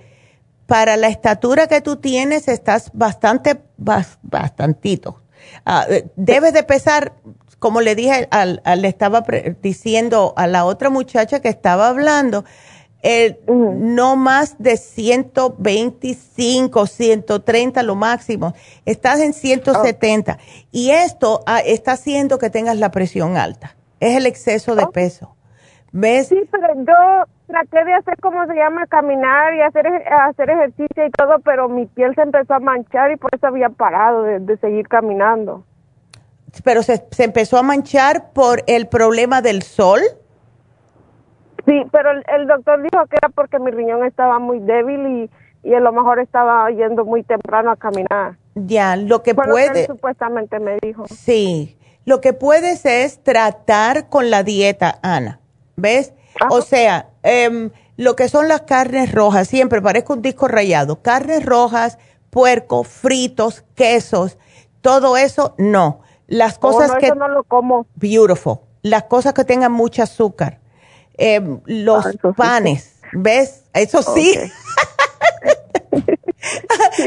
para 0.66 0.96
la 0.96 1.08
estatura 1.08 1.68
que 1.68 1.80
tú 1.80 1.96
tienes 1.96 2.48
estás 2.48 2.90
bastante, 2.92 3.62
bastantito. 3.76 5.22
Eh, 5.88 6.10
debes 6.16 6.52
de 6.52 6.64
pesar, 6.64 7.14
como 7.58 7.80
le 7.80 7.94
dije, 7.94 8.28
al, 8.30 8.60
le 8.76 8.88
estaba 8.88 9.24
diciendo 9.62 10.34
a 10.36 10.46
la 10.46 10.64
otra 10.64 10.90
muchacha 10.90 11.40
que 11.40 11.48
estaba 11.48 11.88
hablando, 11.88 12.44
no 13.48 14.16
más 14.16 14.56
de 14.58 14.76
125, 14.76 16.86
130 16.86 17.82
lo 17.84 17.94
máximo. 17.94 18.52
Estás 18.84 19.20
en 19.20 19.32
170. 19.32 20.38
Y 20.72 20.90
esto 20.90 21.44
ah, 21.46 21.60
está 21.60 21.92
haciendo 21.92 22.40
que 22.40 22.50
tengas 22.50 22.78
la 22.78 22.90
presión 22.90 23.36
alta. 23.36 23.76
Es 24.00 24.16
el 24.16 24.26
exceso 24.26 24.74
de 24.74 24.88
peso. 24.88 25.36
¿Ves? 25.92 26.26
Sí, 26.28 26.40
pero 26.50 26.74
yo 26.74 26.92
traté 27.46 27.84
de 27.84 27.94
hacer 27.94 28.16
como 28.20 28.44
se 28.46 28.54
llama 28.54 28.86
caminar 28.86 29.54
y 29.54 29.60
hacer 29.60 29.86
hacer 29.86 30.50
ejercicio 30.50 31.06
y 31.06 31.10
todo, 31.10 31.38
pero 31.40 31.68
mi 31.68 31.86
piel 31.86 32.14
se 32.14 32.22
empezó 32.22 32.54
a 32.54 32.60
manchar 32.60 33.12
y 33.12 33.16
por 33.16 33.30
eso 33.34 33.46
había 33.46 33.68
parado 33.68 34.22
de, 34.22 34.56
seguir 34.58 34.88
caminando. 34.88 35.64
Pero 36.64 36.82
se, 36.82 37.04
se, 37.10 37.24
empezó 37.24 37.58
a 37.58 37.62
manchar 37.62 38.32
por 38.32 38.62
el 38.66 38.88
problema 38.88 39.42
del 39.42 39.62
sol. 39.62 40.00
Sí, 41.66 41.82
pero 41.92 42.10
el, 42.12 42.46
doctor 42.46 42.82
dijo 42.82 43.04
que 43.06 43.16
era 43.16 43.28
porque 43.28 43.58
mi 43.58 43.70
riñón 43.70 44.04
estaba 44.04 44.38
muy 44.38 44.60
débil 44.60 45.30
y, 45.62 45.68
y 45.68 45.74
a 45.74 45.80
lo 45.80 45.92
mejor 45.92 46.20
estaba 46.20 46.70
yendo 46.70 47.04
muy 47.04 47.22
temprano 47.24 47.70
a 47.70 47.76
caminar. 47.76 48.36
Ya, 48.54 48.96
lo 48.96 49.22
que 49.22 49.34
puede. 49.34 49.86
supuestamente 49.86 50.58
me 50.60 50.78
dijo. 50.80 51.06
Sí, 51.08 51.76
lo 52.06 52.20
que 52.20 52.32
puedes 52.32 52.86
es 52.86 53.22
tratar 53.22 54.08
con 54.08 54.30
la 54.30 54.42
dieta, 54.44 54.98
Ana. 55.02 55.40
¿Ves? 55.76 56.14
O 56.50 56.62
sea, 56.62 57.10
em, 57.22 57.70
lo 57.96 58.16
que 58.16 58.28
son 58.28 58.48
las 58.48 58.62
carnes 58.62 59.12
rojas, 59.12 59.48
siempre 59.48 59.80
parezco 59.80 60.14
un 60.14 60.22
disco 60.22 60.48
rayado. 60.48 61.02
Carnes 61.02 61.44
rojas, 61.44 61.98
puerco, 62.30 62.84
fritos, 62.84 63.64
quesos, 63.74 64.38
todo 64.80 65.16
eso, 65.16 65.54
no. 65.58 66.00
Las 66.26 66.56
oh, 66.56 66.60
cosas 66.60 66.92
que... 66.98 67.10
no 67.12 67.28
lo 67.28 67.44
como. 67.44 67.86
Beautiful. 67.94 68.58
Las 68.82 69.04
cosas 69.04 69.32
que 69.32 69.44
tengan 69.44 69.72
mucho 69.72 70.02
azúcar. 70.02 70.60
Em, 71.18 71.60
los 71.64 72.04
ah, 72.06 72.32
panes, 72.36 72.96
¿ves? 73.12 73.64
Eso 73.72 74.02
sí. 74.02 74.34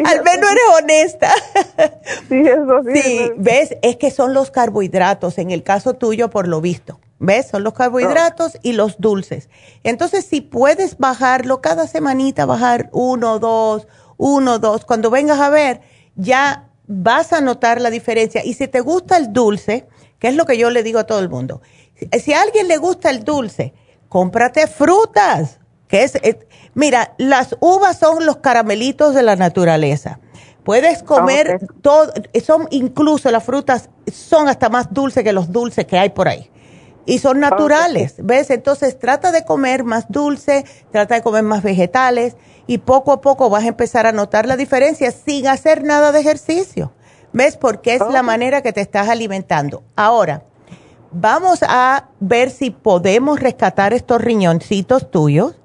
Al 0.05 0.23
menos 0.23 0.51
eres 0.51 0.63
honesta. 0.81 1.31
sí, 2.29 2.41
eso 2.41 2.81
sí. 2.85 3.01
Sí, 3.01 3.31
¿ves? 3.37 3.75
Es 3.81 3.97
que 3.97 4.11
son 4.11 4.33
los 4.33 4.51
carbohidratos, 4.51 5.37
en 5.37 5.51
el 5.51 5.63
caso 5.63 5.93
tuyo, 5.93 6.29
por 6.29 6.47
lo 6.47 6.61
visto. 6.61 6.99
¿Ves? 7.19 7.47
Son 7.47 7.63
los 7.63 7.73
carbohidratos 7.73 8.57
y 8.61 8.73
los 8.73 8.99
dulces. 8.99 9.49
Entonces, 9.83 10.25
si 10.25 10.41
puedes 10.41 10.97
bajarlo 10.97 11.61
cada 11.61 11.85
semanita, 11.85 12.45
bajar 12.45 12.89
uno, 12.93 13.39
dos, 13.39 13.87
uno, 14.17 14.59
dos, 14.59 14.85
cuando 14.85 15.09
vengas 15.09 15.39
a 15.39 15.49
ver, 15.49 15.81
ya 16.15 16.69
vas 16.87 17.33
a 17.33 17.41
notar 17.41 17.81
la 17.81 17.89
diferencia. 17.89 18.43
Y 18.45 18.53
si 18.53 18.67
te 18.67 18.79
gusta 18.79 19.17
el 19.17 19.33
dulce, 19.33 19.87
que 20.17 20.29
es 20.29 20.35
lo 20.35 20.45
que 20.45 20.57
yo 20.57 20.69
le 20.69 20.81
digo 20.81 20.99
a 20.99 21.05
todo 21.05 21.19
el 21.19 21.29
mundo, 21.29 21.61
si 22.19 22.33
a 22.33 22.41
alguien 22.41 22.67
le 22.67 22.77
gusta 22.77 23.09
el 23.09 23.23
dulce, 23.23 23.73
cómprate 24.07 24.67
frutas, 24.67 25.58
que 25.89 26.03
es, 26.03 26.13
mira, 26.73 27.15
las 27.17 27.57
uvas 27.59 27.99
son 27.99 28.25
los 28.25 28.37
caramelitos 28.37 29.13
de 29.13 29.23
la 29.23 29.35
naturaleza. 29.35 30.19
Puedes 30.63 31.03
comer 31.03 31.59
todo, 31.81 32.13
son 32.45 32.67
incluso 32.69 33.29
las 33.31 33.43
frutas 33.43 33.89
son 34.09 34.47
hasta 34.47 34.69
más 34.69 34.93
dulces 34.93 35.25
que 35.25 35.33
los 35.33 35.51
dulces 35.51 35.85
que 35.85 35.97
hay 35.97 36.11
por 36.11 36.29
ahí 36.29 36.49
y 37.09 37.17
son 37.17 37.39
naturales, 37.39 38.15
¿ves? 38.19 38.51
Entonces 38.51 38.99
trata 38.99 39.31
de 39.31 39.43
comer 39.43 39.83
más 39.83 40.05
dulce, 40.09 40.63
trata 40.91 41.15
de 41.15 41.23
comer 41.23 41.41
más 41.43 41.63
vegetales 41.63 42.35
y 42.67 42.77
poco 42.77 43.11
a 43.11 43.19
poco 43.19 43.49
vas 43.49 43.63
a 43.63 43.69
empezar 43.69 44.05
a 44.05 44.11
notar 44.11 44.45
la 44.45 44.55
diferencia 44.55 45.09
sin 45.09 45.47
hacer 45.47 45.83
nada 45.83 46.11
de 46.11 46.19
ejercicio, 46.19 46.93
¿ves? 47.33 47.57
Porque 47.57 47.95
es 47.95 48.01
la 48.11 48.21
manera 48.21 48.61
que 48.61 48.73
te 48.73 48.81
estás 48.81 49.09
alimentando. 49.09 49.81
Ahora, 49.95 50.43
vamos 51.11 51.61
a 51.63 52.09
ver 52.19 52.51
si 52.51 52.69
podemos 52.69 53.39
rescatar 53.39 53.91
estos 53.93 54.21
riñoncitos 54.21 55.09
tuyos. 55.09 55.58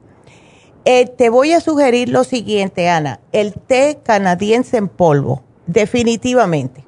Eh, 0.84 1.06
te 1.06 1.30
voy 1.30 1.52
a 1.52 1.60
sugerir 1.60 2.10
lo 2.10 2.24
siguiente, 2.24 2.90
Ana, 2.90 3.20
el 3.32 3.54
té 3.54 4.00
canadiense 4.02 4.76
en 4.76 4.88
polvo, 4.88 5.42
definitivamente. 5.66 6.84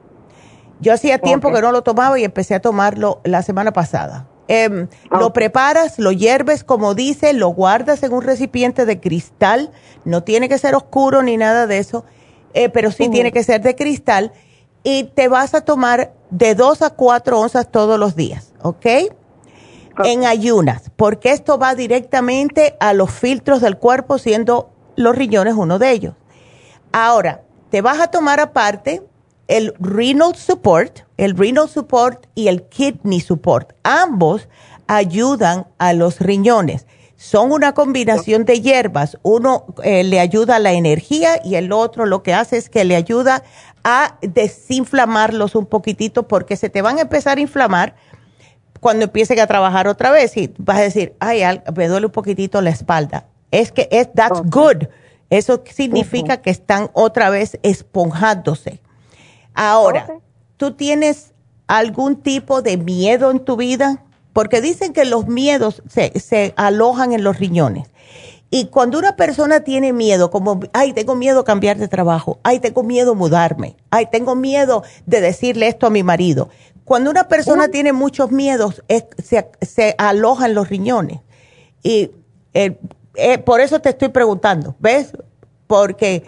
Yo 0.81 0.93
hacía 0.93 1.19
tiempo 1.19 1.51
que 1.51 1.63
no 1.63 1.73
lo 1.73 1.83
tomaba 1.83 2.19
y 2.19 2.25
empecé 2.25 2.55
a 2.55 2.61
tomarlo 2.61 3.21
la 3.25 3.43
semana 3.43 3.73
pasada. 3.73 4.27
Em, 4.49 4.87
lo 5.11 5.33
preparas, 5.33 5.99
lo 5.99 6.13
hierves, 6.13 6.63
como 6.63 6.95
dice, 6.95 7.33
lo 7.33 7.49
guardas 7.49 8.03
en 8.03 8.13
un 8.13 8.23
recipiente 8.23 8.85
de 8.85 9.01
cristal. 9.01 9.71
No 10.05 10.23
tiene 10.23 10.49
que 10.49 10.59
ser 10.59 10.75
oscuro 10.75 11.23
ni 11.23 11.37
nada 11.37 11.67
de 11.67 11.79
eso, 11.79 12.05
eh, 12.55 12.69
pero 12.69 12.91
sí 12.93 13.09
tiene 13.09 13.33
que 13.33 13.43
ser 13.43 13.63
de 13.63 13.75
cristal. 13.75 14.33
Y 14.83 15.05
te 15.05 15.29
vas 15.29 15.55
a 15.55 15.63
tomar 15.63 16.13
de 16.31 16.55
2 16.55 16.83
a 16.83 16.91
4 16.91 17.41
onzas 17.41 17.73
todos 17.73 17.99
los 17.99 18.15
días, 18.15 18.53
¿ok? 18.63 18.87
En 20.05 20.25
ayunas, 20.25 20.91
porque 20.97 21.31
esto 21.31 21.59
va 21.59 21.75
directamente 21.75 22.77
a 22.81 22.93
los 22.93 23.11
filtros 23.11 23.61
del 23.61 23.79
cuerpo, 23.79 24.19
siendo 24.19 24.71
los 24.97 25.17
riñones 25.17 25.55
uno 25.55 25.79
de 25.79 25.91
ellos. 25.91 26.15
Ahora, 26.93 27.43
te 27.71 27.83
vas 27.83 28.01
a 28.01 28.09
tomar 28.09 28.41
aparte 28.41 29.03
el 29.49 29.75
renal 29.79 30.35
support, 30.35 31.01
el 31.17 31.37
renal 31.37 31.69
support 31.69 32.27
y 32.35 32.49
el 32.49 32.65
kidney 32.65 33.21
support. 33.21 33.73
Ambos 33.83 34.49
ayudan 34.87 35.67
a 35.79 35.93
los 35.93 36.21
riñones. 36.21 36.87
Son 37.17 37.51
una 37.51 37.73
combinación 37.73 38.45
de 38.45 38.61
hierbas. 38.61 39.19
Uno 39.23 39.65
eh, 39.83 40.05
le 40.05 40.21
ayuda 40.21 40.57
a 40.57 40.59
la 40.59 40.73
energía 40.73 41.41
y 41.43 41.55
el 41.55 41.73
otro 41.73 42.05
lo 42.05 42.23
que 42.23 42.35
hace 42.35 42.59
es 42.59 42.69
que 42.69 42.85
le 42.85 42.95
ayuda 42.95 43.43
a 43.85 44.19
desinflamarlos 44.21 45.55
un 45.55 45.67
poquitito 45.67 46.29
porque 46.29 46.57
se 46.57 46.69
te 46.69 46.83
van 46.83 46.99
a 46.99 47.03
empezar 47.03 47.39
a 47.39 47.41
inflamar 47.41 47.95
cuando 48.81 49.05
empiecen 49.05 49.41
a 49.41 49.47
trabajar 49.47 49.89
otra 49.89 50.11
vez 50.11 50.37
y 50.37 50.53
vas 50.59 50.79
a 50.79 50.83
decir, 50.83 51.15
ay, 51.21 51.43
me 51.75 51.89
duele 51.89 52.07
un 52.07 52.13
poquitito 52.13 52.61
la 52.61 52.71
espalda. 52.71 53.27
Es 53.51 53.73
que 53.73 53.89
es, 53.91 54.13
that's 54.13 54.43
good. 54.51 54.89
Eso 55.31 55.63
significa 55.71 56.39
que 56.39 56.51
están 56.51 56.91
otra 56.93 57.31
vez 57.31 57.59
esponjándose. 57.63 58.81
Ahora, 59.55 60.07
¿tú 60.57 60.73
tienes 60.73 61.33
algún 61.67 62.17
tipo 62.17 62.63
de 62.63 62.77
miedo 62.77 63.31
en 63.31 63.41
tu 63.41 63.57
vida? 63.57 64.03
Porque 64.33 64.61
dicen 64.61 64.93
que 64.93 65.05
los 65.05 65.27
miedos 65.27 65.83
se, 65.89 66.19
se 66.21 66.53
alojan 66.57 67.13
en 67.13 67.25
los 67.25 67.39
riñones. 67.39 67.89
Y 68.51 68.67
cuando 68.67 68.99
una 68.99 69.17
persona 69.17 69.61
tiene 69.61 69.93
miedo, 69.93 70.31
como, 70.31 70.61
ay, 70.73 70.93
tengo 70.93 71.17
miedo 71.17 71.41
a 71.41 71.45
cambiar 71.45 71.79
de 71.79 71.89
trabajo, 71.89 72.39
ay, 72.45 72.61
tengo 72.61 72.83
miedo 72.85 73.13
a 73.13 73.15
mudarme, 73.15 73.77
ay, 73.91 74.07
tengo 74.11 74.37
miedo 74.37 74.85
de 75.05 75.21
decirle 75.21 75.67
esto 75.67 75.87
a 75.87 75.91
mi 75.91 76.05
marido. 76.05 76.49
Cuando 76.87 77.11
una 77.11 77.27
persona 77.27 77.67
tiene 77.67 77.93
muchos 77.93 78.31
miedos, 78.31 78.85
se, 79.19 79.51
se 79.61 79.97
alojan 79.99 80.55
los 80.55 80.69
riñones. 80.69 81.19
Y 81.83 82.13
eh, 82.55 82.79
eh, 83.17 83.39
por 83.39 83.61
eso 83.61 83.81
te 83.81 83.89
estoy 83.89 84.11
preguntando, 84.11 84.77
¿ves? 84.79 85.11
Porque 85.67 86.23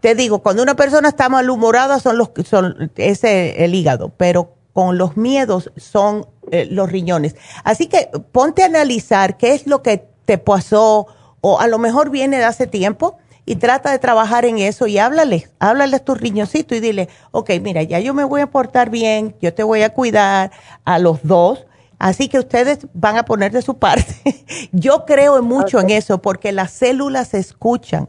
te 0.00 0.14
digo, 0.14 0.38
cuando 0.38 0.62
una 0.62 0.76
persona 0.76 1.10
está 1.10 1.28
malhumorada 1.28 2.00
son 2.00 2.16
los 2.16 2.30
son 2.46 2.90
es 2.96 3.22
el 3.22 3.74
hígado, 3.74 4.10
pero 4.16 4.54
con 4.72 4.96
los 4.96 5.18
miedos 5.18 5.70
son 5.76 6.26
eh, 6.50 6.66
los 6.70 6.90
riñones. 6.90 7.36
Así 7.62 7.86
que 7.86 8.08
ponte 8.32 8.62
a 8.62 8.66
analizar 8.66 9.36
qué 9.36 9.52
es 9.52 9.66
lo 9.66 9.82
que 9.82 10.08
te 10.24 10.38
pasó 10.38 11.06
o 11.42 11.60
a 11.60 11.66
lo 11.66 11.78
mejor 11.78 12.08
viene 12.08 12.38
de 12.38 12.44
hace 12.44 12.66
tiempo 12.66 13.18
y 13.44 13.56
trata 13.56 13.90
de 13.90 13.98
trabajar 13.98 14.44
en 14.44 14.58
eso 14.58 14.86
y 14.86 14.98
háblale, 14.98 15.48
háblale 15.58 15.96
a 15.96 16.04
tu 16.04 16.14
riñoncito 16.14 16.74
y 16.74 16.80
dile, 16.80 17.08
ok, 17.32 17.50
mira, 17.60 17.82
ya 17.82 17.98
yo 17.98 18.14
me 18.14 18.24
voy 18.24 18.40
a 18.40 18.50
portar 18.50 18.90
bien, 18.90 19.34
yo 19.40 19.52
te 19.52 19.62
voy 19.62 19.82
a 19.82 19.90
cuidar 19.90 20.52
a 20.84 20.98
los 20.98 21.22
dos, 21.24 21.66
así 21.98 22.28
que 22.28 22.38
ustedes 22.38 22.86
van 22.94 23.16
a 23.16 23.24
poner 23.24 23.52
de 23.52 23.62
su 23.62 23.78
parte. 23.78 24.14
yo 24.72 25.04
creo 25.06 25.42
mucho 25.42 25.80
en 25.80 25.90
eso 25.90 26.22
porque 26.22 26.52
las 26.52 26.70
células 26.70 27.28
se 27.28 27.38
escuchan, 27.38 28.08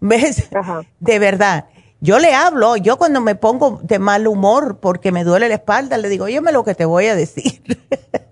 ¿ves? 0.00 0.48
De 0.98 1.18
verdad. 1.18 1.66
Yo 2.02 2.18
le 2.18 2.32
hablo, 2.32 2.76
yo 2.76 2.96
cuando 2.96 3.20
me 3.20 3.34
pongo 3.34 3.78
de 3.82 3.98
mal 3.98 4.26
humor 4.26 4.78
porque 4.80 5.12
me 5.12 5.22
duele 5.22 5.50
la 5.50 5.56
espalda, 5.56 5.98
le 5.98 6.08
digo, 6.08 6.24
óyeme 6.24 6.50
lo 6.50 6.64
que 6.64 6.74
te 6.74 6.86
voy 6.86 7.08
a 7.08 7.14
decir. 7.14 7.62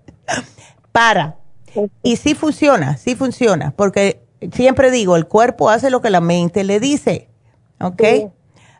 Para. 0.91 1.35
Y 2.01 2.15
sí 2.15 2.33
funciona, 2.33 2.97
sí 2.97 3.15
funciona, 3.15 3.71
porque 3.77 4.23
siempre 4.51 4.91
digo, 4.91 5.15
el 5.15 5.27
cuerpo 5.27 5.69
hace 5.69 5.89
lo 5.89 6.01
que 6.01 6.09
la 6.09 6.21
mente 6.21 6.63
le 6.63 6.79
dice, 6.79 7.29
¿ok? 7.79 8.31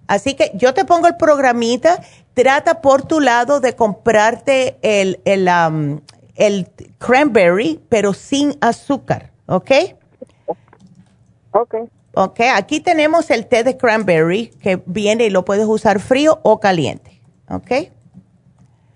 Así 0.07 0.33
que 0.33 0.51
yo 0.55 0.73
te 0.73 0.85
pongo 0.85 1.07
el 1.07 1.17
programita, 1.17 2.01
trata 2.33 2.81
por 2.81 3.03
tu 3.03 3.19
lado 3.19 3.59
de 3.59 3.75
comprarte 3.75 4.77
el, 4.81 5.19
el, 5.25 5.47
um, 5.47 6.01
el 6.35 6.67
cranberry, 6.97 7.79
pero 7.89 8.13
sin 8.13 8.57
azúcar, 8.61 9.31
¿ok? 9.45 9.71
Ok. 11.51 11.75
Ok, 12.15 12.39
aquí 12.55 12.79
tenemos 12.79 13.29
el 13.29 13.45
té 13.45 13.63
de 13.63 13.77
cranberry 13.77 14.47
que 14.61 14.81
viene 14.85 15.25
y 15.25 15.29
lo 15.29 15.45
puedes 15.45 15.67
usar 15.67 15.99
frío 15.99 16.39
o 16.41 16.59
caliente, 16.59 17.21
¿ok? 17.49 17.71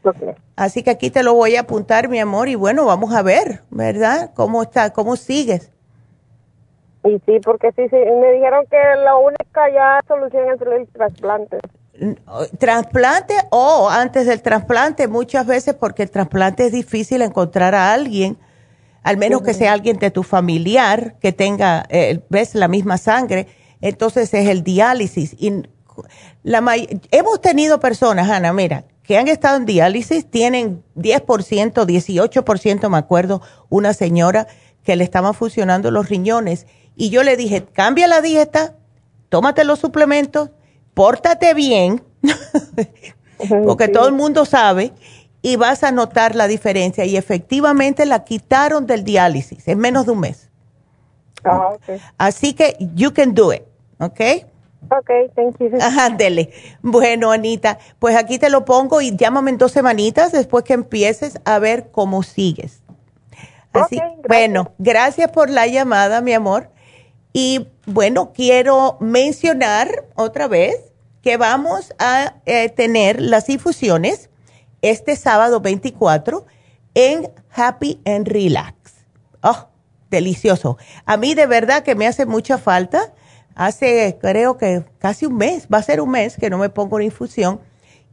Ok. 0.03 0.17
Así 0.55 0.83
que 0.83 0.89
aquí 0.89 1.09
te 1.09 1.23
lo 1.23 1.33
voy 1.33 1.55
a 1.55 1.61
apuntar, 1.61 2.09
mi 2.09 2.19
amor, 2.19 2.49
y 2.49 2.55
bueno, 2.55 2.85
vamos 2.85 3.13
a 3.13 3.21
ver, 3.21 3.63
¿verdad? 3.69 4.31
¿Cómo 4.33 4.63
está, 4.63 4.93
cómo 4.93 5.15
sigues? 5.15 5.71
Y 7.03 7.21
sí, 7.25 7.39
porque 7.43 7.71
sí, 7.75 7.83
sí, 7.89 7.95
me 7.95 8.31
dijeron 8.31 8.65
que 8.69 8.77
la 9.03 9.17
única 9.17 9.69
ya 9.73 9.99
solución 10.07 10.45
es 10.53 10.61
el 10.61 10.87
trasplante. 10.87 11.57
Trasplante 12.57 13.35
o 13.51 13.89
antes 13.89 14.25
del 14.25 14.41
trasplante, 14.41 15.07
muchas 15.07 15.45
veces 15.45 15.75
porque 15.75 16.03
el 16.03 16.11
trasplante 16.11 16.67
es 16.67 16.71
difícil 16.71 17.21
encontrar 17.21 17.75
a 17.75 17.93
alguien, 17.93 18.37
al 19.03 19.17
menos 19.17 19.41
que 19.41 19.53
sea 19.53 19.73
alguien 19.73 19.99
de 19.99 20.11
tu 20.11 20.23
familiar 20.23 21.15
que 21.19 21.33
tenga, 21.33 21.85
eh, 21.89 22.21
ves, 22.29 22.55
la 22.55 22.67
misma 22.67 22.97
sangre, 22.97 23.47
entonces 23.81 24.33
es 24.33 24.47
el 24.47 24.63
diálisis. 24.63 25.35
Y 25.37 25.63
la 26.41 26.63
hemos 27.11 27.41
tenido 27.41 27.79
personas, 27.79 28.29
Ana, 28.29 28.53
mira, 28.53 28.85
que 29.03 29.17
han 29.17 29.27
estado 29.27 29.57
en 29.57 29.65
diálisis, 29.65 30.25
tienen 30.25 30.83
10%, 30.95 31.85
18%, 31.85 32.89
me 32.89 32.97
acuerdo, 32.97 33.41
una 33.69 33.93
señora 33.93 34.47
que 34.83 34.95
le 34.95 35.03
estaban 35.03 35.33
funcionando 35.33 35.91
los 35.91 36.09
riñones 36.09 36.65
y 36.95 37.09
yo 37.09 37.23
le 37.23 37.37
dije, 37.37 37.65
cambia 37.65 38.07
la 38.07 38.21
dieta, 38.21 38.75
tómate 39.29 39.63
los 39.63 39.79
suplementos, 39.79 40.51
pórtate 40.93 41.53
bien, 41.53 42.03
porque 43.65 43.87
todo 43.87 44.07
el 44.07 44.13
mundo 44.13 44.45
sabe, 44.45 44.93
y 45.41 45.57
vas 45.57 45.83
a 45.83 45.91
notar 45.91 46.35
la 46.35 46.47
diferencia. 46.47 47.05
Y 47.05 47.17
efectivamente 47.17 48.05
la 48.05 48.23
quitaron 48.23 48.87
del 48.87 49.03
diálisis 49.03 49.67
en 49.67 49.77
menos 49.77 50.05
de 50.05 50.11
un 50.13 50.21
mes. 50.21 50.49
Ah, 51.43 51.75
Así 52.17 52.53
que 52.53 52.77
you 52.95 53.13
can 53.13 53.35
do 53.35 53.53
it, 53.53 53.63
¿ok? 53.99 54.21
Ok, 54.89 55.09
thank 55.35 55.59
you. 55.59 55.69
Ajá, 55.81 56.09
dele. 56.09 56.51
Bueno, 56.81 57.31
Anita, 57.31 57.77
pues 57.99 58.15
aquí 58.15 58.39
te 58.39 58.49
lo 58.49 58.65
pongo 58.65 59.01
y 59.01 59.15
llámame 59.15 59.51
en 59.51 59.57
dos 59.57 59.73
semanitas 59.73 60.31
después 60.31 60.63
que 60.63 60.73
empieces 60.73 61.39
a 61.45 61.59
ver 61.59 61.91
cómo 61.91 62.23
sigues. 62.23 62.81
Así, 63.73 63.99
bueno, 64.27 64.71
gracias 64.77 65.31
por 65.31 65.49
la 65.49 65.67
llamada, 65.67 66.21
mi 66.21 66.33
amor. 66.33 66.69
Y 67.33 67.67
bueno, 67.87 68.31
quiero 68.31 68.97
mencionar 68.99 70.05
otra 70.15 70.47
vez 70.47 70.75
que 71.23 71.37
vamos 71.37 71.93
a 71.97 72.35
eh, 72.45 72.69
tener 72.69 73.19
las 73.19 73.49
infusiones 73.49 74.29
este 74.83 75.15
sábado 75.15 75.59
24 75.59 76.45
en 76.93 77.31
Happy 77.49 77.99
and 78.05 78.27
Relax. 78.27 78.75
Oh, 79.41 79.67
delicioso. 80.11 80.77
A 81.05 81.17
mí 81.17 81.33
de 81.33 81.47
verdad 81.47 81.83
que 81.83 81.95
me 81.95 82.05
hace 82.05 82.25
mucha 82.27 82.57
falta. 82.57 83.13
Hace 83.55 84.17
creo 84.21 84.57
que 84.57 84.83
casi 84.99 85.25
un 85.25 85.37
mes, 85.37 85.67
va 85.73 85.79
a 85.79 85.83
ser 85.83 86.01
un 86.01 86.11
mes 86.11 86.37
que 86.37 86.49
no 86.49 86.57
me 86.57 86.69
pongo 86.69 86.97
una 86.97 87.05
infusión 87.05 87.59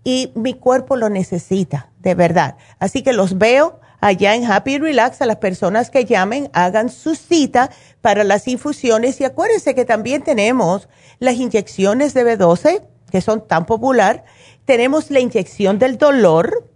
y 0.02 0.32
mi 0.34 0.54
cuerpo 0.54 0.96
lo 0.96 1.10
necesita, 1.10 1.90
de 1.98 2.14
verdad. 2.14 2.56
Así 2.78 3.02
que 3.02 3.12
los 3.12 3.36
veo 3.36 3.79
allá 4.00 4.34
en 4.34 4.50
Happy 4.50 4.78
Relax 4.78 5.20
a 5.22 5.26
las 5.26 5.36
personas 5.36 5.90
que 5.90 6.04
llamen, 6.04 6.50
hagan 6.52 6.88
su 6.88 7.14
cita 7.14 7.70
para 8.00 8.24
las 8.24 8.48
infusiones. 8.48 9.20
Y 9.20 9.24
acuérdense 9.24 9.74
que 9.74 9.84
también 9.84 10.22
tenemos 10.22 10.88
las 11.18 11.36
inyecciones 11.36 12.14
de 12.14 12.24
B12 12.24 12.82
que 13.10 13.20
son 13.20 13.46
tan 13.46 13.66
popular, 13.66 14.24
tenemos 14.64 15.10
la 15.10 15.20
inyección 15.20 15.78
del 15.78 15.98
dolor 15.98 16.70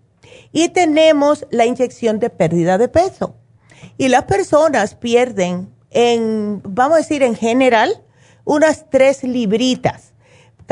y 0.53 0.69
tenemos 0.69 1.47
la 1.51 1.65
inyección 1.65 2.19
de 2.19 2.31
pérdida 2.31 2.77
de 2.77 2.89
peso. 2.89 3.37
Y 3.97 4.09
las 4.09 4.25
personas 4.25 4.95
pierden 4.95 5.73
en, 5.91 6.61
vamos 6.65 6.97
a 6.97 7.01
decir 7.01 7.23
en 7.23 7.37
general, 7.37 8.03
unas 8.45 8.91
tres 8.91 9.23
libritas 9.23 10.14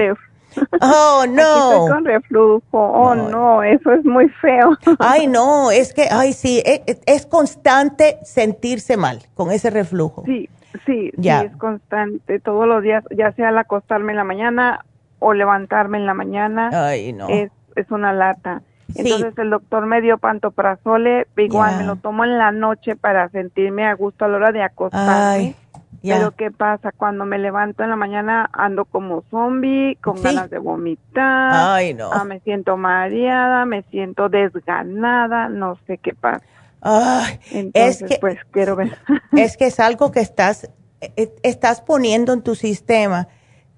Oh, 0.81 1.25
no. 1.29 1.73
estoy 1.73 1.89
con 1.91 2.05
reflujo. 2.07 2.63
Oh, 2.73 3.15
no. 3.15 3.63
eso 3.63 3.93
es 3.93 4.03
muy 4.07 4.31
feo. 4.41 4.71
Ay, 4.99 5.27
no, 5.27 5.71
es 5.71 5.93
que, 5.93 6.09
ay, 6.11 6.33
sí, 6.33 6.63
es, 6.65 6.81
e, 6.87 6.99
es 7.05 7.27
constante 7.27 8.19
sentirse 8.23 8.97
mal 8.97 9.19
con 9.35 9.51
ese 9.51 9.69
reflujo. 9.69 10.25
Sí, 10.25 10.49
sí, 10.87 11.13
ya. 11.19 11.41
sí, 11.41 11.47
es 11.47 11.57
constante. 11.59 12.41
Todos 12.41 12.67
los 12.67 12.83
días, 12.83 13.05
ya 13.15 13.33
sea 13.33 13.51
al 13.51 13.59
acostarme 13.59 14.13
en 14.13 14.17
la 14.17 14.25
mañana 14.25 14.87
o 15.19 15.35
levantarme 15.35 15.99
en 15.99 16.07
la 16.07 16.15
mañana. 16.15 16.71
Ay, 16.73 17.13
no. 17.13 17.29
Es, 17.29 17.51
es 17.77 17.91
una 17.91 18.15
lata. 18.15 18.63
Entonces 18.95 19.37
el 19.39 19.51
doctor 19.51 19.87
me 19.87 20.01
dio 20.01 20.19
pantoprazole, 20.19 21.27
igual 21.37 21.79
me 21.79 21.85
lo 21.85 21.97
tomo 21.97 22.25
en 22.25 22.39
la 22.39 22.53
noche 22.53 22.97
para 22.97 23.29
sentirme 23.29 23.87
a 23.87 23.95
gusto 23.95 24.25
a 24.25 24.29
la 24.29 24.37
hora 24.37 24.53
de 24.53 24.63
acostarme. 24.63 25.55
Pero 26.03 26.31
¿qué 26.33 26.51
pasa? 26.51 26.93
Cuando 26.93 27.25
me 27.25 27.39
levanto 27.39 27.83
en 27.83 27.91
la 27.91 27.97
mañana 27.97 28.49
ando 28.53 28.85
como 28.85 29.25
zombie, 29.31 29.97
con 30.01 30.23
ganas 30.23 30.49
de 30.49 30.59
vomitar. 30.59 31.53
Ay, 31.55 31.95
no. 31.95 32.11
Ah, 32.13 32.25
me 32.25 32.41
siento 32.41 32.77
mareada, 32.77 33.65
me 33.65 33.83
siento 33.83 34.29
desganada, 34.29 35.49
no 35.49 35.77
sé 35.87 35.99
qué 35.99 36.15
pasa. 36.15 36.45
Ay, 36.81 37.41
Entonces, 37.51 38.03
es 38.03 38.09
que, 38.09 38.19
pues 38.21 38.39
quiero 38.53 38.77
ver. 38.77 38.97
Es 39.33 39.57
que 39.57 39.67
es 39.67 39.81
algo 39.81 40.13
que 40.13 40.21
estás, 40.21 40.71
e, 41.01 41.35
estás 41.43 41.81
poniendo 41.81 42.33
en 42.33 42.43
tu 42.43 42.55
sistema 42.55 43.27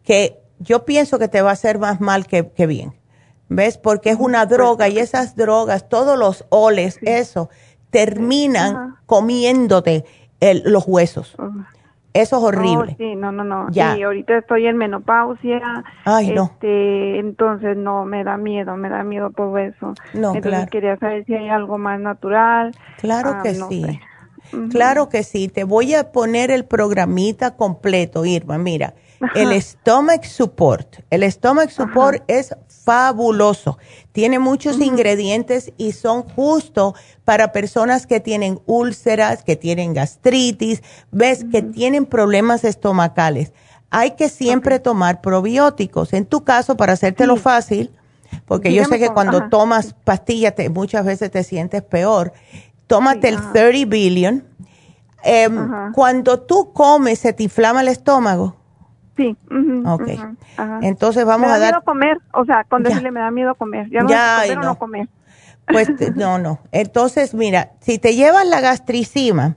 que 0.04 0.38
yo 0.58 0.84
pienso 0.84 1.18
que 1.18 1.28
te 1.28 1.40
va 1.40 1.50
a 1.50 1.54
hacer 1.54 1.78
más 1.78 2.00
mal 2.00 2.26
que, 2.26 2.50
que 2.50 2.66
bien. 2.66 2.99
¿Ves? 3.50 3.78
Porque 3.78 4.10
es 4.10 4.16
una 4.18 4.46
droga 4.46 4.88
y 4.88 5.00
esas 5.00 5.34
drogas, 5.34 5.88
todos 5.88 6.16
los 6.16 6.46
oles, 6.50 7.00
eso, 7.02 7.50
terminan 7.90 8.94
comiéndote 9.06 10.04
los 10.64 10.84
huesos. 10.86 11.36
Eso 12.12 12.36
es 12.38 12.42
horrible. 12.42 12.94
Sí, 12.96 13.16
no, 13.16 13.32
no, 13.32 13.42
no. 13.42 13.68
Ya. 13.70 13.94
Sí, 13.94 14.02
ahorita 14.02 14.38
estoy 14.38 14.66
en 14.66 14.76
menopausia. 14.76 15.84
Ay, 16.04 16.30
no. 16.30 16.44
Este, 16.54 17.18
entonces 17.18 17.76
no, 17.76 18.04
me 18.04 18.22
da 18.22 18.36
miedo, 18.36 18.76
me 18.76 18.88
da 18.88 19.02
miedo 19.02 19.30
todo 19.30 19.58
eso. 19.58 19.94
No, 20.14 20.34
entonces 20.34 20.70
quería 20.70 20.96
saber 20.96 21.24
si 21.24 21.34
hay 21.34 21.48
algo 21.48 21.76
más 21.76 22.00
natural. 22.00 22.72
Claro 22.98 23.36
ah, 23.36 23.42
que 23.42 23.54
sí. 23.54 24.00
Claro 24.70 25.08
que 25.08 25.24
sí. 25.24 25.48
Te 25.48 25.64
voy 25.64 25.94
a 25.94 26.12
poner 26.12 26.52
el 26.52 26.64
programita 26.64 27.56
completo, 27.56 28.24
Irma. 28.24 28.58
Mira, 28.58 28.94
el 29.34 29.60
Stomach 29.60 30.24
Support. 30.24 31.00
El 31.10 31.30
Stomach 31.30 31.70
Support 31.70 32.22
es 32.26 32.54
fabuloso. 32.84 33.78
Tiene 34.12 34.38
muchos 34.38 34.80
ingredientes 34.80 35.72
y 35.76 35.92
son 35.92 36.22
justo 36.22 36.94
para 37.24 37.52
personas 37.52 38.06
que 38.06 38.20
tienen 38.20 38.60
úlceras, 38.66 39.44
que 39.44 39.56
tienen 39.56 39.92
gastritis, 39.92 40.82
ves, 41.10 41.44
que 41.50 41.62
tienen 41.62 42.06
problemas 42.06 42.64
estomacales. 42.64 43.52
Hay 43.90 44.12
que 44.12 44.28
siempre 44.28 44.78
tomar 44.78 45.20
probióticos. 45.20 46.12
En 46.12 46.24
tu 46.24 46.44
caso, 46.44 46.76
para 46.76 46.94
hacértelo 46.94 47.36
fácil, 47.36 47.90
porque 48.46 48.72
yo 48.72 48.84
sé 48.84 48.98
que 48.98 49.10
cuando 49.10 49.48
tomas 49.48 49.94
pastillas 50.04 50.54
te, 50.54 50.68
muchas 50.70 51.04
veces 51.04 51.30
te 51.30 51.42
sientes 51.44 51.82
peor, 51.82 52.32
tómate 52.86 53.28
el 53.28 53.36
30 53.52 53.88
billion. 53.88 54.44
Em, 55.22 55.92
cuando 55.92 56.40
tú 56.40 56.72
comes, 56.72 57.18
¿se 57.18 57.32
te 57.32 57.42
inflama 57.42 57.82
el 57.82 57.88
estómago? 57.88 58.59
Sí. 59.20 59.36
ok. 59.84 60.08
Entonces 60.80 61.26
vamos 61.26 61.50
a 61.50 61.58
dar. 61.58 61.60
Me 61.60 61.64
da 61.64 61.70
miedo 61.72 61.84
comer, 61.84 62.18
o 62.32 62.44
sea, 62.46 62.64
con 62.64 62.82
decirle 62.82 63.10
me 63.10 63.20
da 63.20 63.30
miedo 63.30 63.54
comer. 63.54 63.90
Ya 63.90 64.00
no 64.00 64.08
comer 64.08 64.58
no. 64.58 64.78
comer. 64.78 65.08
Pues 65.66 65.88
no, 66.16 66.38
no. 66.38 66.60
Entonces, 66.72 67.34
mira, 67.34 67.72
si 67.80 67.98
te 67.98 68.14
llevas 68.14 68.46
la 68.46 68.62
gastricima, 68.62 69.56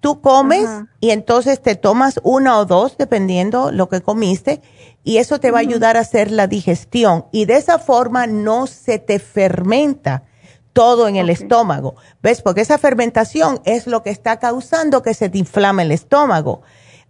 tú 0.00 0.20
comes 0.20 0.68
y 1.00 1.10
entonces 1.10 1.62
te 1.62 1.76
tomas 1.76 2.20
una 2.24 2.58
o 2.58 2.66
dos, 2.66 2.98
dependiendo 2.98 3.72
lo 3.72 3.88
que 3.88 4.02
comiste, 4.02 4.60
y 5.02 5.16
eso 5.16 5.40
te 5.40 5.50
va 5.50 5.58
a 5.58 5.62
ayudar 5.62 5.96
a 5.96 6.00
hacer 6.00 6.30
la 6.30 6.46
digestión. 6.46 7.24
Y 7.32 7.46
de 7.46 7.56
esa 7.56 7.78
forma 7.78 8.26
no 8.26 8.66
se 8.66 8.98
te 8.98 9.18
fermenta 9.18 10.24
todo 10.74 11.08
en 11.08 11.16
el 11.16 11.30
estómago. 11.30 11.94
¿Ves? 12.22 12.42
Porque 12.42 12.60
esa 12.60 12.76
fermentación 12.76 13.60
es 13.64 13.86
lo 13.86 14.02
que 14.02 14.10
está 14.10 14.38
causando 14.38 15.02
que 15.02 15.14
se 15.14 15.30
te 15.30 15.38
inflame 15.38 15.84
el 15.84 15.92
estómago. 15.92 16.60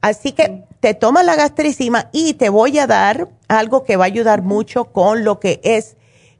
Así 0.00 0.32
que 0.32 0.64
te 0.80 0.94
tomas 0.94 1.24
la 1.24 1.36
gastricima 1.36 2.08
y 2.12 2.34
te 2.34 2.48
voy 2.48 2.78
a 2.78 2.86
dar 2.86 3.28
algo 3.48 3.84
que 3.84 3.96
va 3.96 4.04
a 4.04 4.06
ayudar 4.06 4.42
mucho 4.42 4.86
con 4.86 5.24
lo 5.24 5.40
que 5.40 5.60
es 5.62 5.96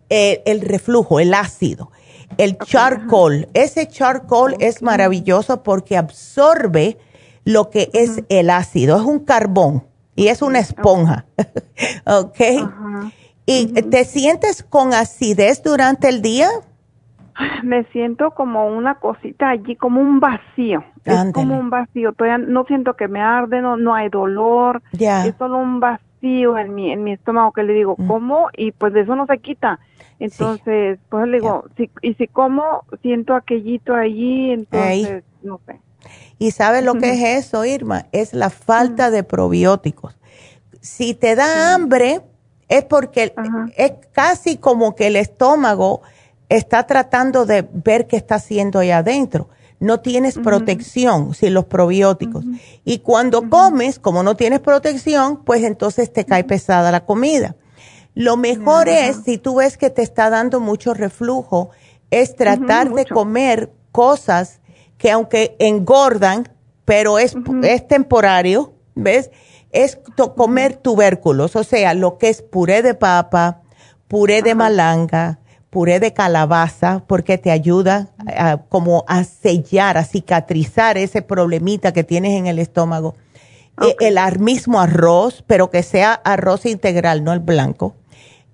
el, 0.08 0.60
reflujo, 0.62 1.20
el 1.20 1.34
ácido. 1.34 1.90
El 2.38 2.58
charcoal. 2.58 3.48
Ese 3.54 3.86
charcoal 3.88 4.56
es 4.60 4.82
maravilloso 4.82 5.62
porque 5.62 5.96
absorbe 5.96 6.98
lo 7.44 7.70
que 7.70 7.90
es 7.92 8.22
el 8.28 8.50
ácido. 8.50 8.96
Es 8.96 9.02
un 9.02 9.20
carbón 9.20 9.84
y 10.16 10.28
es 10.28 10.40
una 10.40 10.58
esponja. 10.58 11.26
¿Ok? 12.06 12.40
¿Y 13.46 13.66
te 13.66 14.04
sientes 14.04 14.62
con 14.62 14.94
acidez 14.94 15.62
durante 15.62 16.08
el 16.08 16.22
día? 16.22 16.50
Me 17.62 17.84
siento 17.84 18.32
como 18.32 18.66
una 18.66 18.96
cosita 18.96 19.50
allí, 19.50 19.76
como 19.76 20.00
un 20.00 20.20
vacío. 20.20 20.84
Es 21.04 21.32
como 21.32 21.58
un 21.58 21.70
vacío. 21.70 22.12
Todavía 22.12 22.38
no 22.38 22.64
siento 22.64 22.94
que 22.94 23.08
me 23.08 23.20
arde, 23.20 23.62
no, 23.62 23.76
no 23.76 23.94
hay 23.94 24.08
dolor. 24.08 24.82
Es 24.92 25.34
solo 25.38 25.58
un 25.58 25.80
vacío 25.80 26.58
en 26.58 26.74
mi, 26.74 26.92
en 26.92 27.04
mi 27.04 27.12
estómago 27.12 27.52
que 27.52 27.62
le 27.62 27.72
digo, 27.72 27.94
mm. 27.98 28.06
¿cómo? 28.06 28.48
Y 28.56 28.72
pues 28.72 28.92
de 28.92 29.00
eso 29.00 29.16
no 29.16 29.26
se 29.26 29.38
quita. 29.38 29.78
Entonces, 30.18 30.98
pues 31.08 31.26
le 31.26 31.38
digo, 31.38 31.64
si, 31.76 31.90
y 32.02 32.14
si 32.14 32.26
como, 32.26 32.84
siento 33.00 33.34
aquellito 33.34 33.94
allí, 33.94 34.52
entonces, 34.52 35.24
no 35.42 35.60
sé. 35.66 35.80
¿Y 36.38 36.50
sabes 36.50 36.84
lo 36.84 36.94
que 36.94 37.10
es 37.10 37.46
eso, 37.46 37.64
Irma? 37.64 38.06
Es 38.12 38.34
la 38.34 38.50
falta 38.50 39.10
de 39.10 39.24
probióticos. 39.24 40.16
Si 40.80 41.14
te 41.14 41.34
da 41.34 41.74
hambre, 41.74 42.20
es 42.68 42.84
porque 42.84 43.34
es 43.76 43.92
casi 44.12 44.56
como 44.56 44.94
que 44.94 45.08
el 45.08 45.16
estómago 45.16 46.02
está 46.50 46.86
tratando 46.86 47.46
de 47.46 47.66
ver 47.72 48.06
qué 48.06 48.16
está 48.16 48.34
haciendo 48.34 48.80
ahí 48.80 48.90
adentro. 48.90 49.48
No 49.78 50.00
tienes 50.00 50.36
protección 50.36 51.32
sin 51.32 51.54
los 51.54 51.64
probióticos. 51.64 52.44
Y 52.84 52.98
cuando 52.98 53.48
comes, 53.48 53.98
como 53.98 54.22
no 54.22 54.36
tienes 54.36 54.60
protección, 54.60 55.42
pues 55.42 55.62
entonces 55.64 56.12
te 56.12 56.26
cae 56.26 56.44
pesada 56.44 56.90
la 56.90 57.06
comida. 57.06 57.56
Lo 58.14 58.36
mejor 58.36 58.88
es, 58.88 59.22
si 59.24 59.38
tú 59.38 59.56
ves 59.56 59.78
que 59.78 59.88
te 59.88 60.02
está 60.02 60.28
dando 60.28 60.60
mucho 60.60 60.92
reflujo, 60.92 61.70
es 62.10 62.36
tratar 62.36 62.92
de 62.92 63.06
comer 63.06 63.72
cosas 63.92 64.60
que 64.98 65.10
aunque 65.10 65.56
engordan, 65.60 66.48
pero 66.84 67.18
es, 67.18 67.34
es 67.62 67.88
temporario, 67.88 68.74
¿ves? 68.94 69.30
Es 69.70 69.98
comer 70.36 70.76
tubérculos, 70.76 71.54
o 71.56 71.64
sea, 71.64 71.94
lo 71.94 72.18
que 72.18 72.28
es 72.28 72.42
puré 72.42 72.82
de 72.82 72.94
papa, 72.94 73.62
puré 74.08 74.42
de 74.42 74.56
malanga, 74.56 75.38
puré 75.70 76.00
de 76.00 76.12
calabaza 76.12 77.02
porque 77.06 77.38
te 77.38 77.50
ayuda 77.50 78.10
a, 78.26 78.58
como 78.68 79.04
a 79.06 79.24
sellar, 79.24 79.96
a 79.96 80.04
cicatrizar 80.04 80.98
ese 80.98 81.22
problemita 81.22 81.92
que 81.92 82.04
tienes 82.04 82.32
en 82.32 82.46
el 82.46 82.58
estómago. 82.58 83.14
E, 83.80 83.96
el 84.00 84.18
mismo 84.40 84.80
arroz, 84.80 85.44
pero 85.46 85.70
que 85.70 85.82
sea 85.82 86.12
arroz 86.12 86.66
integral, 86.66 87.24
no 87.24 87.32
el 87.32 87.38
blanco. 87.38 87.94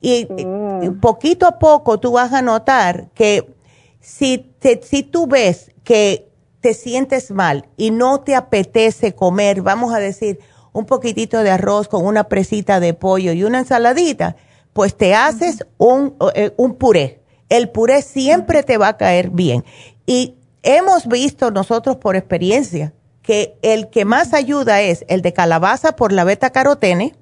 Y 0.00 0.26
mm. 0.26 1.00
poquito 1.00 1.46
a 1.46 1.58
poco 1.58 1.98
tú 1.98 2.12
vas 2.12 2.32
a 2.32 2.42
notar 2.42 3.08
que 3.14 3.54
si, 3.98 4.52
si 4.82 5.02
tú 5.02 5.26
ves 5.26 5.72
que 5.82 6.28
te 6.60 6.74
sientes 6.74 7.30
mal 7.30 7.66
y 7.76 7.90
no 7.90 8.20
te 8.20 8.34
apetece 8.34 9.14
comer, 9.14 9.62
vamos 9.62 9.94
a 9.94 9.98
decir, 9.98 10.38
un 10.72 10.84
poquitito 10.84 11.42
de 11.42 11.50
arroz 11.50 11.88
con 11.88 12.04
una 12.04 12.24
presita 12.24 12.78
de 12.78 12.92
pollo 12.92 13.32
y 13.32 13.44
una 13.44 13.60
ensaladita, 13.60 14.36
pues 14.76 14.94
te 14.94 15.14
haces 15.14 15.62
eh, 15.62 16.52
un, 16.58 16.74
puré. 16.74 17.22
El 17.48 17.70
puré 17.70 18.02
siempre 18.02 18.62
te 18.62 18.76
va 18.76 18.88
a 18.88 18.96
caer 18.98 19.30
bien. 19.30 19.64
Y 20.04 20.34
hemos 20.62 21.08
visto 21.08 21.50
nosotros 21.50 21.96
por 21.96 22.14
experiencia 22.14 22.92
que 23.22 23.56
el 23.62 23.88
que 23.88 24.04
más 24.04 24.34
ayuda 24.34 24.82
es 24.82 25.06
el 25.08 25.22
de 25.22 25.32
calabaza 25.32 25.96
por 25.96 26.12
la 26.12 26.24
beta 26.24 26.50
carotene 26.50 27.14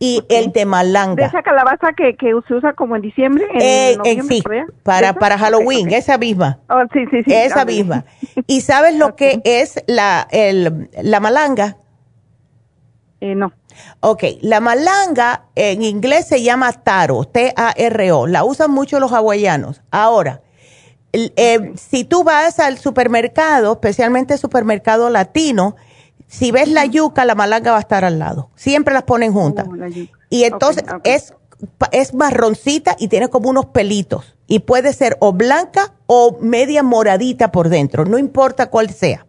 y 0.00 0.24
el 0.28 0.50
de 0.50 0.66
malanga. 0.66 1.14
¿De 1.14 1.28
esa 1.28 1.42
calabaza 1.42 1.92
que, 1.92 2.16
se 2.18 2.54
usa 2.54 2.72
como 2.72 2.96
en 2.96 3.02
diciembre? 3.02 3.46
En, 3.54 4.00
eh, 4.04 4.22
sí, 4.28 4.42
para, 4.82 5.12
para 5.12 5.38
Halloween, 5.38 5.92
esa 5.92 6.18
misma. 6.18 6.58
Oh, 6.68 6.82
sí, 6.92 7.04
sí, 7.12 7.22
sí. 7.22 7.32
Esa 7.32 7.64
misma. 7.64 8.04
¿Y 8.48 8.62
sabes 8.62 8.96
lo 8.96 9.14
que 9.14 9.40
es 9.44 9.80
la, 9.86 10.26
el, 10.32 10.90
la 11.00 11.20
malanga? 11.20 11.76
Eh, 13.20 13.36
no. 13.36 13.52
Ok, 14.00 14.24
la 14.40 14.60
malanga 14.60 15.44
en 15.54 15.82
inglés 15.82 16.26
se 16.26 16.42
llama 16.42 16.72
taro, 16.72 17.24
T-A-R-O. 17.24 18.26
La 18.26 18.44
usan 18.44 18.70
mucho 18.70 19.00
los 19.00 19.12
hawaianos. 19.12 19.82
Ahora, 19.90 20.42
eh, 21.12 21.72
si 21.76 22.04
tú 22.04 22.24
vas 22.24 22.58
al 22.60 22.78
supermercado, 22.78 23.72
especialmente 23.72 24.38
supermercado 24.38 25.10
latino, 25.10 25.76
si 26.28 26.50
ves 26.52 26.68
la 26.68 26.86
yuca, 26.86 27.24
la 27.24 27.34
malanga 27.34 27.72
va 27.72 27.78
a 27.78 27.80
estar 27.80 28.04
al 28.04 28.18
lado. 28.18 28.50
Siempre 28.54 28.94
las 28.94 29.02
ponen 29.02 29.32
juntas. 29.32 29.66
Oh, 29.68 29.74
y 30.30 30.44
entonces 30.44 30.84
es 31.04 31.34
es 31.92 32.14
marroncita 32.14 32.96
y 32.98 33.08
tiene 33.08 33.28
como 33.28 33.50
unos 33.50 33.66
pelitos. 33.66 34.36
Y 34.46 34.60
puede 34.60 34.92
ser 34.92 35.16
o 35.20 35.32
blanca 35.32 35.92
o 36.06 36.38
media 36.40 36.82
moradita 36.82 37.52
por 37.52 37.68
dentro, 37.68 38.04
no 38.04 38.18
importa 38.18 38.70
cuál 38.70 38.90
sea. 38.90 39.26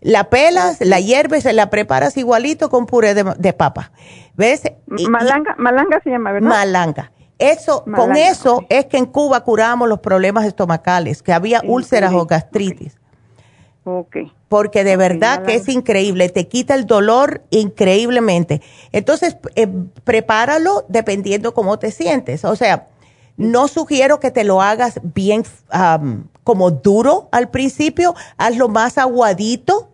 La 0.00 0.30
pelas, 0.30 0.80
la 0.80 1.00
hierves, 1.00 1.44
la 1.52 1.70
preparas 1.70 2.16
igualito 2.16 2.70
con 2.70 2.86
puré 2.86 3.14
de, 3.14 3.52
papa. 3.52 3.90
¿Ves? 4.36 4.62
malanga, 4.86 5.54
malanga 5.58 6.00
se 6.02 6.10
llama, 6.10 6.32
¿verdad? 6.32 6.48
Malanga. 6.48 7.12
Eso, 7.38 7.84
con 7.84 8.16
eso 8.16 8.64
es 8.68 8.86
que 8.86 8.96
en 8.96 9.06
Cuba 9.06 9.44
curamos 9.44 9.88
los 9.88 10.00
problemas 10.00 10.44
estomacales, 10.44 11.22
que 11.22 11.32
había 11.32 11.62
úlceras 11.64 12.12
o 12.12 12.26
gastritis. 12.26 12.96
Okay. 13.84 14.32
Porque 14.48 14.84
de 14.84 14.96
verdad 14.96 15.44
que 15.44 15.54
es 15.54 15.68
increíble, 15.68 16.28
te 16.28 16.48
quita 16.48 16.74
el 16.74 16.86
dolor 16.86 17.42
increíblemente. 17.50 18.60
Entonces, 18.92 19.36
eh, 19.54 19.68
prepáralo 20.04 20.84
dependiendo 20.88 21.54
cómo 21.54 21.78
te 21.78 21.90
sientes. 21.90 22.44
O 22.44 22.56
sea, 22.56 22.88
no 23.38 23.68
sugiero 23.68 24.20
que 24.20 24.30
te 24.30 24.44
lo 24.44 24.60
hagas 24.60 25.00
bien 25.02 25.44
como 26.44 26.70
duro 26.70 27.28
al 27.30 27.48
principio, 27.48 28.14
hazlo 28.36 28.68
más 28.68 28.98
aguadito. 28.98 29.90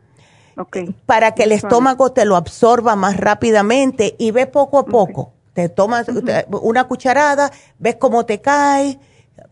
Para 1.06 1.32
que 1.34 1.44
el 1.44 1.52
estómago 1.52 2.12
te 2.12 2.24
lo 2.24 2.36
absorba 2.36 2.96
más 2.96 3.16
rápidamente 3.16 4.16
y 4.18 4.30
ve 4.30 4.46
poco 4.46 4.78
a 4.78 4.84
poco. 4.86 5.32
Te 5.52 5.68
tomas 5.68 6.06
una 6.62 6.84
cucharada, 6.84 7.52
ves 7.78 7.96
cómo 7.96 8.24
te 8.24 8.40
cae, 8.40 8.98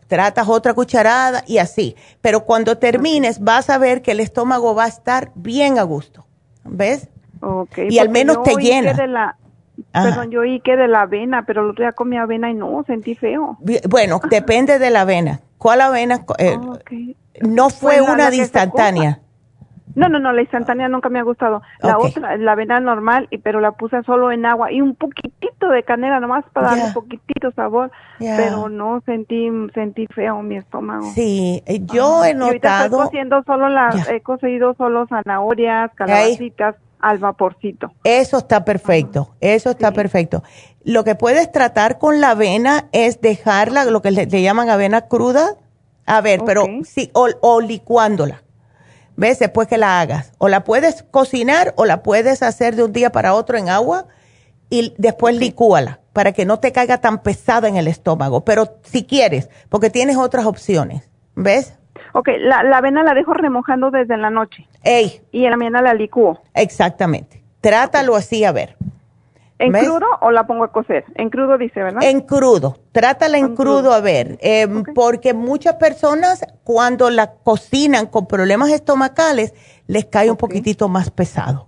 tratas 0.07 0.47
otra 0.49 0.73
cucharada 0.73 1.43
y 1.45 1.59
así. 1.59 1.95
Pero 2.21 2.45
cuando 2.45 2.77
termines 2.77 3.41
vas 3.41 3.69
a 3.69 3.77
ver 3.77 4.01
que 4.01 4.11
el 4.11 4.21
estómago 4.21 4.73
va 4.73 4.85
a 4.85 4.89
estar 4.89 5.31
bien 5.35 5.77
a 5.77 5.83
gusto. 5.83 6.25
¿Ves? 6.63 7.09
y 7.89 7.99
al 7.99 8.09
menos 8.09 8.41
te 8.43 8.55
llena. 8.55 9.37
Perdón, 9.91 10.31
yo 10.31 10.41
oí 10.41 10.59
que 10.59 10.75
de 10.75 10.87
la 10.87 11.01
avena, 11.01 11.45
pero 11.45 11.61
el 11.61 11.71
otro 11.71 11.83
día 11.83 11.93
comí 11.93 12.17
avena 12.17 12.49
y 12.49 12.53
no, 12.53 12.83
sentí 12.85 13.15
feo. 13.15 13.57
Bueno, 13.89 14.19
depende 14.29 14.79
de 14.79 14.89
la 14.89 15.01
avena. 15.01 15.39
¿Cuál 15.57 15.81
avena? 15.81 16.25
Eh, 16.37 16.57
no 17.41 17.69
fue 17.69 18.01
una 18.01 18.33
instantánea. 18.33 19.19
No, 19.95 20.09
no, 20.09 20.19
no, 20.19 20.33
la 20.33 20.41
instantánea 20.41 20.89
nunca 20.89 21.09
me 21.09 21.19
ha 21.19 21.23
gustado. 21.23 21.61
La 21.81 21.99
otra, 21.99 22.35
la 22.37 22.53
avena 22.53 22.79
normal, 22.79 23.27
y 23.29 23.37
pero 23.37 23.59
la 23.59 23.73
puse 23.73 24.01
solo 24.03 24.31
en 24.31 24.45
agua 24.45 24.71
y 24.71 24.81
un 24.81 24.95
poquitito 24.95 25.69
de 25.69 25.83
canela 25.83 26.19
nomás 26.19 26.45
para 26.51 26.69
darle 26.69 26.85
un 26.85 26.93
poquitito 26.93 27.51
sabor, 27.51 27.91
pero 28.17 28.69
no 28.69 29.01
sentí 29.05 29.49
sentí 29.73 30.07
feo 30.07 30.41
mi 30.41 30.57
estómago. 30.57 31.11
Sí, 31.13 31.61
eh, 31.67 31.81
yo 31.85 32.25
he 32.25 32.33
notado. 32.33 32.85
estoy 32.85 32.99
cociendo 33.05 33.43
solo 33.43 33.69
las, 33.69 34.09
he 34.09 34.21
cocido 34.21 34.73
solo 34.73 35.05
zanahorias, 35.07 35.91
calabacitas 35.93 36.75
al 37.03 37.19
vaporcito. 37.19 37.91
Eso 38.03 38.37
está 38.37 38.65
perfecto, 38.65 39.35
eso 39.41 39.71
está 39.71 39.91
perfecto. 39.91 40.41
Lo 40.83 41.03
que 41.03 41.15
puedes 41.15 41.51
tratar 41.51 41.99
con 41.99 42.21
la 42.21 42.31
avena 42.31 42.87
es 42.93 43.21
dejarla, 43.21 43.85
lo 43.85 44.01
que 44.01 44.11
le, 44.11 44.25
llaman 44.25 44.69
avena 44.69 45.01
cruda. 45.01 45.57
A 46.05 46.21
ver, 46.21 46.41
pero 46.45 46.65
sí, 46.83 47.11
o 47.13 47.61
licuándola 47.61 48.43
¿Ves? 49.15 49.39
Después 49.39 49.67
que 49.67 49.77
la 49.77 50.01
hagas. 50.01 50.31
O 50.37 50.49
la 50.49 50.63
puedes 50.63 51.03
cocinar 51.03 51.73
o 51.77 51.85
la 51.85 52.03
puedes 52.03 52.41
hacer 52.41 52.75
de 52.75 52.83
un 52.83 52.93
día 52.93 53.11
para 53.11 53.33
otro 53.33 53.57
en 53.57 53.69
agua 53.69 54.07
y 54.69 54.93
después 54.97 55.37
licúala 55.37 55.99
para 56.13 56.31
que 56.31 56.45
no 56.45 56.59
te 56.59 56.71
caiga 56.71 56.99
tan 56.99 57.21
pesada 57.21 57.67
en 57.67 57.77
el 57.77 57.87
estómago. 57.87 58.43
Pero 58.43 58.79
si 58.83 59.03
quieres, 59.03 59.49
porque 59.69 59.89
tienes 59.89 60.17
otras 60.17 60.45
opciones. 60.45 61.09
¿Ves? 61.35 61.73
Ok, 62.13 62.29
la, 62.39 62.63
la 62.63 62.77
avena 62.77 63.03
la 63.03 63.13
dejo 63.13 63.33
remojando 63.33 63.91
desde 63.91 64.17
la 64.17 64.29
noche. 64.29 64.67
Ey. 64.83 65.21
Y 65.31 65.45
en 65.45 65.51
la 65.51 65.57
mañana 65.57 65.81
la 65.81 65.93
licúo. 65.93 66.41
Exactamente. 66.53 67.43
Trátalo 67.61 68.15
así 68.15 68.43
a 68.43 68.51
ver. 68.51 68.75
¿En 69.59 69.71
crudo 69.71 70.05
o 70.21 70.31
la 70.31 70.45
pongo 70.45 70.65
a 70.65 70.71
cocer? 70.71 71.05
En 71.15 71.29
crudo 71.29 71.57
dice, 71.57 71.81
¿verdad? 71.81 72.03
En 72.03 72.21
crudo. 72.21 72.77
Trátala 72.91 73.37
en, 73.37 73.55
crudo, 73.55 73.93
a 73.93 74.01
ver. 74.01 74.37
Em, 74.41 74.83
porque 74.83 75.33
muchas 75.33 75.75
personas 75.75 76.45
cuando 76.63 77.09
la 77.09 77.31
cocinan 77.35 78.07
con 78.07 78.27
problemas 78.27 78.69
estomacales 78.71 79.53
les 79.87 80.05
cae 80.05 80.29
un 80.29 80.37
poquitito 80.37 80.89
más 80.89 81.11
pesado. 81.11 81.67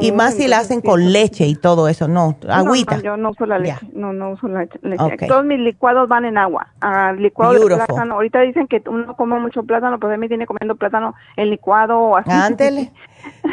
Y 0.00 0.12
más 0.12 0.34
si 0.34 0.48
la 0.48 0.58
hacen 0.58 0.80
con 0.80 1.12
leche 1.12 1.46
y 1.46 1.54
todo 1.54 1.88
eso, 1.88 2.08
no, 2.08 2.36
agüita. 2.48 2.96
No, 2.96 3.02
yo 3.02 3.16
no 3.16 3.30
uso 3.30 3.46
la 3.46 3.58
leche, 3.58 3.86
no, 3.92 4.12
no 4.12 4.30
uso 4.30 4.48
la 4.48 4.66
leche. 4.82 5.26
Todos 5.26 5.44
mis 5.44 5.58
licuados 5.58 6.08
van 6.08 6.24
en 6.24 6.38
agua. 6.38 6.68
Ah, 6.80 7.12
licuado 7.12 7.54
de 7.54 7.76
plátano. 7.76 8.14
Ahorita 8.14 8.40
dicen 8.40 8.66
que 8.66 8.82
uno 8.86 9.16
come 9.16 9.38
mucho 9.38 9.62
plátano, 9.62 9.98
pues 9.98 10.12
a 10.12 10.16
mí 10.16 10.28
tiene 10.28 10.46
comiendo 10.46 10.76
plátano 10.76 11.14
en 11.36 11.50
licuado 11.50 11.98
o 11.98 12.16
así. 12.16 12.30
Ándele. 12.30 12.92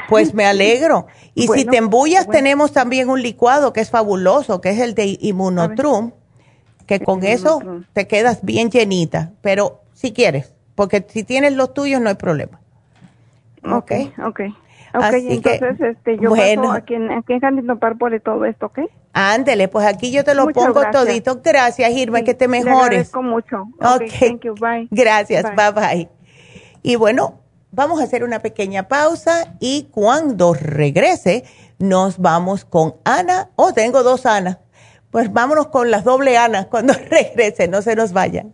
Pues 0.10 0.34
me 0.34 0.46
alegro. 0.48 1.08
Y 1.34 1.48
si 1.48 1.66
te 1.66 1.78
embullas, 1.78 2.28
tenemos 2.28 2.72
también 2.72 3.10
un 3.10 3.22
licuado 3.22 3.74
que 3.74 3.82
es 3.82 3.90
fabuloso, 3.90 4.62
que 4.62 4.70
es 4.70 4.80
el 4.80 4.96
de 4.96 5.18
Inmunotrum, 5.22 6.12
que 6.86 7.00
con 7.00 7.24
eso 7.24 7.62
te 7.94 8.08
quedas 8.08 8.44
bien 8.44 8.70
llenita, 8.70 9.32
pero 9.42 9.82
si 9.94 10.14
quieres, 10.14 10.54
porque 10.76 11.06
si 11.08 11.24
tienes 11.24 11.54
los 11.54 11.74
tuyos 11.74 12.02
no 12.02 12.10
hay 12.10 12.16
problema. 12.16 12.60
Ok, 13.64 13.92
ok. 14.24 14.42
Ok, 14.98 15.14
entonces 15.14 15.82
este, 15.82 16.18
yo 16.18 16.30
bueno, 16.30 16.64
paso 16.64 16.74
aquí 16.74 16.94
en, 16.94 17.12
aquí 17.12 17.34
en 17.34 17.80
Park 17.80 17.98
por 17.98 18.20
todo 18.22 18.46
esto, 18.46 18.68
¿ok? 18.68 18.80
Ándele, 19.14 19.68
pues 19.68 19.86
aquí 19.86 20.12
yo 20.12 20.24
te 20.24 20.36
lo 20.36 20.48
pongo 20.48 20.82
todito. 20.92 21.42
Gracias, 21.44 21.92
Irma, 21.92 22.22
que 22.22 22.34
te 22.34 22.48
mejores. 22.48 22.76
Le 22.76 22.82
agradezco 22.82 23.24
mucho. 23.24 23.64
Ok, 23.80 24.04
thank 24.20 24.42
you, 24.44 24.56
bye. 24.56 24.88
Gracias, 24.92 25.44
bye 25.56 25.72
bye. 25.72 26.10
Y 26.84 26.96
bueno, 26.96 27.46
Vamos 27.76 28.00
a 28.00 28.06
hacer 28.06 28.24
una 28.24 28.40
pequeña 28.40 28.88
pausa 28.88 29.54
y 29.60 29.90
cuando 29.92 30.54
regrese 30.54 31.44
nos 31.78 32.20
vamos 32.20 32.64
con 32.64 32.96
Ana. 33.04 33.50
Oh, 33.58 33.74
tengo 33.74 34.02
dos 34.02 34.26
Ana. 34.26 34.60
Pues 35.12 35.34
vámonos 35.34 35.68
con 35.68 35.92
las 35.92 36.06
doble 36.06 36.38
Ana 36.38 36.70
cuando 36.70 36.94
regrese, 37.10 37.68
no 37.68 37.82
se 37.82 37.98
nos 37.98 38.14
vayan. 38.14 38.54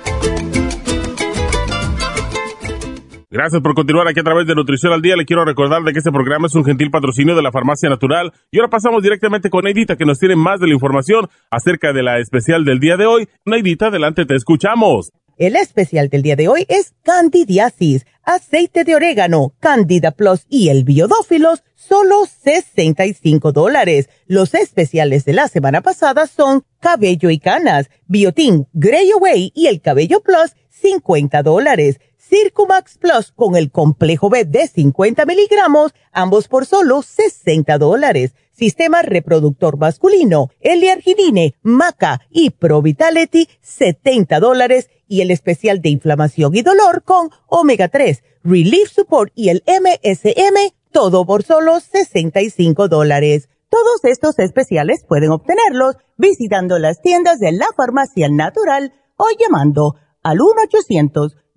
Gracias 3.33 3.61
por 3.61 3.73
continuar 3.75 4.09
aquí 4.09 4.19
a 4.19 4.23
través 4.23 4.45
de 4.45 4.55
Nutrición 4.55 4.91
al 4.91 5.01
Día. 5.01 5.15
Le 5.15 5.23
quiero 5.23 5.45
recordar 5.45 5.81
de 5.83 5.93
que 5.93 5.99
este 5.99 6.11
programa 6.11 6.47
es 6.47 6.55
un 6.55 6.65
gentil 6.65 6.91
patrocinio 6.91 7.33
de 7.33 7.41
la 7.41 7.53
Farmacia 7.53 7.87
Natural. 7.87 8.33
Y 8.51 8.59
ahora 8.59 8.69
pasamos 8.69 9.01
directamente 9.01 9.49
con 9.49 9.63
Neidita, 9.63 9.95
que 9.95 10.03
nos 10.03 10.19
tiene 10.19 10.35
más 10.35 10.59
de 10.59 10.67
la 10.67 10.73
información 10.73 11.29
acerca 11.49 11.93
de 11.93 12.03
la 12.03 12.19
especial 12.19 12.65
del 12.65 12.81
día 12.81 12.97
de 12.97 13.05
hoy. 13.05 13.29
Neidita, 13.45 13.87
adelante, 13.87 14.25
te 14.25 14.35
escuchamos. 14.35 15.13
El 15.37 15.55
especial 15.55 16.09
del 16.09 16.23
día 16.23 16.35
de 16.35 16.49
hoy 16.49 16.65
es 16.67 16.93
candidiasis, 17.03 18.05
aceite 18.23 18.83
de 18.83 18.95
orégano, 18.95 19.53
candida 19.61 20.11
plus 20.11 20.45
y 20.49 20.67
el 20.67 20.83
biodófilos, 20.83 21.63
solo 21.73 22.25
65 22.25 23.53
dólares. 23.53 24.09
Los 24.27 24.53
especiales 24.55 25.23
de 25.23 25.31
la 25.31 25.47
semana 25.47 25.79
pasada 25.79 26.27
son 26.27 26.65
cabello 26.81 27.29
y 27.29 27.39
canas, 27.39 27.89
biotin, 28.07 28.67
Grey 28.73 29.09
Away 29.11 29.53
y 29.55 29.67
el 29.67 29.79
cabello 29.79 30.19
plus, 30.19 30.53
50 30.67 31.43
dólares. 31.43 32.01
Circumax 32.31 32.97
Plus 32.97 33.33
con 33.33 33.57
el 33.57 33.71
complejo 33.71 34.29
B 34.29 34.45
de 34.45 34.65
50 34.65 35.25
miligramos, 35.25 35.93
ambos 36.13 36.47
por 36.47 36.65
solo 36.65 37.01
60 37.01 37.77
dólares. 37.77 38.35
Sistema 38.53 39.01
reproductor 39.01 39.77
masculino, 39.77 40.49
L-Arginine, 40.61 41.55
Maca 41.61 42.21
y 42.29 42.51
Pro 42.51 42.81
Vitality, 42.81 43.49
70 43.59 44.39
dólares 44.39 44.89
y 45.09 45.19
el 45.19 45.29
especial 45.29 45.81
de 45.81 45.89
inflamación 45.89 46.55
y 46.55 46.61
dolor 46.61 47.03
con 47.03 47.31
omega 47.47 47.89
3, 47.89 48.23
Relief 48.45 48.89
Support 48.89 49.33
y 49.35 49.49
el 49.49 49.61
MSM, 49.67 50.73
todo 50.93 51.25
por 51.25 51.43
solo 51.43 51.81
65 51.81 52.87
dólares. 52.87 53.49
Todos 53.67 54.05
estos 54.05 54.39
especiales 54.39 55.03
pueden 55.05 55.31
obtenerlos 55.31 55.97
visitando 56.15 56.79
las 56.79 57.01
tiendas 57.01 57.39
de 57.39 57.51
la 57.51 57.67
farmacia 57.75 58.29
natural 58.29 58.93
o 59.17 59.25
llamando 59.37 59.95
al 60.23 60.39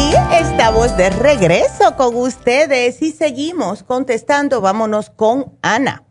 Y 0.00 0.14
estamos 0.32 0.96
de 0.96 1.10
regreso 1.10 1.94
con 1.94 2.16
ustedes 2.16 3.02
y 3.02 3.10
seguimos 3.10 3.82
contestando. 3.82 4.62
Vámonos 4.62 5.10
con 5.10 5.52
Ana. 5.60 6.04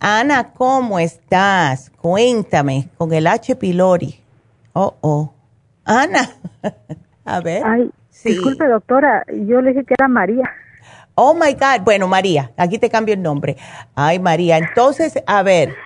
Ana, 0.00 0.52
¿cómo 0.52 0.98
estás? 0.98 1.90
Cuéntame 1.90 2.88
con 2.98 3.12
el 3.12 3.28
H. 3.28 3.54
pylori. 3.54 4.20
Oh, 4.72 4.94
oh. 5.02 5.32
Ana, 5.84 6.30
a 7.24 7.40
ver. 7.40 7.62
Disculpe, 8.24 8.66
doctora, 8.66 9.24
yo 9.28 9.60
le 9.60 9.70
dije 9.70 9.84
que 9.84 9.94
era 9.94 10.08
María. 10.08 10.50
Oh 11.14 11.32
my 11.32 11.52
God. 11.52 11.84
Bueno, 11.84 12.08
María, 12.08 12.50
aquí 12.56 12.78
te 12.78 12.90
cambio 12.90 13.14
el 13.14 13.22
nombre. 13.22 13.56
Ay, 13.94 14.18
María. 14.18 14.58
Entonces, 14.58 15.22
a 15.28 15.44
ver, 15.44 15.76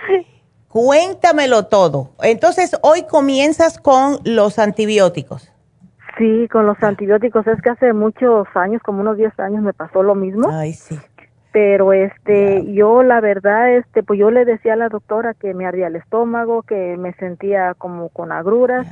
cuéntamelo 0.68 1.66
todo. 1.66 2.12
Entonces, 2.22 2.76
hoy 2.80 3.02
comienzas 3.02 3.78
con 3.78 4.20
los 4.24 4.58
antibióticos. 4.58 5.52
Sí, 6.20 6.48
con 6.52 6.66
los 6.66 6.82
antibióticos. 6.82 7.46
Es 7.46 7.62
que 7.62 7.70
hace 7.70 7.94
muchos 7.94 8.46
años, 8.54 8.82
como 8.82 9.00
unos 9.00 9.16
10 9.16 9.40
años, 9.40 9.62
me 9.62 9.72
pasó 9.72 10.02
lo 10.02 10.14
mismo. 10.14 10.50
Ay, 10.52 10.74
sí. 10.74 10.98
Pero 11.50 11.94
este, 11.94 12.70
yo 12.74 13.02
la 13.02 13.22
verdad, 13.22 13.74
este, 13.74 14.02
pues 14.02 14.20
yo 14.20 14.30
le 14.30 14.44
decía 14.44 14.74
a 14.74 14.76
la 14.76 14.90
doctora 14.90 15.32
que 15.32 15.54
me 15.54 15.64
ardía 15.64 15.86
el 15.86 15.96
estómago, 15.96 16.60
que 16.62 16.98
me 16.98 17.14
sentía 17.14 17.72
como 17.72 18.10
con 18.10 18.32
agruras, 18.32 18.86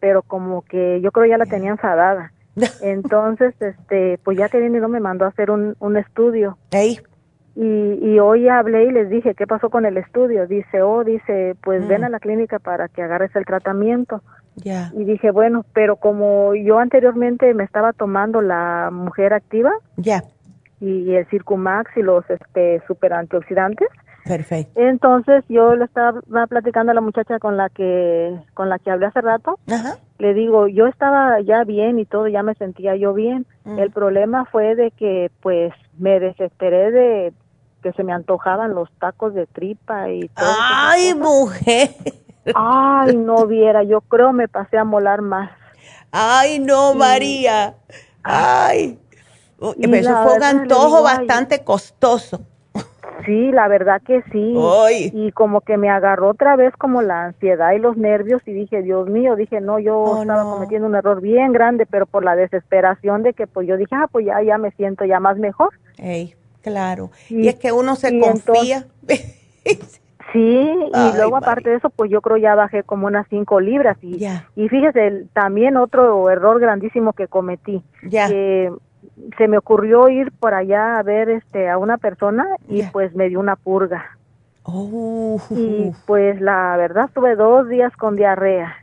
pero 0.00 0.22
como 0.22 0.62
que 0.62 1.00
yo 1.00 1.12
creo 1.12 1.26
ya 1.26 1.38
la 1.38 1.46
tenía 1.46 1.70
enfadada. 1.70 2.32
Entonces, 2.82 3.54
este, 3.60 4.18
pues 4.24 4.36
ya 4.36 4.48
que 4.48 4.58
vino 4.58 4.88
me 4.88 4.98
mandó 4.98 5.24
a 5.24 5.28
hacer 5.28 5.52
un, 5.52 5.76
un 5.78 5.96
estudio. 5.96 6.58
Y, 7.54 7.98
y 8.02 8.18
hoy 8.18 8.48
hablé 8.48 8.86
y 8.86 8.90
les 8.90 9.08
dije, 9.08 9.34
¿qué 9.36 9.46
pasó 9.46 9.70
con 9.70 9.86
el 9.86 9.98
estudio? 9.98 10.48
Dice, 10.48 10.82
oh, 10.82 11.04
dice, 11.04 11.54
pues 11.62 11.86
ven 11.86 12.00
mm. 12.00 12.04
a 12.04 12.08
la 12.08 12.18
clínica 12.18 12.58
para 12.58 12.88
que 12.88 13.02
agarres 13.02 13.36
el 13.36 13.44
tratamiento. 13.44 14.20
Y 14.56 15.04
dije, 15.04 15.30
bueno, 15.30 15.64
pero 15.72 15.96
como 15.96 16.54
yo 16.54 16.78
anteriormente 16.78 17.52
me 17.54 17.64
estaba 17.64 17.92
tomando 17.92 18.40
la 18.40 18.90
mujer 18.92 19.32
activa. 19.32 19.72
Ya. 19.96 20.24
Y 20.80 21.14
el 21.14 21.26
Circumax 21.26 21.96
y 21.96 22.02
los 22.02 22.28
este, 22.28 22.82
super 22.86 23.12
antioxidantes. 23.12 23.88
Perfecto. 24.24 24.80
Entonces 24.80 25.44
yo 25.48 25.74
le 25.74 25.84
estaba 25.84 26.20
platicando 26.48 26.92
a 26.92 26.94
la 26.94 27.00
muchacha 27.00 27.38
con 27.38 27.56
la 27.56 27.68
que 27.68 28.38
con 28.54 28.68
la 28.68 28.78
que 28.78 28.90
hablé 28.90 29.06
hace 29.06 29.20
rato. 29.20 29.58
Le 30.18 30.34
digo, 30.34 30.68
yo 30.68 30.86
estaba 30.86 31.40
ya 31.40 31.64
bien 31.64 31.98
y 31.98 32.04
todo, 32.04 32.28
ya 32.28 32.44
me 32.44 32.54
sentía 32.54 32.94
yo 32.94 33.14
bien. 33.14 33.46
Mm. 33.64 33.78
El 33.80 33.90
problema 33.90 34.44
fue 34.44 34.76
de 34.76 34.92
que 34.92 35.30
pues 35.40 35.72
me 35.98 36.20
desesperé 36.20 36.92
de 36.92 37.32
que 37.82 37.92
se 37.92 38.04
me 38.04 38.12
antojaban 38.12 38.74
los 38.74 38.88
tacos 39.00 39.34
de 39.34 39.46
tripa 39.46 40.08
y 40.10 40.28
todo. 40.28 40.46
Ay, 40.60 41.14
mujer. 41.14 41.90
Ay, 42.54 43.16
no 43.16 43.46
viera, 43.46 43.82
yo 43.82 44.00
creo 44.00 44.32
me 44.32 44.48
pasé 44.48 44.78
a 44.78 44.84
molar 44.84 45.22
más. 45.22 45.50
Ay, 46.10 46.58
no, 46.58 46.94
María. 46.94 47.74
Ay. 48.22 48.98
Eso 49.58 50.22
fue 50.24 50.36
un 50.36 50.42
antojo 50.42 51.02
bastante 51.02 51.62
costoso. 51.62 52.40
Sí, 53.24 53.52
la 53.52 53.68
verdad 53.68 54.02
que 54.04 54.22
sí. 54.32 54.54
Y 55.12 55.30
como 55.32 55.60
que 55.60 55.76
me 55.76 55.88
agarró 55.88 56.30
otra 56.30 56.56
vez 56.56 56.74
como 56.76 57.02
la 57.02 57.26
ansiedad 57.26 57.72
y 57.72 57.78
los 57.78 57.96
nervios 57.96 58.42
y 58.46 58.52
dije, 58.52 58.82
Dios 58.82 59.08
mío, 59.08 59.36
dije, 59.36 59.60
no, 59.60 59.78
yo 59.78 59.98
oh, 59.98 60.22
estaba 60.22 60.42
cometiendo 60.42 60.88
un 60.88 60.96
error 60.96 61.20
bien 61.20 61.52
grande, 61.52 61.86
pero 61.86 62.06
por 62.06 62.24
la 62.24 62.34
desesperación 62.34 63.22
de 63.22 63.32
que 63.32 63.46
pues 63.46 63.68
yo 63.68 63.76
dije, 63.76 63.94
ah, 63.94 64.08
pues 64.10 64.26
ya, 64.26 64.42
ya 64.42 64.58
me 64.58 64.72
siento 64.72 65.04
ya 65.04 65.20
más 65.20 65.38
mejor. 65.38 65.70
Ey, 65.98 66.34
claro. 66.62 67.10
Y, 67.28 67.46
es 67.46 67.54
que 67.56 67.70
uno 67.70 67.94
se 67.94 68.18
confía. 68.18 68.86
sí, 70.32 70.38
y 70.40 71.16
luego 71.16 71.36
aparte 71.36 71.70
de 71.70 71.76
eso, 71.76 71.90
pues 71.90 72.10
yo 72.10 72.20
creo 72.20 72.36
ya 72.36 72.54
bajé 72.54 72.82
como 72.82 73.06
unas 73.06 73.26
cinco 73.28 73.60
libras. 73.60 73.96
Y, 74.02 74.24
y 74.56 74.68
fíjese, 74.68 75.26
también 75.32 75.76
otro 75.76 76.28
error 76.30 76.60
grandísimo 76.60 77.12
que 77.12 77.28
cometí. 77.28 77.82
Ya 78.08 78.28
se 79.36 79.48
me 79.48 79.58
ocurrió 79.58 80.08
ir 80.08 80.32
por 80.32 80.54
allá 80.54 80.98
a 80.98 81.02
ver 81.02 81.28
este 81.28 81.68
a 81.68 81.78
una 81.78 81.98
persona 81.98 82.46
y 82.68 82.82
pues 82.84 83.14
me 83.14 83.28
dio 83.28 83.40
una 83.40 83.56
purga. 83.56 84.18
Oh. 84.64 85.40
Y 85.50 85.92
pues 86.06 86.40
la 86.40 86.76
verdad 86.76 87.06
estuve 87.06 87.34
dos 87.36 87.68
días 87.68 87.94
con 87.96 88.16
diarrea. 88.16 88.76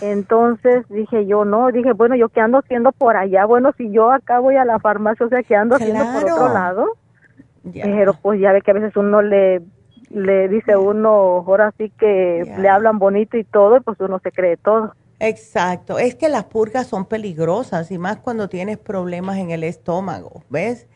Entonces 0.00 0.88
dije 0.88 1.26
yo, 1.26 1.44
no, 1.44 1.70
dije, 1.70 1.92
bueno, 1.92 2.16
yo 2.16 2.30
qué 2.30 2.40
ando 2.40 2.58
haciendo 2.58 2.90
por 2.90 3.16
allá, 3.16 3.44
bueno, 3.44 3.72
si 3.76 3.90
yo 3.90 4.10
acá 4.10 4.38
voy 4.38 4.56
a 4.56 4.64
la 4.64 4.78
farmacia, 4.78 5.26
o 5.26 5.28
sea, 5.28 5.42
¿qué 5.42 5.54
ando 5.54 5.76
haciendo 5.76 6.04
por 6.04 6.30
otro 6.30 6.54
lado? 6.54 6.86
Pero 7.74 8.14
pues 8.14 8.40
ya 8.40 8.52
ve 8.52 8.62
que 8.62 8.70
a 8.70 8.74
veces 8.74 8.96
uno 8.96 9.20
le, 9.20 9.60
le 10.12 10.48
dice 10.48 10.76
uno, 10.76 11.10
ahora 11.10 11.72
sí 11.78 11.90
que 11.98 12.44
le 12.58 12.68
hablan 12.68 12.98
bonito 12.98 13.36
y 13.36 13.44
todo, 13.44 13.76
y 13.76 13.80
pues 13.80 13.98
uno 14.00 14.18
se 14.20 14.30
cree 14.30 14.56
todo. 14.56 14.94
Exacto, 15.18 15.98
es 15.98 16.16
que 16.16 16.28
las 16.28 16.44
purgas 16.44 16.88
son 16.88 17.06
peligrosas 17.06 17.90
y 17.92 17.98
más 17.98 18.16
cuando 18.18 18.48
tienes 18.48 18.78
problemas 18.78 19.38
en 19.38 19.52
el 19.52 19.62
estómago, 19.62 20.42
¿ves? 20.50 20.88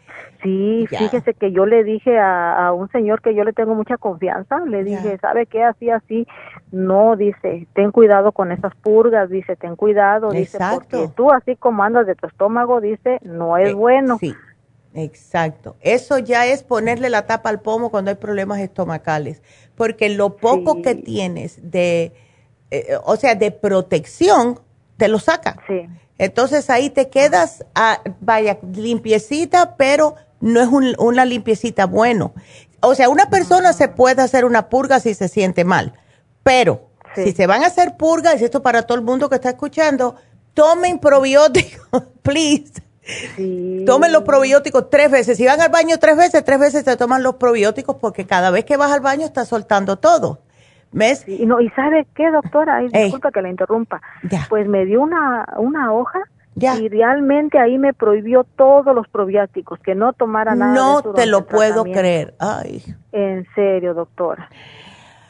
Sí, 0.43 0.86
fíjese 0.88 1.34
que 1.34 1.52
yo 1.52 1.66
le 1.66 1.84
dije 1.84 2.18
a, 2.18 2.72
un 2.72 2.88
señor 2.90 3.22
que 3.22 3.34
yo 3.34 3.44
le 3.44 3.52
tengo 3.52 3.74
mucha 3.74 3.97
confianza, 3.97 4.60
le 4.60 4.84
dije, 4.84 5.18
¿sabe 5.18 5.47
qué? 5.47 5.62
Así, 5.62 5.90
así, 5.90 6.26
no, 6.72 7.16
dice, 7.16 7.66
ten 7.74 7.90
cuidado 7.90 8.32
con 8.32 8.52
esas 8.52 8.74
purgas, 8.76 9.30
dice, 9.30 9.56
ten 9.56 9.76
cuidado, 9.76 10.30
dice, 10.30 10.59
porque 10.72 11.09
tú 11.14 11.30
así 11.30 11.56
como 11.56 11.82
andas 11.82 12.06
de 12.06 12.14
tu 12.14 12.26
estómago, 12.26 12.80
dice, 12.80 13.18
no 13.22 13.56
es 13.56 13.70
eh, 13.70 13.74
bueno. 13.74 14.18
Sí, 14.18 14.34
exacto. 14.97 15.77
Eso 15.81 16.18
ya 16.18 16.47
es 16.47 16.62
ponerle 16.62 17.10
la 17.10 17.27
tapa 17.27 17.51
al 17.51 17.60
pomo 17.60 17.90
cuando 17.90 18.10
hay 18.10 18.16
problemas 18.16 18.60
estomacales, 18.60 19.43
porque 19.74 20.09
lo 20.09 20.36
poco 20.36 20.82
que 20.82 20.94
tienes 20.94 21.59
de 21.70 22.12
eh, 22.70 22.97
o 23.05 23.16
sea, 23.16 23.35
de 23.35 23.52
protección, 23.52 24.60
te 24.97 25.09
lo 25.09 25.18
saca. 25.18 25.56
Sí. 25.66 25.86
Entonces 26.18 26.68
ahí 26.70 26.90
te 26.90 27.09
quedas, 27.10 27.64
a, 27.74 28.01
vaya, 28.20 28.59
limpiecita, 28.73 29.77
pero 29.77 30.16
no 30.40 30.60
es 30.60 30.68
una 30.98 31.24
limpiecita 31.24 31.86
bueno. 31.86 32.35
O 32.81 32.94
sea, 32.94 33.09
una 33.09 33.31
persona 33.31 33.73
se 33.73 33.89
puede 33.89 34.23
hacer 34.23 34.44
una 34.44 34.68
purga 34.68 35.01
si 35.01 35.14
se 35.14 35.28
siente 35.28 35.64
mal, 35.64 35.94
pero 36.43 36.89
si 37.14 37.32
se 37.32 37.47
van 37.47 37.62
a 37.62 37.68
hacer 37.68 37.97
purgas, 37.97 38.40
y 38.40 38.44
esto 38.44 38.62
para 38.62 38.82
todo 38.82 38.98
el 38.98 39.05
mundo 39.05 39.28
que 39.28 39.36
está 39.36 39.51
escuchando, 39.51 40.16
tomen 40.55 40.98
probióticos, 40.98 42.02
please. 42.23 42.73
Tomen 43.86 44.12
los 44.12 44.22
probióticos 44.22 44.90
tres 44.90 45.10
veces. 45.10 45.36
Si 45.36 45.46
van 45.46 45.60
al 45.60 45.70
baño 45.70 45.96
tres 45.98 46.16
veces, 46.16 46.44
tres 46.44 46.58
veces 46.58 46.84
te 46.84 46.96
toman 46.96 47.22
los 47.22 47.36
probióticos 47.36 47.96
porque 47.96 48.26
cada 48.26 48.50
vez 48.50 48.64
que 48.64 48.76
vas 48.76 48.92
al 48.92 49.00
baño 49.00 49.24
estás 49.24 49.48
soltando 49.48 49.96
todo. 49.96 50.40
¿Ves? 50.92 51.28
y, 51.28 51.44
no, 51.46 51.60
¿Y 51.60 51.68
sabe 51.70 52.06
qué, 52.14 52.30
doctora? 52.30 52.80
disculpa 52.80 53.30
que 53.30 53.42
la 53.42 53.50
interrumpa. 53.50 54.00
Pues 54.48 54.66
me 54.66 54.86
dio 54.86 55.02
una, 55.02 55.46
una 55.58 55.92
hoja 55.92 56.20
y 56.56 56.88
realmente 56.88 57.58
ahí 57.58 57.76
me 57.76 57.92
prohibió 57.92 58.44
todos 58.44 58.94
los 58.94 59.06
probióticos, 59.08 59.78
que 59.80 59.94
no 59.94 60.14
tomara 60.14 60.54
nada. 60.54 60.74
No 60.74 61.02
te 61.02 61.26
lo 61.26 61.46
puedo 61.46 61.84
creer. 61.84 62.34
Ay. 62.38 62.82
En 63.12 63.46
serio, 63.54 63.92
doctora. 63.92 64.48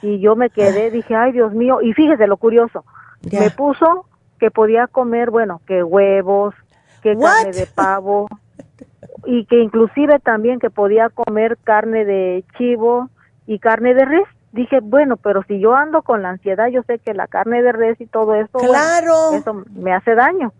Y 0.02 0.20
yo 0.20 0.36
me 0.36 0.50
quedé, 0.50 0.90
dije, 0.90 1.16
ay, 1.16 1.32
Dios 1.32 1.52
mío. 1.52 1.80
Y 1.82 1.94
fíjese 1.94 2.28
lo 2.28 2.36
curioso. 2.36 2.84
Me 3.32 3.50
puso 3.50 4.06
que 4.38 4.52
podía 4.52 4.86
comer, 4.86 5.30
bueno, 5.30 5.60
que 5.66 5.82
huevos, 5.82 6.54
que 7.06 7.16
carne 7.16 7.52
de 7.52 7.66
pavo 7.66 8.26
y 9.24 9.44
que 9.46 9.62
inclusive 9.62 10.18
también 10.18 10.58
que 10.58 10.70
podía 10.70 11.08
comer 11.08 11.56
carne 11.62 12.04
de 12.04 12.44
chivo 12.58 13.10
y 13.46 13.60
carne 13.60 13.94
de 13.94 14.04
res. 14.04 14.28
Dije, 14.50 14.80
bueno, 14.82 15.16
pero 15.16 15.42
si 15.46 15.60
yo 15.60 15.76
ando 15.76 16.02
con 16.02 16.22
la 16.22 16.30
ansiedad, 16.30 16.68
yo 16.68 16.82
sé 16.82 16.98
que 16.98 17.14
la 17.14 17.28
carne 17.28 17.62
de 17.62 17.72
res 17.72 18.00
y 18.00 18.06
todo 18.06 18.34
eso, 18.34 18.58
claro. 18.58 19.32
eso 19.34 19.62
me 19.74 19.92
hace 19.92 20.14
daño. 20.14 20.52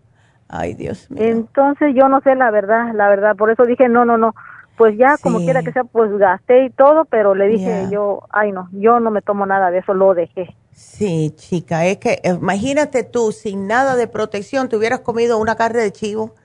Ay, 0.47 0.75
Dios 0.75 1.11
mío. 1.11 1.23
Entonces 1.23 1.93
yo 1.95 2.07
no 2.07 2.21
sé 2.21 2.35
la 2.35 2.51
verdad, 2.51 2.93
la 2.93 3.09
verdad, 3.09 3.35
por 3.35 3.49
eso 3.49 3.65
dije, 3.65 3.89
no, 3.89 4.05
no, 4.05 4.17
no, 4.17 4.33
pues 4.77 4.97
ya 4.97 5.17
como 5.17 5.39
quiera 5.39 5.63
que 5.63 5.73
sea, 5.73 5.83
pues 5.83 6.15
gasté 6.17 6.65
y 6.65 6.69
todo, 6.69 7.03
pero 7.05 7.35
le 7.35 7.47
dije 7.47 7.87
yo, 7.91 8.21
ay 8.29 8.53
no, 8.53 8.69
yo 8.71 9.01
no 9.01 9.11
me 9.11 9.21
tomo 9.21 9.45
nada 9.45 9.71
de 9.71 9.79
eso, 9.79 9.93
lo 9.93 10.13
dejé. 10.13 10.55
Sí, 10.77 11.33
chica, 11.35 11.87
es 11.87 11.97
que 11.97 12.21
imagínate 12.23 13.01
tú, 13.03 13.31
sin 13.31 13.65
nada 13.65 13.95
de 13.95 14.07
protección, 14.07 14.69
te 14.69 14.77
hubieras 14.77 14.99
comido 14.99 15.39
una 15.39 15.55
carne 15.55 15.81
de 15.81 15.91
chivo, 15.91 16.35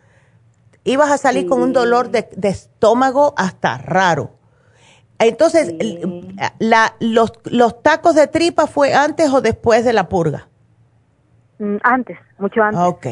ibas 0.85 1.11
a 1.11 1.19
salir 1.19 1.47
con 1.47 1.61
un 1.61 1.75
dolor 1.75 2.09
de, 2.09 2.31
estómago 2.49 3.35
hasta 3.37 3.77
raro. 3.77 4.31
Entonces, 5.19 5.75
la, 6.59 6.95
los, 6.99 7.35
¿los 7.45 7.83
tacos 7.83 8.15
de 8.15 8.27
tripa 8.27 8.67
fue 8.67 8.95
antes 8.95 9.29
o 9.31 9.43
después 9.43 9.85
de 9.85 9.93
la 9.93 10.09
purga? 10.09 10.49
Mm, 11.59 11.77
antes, 11.83 12.19
mucho 12.39 12.63
antes. 12.63 12.81
Ok. 12.83 13.07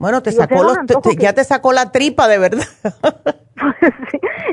Bueno, 0.00 0.22
te 0.22 0.32
sacó 0.32 0.62
los, 0.62 0.78
ya 1.18 1.34
te 1.34 1.44
sacó 1.44 1.74
la 1.74 1.92
tripa 1.92 2.26
de 2.26 2.38
verdad. 2.38 2.64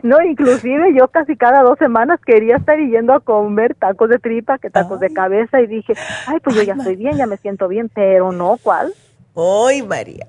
No, 0.03 0.21
inclusive 0.21 0.93
yo 0.93 1.07
casi 1.07 1.35
cada 1.35 1.63
dos 1.63 1.79
semanas 1.79 2.19
quería 2.25 2.57
estar 2.57 2.77
yendo 2.77 3.13
a 3.13 3.19
comer 3.19 3.73
tacos 3.73 4.09
de 4.09 4.19
tripa, 4.19 4.57
que 4.57 4.69
tacos 4.69 4.99
de 4.99 5.11
cabeza, 5.11 5.59
y 5.59 5.67
dije, 5.67 5.93
ay, 6.27 6.39
pues 6.41 6.55
yo 6.55 6.61
ya 6.61 6.73
estoy 6.73 6.95
bien, 6.95 7.17
ya 7.17 7.25
me 7.25 7.37
siento 7.37 7.67
bien, 7.67 7.89
pero 7.93 8.31
no, 8.31 8.57
¿cuál? 8.61 8.93
Ay, 9.35 9.81
María. 9.81 10.27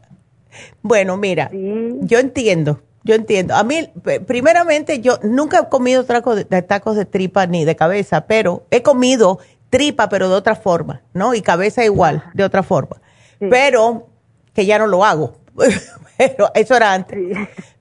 Bueno, 0.80 1.16
mira, 1.16 1.50
yo 1.52 2.18
entiendo, 2.18 2.80
yo 3.04 3.14
entiendo. 3.14 3.54
A 3.54 3.62
mí, 3.62 3.88
primeramente, 4.26 5.00
yo 5.00 5.18
nunca 5.22 5.60
he 5.60 5.68
comido 5.68 6.04
tacos 6.04 6.48
de, 6.48 6.62
tacos 6.62 6.96
de 6.96 7.04
tripa 7.04 7.46
ni 7.46 7.64
de 7.64 7.76
cabeza, 7.76 8.26
pero 8.26 8.64
he 8.70 8.82
comido 8.82 9.38
tripa, 9.70 10.08
pero 10.08 10.28
de 10.28 10.34
otra 10.36 10.54
forma, 10.54 11.02
¿no? 11.12 11.34
Y 11.34 11.42
cabeza 11.42 11.84
igual, 11.84 12.24
de 12.32 12.44
otra 12.44 12.62
forma. 12.62 13.00
Pero 13.38 14.08
que 14.58 14.66
ya 14.66 14.76
no 14.76 14.88
lo 14.88 15.04
hago. 15.04 15.36
pero 16.18 16.50
eso 16.52 16.74
era 16.74 16.92
antes. 16.92 17.16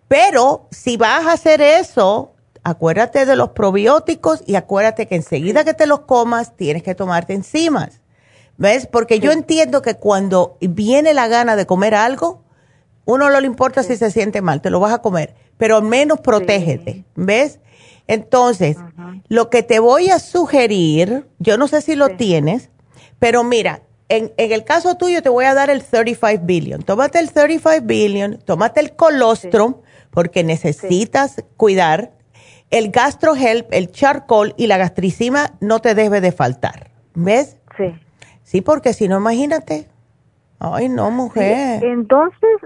Pero 0.08 0.68
si 0.70 0.96
vas 0.96 1.26
a 1.26 1.32
hacer 1.32 1.60
eso, 1.60 2.36
acuérdate 2.62 3.26
de 3.26 3.36
los 3.36 3.50
probióticos 3.50 4.44
y 4.46 4.54
acuérdate 4.54 5.08
que 5.08 5.16
enseguida 5.16 5.64
que 5.64 5.74
te 5.74 5.88
los 5.88 6.02
comas, 6.02 6.56
tienes 6.56 6.84
que 6.84 6.94
tomarte 6.94 7.34
enzimas. 7.34 8.02
¿Ves? 8.58 8.86
Porque 8.86 9.20
yo 9.20 9.32
entiendo 9.32 9.82
que 9.82 9.96
cuando 9.96 10.60
viene 10.62 11.16
la 11.16 11.28
gana 11.28 11.56
de 11.56 11.66
comer 11.66 11.96
algo, 11.96 12.44
uno 13.06 13.32
no 13.32 13.42
le 13.42 13.48
importa 13.48 13.82
si 13.82 13.98
se 13.98 14.12
siente 14.12 14.44
mal, 14.44 14.62
te 14.62 14.70
lo 14.70 14.80
vas 14.80 14.94
a 14.94 15.02
comer, 15.02 15.34
pero 15.58 15.78
al 15.78 15.84
menos 15.84 16.20
protégete. 16.20 17.06
¿Ves? 17.16 17.60
Entonces, 18.06 18.78
lo 19.30 19.50
que 19.50 19.64
te 19.64 19.80
voy 19.80 20.12
a 20.12 20.20
sugerir, 20.20 21.28
yo 21.40 21.58
no 21.58 21.68
sé 21.68 21.82
si 21.82 21.96
lo 21.96 22.10
tienes, 22.18 22.70
pero 23.18 23.44
mira, 23.44 23.82
en, 24.10 24.32
el 24.38 24.64
caso 24.64 24.96
tuyo 24.96 25.22
te 25.22 25.30
voy 25.30 25.46
a 25.46 25.54
dar 25.54 25.70
el 25.70 25.84
35 25.84 26.44
billion. 26.46 26.82
Tómate 26.82 27.20
el 27.20 27.32
35 27.32 27.86
billion, 27.86 28.38
tómate 28.40 28.80
el 28.80 28.96
colostrum, 28.96 29.76
porque 30.12 30.44
necesitas 30.44 31.44
cuidar. 31.58 32.12
El 32.70 32.92
gastrohelp, 32.92 33.68
el 33.72 33.92
charcoal 33.92 34.54
y 34.58 34.68
la 34.68 34.78
gastricima 34.78 35.52
no 35.62 35.80
te 35.80 35.96
debe 35.96 36.20
de 36.20 36.32
faltar. 36.32 36.92
¿Ves? 37.16 37.58
Sí. 37.78 37.96
Sí, 38.44 38.62
porque 38.62 38.94
si 38.94 39.08
no, 39.08 39.18
imagínate. 39.18 39.88
Ay, 40.60 40.90
no, 40.90 41.12
mujer. 41.12 41.84
Entonces, 41.84 42.60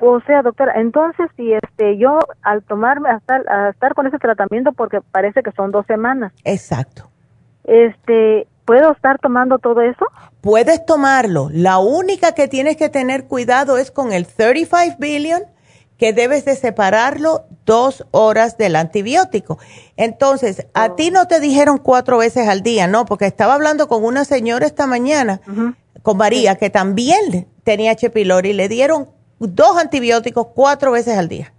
o 0.00 0.20
sea, 0.20 0.42
doctora, 0.42 0.80
entonces 0.80 1.28
si 1.36 1.52
este 1.52 1.96
yo 1.98 2.18
al 2.42 2.62
tomarme 2.62 3.10
hasta 3.10 3.42
a 3.48 3.70
estar 3.70 3.94
con 3.94 4.06
ese 4.06 4.18
tratamiento 4.18 4.72
porque 4.72 5.00
parece 5.00 5.42
que 5.42 5.52
son 5.52 5.70
dos 5.70 5.86
semanas. 5.86 6.32
Exacto. 6.44 7.08
Este, 7.64 8.46
¿Puedo 8.64 8.92
estar 8.92 9.18
tomando 9.18 9.58
todo 9.58 9.80
eso? 9.80 10.06
Puedes 10.40 10.86
tomarlo. 10.86 11.48
La 11.52 11.78
única 11.78 12.32
que 12.32 12.48
tienes 12.48 12.76
que 12.76 12.88
tener 12.88 13.24
cuidado 13.24 13.78
es 13.78 13.90
con 13.90 14.12
el 14.12 14.26
35 14.26 14.96
billion, 14.98 15.42
que 15.96 16.12
debes 16.12 16.44
de 16.44 16.54
separarlo 16.54 17.46
dos 17.66 18.06
horas 18.12 18.56
del 18.56 18.76
antibiótico. 18.76 19.58
Entonces, 19.96 20.66
a 20.72 20.94
ti 20.94 21.10
no 21.10 21.26
te 21.26 21.40
dijeron 21.40 21.78
cuatro 21.78 22.18
veces 22.18 22.48
al 22.48 22.62
día, 22.62 22.86
¿no? 22.86 23.04
Porque 23.04 23.26
estaba 23.26 23.54
hablando 23.54 23.88
con 23.88 24.04
una 24.04 24.24
señora 24.24 24.64
esta 24.64 24.86
mañana, 24.86 25.40
con 26.02 26.16
María, 26.16 26.54
que 26.54 26.70
también 26.70 27.48
tenía 27.64 27.90
H. 27.92 28.10
pylori, 28.10 28.50
y 28.50 28.52
le 28.52 28.68
dieron 28.68 29.08
dos 29.40 29.76
antibióticos 29.76 30.48
cuatro 30.54 30.92
veces 30.92 31.18
al 31.18 31.28
día. 31.28 31.52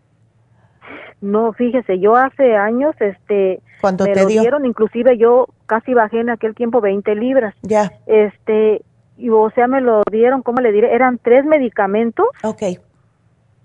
No, 1.22 1.51
fíjese, 1.51 1.99
yo 1.99 2.15
hace 2.15 2.56
años, 2.56 2.95
este, 3.01 3.61
cuando 3.81 4.06
me 4.06 4.14
te 4.14 4.22
lo 4.22 4.27
dieron, 4.27 4.65
inclusive 4.65 5.18
yo 5.18 5.47
casi 5.69 5.93
bajé 5.93 6.19
en 6.19 6.31
aquel 6.31 6.55
tiempo 6.55 6.81
20 6.81 7.15
libras. 7.15 7.53
Ya. 7.61 7.93
Este, 8.07 8.81
y 9.17 9.29
o 9.29 9.49
sea, 9.51 9.67
me 9.67 9.79
lo 9.79 10.01
dieron, 10.11 10.41
¿cómo 10.41 10.59
le 10.59 10.71
diré? 10.71 10.93
Eran 10.93 11.19
tres 11.21 11.45
medicamentos. 11.45 12.25
Ok. 12.43 12.63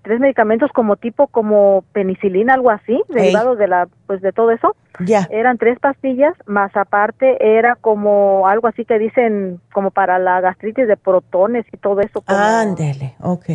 Tres 0.03 0.19
medicamentos 0.19 0.71
como 0.71 0.97
tipo, 0.97 1.25
como 1.25 1.83
penicilina, 1.91 2.53
algo 2.53 2.69
así, 2.69 3.01
derivados 3.09 3.57
de 3.57 3.67
la, 3.67 3.87
pues 4.05 4.21
de 4.21 4.31
todo 4.31 4.51
eso. 4.51 4.75
Ya. 4.99 5.27
Eran 5.31 5.57
tres 5.57 5.79
pastillas, 5.79 6.35
más 6.45 6.75
aparte 6.77 7.57
era 7.57 7.75
como 7.75 8.47
algo 8.47 8.67
así 8.67 8.85
que 8.85 8.99
dicen, 8.99 9.59
como 9.73 9.89
para 9.89 10.19
la 10.19 10.41
gastritis 10.41 10.87
de 10.87 10.95
protones 10.95 11.65
y 11.73 11.77
todo 11.77 12.01
eso. 12.01 12.23
Ándele, 12.27 13.15
ok. 13.19 13.45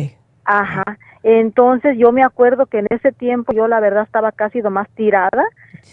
Ajá. 0.43 0.83
Entonces 1.23 1.97
yo 1.97 2.11
me 2.11 2.23
acuerdo 2.23 2.65
que 2.65 2.79
en 2.79 2.87
ese 2.89 3.11
tiempo 3.11 3.53
yo 3.53 3.67
la 3.67 3.79
verdad 3.79 4.03
estaba 4.03 4.31
casi 4.31 4.61
más 4.61 4.89
tirada 4.89 5.43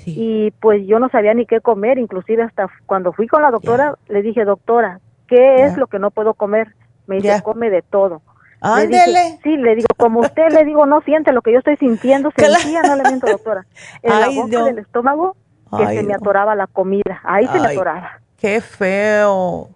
y 0.06 0.52
pues 0.60 0.86
yo 0.86 0.98
no 0.98 1.08
sabía 1.08 1.34
ni 1.34 1.46
qué 1.46 1.60
comer, 1.60 1.98
inclusive 1.98 2.42
hasta 2.42 2.68
cuando 2.86 3.12
fui 3.12 3.26
con 3.26 3.42
la 3.42 3.50
doctora 3.50 3.96
le 4.08 4.22
dije, 4.22 4.44
doctora, 4.44 5.00
¿qué 5.26 5.64
es 5.64 5.76
lo 5.76 5.86
que 5.86 5.98
no 5.98 6.10
puedo 6.10 6.34
comer? 6.34 6.74
Me 7.06 7.16
dice, 7.16 7.42
come 7.42 7.70
de 7.70 7.82
todo. 7.82 8.22
Ándele. 8.60 9.38
sí, 9.42 9.56
le 9.56 9.76
digo, 9.76 9.86
como 9.96 10.20
usted 10.20 10.50
le 10.50 10.64
digo, 10.64 10.84
no 10.84 11.00
siente 11.02 11.32
lo 11.32 11.42
que 11.42 11.52
yo 11.52 11.58
estoy 11.58 11.76
sintiendo, 11.76 12.30
sentía, 12.36 12.82
no 12.82 12.96
le 12.96 13.04
miento, 13.04 13.26
doctora. 13.26 13.66
En 14.02 14.20
la 14.20 14.28
boca 14.30 14.64
del 14.64 14.78
estómago 14.78 15.36
que 15.76 15.86
se 15.86 16.02
me 16.02 16.14
atoraba 16.14 16.54
la 16.54 16.66
comida, 16.66 17.20
ahí 17.24 17.46
se 17.46 17.60
me 17.60 17.68
atoraba. 17.68 18.20
Qué 18.38 18.60
feo. 18.60 19.68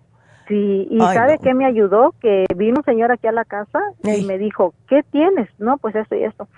Sí, 0.49 0.89
y 0.91 0.99
¿sabe 0.99 1.39
qué 1.43 1.55
me 1.55 1.67
ayudó? 1.67 2.15
Que 2.21 2.47
vino 2.57 2.79
un 2.79 2.85
señor 2.85 3.13
aquí 3.13 3.27
a 3.27 3.33
la 3.33 3.45
casa 3.45 3.81
y 4.03 4.23
me 4.25 4.39
dijo, 4.39 4.75
¿qué 4.89 5.03
tienes? 5.11 5.49
No, 5.59 5.79
pues 5.79 5.95
esto 5.95 6.15
y 6.15 6.25
esto. 6.25 6.49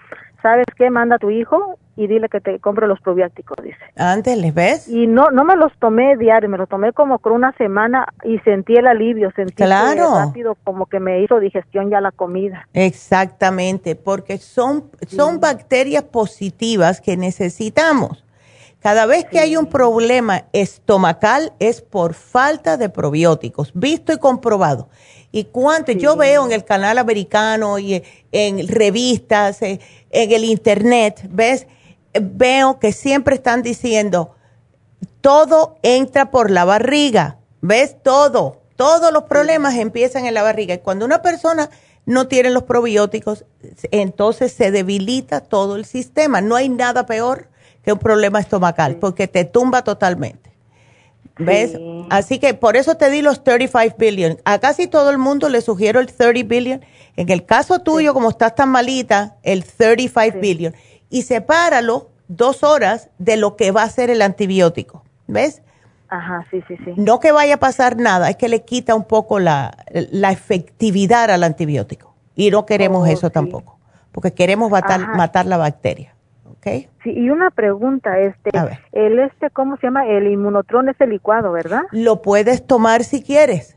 ¿Sabes 0.42 0.66
qué? 0.76 0.90
Manda 0.90 1.16
a 1.16 1.18
tu 1.18 1.30
hijo 1.30 1.78
y 1.96 2.06
dile 2.06 2.28
que 2.28 2.40
te 2.40 2.58
compre 2.58 2.86
los 2.86 3.00
probióticos, 3.00 3.56
dice. 3.62 3.78
Antes, 3.96 4.36
¿les 4.36 4.52
ves? 4.52 4.88
Y 4.88 5.06
no 5.06 5.30
no 5.30 5.44
me 5.44 5.56
los 5.56 5.72
tomé 5.78 6.16
diario, 6.16 6.48
me 6.48 6.58
los 6.58 6.68
tomé 6.68 6.92
como 6.92 7.18
por 7.18 7.32
una 7.32 7.52
semana 7.52 8.06
y 8.24 8.38
sentí 8.40 8.76
el 8.76 8.86
alivio, 8.86 9.30
sentí 9.34 9.54
claro. 9.54 10.14
rápido 10.14 10.56
como 10.64 10.86
que 10.86 11.00
me 11.00 11.22
hizo 11.22 11.40
digestión 11.40 11.90
ya 11.90 12.00
la 12.00 12.10
comida. 12.10 12.68
Exactamente, 12.74 13.96
porque 13.96 14.38
son, 14.38 14.90
son 15.06 15.40
bacterias 15.40 16.02
positivas 16.02 17.00
que 17.00 17.16
necesitamos. 17.16 18.24
Cada 18.84 19.06
vez 19.06 19.24
que 19.24 19.38
hay 19.40 19.56
un 19.56 19.64
problema 19.64 20.44
estomacal 20.52 21.54
es 21.58 21.80
por 21.80 22.12
falta 22.12 22.76
de 22.76 22.90
probióticos, 22.90 23.72
visto 23.72 24.12
y 24.12 24.18
comprobado. 24.18 24.90
Y 25.32 25.44
cuánto 25.44 25.92
yo 25.92 26.16
veo 26.16 26.44
en 26.44 26.52
el 26.52 26.66
canal 26.66 26.98
americano 26.98 27.78
y 27.78 28.02
en 28.30 28.68
revistas, 28.68 29.62
eh, 29.62 29.80
en 30.10 30.32
el 30.32 30.44
internet, 30.44 31.26
¿ves? 31.30 31.66
Veo 32.12 32.78
que 32.78 32.92
siempre 32.92 33.36
están 33.36 33.62
diciendo, 33.62 34.34
todo 35.22 35.78
entra 35.82 36.30
por 36.30 36.50
la 36.50 36.66
barriga, 36.66 37.38
¿ves? 37.62 37.96
Todo, 38.02 38.60
todos 38.76 39.14
los 39.14 39.22
problemas 39.22 39.76
empiezan 39.76 40.26
en 40.26 40.34
la 40.34 40.42
barriga. 40.42 40.74
Y 40.74 40.80
cuando 40.80 41.06
una 41.06 41.22
persona 41.22 41.70
no 42.04 42.28
tiene 42.28 42.50
los 42.50 42.64
probióticos, 42.64 43.46
entonces 43.92 44.52
se 44.52 44.70
debilita 44.70 45.40
todo 45.40 45.76
el 45.76 45.86
sistema. 45.86 46.42
No 46.42 46.54
hay 46.54 46.68
nada 46.68 47.06
peor 47.06 47.48
que 47.84 47.92
un 47.92 47.98
problema 47.98 48.40
estomacal, 48.40 48.96
porque 48.96 49.28
te 49.28 49.44
tumba 49.44 49.82
totalmente. 49.82 50.54
¿Ves? 51.36 51.76
Así 52.10 52.38
que 52.38 52.54
por 52.54 52.76
eso 52.76 52.96
te 52.96 53.10
di 53.10 53.20
los 53.20 53.42
35 53.42 53.96
billion. 53.98 54.38
A 54.44 54.58
casi 54.58 54.86
todo 54.86 55.10
el 55.10 55.18
mundo 55.18 55.48
le 55.48 55.60
sugiero 55.60 56.00
el 56.00 56.12
30 56.12 56.48
billion. 56.48 56.84
En 57.16 57.30
el 57.30 57.44
caso 57.44 57.80
tuyo, 57.80 58.14
como 58.14 58.30
estás 58.30 58.54
tan 58.54 58.68
malita, 58.68 59.36
el 59.42 59.64
35 59.64 60.38
billion. 60.38 60.74
Y 61.10 61.22
sepáralo 61.22 62.10
dos 62.28 62.62
horas 62.62 63.10
de 63.18 63.36
lo 63.36 63.56
que 63.56 63.72
va 63.72 63.82
a 63.82 63.88
ser 63.88 64.10
el 64.10 64.22
antibiótico. 64.22 65.02
¿Ves? 65.26 65.62
Ajá, 66.08 66.46
sí, 66.50 66.62
sí, 66.68 66.76
sí. 66.84 66.92
No 66.96 67.18
que 67.18 67.32
vaya 67.32 67.54
a 67.54 67.58
pasar 67.58 67.96
nada, 67.96 68.30
es 68.30 68.36
que 68.36 68.48
le 68.48 68.62
quita 68.62 68.94
un 68.94 69.04
poco 69.04 69.40
la, 69.40 69.76
efectividad 70.30 71.30
al 71.30 71.42
antibiótico. 71.42 72.14
Y 72.36 72.50
no 72.50 72.66
queremos 72.66 73.08
oh, 73.08 73.10
eso 73.10 73.30
tampoco, 73.30 73.78
porque 74.12 74.32
queremos 74.32 74.70
matar, 74.70 75.16
matar 75.16 75.46
la 75.46 75.56
bacteria. 75.56 76.13
Sí, 77.02 77.10
y 77.10 77.30
una 77.30 77.50
pregunta, 77.50 78.18
este, 78.18 78.50
el 78.92 79.18
este, 79.18 79.50
¿cómo 79.50 79.76
se 79.76 79.86
llama? 79.86 80.06
El 80.06 80.26
inmunotrón 80.26 80.88
es 80.88 81.00
el 81.00 81.10
licuado, 81.10 81.52
¿verdad? 81.52 81.82
Lo 81.90 82.22
puedes 82.22 82.66
tomar 82.66 83.04
si 83.04 83.22
quieres. 83.22 83.76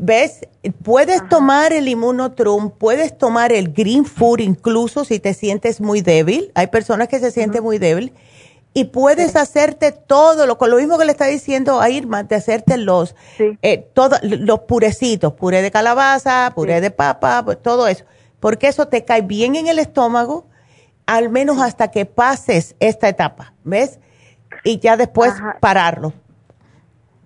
¿Ves? 0.00 0.48
Puedes 0.82 1.28
tomar 1.28 1.72
el 1.72 1.86
inmunotrum, 1.86 2.70
puedes 2.70 3.16
tomar 3.18 3.52
el 3.52 3.72
green 3.72 4.06
food 4.06 4.40
incluso 4.40 5.04
si 5.04 5.20
te 5.20 5.34
sientes 5.34 5.80
muy 5.80 6.00
débil. 6.00 6.50
Hay 6.54 6.68
personas 6.68 7.08
que 7.08 7.18
se 7.18 7.30
sienten 7.30 7.62
muy 7.62 7.78
débil. 7.78 8.12
Y 8.74 8.84
puedes 8.84 9.36
hacerte 9.36 9.92
todo, 9.92 10.46
lo, 10.46 10.56
con 10.56 10.70
lo 10.70 10.78
mismo 10.78 10.96
que 10.96 11.04
le 11.04 11.12
está 11.12 11.26
diciendo 11.26 11.82
a 11.82 11.90
Irma, 11.90 12.22
de 12.22 12.36
hacerte 12.36 12.78
los, 12.78 13.14
eh, 13.38 13.86
los 14.22 14.60
purecitos, 14.60 15.34
puré 15.34 15.60
de 15.60 15.70
calabaza, 15.70 16.50
puré 16.54 16.80
de 16.80 16.90
papa, 16.90 17.42
pues, 17.44 17.60
todo 17.60 17.86
eso. 17.86 18.06
Porque 18.40 18.68
eso 18.68 18.88
te 18.88 19.04
cae 19.04 19.20
bien 19.20 19.56
en 19.56 19.66
el 19.66 19.78
estómago, 19.78 20.46
al 21.06 21.30
menos 21.30 21.60
hasta 21.60 21.90
que 21.90 22.06
pases 22.06 22.76
esta 22.80 23.08
etapa, 23.08 23.52
¿ves? 23.64 24.00
Y 24.64 24.78
ya 24.78 24.96
después 24.96 25.34
pararlo. 25.60 26.12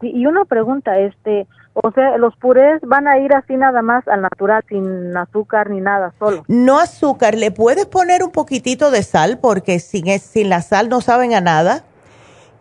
Y 0.03 0.27
una 0.27 0.45
pregunta, 0.45 0.99
este, 0.99 1.47
o 1.75 1.91
sea, 1.93 2.17
los 2.17 2.35
purés 2.37 2.81
van 2.83 3.07
a 3.07 3.19
ir 3.19 3.35
así 3.35 3.57
nada 3.57 3.83
más 3.83 4.07
al 4.09 4.23
natural, 4.23 4.65
sin 4.69 5.17
azúcar 5.17 5.71
ni 5.71 5.81
nada, 5.81 6.15
solo. 6.19 6.45
No 6.49 6.79
azúcar, 6.79 7.35
le 7.35 7.51
puedes 7.51 7.87
poner 7.87 8.23
un 8.23 8.31
poquitito 8.31 8.91
de 8.91 9.03
sal 9.03 9.39
porque 9.39 9.79
sin, 9.79 10.19
sin 10.19 10.49
la 10.49 10.63
sal 10.63 10.89
no 10.89 11.01
saben 11.01 11.35
a 11.35 11.41
nada. 11.41 11.85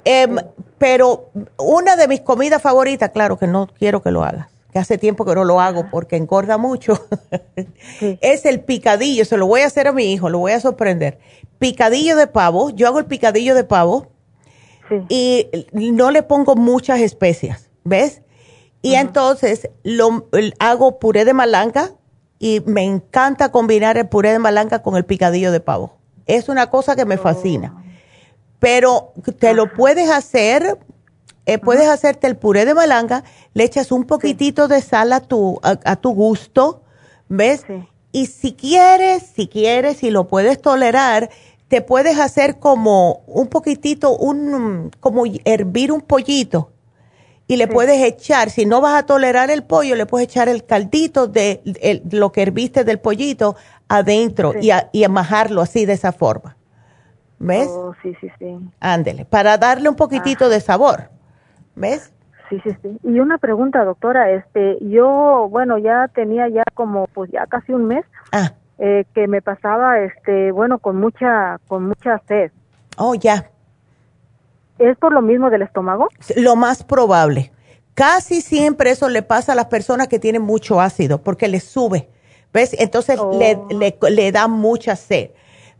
Em, 0.03 0.37
pero 0.77 1.29
una 1.57 1.95
de 1.95 2.07
mis 2.07 2.21
comidas 2.21 2.61
favoritas, 2.61 3.09
claro 3.09 3.37
que 3.37 3.47
no 3.47 3.67
quiero 3.67 4.01
que 4.01 4.11
lo 4.11 4.23
hagas, 4.23 4.47
que 4.75 4.79
hace 4.79 4.97
tiempo 4.97 5.23
que 5.23 5.33
no 5.33 5.45
lo 5.45 5.61
hago 5.61 5.89
porque 5.89 6.17
engorda 6.17 6.57
mucho, 6.57 6.99
es 8.19 8.43
el 8.43 8.59
picadillo. 8.59 9.23
Se 9.23 9.37
lo 9.37 9.47
voy 9.47 9.61
a 9.61 9.67
hacer 9.67 9.87
a 9.87 9.93
mi 9.93 10.11
hijo, 10.11 10.29
lo 10.29 10.39
voy 10.39 10.51
a 10.51 10.59
sorprender. 10.59 11.17
Picadillo 11.59 12.17
de 12.17 12.27
pavo, 12.27 12.71
yo 12.71 12.85
hago 12.85 12.99
el 12.99 13.05
picadillo 13.05 13.55
de 13.55 13.63
pavo 13.63 14.11
y 15.07 15.47
no 15.71 16.11
le 16.11 16.23
pongo 16.23 16.57
muchas 16.57 16.99
especias, 16.99 17.69
¿ves? 17.85 18.21
Y 18.81 18.95
entonces 18.95 19.69
lo, 19.83 20.27
hago 20.59 20.99
puré 20.99 21.23
de 21.23 21.33
malanga 21.33 21.91
y 22.37 22.61
me 22.65 22.83
encanta 22.83 23.53
combinar 23.53 23.97
el 23.97 24.09
puré 24.09 24.33
de 24.33 24.39
malanga 24.39 24.81
con 24.83 24.97
el 24.97 25.05
picadillo 25.05 25.53
de 25.53 25.61
pavo. 25.61 25.95
Es 26.25 26.49
una 26.49 26.69
cosa 26.69 26.97
que 26.97 27.05
me 27.05 27.15
fascina. 27.15 27.73
Oh. 27.77 27.81
Pero 28.59 29.13
te 29.39 29.53
lo 29.53 29.71
puedes 29.71 30.09
hacer, 30.09 30.77
eh, 31.45 31.57
puedes 31.57 31.87
hacerte 31.87 32.27
el 32.27 32.37
puré 32.37 32.65
de 32.65 32.73
malanga, 32.73 33.23
le 33.53 33.63
echas 33.63 33.91
un 33.91 34.05
poquitito 34.05 34.67
de 34.67 34.81
sal 34.81 35.13
a 35.13 35.21
tu, 35.21 35.59
a, 35.61 35.95
tu 35.95 36.13
gusto, 36.13 36.83
¿ves? 37.27 37.65
Y 38.11 38.27
si 38.27 38.53
quieres, 38.53 39.23
si 39.35 39.47
quieres, 39.47 39.97
si 39.97 40.09
lo 40.09 40.27
puedes 40.27 40.61
tolerar, 40.61 41.29
te 41.67 41.81
puedes 41.81 42.19
hacer 42.19 42.59
como 42.59 43.23
un 43.27 43.47
poquitito, 43.47 44.15
un, 44.15 44.91
como 44.99 45.23
hervir 45.43 45.91
un 45.91 46.01
pollito 46.01 46.71
y 47.47 47.57
le 47.57 47.67
puedes 47.67 48.01
echar, 48.01 48.49
si 48.49 48.65
no 48.65 48.81
vas 48.81 48.97
a 48.97 49.05
tolerar 49.05 49.51
el 49.51 49.63
pollo, 49.63 49.95
le 49.95 50.05
puedes 50.05 50.29
echar 50.29 50.49
el 50.49 50.65
caldito 50.65 51.27
de 51.27 51.61
lo 52.09 52.31
que 52.31 52.41
herviste 52.41 52.83
del 52.83 52.99
pollito 52.99 53.55
adentro 53.87 54.53
y, 54.59 54.71
a, 54.71 54.89
y 54.91 55.03
amajarlo 55.03 55.61
así 55.61 55.85
de 55.85 55.93
esa 55.93 56.11
forma. 56.11 56.57
¿Ves? 57.37 57.67
Oh, 57.69 57.93
sí, 58.01 58.13
sí, 58.19 58.29
sí. 58.39 58.57
Ándele, 58.79 59.25
para 59.25 59.57
darle 59.57 59.89
un 59.89 59.95
poquitito 59.95 60.49
de 60.49 60.59
sabor. 60.59 61.11
¿Ves? 61.75 62.11
Sí, 62.49 62.59
sí, 62.63 62.69
sí. 62.81 62.99
Y 63.03 63.19
una 63.19 63.37
pregunta, 63.37 63.83
doctora, 63.83 64.31
este, 64.31 64.77
yo, 64.81 65.47
bueno, 65.49 65.77
ya 65.77 66.07
tenía 66.13 66.47
ya 66.47 66.63
como, 66.73 67.07
pues 67.07 67.31
ya 67.31 67.47
casi 67.47 67.73
un 67.73 67.85
mes 67.85 68.05
ah. 68.31 68.51
eh, 68.77 69.05
que 69.13 69.27
me 69.27 69.41
pasaba, 69.41 69.99
este, 69.99 70.51
bueno, 70.51 70.79
con 70.79 70.97
mucha, 70.97 71.59
con 71.67 71.87
mucha 71.87 72.21
sed. 72.27 72.51
Oh, 72.97 73.15
ya. 73.15 73.49
¿Es 74.77 74.97
por 74.97 75.11
lo 75.11 75.21
mismo 75.21 75.49
del 75.49 75.63
estómago? 75.63 76.09
Lo 76.35 76.55
más 76.55 76.83
probable. 76.83 77.51
Casi 77.93 78.41
siempre 78.41 78.91
eso 78.91 79.09
le 79.09 79.21
pasa 79.21 79.53
a 79.53 79.55
las 79.55 79.67
personas 79.67 80.07
que 80.07 80.19
tienen 80.19 80.41
mucho 80.41 80.81
ácido, 80.81 81.21
porque 81.21 81.47
les 81.47 81.63
sube. 81.63 82.09
¿Ves? 82.53 82.75
Entonces 82.77 83.19
le, 83.39 83.55
oh. 83.55 84.09
le, 84.09 84.31
da 84.31 84.47
mucha 84.47 84.95
sed. 84.95 85.31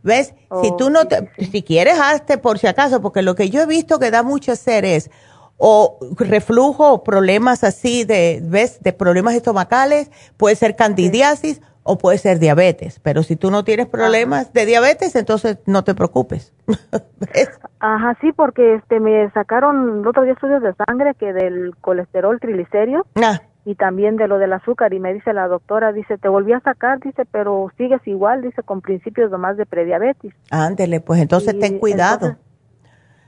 ¿Ves? 0.02 0.34
si 0.62 0.76
tú 0.76 0.88
no 0.88 1.06
te, 1.06 1.30
si 1.50 1.62
quieres, 1.62 1.98
hazte 1.98 2.38
por 2.38 2.58
si 2.58 2.68
acaso, 2.68 3.00
porque 3.02 3.22
lo 3.22 3.34
que 3.34 3.50
yo 3.50 3.62
he 3.62 3.66
visto 3.66 3.98
que 3.98 4.10
da 4.10 4.22
mucha 4.22 4.54
sed 4.54 4.84
es 4.84 5.10
o 5.58 5.98
reflujo 6.18 6.92
o 6.92 7.04
problemas 7.04 7.64
así 7.64 8.04
de, 8.04 8.40
¿ves? 8.42 8.82
De 8.82 8.92
problemas 8.92 9.34
estomacales, 9.34 10.10
puede 10.36 10.56
ser 10.56 10.76
candidiasis 10.76 11.60
o 11.86 11.96
puede 11.96 12.18
ser 12.18 12.38
diabetes. 12.38 13.00
Pero 13.00 13.22
si 13.22 13.36
tú 13.36 13.50
no 13.50 13.64
tienes 13.64 13.86
problemas 13.86 14.52
de 14.52 14.66
diabetes, 14.66 15.14
entonces 15.16 15.58
no 15.66 15.84
te 15.84 15.94
preocupes. 15.94 16.52
Ajá, 17.80 18.16
sí, 18.20 18.32
porque 18.32 18.74
este 18.74 19.00
me 19.00 19.30
sacaron 19.30 20.00
el 20.00 20.06
otro 20.06 20.24
día 20.24 20.32
estudios 20.32 20.62
de 20.62 20.74
sangre 20.86 21.14
que 21.14 21.32
del 21.32 21.74
colesterol 21.80 22.40
triglicéridos 22.40 23.06
ah. 23.22 23.40
y 23.64 23.76
también 23.76 24.16
de 24.16 24.26
lo 24.26 24.38
del 24.38 24.52
azúcar 24.52 24.92
y 24.92 25.00
me 25.00 25.14
dice 25.14 25.32
la 25.32 25.46
doctora, 25.46 25.92
dice, 25.92 26.18
te 26.18 26.28
volví 26.28 26.52
a 26.52 26.60
sacar, 26.60 26.98
dice, 27.00 27.24
pero 27.30 27.70
sigues 27.76 28.00
igual, 28.06 28.42
dice, 28.42 28.62
con 28.62 28.80
principios 28.80 29.30
nomás 29.30 29.56
de 29.56 29.66
prediabetes. 29.66 30.34
Ándele, 30.50 31.00
pues 31.00 31.20
entonces 31.20 31.58
ten 31.58 31.78
cuidado. 31.78 32.36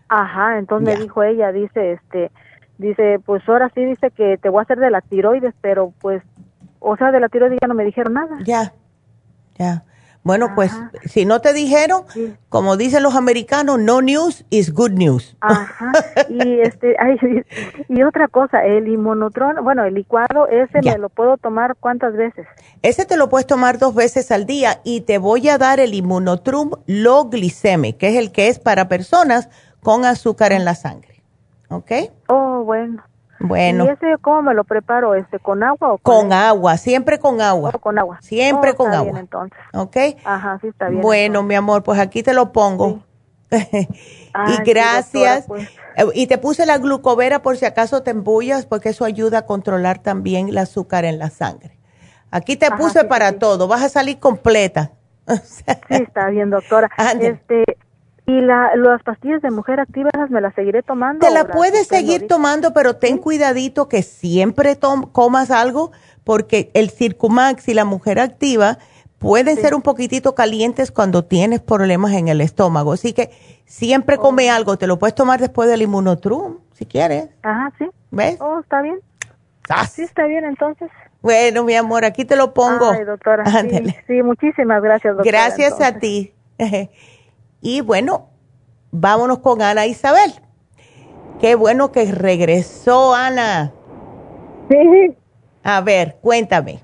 Ajá, 0.08 0.58
entonces 0.58 0.96
me 0.96 1.02
dijo 1.02 1.22
ella, 1.22 1.52
dice, 1.52 1.92
este, 1.92 2.30
dice, 2.78 3.20
pues 3.24 3.46
ahora 3.48 3.70
sí 3.74 3.84
dice 3.84 4.10
que 4.10 4.38
te 4.38 4.48
voy 4.48 4.60
a 4.60 4.62
hacer 4.62 4.78
de 4.78 4.90
la 4.90 5.00
tiroides, 5.00 5.54
pero 5.60 5.92
pues 6.00 6.22
o 6.80 6.96
sea, 6.96 7.10
de 7.10 7.20
la 7.20 7.28
tiroides 7.28 7.58
ya 7.60 7.68
no 7.68 7.74
me 7.74 7.84
dijeron 7.84 8.14
nada. 8.14 8.38
Ya, 8.44 8.72
ya. 9.58 9.84
Bueno, 10.24 10.52
pues 10.54 10.72
si 11.06 11.24
no 11.24 11.40
te 11.40 11.54
dijeron, 11.54 12.02
como 12.50 12.76
dicen 12.76 13.02
los 13.02 13.14
americanos, 13.14 13.78
no 13.78 14.02
news 14.02 14.44
is 14.50 14.74
good 14.74 14.90
news. 14.90 15.36
Ajá. 15.40 15.92
Y 16.28 16.60
este, 16.60 16.94
y 17.88 18.02
otra 18.02 18.28
cosa, 18.28 18.62
el 18.62 18.88
inmunotron, 18.88 19.64
bueno, 19.64 19.84
el 19.84 19.94
licuado 19.94 20.46
ese 20.48 20.82
me 20.82 20.98
lo 20.98 21.08
puedo 21.08 21.38
tomar 21.38 21.76
cuántas 21.80 22.14
veces? 22.14 22.46
Ese 22.82 23.06
te 23.06 23.16
lo 23.16 23.30
puedes 23.30 23.46
tomar 23.46 23.78
dos 23.78 23.94
veces 23.94 24.30
al 24.30 24.44
día 24.44 24.80
y 24.84 25.02
te 25.02 25.16
voy 25.16 25.48
a 25.48 25.56
dar 25.56 25.80
el 25.80 25.94
inmunotrum 25.94 26.72
low 26.86 27.30
glicemic, 27.30 27.96
que 27.96 28.08
es 28.08 28.16
el 28.16 28.30
que 28.30 28.48
es 28.48 28.58
para 28.58 28.88
personas 28.88 29.48
con 29.82 30.04
azúcar 30.04 30.52
en 30.52 30.64
la 30.64 30.74
sangre. 30.74 31.22
¿Ok? 31.68 31.92
Oh, 32.28 32.62
bueno. 32.64 33.02
Bueno. 33.40 33.84
¿Y 33.84 33.88
ese 33.88 34.16
cómo 34.20 34.42
me 34.42 34.54
lo 34.54 34.64
preparo? 34.64 35.14
este 35.14 35.38
¿Con 35.38 35.62
agua 35.62 35.92
o 35.92 35.98
con, 35.98 36.32
agua? 36.32 36.76
Siempre 36.76 37.18
con 37.18 37.40
agua. 37.40 37.70
Oh, 37.74 37.78
con 37.78 37.98
agua. 37.98 38.18
Siempre 38.20 38.72
oh, 38.72 38.76
con 38.76 38.92
agua. 38.92 39.12
Bien, 39.12 39.16
entonces. 39.16 39.58
¿Ok? 39.74 39.96
Ajá, 40.24 40.58
sí 40.60 40.68
está 40.68 40.88
bien. 40.88 41.00
Bueno, 41.00 41.42
mi 41.42 41.54
amor, 41.54 41.82
pues 41.82 42.00
aquí 42.00 42.22
te 42.22 42.34
lo 42.34 42.52
pongo. 42.52 43.00
y 43.50 44.62
gracias. 44.64 45.46
Pues. 45.46 45.68
Eh, 45.96 46.04
y 46.14 46.26
te 46.26 46.38
puse 46.38 46.66
la 46.66 46.78
glucovera 46.78 47.42
por 47.42 47.56
si 47.56 47.64
acaso 47.64 48.02
te 48.02 48.10
embullas, 48.10 48.66
porque 48.66 48.88
eso 48.88 49.04
ayuda 49.04 49.38
a 49.38 49.46
controlar 49.46 50.00
también 50.00 50.48
el 50.48 50.58
azúcar 50.58 51.04
en 51.04 51.18
la 51.18 51.30
sangre. 51.30 51.78
Aquí 52.30 52.56
te 52.56 52.70
puse 52.72 53.04
para 53.04 53.38
todo, 53.38 53.68
vas 53.68 53.82
a 53.82 53.88
salir 53.88 54.18
completa. 54.18 54.92
sí, 55.44 55.64
está 55.88 56.28
bien, 56.28 56.50
doctora. 56.50 56.90
Este, 57.20 57.64
y 58.28 58.42
la, 58.42 58.76
las 58.76 59.02
pastillas 59.02 59.40
de 59.40 59.50
mujer 59.50 59.80
activa 59.80 60.10
me 60.28 60.42
las 60.42 60.54
seguiré 60.54 60.82
tomando. 60.82 61.26
Te 61.26 61.32
la 61.32 61.46
puedes 61.46 61.88
seguir 61.88 62.28
tomando, 62.28 62.74
pero 62.74 62.96
ten 62.96 63.16
cuidadito 63.16 63.88
que 63.88 64.02
siempre 64.02 64.78
comas 65.12 65.50
algo, 65.50 65.92
porque 66.24 66.70
el 66.74 66.90
Circumax 66.90 67.66
y 67.68 67.74
la 67.74 67.86
mujer 67.86 68.20
activa 68.20 68.76
pueden 69.18 69.56
ser 69.56 69.74
un 69.74 69.80
poquitito 69.80 70.34
calientes 70.34 70.92
cuando 70.92 71.24
tienes 71.24 71.60
problemas 71.60 72.12
en 72.12 72.28
el 72.28 72.42
estómago. 72.42 72.92
Así 72.92 73.14
que 73.14 73.30
siempre 73.64 74.18
come 74.18 74.50
oh. 74.50 74.54
algo. 74.54 74.76
Te 74.76 74.86
lo 74.86 74.98
puedes 74.98 75.14
tomar 75.14 75.40
después 75.40 75.70
del 75.70 75.80
inmunotrum, 75.80 76.58
si 76.74 76.84
quieres. 76.84 77.30
Ajá, 77.42 77.72
sí. 77.78 77.86
¿Ves? 78.10 78.38
Oh, 78.42 78.60
está 78.60 78.82
bien. 78.82 78.98
Sí, 79.90 80.02
está 80.02 80.26
bien 80.26 80.44
entonces. 80.44 80.90
Bueno, 81.22 81.64
mi 81.64 81.74
amor, 81.74 82.04
aquí 82.04 82.26
te 82.26 82.36
lo 82.36 82.52
pongo. 82.52 82.90
Ay, 82.90 83.04
doctora. 83.04 83.44
Sí, 84.06 84.22
muchísimas 84.22 84.82
gracias, 84.82 85.16
doctora. 85.16 85.30
Gracias 85.30 85.80
a 85.80 85.98
ti. 85.98 86.34
Y 87.60 87.80
bueno, 87.80 88.28
vámonos 88.90 89.38
con 89.38 89.62
Ana 89.62 89.86
Isabel. 89.86 90.32
Qué 91.40 91.54
bueno 91.54 91.92
que 91.92 92.10
regresó 92.10 93.14
Ana. 93.14 93.72
Sí. 94.68 95.16
A 95.64 95.80
ver, 95.80 96.16
cuéntame. 96.20 96.80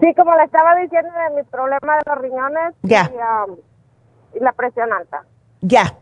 Sí, 0.00 0.14
como 0.14 0.34
le 0.36 0.44
estaba 0.44 0.76
diciendo 0.76 1.08
de 1.10 1.36
mi 1.36 1.42
problema 1.48 1.96
de 1.96 2.02
los 2.06 2.18
riñones 2.18 2.74
ya. 2.82 3.10
Um, 3.46 3.56
y, 4.34 4.40
la 4.40 4.52
presión 4.52 4.92
alta. 4.92 5.24
Ya. 5.60 5.96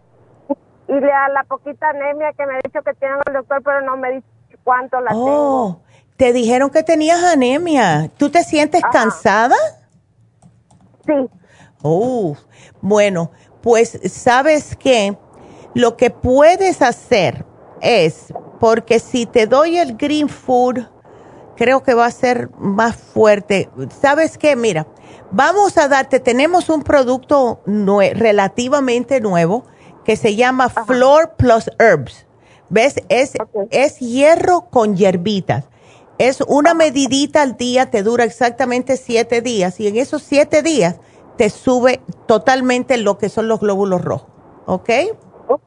Y 0.88 0.92
la, 0.92 1.28
la 1.28 1.44
poquita 1.44 1.88
anemia 1.88 2.32
que 2.32 2.46
me 2.46 2.54
ha 2.54 2.60
dicho 2.62 2.82
que 2.82 2.92
tiene 2.94 3.14
el 3.26 3.32
doctor, 3.32 3.62
pero 3.64 3.80
no 3.80 3.96
me 3.96 4.12
dice 4.12 4.26
cuánto 4.62 5.00
la 5.00 5.10
oh, 5.14 5.24
tengo. 5.24 5.80
Te 6.16 6.32
dijeron 6.32 6.70
que 6.70 6.82
tenías 6.82 7.22
anemia. 7.24 8.10
¿Tú 8.18 8.30
te 8.30 8.42
sientes 8.44 8.82
cansada? 8.92 9.56
Sí. 11.06 11.30
Oh, 11.82 12.36
bueno, 12.80 13.30
pues 13.66 13.98
sabes 14.12 14.76
que 14.76 15.18
lo 15.74 15.96
que 15.96 16.10
puedes 16.10 16.82
hacer 16.82 17.44
es, 17.80 18.32
porque 18.60 19.00
si 19.00 19.26
te 19.26 19.48
doy 19.48 19.76
el 19.78 19.96
green 19.96 20.28
food, 20.28 20.86
creo 21.56 21.82
que 21.82 21.92
va 21.92 22.06
a 22.06 22.12
ser 22.12 22.48
más 22.60 22.94
fuerte. 22.94 23.68
¿Sabes 24.00 24.38
qué? 24.38 24.54
Mira, 24.54 24.86
vamos 25.32 25.76
a 25.78 25.88
darte, 25.88 26.20
tenemos 26.20 26.68
un 26.68 26.84
producto 26.84 27.60
relativamente 27.66 29.20
nuevo 29.20 29.64
que 30.04 30.14
se 30.14 30.36
llama 30.36 30.68
Floor 30.68 31.34
Plus 31.36 31.68
Herbs. 31.80 32.24
¿Ves? 32.68 32.94
Es, 33.08 33.32
es 33.72 33.98
hierro 33.98 34.70
con 34.70 34.94
hierbitas. 34.94 35.64
Es 36.18 36.40
una 36.40 36.72
medidita 36.72 37.42
al 37.42 37.56
día, 37.56 37.90
te 37.90 38.04
dura 38.04 38.22
exactamente 38.22 38.96
siete 38.96 39.40
días 39.40 39.80
y 39.80 39.88
en 39.88 39.96
esos 39.96 40.22
siete 40.22 40.62
días 40.62 41.00
te 41.36 41.50
sube 41.50 42.00
totalmente 42.26 42.96
lo 42.96 43.18
que 43.18 43.28
son 43.28 43.48
los 43.48 43.60
glóbulos 43.60 44.02
rojos. 44.02 44.28
¿Ok? 44.66 44.90
Ok. 45.48 45.62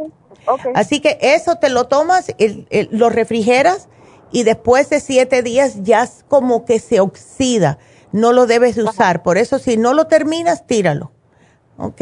okay. 0.47 0.71
Así 0.75 0.99
que 0.99 1.17
eso 1.21 1.55
te 1.55 1.69
lo 1.69 1.87
tomas, 1.87 2.33
lo 2.91 3.09
refrigeras 3.09 3.87
y 4.31 4.43
después 4.43 4.89
de 4.89 4.99
siete 4.99 5.41
días 5.41 5.83
ya 5.83 6.03
es 6.03 6.25
como 6.27 6.65
que 6.65 6.79
se 6.79 6.99
oxida. 6.99 7.79
No 8.11 8.33
lo 8.33 8.47
debes 8.47 8.75
de 8.75 8.83
usar. 8.83 9.23
Por 9.23 9.37
eso 9.37 9.59
si 9.59 9.77
no 9.77 9.93
lo 9.93 10.07
terminas, 10.07 10.65
tíralo. 10.65 11.11
¿Ok? 11.77 12.01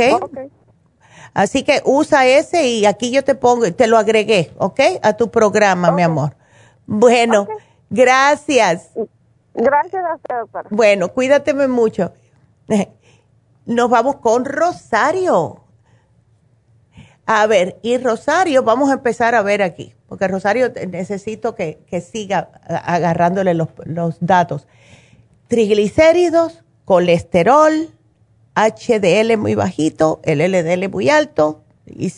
Así 1.33 1.63
que 1.63 1.81
usa 1.85 2.25
ese 2.25 2.67
y 2.67 2.85
aquí 2.85 3.11
yo 3.11 3.23
te 3.23 3.35
pongo, 3.35 3.71
te 3.71 3.85
lo 3.85 3.97
agregué, 3.97 4.51
¿ok? 4.57 4.79
A 5.03 5.13
tu 5.13 5.29
programa, 5.29 5.91
mi 5.91 6.01
amor. 6.01 6.35
Bueno, 6.87 7.47
gracias. 7.91 8.89
Gracias 9.53 10.03
a 10.03 10.15
usted, 10.15 10.35
doctora. 10.35 10.69
Bueno, 10.71 11.09
cuídateme 11.09 11.67
mucho. 11.67 12.11
Nos 13.67 13.89
vamos 13.89 14.15
con 14.15 14.45
Rosario. 14.45 15.61
A 17.27 17.45
ver, 17.45 17.77
y 17.83 17.97
Rosario, 17.97 18.63
vamos 18.63 18.89
a 18.89 18.93
empezar 18.93 19.35
a 19.35 19.43
ver 19.43 19.61
aquí, 19.61 19.93
porque 20.07 20.27
Rosario 20.27 20.71
necesito 20.89 21.53
que, 21.53 21.77
siga 22.01 22.49
agarrándole 22.65 23.53
los, 23.53 23.67
los 23.83 24.17
datos. 24.21 24.65
Triglicéridos, 25.47 26.63
colesterol, 26.85 27.89
HDL 28.55 29.37
muy 29.37 29.55
bajito, 29.55 30.21
LDL 30.23 30.89
muy 30.89 31.09
alto. 31.09 31.61
Y 31.85 32.11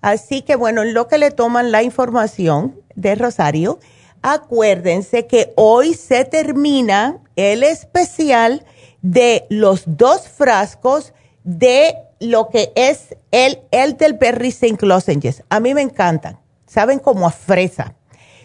Así 0.00 0.42
que 0.42 0.56
bueno, 0.56 0.82
en 0.82 0.92
lo 0.92 1.08
que 1.08 1.16
le 1.16 1.30
toman 1.30 1.72
la 1.72 1.82
información 1.82 2.78
de 2.94 3.14
Rosario, 3.14 3.78
acuérdense 4.20 5.26
que 5.26 5.54
hoy 5.56 5.94
se 5.94 6.26
termina 6.26 7.20
el 7.36 7.62
especial 7.62 8.64
de 9.04 9.46
los 9.50 9.82
dos 9.86 10.28
frascos 10.28 11.12
de 11.44 11.94
lo 12.20 12.48
que 12.48 12.72
es 12.74 13.14
el 13.32 13.60
Elderberry 13.70 14.50
Zinc 14.50 14.82
Lozenges. 14.82 15.44
A 15.50 15.60
mí 15.60 15.74
me 15.74 15.82
encantan, 15.82 16.40
saben 16.66 16.98
como 16.98 17.26
a 17.26 17.30
fresa. 17.30 17.96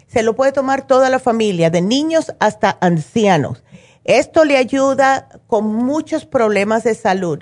Se 0.06 0.22
lo 0.22 0.36
puede 0.36 0.52
tomar 0.52 0.86
toda 0.86 1.08
la 1.08 1.18
familia, 1.18 1.70
de 1.70 1.80
niños 1.80 2.34
hasta 2.40 2.76
ancianos. 2.82 3.64
Esto 4.04 4.44
le 4.44 4.58
ayuda 4.58 5.28
con 5.46 5.66
muchos 5.66 6.26
problemas 6.26 6.84
de 6.84 6.94
salud. 6.94 7.38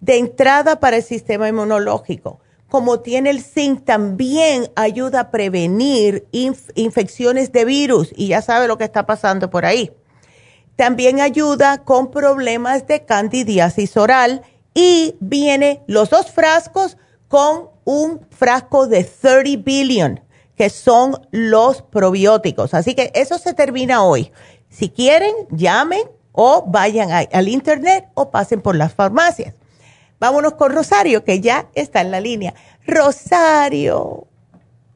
De 0.00 0.18
entrada 0.18 0.80
para 0.80 0.98
el 0.98 1.02
sistema 1.02 1.48
inmunológico. 1.48 2.40
Como 2.68 3.00
tiene 3.00 3.30
el 3.30 3.42
zinc, 3.42 3.86
también 3.86 4.70
ayuda 4.76 5.20
a 5.20 5.30
prevenir 5.30 6.26
infecciones 6.30 7.52
de 7.52 7.64
virus 7.64 8.12
y 8.14 8.28
ya 8.28 8.42
sabe 8.42 8.68
lo 8.68 8.76
que 8.76 8.84
está 8.84 9.06
pasando 9.06 9.48
por 9.48 9.64
ahí. 9.64 9.92
También 10.76 11.20
ayuda 11.20 11.84
con 11.84 12.10
problemas 12.10 12.86
de 12.86 13.04
candidiasis 13.04 13.96
oral 13.96 14.42
y 14.74 15.16
viene 15.20 15.82
los 15.86 16.10
dos 16.10 16.30
frascos 16.30 16.96
con 17.28 17.68
un 17.84 18.26
frasco 18.30 18.86
de 18.86 19.04
30 19.04 19.62
billion, 19.64 20.20
que 20.56 20.70
son 20.70 21.16
los 21.30 21.82
probióticos. 21.82 22.74
Así 22.74 22.94
que 22.94 23.12
eso 23.14 23.38
se 23.38 23.54
termina 23.54 24.02
hoy. 24.02 24.32
Si 24.68 24.88
quieren, 24.88 25.34
llamen 25.50 26.02
o 26.32 26.64
vayan 26.66 27.10
al 27.10 27.48
internet 27.48 28.08
o 28.14 28.30
pasen 28.30 28.60
por 28.60 28.76
las 28.76 28.94
farmacias. 28.94 29.54
Vámonos 30.18 30.54
con 30.54 30.72
Rosario, 30.72 31.24
que 31.24 31.40
ya 31.40 31.68
está 31.74 32.02
en 32.02 32.10
la 32.10 32.20
línea. 32.20 32.54
Rosario. 32.86 34.29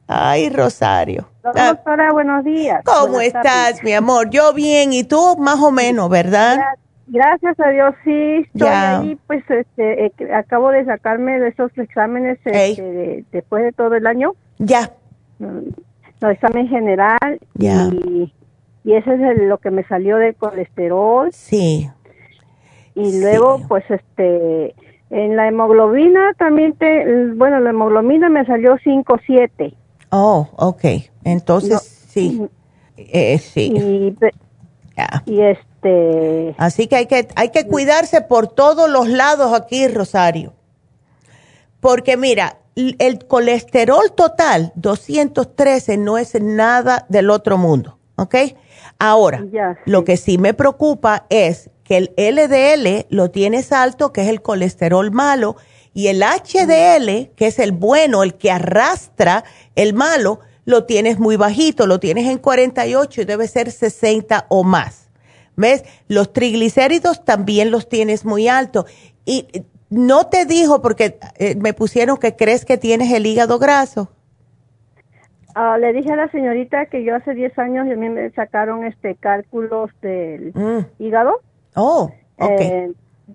Ay, 0.07 0.49
Rosario. 0.49 1.27
Doctora, 1.43 2.11
buenos 2.11 2.43
días. 2.43 2.83
¿Cómo 2.85 3.19
estás, 3.19 3.83
mi 3.83 3.93
amor? 3.93 4.29
Yo 4.29 4.53
bien, 4.53 4.93
y 4.93 5.03
tú 5.03 5.35
más 5.39 5.59
o 5.61 5.71
menos, 5.71 6.09
¿verdad? 6.09 6.57
Gracias 7.07 7.59
a 7.59 7.69
Dios, 7.69 7.93
sí, 8.03 8.47
estoy 8.53 8.67
ahí, 8.67 9.19
pues 9.27 9.43
este, 9.49 10.05
eh, 10.07 10.11
acabo 10.33 10.71
de 10.71 10.85
sacarme 10.85 11.39
de 11.39 11.49
esos 11.49 11.71
exámenes 11.77 12.39
este, 12.45 13.23
después 13.31 13.63
de 13.63 13.71
todo 13.71 13.95
el 13.95 14.07
año. 14.07 14.33
Ya. 14.57 14.91
Mm, 15.37 15.69
no, 16.21 16.29
examen 16.29 16.67
general. 16.67 17.39
Ya. 17.53 17.89
Y 17.91 18.33
y 18.85 18.93
eso 18.93 19.11
es 19.11 19.41
lo 19.41 19.57
que 19.57 19.71
me 19.71 19.83
salió 19.87 20.17
del 20.17 20.35
colesterol. 20.35 21.29
Sí. 21.33 21.89
Y 22.93 23.19
luego, 23.19 23.59
pues, 23.67 23.83
este, 23.89 24.75
en 25.09 25.35
la 25.35 25.47
hemoglobina 25.47 26.33
también 26.37 26.73
te, 26.73 27.33
bueno, 27.33 27.59
la 27.59 27.71
hemoglobina 27.71 28.29
me 28.29 28.45
salió 28.45 28.77
5.7. 28.77 29.73
Oh, 30.15 30.47
ok. 30.55 30.83
Entonces, 31.23 31.81
sí. 32.09 32.47
Eh, 32.95 33.37
sí. 33.37 33.73
Y, 33.75 34.15
y, 35.25 35.41
este. 35.41 36.55
Así 36.57 36.87
que 36.87 36.95
hay 36.95 37.05
que, 37.07 37.27
hay 37.35 37.49
que 37.49 37.67
cuidarse 37.67 38.21
por 38.21 38.47
todos 38.47 38.89
los 38.89 39.09
lados 39.09 39.53
aquí, 39.53 39.87
Rosario. 39.89 40.53
Porque 41.81 42.15
mira, 42.15 42.59
el 42.75 43.25
colesterol 43.27 44.13
total, 44.13 44.71
213, 44.75 45.97
no 45.97 46.17
es 46.17 46.33
nada 46.41 47.05
del 47.09 47.29
otro 47.29 47.57
mundo, 47.57 47.99
¿ok? 48.15 48.35
Ahora, 48.97 49.43
lo 49.85 50.05
que 50.05 50.15
sí 50.15 50.37
me 50.37 50.53
preocupa 50.53 51.25
es 51.29 51.69
que 51.83 51.97
el 51.97 52.13
LDL 52.17 53.05
lo 53.09 53.29
tienes 53.29 53.73
alto, 53.73 54.13
que 54.13 54.21
es 54.21 54.29
el 54.29 54.41
colesterol 54.41 55.11
malo, 55.11 55.57
y 55.95 56.09
el 56.09 56.21
HDL, 56.21 57.33
que 57.35 57.47
es 57.47 57.57
el 57.57 57.71
bueno, 57.71 58.21
el 58.23 58.33
que 58.33 58.51
arrastra 58.51 59.45
el 59.75 59.93
malo, 59.93 60.41
lo 60.65 60.83
tienes 60.83 61.19
muy 61.19 61.37
bajito, 61.37 61.87
lo 61.87 62.01
tienes 62.01 62.27
en 62.27 62.37
48 62.37 63.21
y 63.21 63.25
debe 63.25 63.47
ser 63.47 63.71
60 63.71 64.45
o 64.49 64.65
más. 64.65 65.09
¿Ves? 65.55 65.85
Los 66.09 66.33
triglicéridos 66.33 67.23
también 67.23 67.71
los 67.71 67.87
tienes 67.87 68.25
muy 68.25 68.49
altos. 68.49 68.91
Y 69.23 69.47
no 69.89 70.27
te 70.27 70.43
dijo, 70.45 70.81
porque 70.81 71.17
eh, 71.37 71.55
me 71.55 71.73
pusieron 71.73 72.17
que 72.17 72.35
crees 72.35 72.65
que 72.65 72.77
tienes 72.77 73.13
el 73.13 73.25
hígado 73.25 73.57
graso. 73.57 74.11
Ah, 75.55 75.77
le 75.77 75.93
dije 75.93 76.11
a 76.11 76.17
la 76.17 76.29
señorita 76.29 76.87
que 76.87 77.05
yo 77.05 77.15
hace 77.15 77.33
10 77.33 77.57
años 77.57 77.87
y 77.87 77.93
a 77.93 77.95
mí 77.95 78.09
me 78.09 78.29
sacaron 78.31 78.83
este 78.83 79.15
cálculos 79.15 79.91
del 80.01 80.51
mm. 80.53 81.01
hígado. 81.01 81.39
Oh, 81.73 82.11
ok. 82.37 82.59
Eh, 82.59 82.91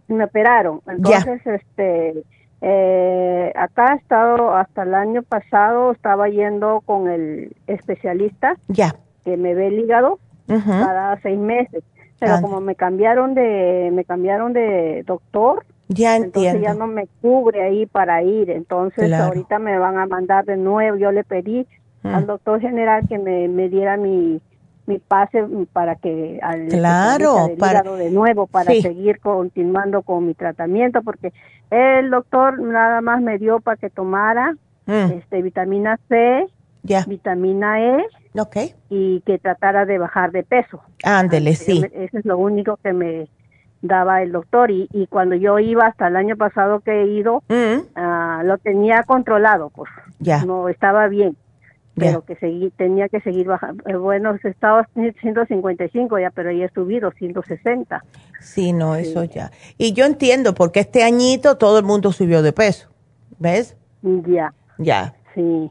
me 0.09 0.25
operaron. 0.25 0.83
Entonces, 0.87 1.41
este, 1.47 2.23
eh, 2.61 3.53
acá 3.57 3.95
he 3.95 3.97
estado 3.97 4.55
hasta 4.55 4.83
el 4.83 4.95
año 4.95 5.23
pasado, 5.23 5.93
estaba 5.93 6.29
yendo 6.29 6.83
con 6.85 7.09
el 7.09 7.57
especialista. 7.67 8.57
Ya. 8.69 8.95
Que 9.25 9.37
me 9.37 9.55
ve 9.55 9.69
el 9.69 9.79
hígado 9.79 10.19
cada 10.47 11.21
seis 11.21 11.39
meses. 11.39 11.85
Pero 12.19 12.35
ah. 12.35 12.43
como 12.43 12.61
me 12.61 12.75
cambiaron 12.75 13.35
de, 13.35 13.91
me 13.93 14.05
cambiaron 14.05 14.53
de 14.53 15.03
doctor. 15.07 15.65
Ya 15.89 16.17
entiendo. 16.17 16.59
Entonces 16.59 16.63
ya 16.63 16.75
no 16.75 16.87
me 16.87 17.09
cubre 17.21 17.63
ahí 17.63 17.87
para 17.87 18.23
ir. 18.23 18.51
Entonces 18.51 19.13
ahorita 19.13 19.59
me 19.59 19.79
van 19.79 19.99
a 19.99 20.07
mandar 20.07 20.45
de 20.45 20.57
nuevo. 20.57 20.97
Yo 20.97 21.13
le 21.13 21.25
pedí 21.25 21.67
al 22.03 22.25
mm. 22.25 22.27
doctor 22.27 22.61
general 22.61 23.09
que 23.09 23.19
me, 23.19 23.49
me 23.49 23.69
diera 23.69 23.97
mi, 23.97 24.41
mi 24.91 24.99
pase 24.99 25.45
para 25.73 25.95
que 25.95 26.41
al 26.43 26.67
claro 26.67 27.51
para 27.59 27.83
de 27.83 28.11
nuevo 28.11 28.47
para 28.47 28.73
seguir 28.73 29.21
continuando 29.21 30.03
con 30.03 30.27
mi 30.27 30.35
tratamiento 30.35 31.03
porque 31.03 31.33
el 31.71 32.11
doctor 32.11 32.61
nada 32.61 33.01
más 33.01 33.23
me 33.23 33.39
dio 33.39 33.61
para 33.61 33.77
que 33.77 33.89
tomara 33.89 34.57
mm. 34.87 35.13
este 35.13 35.43
vitamina 35.43 35.99
C 36.09 36.47
vitamina 37.07 37.81
E 37.81 38.07
okay. 38.39 38.75
y 38.89 39.21
que 39.21 39.39
tratara 39.39 39.85
de 39.85 39.99
bajar 39.99 40.33
de 40.33 40.43
peso. 40.43 40.83
Ándele 41.05 41.55
sí. 41.55 41.85
eso 41.93 42.19
es 42.19 42.25
lo 42.25 42.39
único 42.39 42.79
que 42.79 42.93
me 42.93 43.29
daba 43.83 44.23
el 44.23 44.33
doctor. 44.33 44.71
Y, 44.71 44.89
y 44.93 45.07
cuando 45.07 45.35
yo 45.35 45.59
iba 45.59 45.87
hasta 45.87 46.09
el 46.09 46.17
año 46.17 46.37
pasado 46.37 46.81
que 46.81 47.03
he 47.03 47.07
ido 47.07 47.43
mm. 47.49 47.97
ah, 47.97 48.43
lo 48.45 48.59
tenía 48.59 49.03
controlado 49.05 49.71
pues. 49.71 49.91
Ya. 50.19 50.45
No 50.45 50.69
estaba 50.69 51.09
bien 51.09 51.37
pero 51.95 52.25
que 52.25 52.37
seguí, 52.37 52.71
tenía 52.71 53.09
que 53.09 53.21
seguir 53.21 53.47
bajando. 53.47 53.83
Eh, 53.87 53.97
bueno, 53.97 54.35
estaba 54.43 54.89
155 54.95 56.19
ya, 56.19 56.31
pero 56.31 56.51
ya 56.51 56.67
he 56.67 56.71
subido 56.71 57.11
160. 57.11 58.03
Sí, 58.41 58.73
no, 58.73 58.97
eso 58.97 59.25
ya. 59.25 59.51
Y 59.77 59.93
yo 59.93 60.07
entiendo, 60.07 60.55
porque 60.55 60.81
este 60.81 61.03
añito 61.03 61.57
todo 61.59 61.79
el 61.79 61.85
mundo 61.85 62.13
subió 62.13 62.43
de 62.43 62.53
peso, 62.53 62.89
¿ves? 63.39 63.77
Ya. 64.03 64.55
Ya. 64.79 65.15
Sí. 65.35 65.71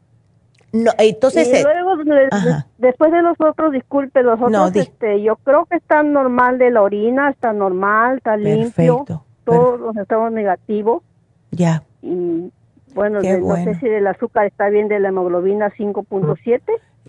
No, 0.72 0.92
entonces... 1.00 1.48
Y 1.48 1.56
eh, 1.56 1.64
luego, 1.64 2.30
después 2.78 3.12
de 3.12 3.22
los 3.24 3.36
otros, 3.40 3.72
disculpe, 3.72 4.22
los 4.22 4.40
otros, 4.40 4.76
este, 4.76 5.22
yo 5.24 5.36
creo 5.38 5.66
que 5.66 5.78
está 5.78 6.04
normal 6.04 6.60
de 6.60 6.70
la 6.70 6.84
orina, 6.84 7.30
está 7.30 7.54
normal, 7.54 8.18
está 8.18 8.38
limpio. 8.38 9.06
Todos 9.46 9.80
los 9.80 9.98
estados 9.98 10.32
negativos. 10.32 11.02
Ya. 11.50 11.82
Y 12.04 12.52
bueno, 12.94 13.20
no 13.22 13.56
sé 13.56 13.76
si 13.76 13.88
el 13.88 14.08
azúcar 14.08 14.46
está 14.46 14.70
bien 14.70 14.88
de 14.88 15.00
la 15.00 15.10
hemoglobina 15.10 15.72
5.7. 15.72 16.62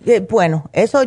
Eh, 0.05 0.25
bueno, 0.29 0.69
eso 0.73 1.03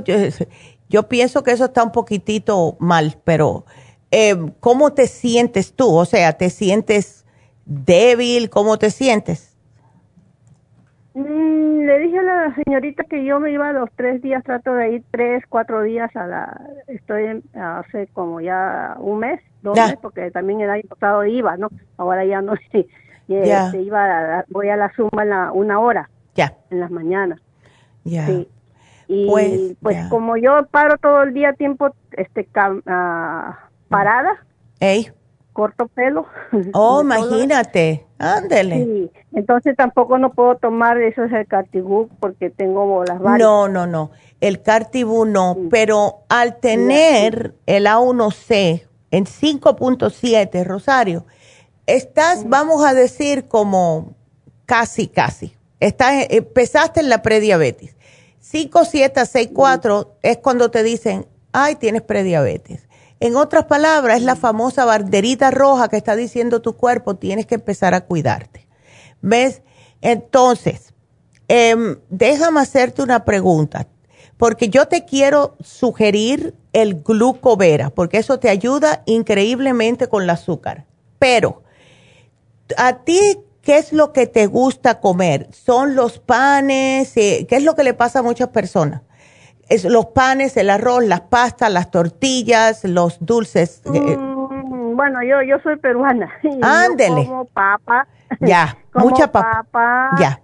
yo, 0.89 1.09
pienso 1.09 1.43
que 1.43 1.53
eso 1.53 1.67
está 1.67 1.83
un 1.83 1.93
poquitito 1.93 2.77
mal, 2.79 3.17
pero 3.25 3.65
eh, 4.11 4.35
¿cómo 4.61 4.93
te 4.93 5.07
sientes 5.07 5.75
tú? 5.75 5.95
O 5.95 6.05
sea, 6.05 6.33
¿te 6.35 6.51
sientes 6.51 7.25
débil? 7.65 8.51
¿Cómo 8.51 8.79
te 8.79 8.91
sientes? 8.91 9.57
Mm, 11.15 11.85
le 11.85 11.99
dije 12.01 12.19
a 12.19 12.23
la 12.23 12.55
señorita 12.65 13.05
que 13.05 13.25
yo 13.25 13.39
me 13.39 13.53
iba 13.53 13.73
los 13.73 13.89
tres 13.95 14.21
días, 14.21 14.43
trato 14.43 14.75
de 14.75 14.95
ir 14.95 15.05
tres, 15.13 15.45
cuatro 15.49 15.83
días 15.83 16.15
a 16.17 16.27
la, 16.27 16.61
estoy 16.89 17.43
hace 17.55 18.09
como 18.09 18.41
ya 18.41 18.97
un 18.99 19.21
mes, 19.21 19.41
dos 19.63 19.77
meses, 19.77 19.99
porque 20.03 20.31
también 20.33 20.61
el 20.61 20.71
año 20.71 20.83
pasado 20.89 21.25
iba, 21.25 21.57
¿no? 21.57 21.69
Ahora 21.97 22.25
ya 22.25 22.43
no 22.43 22.55
sé, 22.73 22.87
Este, 23.29 23.83
iba 23.83 24.45
voy 24.49 24.69
a 24.69 24.77
la 24.77 24.93
suma 24.95 25.23
en 25.23 25.31
la, 25.31 25.53
una 25.53 25.81
hora, 25.81 26.11
ya. 26.35 26.57
en 26.71 26.81
las 26.81 26.91
mañanas. 26.91 27.41
Ya. 28.05 28.27
Sí. 28.27 28.49
Y 29.07 29.29
pues, 29.29 29.77
pues 29.81 30.09
como 30.09 30.37
yo 30.37 30.67
paro 30.71 30.97
todo 30.99 31.23
el 31.23 31.35
día 31.35 31.53
tiempo 31.53 31.95
este 32.13 32.49
uh, 32.57 33.53
parada. 33.89 34.45
Ey 34.81 35.11
corto 35.55 35.87
pelo. 35.89 36.27
Oh, 36.75 37.01
imagínate, 37.01 38.07
ándele. 38.19 38.85
Sí, 38.85 39.11
entonces 39.33 39.75
tampoco 39.77 40.19
no 40.19 40.33
puedo 40.33 40.57
tomar 40.57 41.01
eso 41.01 41.25
es 41.25 41.33
el 41.33 41.47
cartibú 41.47 42.11
porque 42.21 42.51
tengo 42.51 42.85
bolas 42.85 43.19
No, 43.21 43.69
no, 43.69 43.87
no, 43.87 44.11
el 44.41 44.61
cartibú 44.61 45.25
no, 45.25 45.57
pero 45.71 46.25
al 46.29 46.59
tener 46.61 47.55
el 47.67 47.87
A1C 47.87 48.87
en 49.11 49.25
5.7, 49.25 50.65
Rosario, 50.65 51.25
estás, 51.86 52.48
vamos 52.48 52.85
a 52.85 52.94
decir, 52.94 53.47
como 53.48 54.15
casi, 54.66 55.06
casi. 55.09 55.55
Estás, 55.81 56.27
empezaste 56.31 57.01
en 57.01 57.09
la 57.09 57.23
prediabetes. 57.23 57.97
5, 58.40 58.85
7, 58.85 59.27
6, 59.27 59.48
4 59.52 60.19
es 60.23 60.39
cuando 60.39 60.70
te 60.70 60.82
dicen, 60.82 61.27
ay, 61.52 61.77
tienes 61.77 62.02
prediabetes 62.02 62.86
en 63.24 63.36
otras 63.36 63.65
palabras, 63.65 64.19
es 64.19 64.23
la 64.23 64.36
famosa 64.36 64.85
banderita 64.85 65.51
roja 65.51 65.89
que 65.89 65.97
está 65.97 66.15
diciendo 66.15 66.61
tu 66.61 66.77
cuerpo, 66.77 67.16
tienes 67.16 67.47
que 67.47 67.55
empezar 67.55 67.94
a 67.94 68.02
cuidarte. 68.02 68.69
¿Ves? 69.23 69.62
Entonces, 70.02 70.93
em, 71.48 71.97
déjame 72.11 72.61
hacerte 72.61 73.01
una 73.01 73.24
pregunta, 73.24 73.89
porque 74.36 74.69
yo 74.69 74.89
te 74.89 75.06
quiero 75.06 75.56
sugerir 75.61 76.55
el 76.74 77.02
glucovera, 77.02 77.89
porque 77.89 78.19
eso 78.19 78.39
te 78.39 78.51
ayuda 78.51 79.02
increíblemente 79.06 80.06
con 80.09 80.24
el 80.24 80.28
azúcar. 80.28 80.85
Pero, 81.19 81.62
¿a 82.77 83.05
ti 83.05 83.39
qué 83.62 83.78
es 83.78 83.93
lo 83.93 84.12
que 84.12 84.27
te 84.27 84.47
gusta 84.47 85.01
comer? 85.01 85.49
¿Son 85.53 85.95
los 85.95 86.19
panes? 86.19 87.16
Eh, 87.16 87.47
¿Qué 87.49 87.57
es 87.57 87.65
lo 87.65 87.74
que 87.74 87.85
le 87.85 87.95
pasa 87.95 88.20
a 88.20 88.23
muchas 88.23 88.49
personas? 88.49 89.03
es 89.69 89.85
los 89.85 90.07
panes, 90.07 90.57
el 90.57 90.70
arroz, 90.70 91.05
las 91.05 91.23
pastas, 91.23 91.73
las 91.73 91.91
tortillas, 91.91 92.85
los 92.85 93.24
dulces. 93.24 93.82
Eh, 93.93 94.16
mm, 94.16 94.97
bueno, 94.97 95.23
yo 95.23 95.43
yo 95.43 95.59
soy 95.62 95.77
peruana. 95.77 96.31
Ándele. 96.62 97.27
como 97.27 97.45
papa. 97.47 98.07
Ya, 98.41 98.77
mucha 98.95 99.31
papa. 99.31 100.11
Ya. 100.19 100.41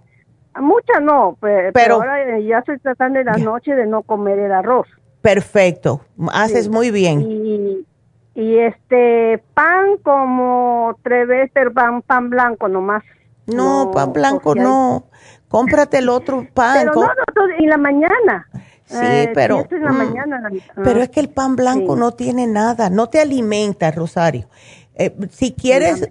Mucha 0.59 0.99
no, 0.99 1.37
pero, 1.39 1.95
ahora 1.95 2.37
ya 2.39 2.57
estoy 2.57 2.77
tratando 2.79 3.19
en 3.19 3.25
la 3.25 3.37
noche 3.37 3.73
de 3.73 3.85
no 3.87 4.01
comer 4.01 4.37
el 4.37 4.51
arroz. 4.51 4.85
Perfecto, 5.21 6.01
haces 6.33 6.67
muy 6.67 6.91
bien. 6.91 7.21
Y, 7.21 7.87
y, 8.35 8.57
este 8.57 9.43
pan 9.53 9.97
como 10.03 10.97
tres 11.03 11.27
veces 11.27 11.67
pan, 11.73 12.01
pan 12.01 12.29
blanco 12.29 12.67
nomás. 12.67 13.03
No, 13.47 13.91
pan 13.93 14.13
blanco 14.13 14.55
no. 14.55 15.05
Cómprate 15.47 15.97
el 15.97 16.09
otro 16.09 16.47
pan. 16.53 16.77
Pero 16.79 16.93
no, 16.93 17.01
no, 17.01 17.53
en 17.57 17.69
la 17.69 17.77
mañana. 17.77 18.47
Sí, 18.85 18.97
eh, 19.01 19.31
pero, 19.33 19.59
mm, 19.59 20.83
pero 20.83 21.01
es 21.01 21.09
que 21.09 21.21
el 21.21 21.29
pan 21.29 21.55
blanco 21.55 21.95
no 21.95 22.11
tiene 22.11 22.45
nada, 22.45 22.89
no 22.89 23.07
te 23.07 23.21
alimenta, 23.21 23.89
Rosario. 23.89 24.47
Eh, 24.95 25.15
si 25.31 25.53
quieres, 25.53 26.07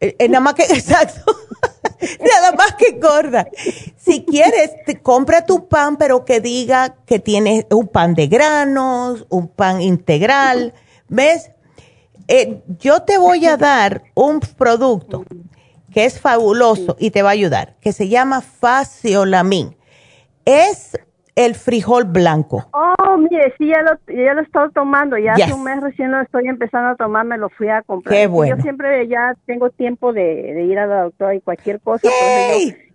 eh, 0.00 0.28
nada 0.28 0.40
más 0.40 0.54
que, 0.54 0.62
exacto, 0.70 1.30
nada 2.20 2.52
más 2.56 2.74
que 2.76 2.98
gorda. 2.98 3.46
Si 3.98 4.24
quieres, 4.24 4.72
compra 5.02 5.44
tu 5.44 5.68
pan, 5.68 5.96
pero 5.98 6.24
que 6.24 6.40
diga 6.40 6.96
que 7.04 7.18
tiene 7.18 7.66
un 7.70 7.88
pan 7.88 8.14
de 8.14 8.28
granos, 8.28 9.26
un 9.28 9.48
pan 9.48 9.82
integral, 9.82 10.72
¿ves? 11.10 11.52
yo 12.78 13.02
te 13.02 13.18
voy 13.18 13.44
a 13.46 13.56
dar 13.56 14.02
un 14.14 14.38
producto 14.56 15.24
que 15.92 16.04
es 16.04 16.20
fabuloso 16.20 16.96
y 16.98 17.10
te 17.10 17.22
va 17.22 17.30
a 17.30 17.32
ayudar, 17.32 17.74
que 17.80 17.92
se 17.92 18.08
llama 18.08 18.40
Faciolamin. 18.40 19.76
Es 20.44 20.96
el 21.34 21.54
frijol 21.54 22.04
blanco. 22.04 22.66
Oh, 22.72 23.16
mire, 23.16 23.54
sí, 23.58 23.68
ya 23.68 23.82
lo, 23.82 23.92
ya 24.06 24.34
lo 24.34 24.42
estoy 24.42 24.70
tomando. 24.72 25.16
Ya 25.16 25.32
hace 25.32 25.52
un 25.52 25.64
mes 25.64 25.80
recién 25.80 26.10
lo 26.10 26.20
estoy 26.20 26.48
empezando 26.48 26.90
a 26.90 26.96
tomar, 26.96 27.24
me 27.24 27.38
lo 27.38 27.48
fui 27.50 27.68
a 27.68 27.82
comprar. 27.82 28.14
Qué 28.14 28.26
bueno. 28.26 28.56
Yo 28.56 28.62
siempre 28.62 29.08
ya 29.08 29.34
tengo 29.46 29.70
tiempo 29.70 30.12
de, 30.12 30.64
ir 30.64 30.78
a 30.78 30.86
la 30.86 31.02
doctora 31.04 31.34
y 31.34 31.40
cualquier 31.40 31.80
cosa. 31.80 32.08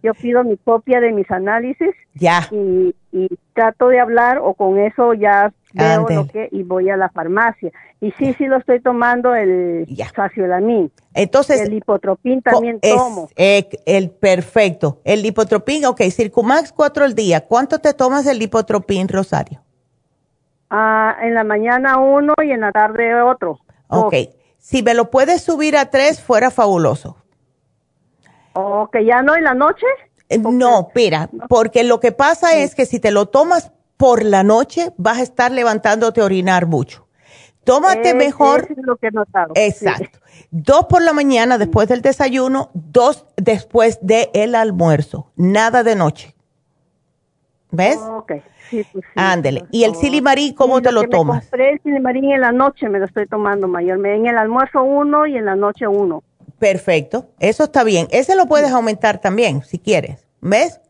Yo, 0.06 0.14
pido 0.14 0.44
mi 0.44 0.57
copia 0.57 0.99
de 0.99 1.11
mis 1.11 1.30
análisis. 1.32 1.94
Ya. 2.14 2.48
Y, 2.52 2.95
y 3.11 3.27
trato 3.53 3.88
de 3.90 3.99
hablar 3.99 4.40
o 4.41 4.53
con 4.53 4.80
eso 4.80 5.14
ya 5.14 5.52
veo 5.73 6.07
lo 6.10 6.27
que 6.27 6.48
y 6.52 6.64
voy 6.64 6.90
a 6.90 6.98
la 6.98 7.10
farmacia. 7.10 7.72
Y 8.02 8.11
sí, 8.11 8.34
sí 8.34 8.45
lo 8.45 8.57
estoy 8.57 8.82
tomando 8.82 9.34
el 9.36 9.88
faciolamin. 10.15 10.91
Entonces, 11.14 11.61
el 11.61 11.72
lipotropín 11.72 12.41
también 12.41 12.80
tomo. 12.80 13.30
el 13.36 14.10
perfecto. 14.11 14.99
El 15.03 15.23
lipotropín, 15.23 15.86
ok, 15.86 16.02
Circumax 16.11 16.72
cuatro 16.72 17.03
al 17.03 17.15
día. 17.15 17.45
¿Cuánto 17.45 17.80
te 17.80 17.94
tomas 17.94 18.27
el 18.27 18.40
lipotropín, 18.40 19.07
Rosario? 19.07 19.61
Ah, 20.69 21.15
en 21.22 21.34
la 21.34 21.44
mañana 21.44 21.98
uno 21.99 22.34
y 22.44 22.52
en 22.52 22.61
la 22.61 22.72
tarde 22.72 23.22
otro. 23.22 23.60
Ok. 23.88 24.14
Si 24.57 24.82
me 24.82 24.94
lo 24.94 25.11
puedes 25.11 25.41
subir 25.44 25.77
a 25.77 25.90
tres, 25.91 26.22
fuera 26.22 26.49
fabuloso. 26.52 27.18
Ok, 28.56 28.98
¿ya 29.06 29.22
no 29.22 29.36
en 29.36 29.44
la 29.44 29.53
noche? 29.53 29.86
Eh, 30.30 30.40
no, 30.40 30.88
espera, 30.88 31.30
porque 31.49 31.84
lo 31.84 31.99
que 31.99 32.11
pasa 32.11 32.56
es 32.56 32.73
que 32.73 32.86
si 32.86 32.99
te 32.99 33.11
lo 33.11 33.27
tomas 33.27 33.72
por 33.98 34.23
la 34.23 34.44
noche, 34.44 34.91
vas 34.98 35.19
a 35.19 35.23
estar 35.23 35.52
levantándote 35.52 36.22
a 36.22 36.26
orinar 36.26 36.65
mucho. 36.65 37.06
Tómate 37.65 38.14
mejor. 38.14 38.68
es 38.69 38.77
lo 38.77 38.95
que 38.95 39.07
he 39.07 39.11
notado. 39.11 39.52
Exacto. 39.56 40.19
Dos 40.52 40.86
por 40.86 41.02
la 41.02 41.11
mañana 41.11 41.57
después 41.57 41.90
del 41.90 42.02
desayuno, 42.02 42.69
dos 42.73 43.26
después 43.36 43.99
del 44.02 44.56
almuerzo. 44.56 45.32
Nada 45.36 45.84
de 45.84 45.95
noche. 45.95 46.34
¿Ves? 47.72 47.98
ok. 47.98 48.34
Sí, 48.69 48.86
pues 48.91 49.03
sí. 49.06 49.11
Ándele. 49.15 49.65
¿Y 49.69 49.84
el 49.84 49.95
silimarín 49.95 50.53
cómo 50.53 50.82
te 50.82 50.91
lo, 50.91 51.03
tomas? 51.10 51.44
Me 51.44 51.49
compré 51.49 51.72
el 51.72 51.82
silimarín 51.82 52.32
en 52.32 52.41
la 52.41 52.52
noche, 52.52 52.88
me 52.88 52.99
lo 52.99 53.06
estoy 53.06 53.27
tomando 53.27 53.68
mayormente. 53.68 54.18
En 54.18 54.27
el 54.27 54.38
almuerzo 54.38 54.82
uno 54.82 55.27
y 55.27 55.36
en 55.36 55.45
la 55.45 55.56
noche 55.56 55.88
uno. 55.88 56.23
Perfecto. 56.60 57.30
Eso 57.40 57.65
está 57.65 57.84
bien. 57.84 58.07
Ese 58.11 58.36
lo 58.36 58.45
puedes 58.45 58.72
aumentar 58.72 59.19
también, 59.19 59.64
si 59.64 59.80
quieres. 59.80 60.26
¿Ves? 60.41 60.82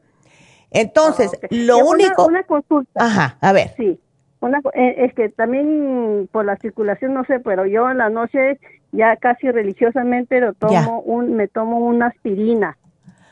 Entonces, 0.71 1.31
ah, 1.41 1.47
lo 1.49 1.77
único... 1.79 2.25
Una 2.25 2.43
consulta. 2.43 3.03
Ajá, 3.03 3.37
a 3.41 3.51
ver. 3.53 3.73
Sí. 3.77 3.99
Eh, 4.73 4.95
es 5.05 5.13
que 5.13 5.29
también 5.29 6.29
por 6.31 6.45
la 6.45 6.57
circulación 6.57 7.13
no 7.13 7.25
sé, 7.25 7.39
pero 7.39 7.65
yo 7.65 7.89
en 7.89 7.97
la 7.97 8.09
noche 8.09 8.59
ya 8.91 9.15
casi 9.17 9.49
religiosamente 9.49 10.39
lo 10.39 10.53
tomo 10.53 11.01
un, 11.01 11.33
me 11.33 11.47
tomo 11.47 11.79
una 11.79 12.07
aspirina. 12.07 12.77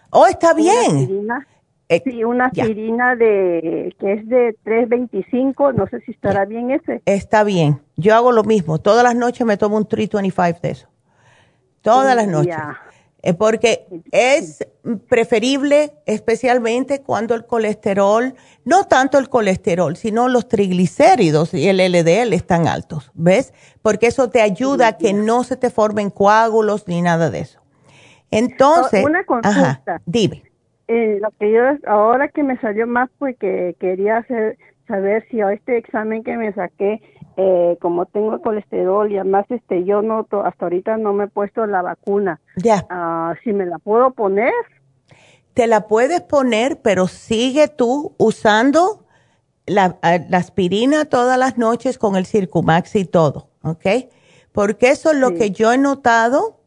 Oh, 0.09 0.25
está 0.25 0.53
bien. 0.53 1.27
Eh, 1.89 2.01
sí, 2.03 2.23
una 2.23 2.45
aspirina 2.45 3.15
de 3.15 3.93
que 3.99 4.13
es 4.13 4.27
de 4.27 4.55
325, 4.63 5.73
no 5.73 5.85
sé 5.87 5.99
si 6.01 6.11
estará 6.11 6.45
bien 6.45 6.71
ese. 6.71 7.01
Está 7.05 7.43
bien. 7.43 7.81
Yo 7.97 8.15
hago 8.15 8.31
lo 8.31 8.43
mismo. 8.43 8.79
Todas 8.79 9.03
las 9.03 9.15
noches 9.15 9.45
me 9.45 9.57
tomo 9.57 9.77
un 9.77 9.87
325 9.87 10.59
de 10.61 10.69
eso. 10.71 10.87
Todas 11.83 12.15
las 12.15 12.27
noches. 12.27 12.55
Eh, 13.25 13.33
porque 13.33 13.85
es 14.11 14.67
preferible, 15.07 15.93
especialmente 16.05 17.01
cuando 17.01 17.35
el 17.35 17.45
colesterol, 17.45 18.33
no 18.65 18.83
tanto 18.83 19.17
el 19.17 19.29
colesterol, 19.29 19.95
sino 19.95 20.27
los 20.27 20.49
triglicéridos 20.49 21.53
y 21.53 21.69
el 21.69 21.77
LDL 21.77 22.33
están 22.33 22.67
altos, 22.67 23.11
¿ves? 23.13 23.53
Porque 23.81 24.07
eso 24.07 24.29
te 24.29 24.41
ayuda 24.41 24.87
a 24.87 24.97
que 24.97 25.13
no 25.13 25.45
se 25.45 25.55
te 25.55 25.69
formen 25.69 26.09
coágulos 26.09 26.85
ni 26.89 27.01
nada 27.01 27.29
de 27.29 27.39
eso. 27.39 27.61
Entonces, 28.29 29.05
una 29.05 29.23
consulta. 29.23 30.01
dime. 30.05 30.43
Eh, 30.89 31.19
lo 31.21 31.29
que 31.39 31.49
yo 31.49 31.61
ahora 31.87 32.27
que 32.27 32.43
me 32.43 32.59
salió 32.59 32.87
más 32.87 33.09
pues 33.19 33.37
que 33.37 33.77
quería 33.79 34.17
hacer 34.17 34.57
saber 34.85 35.25
si 35.31 35.39
a 35.39 35.53
este 35.53 35.77
examen 35.77 36.23
que 36.23 36.35
me 36.35 36.51
saqué 36.53 37.01
eh, 37.37 37.77
como 37.81 38.05
tengo 38.05 38.39
colesterol 38.41 39.11
y 39.11 39.17
además 39.17 39.45
este 39.49 39.83
yo 39.85 40.01
no 40.01 40.27
hasta 40.43 40.65
ahorita 40.65 40.97
no 40.97 41.13
me 41.13 41.25
he 41.25 41.27
puesto 41.27 41.65
la 41.65 41.81
vacuna. 41.81 42.39
Ya. 42.57 42.85
Ah, 42.89 43.33
si 43.43 43.53
me 43.53 43.65
la 43.65 43.79
puedo 43.79 44.11
poner. 44.11 44.53
Te 45.53 45.67
la 45.67 45.87
puedes 45.87 46.21
poner, 46.21 46.81
pero 46.81 47.07
sigue 47.07 47.67
tú 47.67 48.15
usando 48.17 49.05
la, 49.65 49.97
aspirina 50.31 51.05
todas 51.05 51.37
las 51.37 51.57
noches 51.57 51.97
con 51.97 52.15
el 52.15 52.25
Circumax 52.25 52.95
y 52.95 53.05
todo, 53.05 53.49
¿ok? 53.63 53.85
Porque 54.51 54.89
eso 54.89 55.11
es 55.11 55.17
lo 55.17 55.33
que 55.33 55.51
yo 55.51 55.71
he 55.71 55.77
notado 55.77 56.59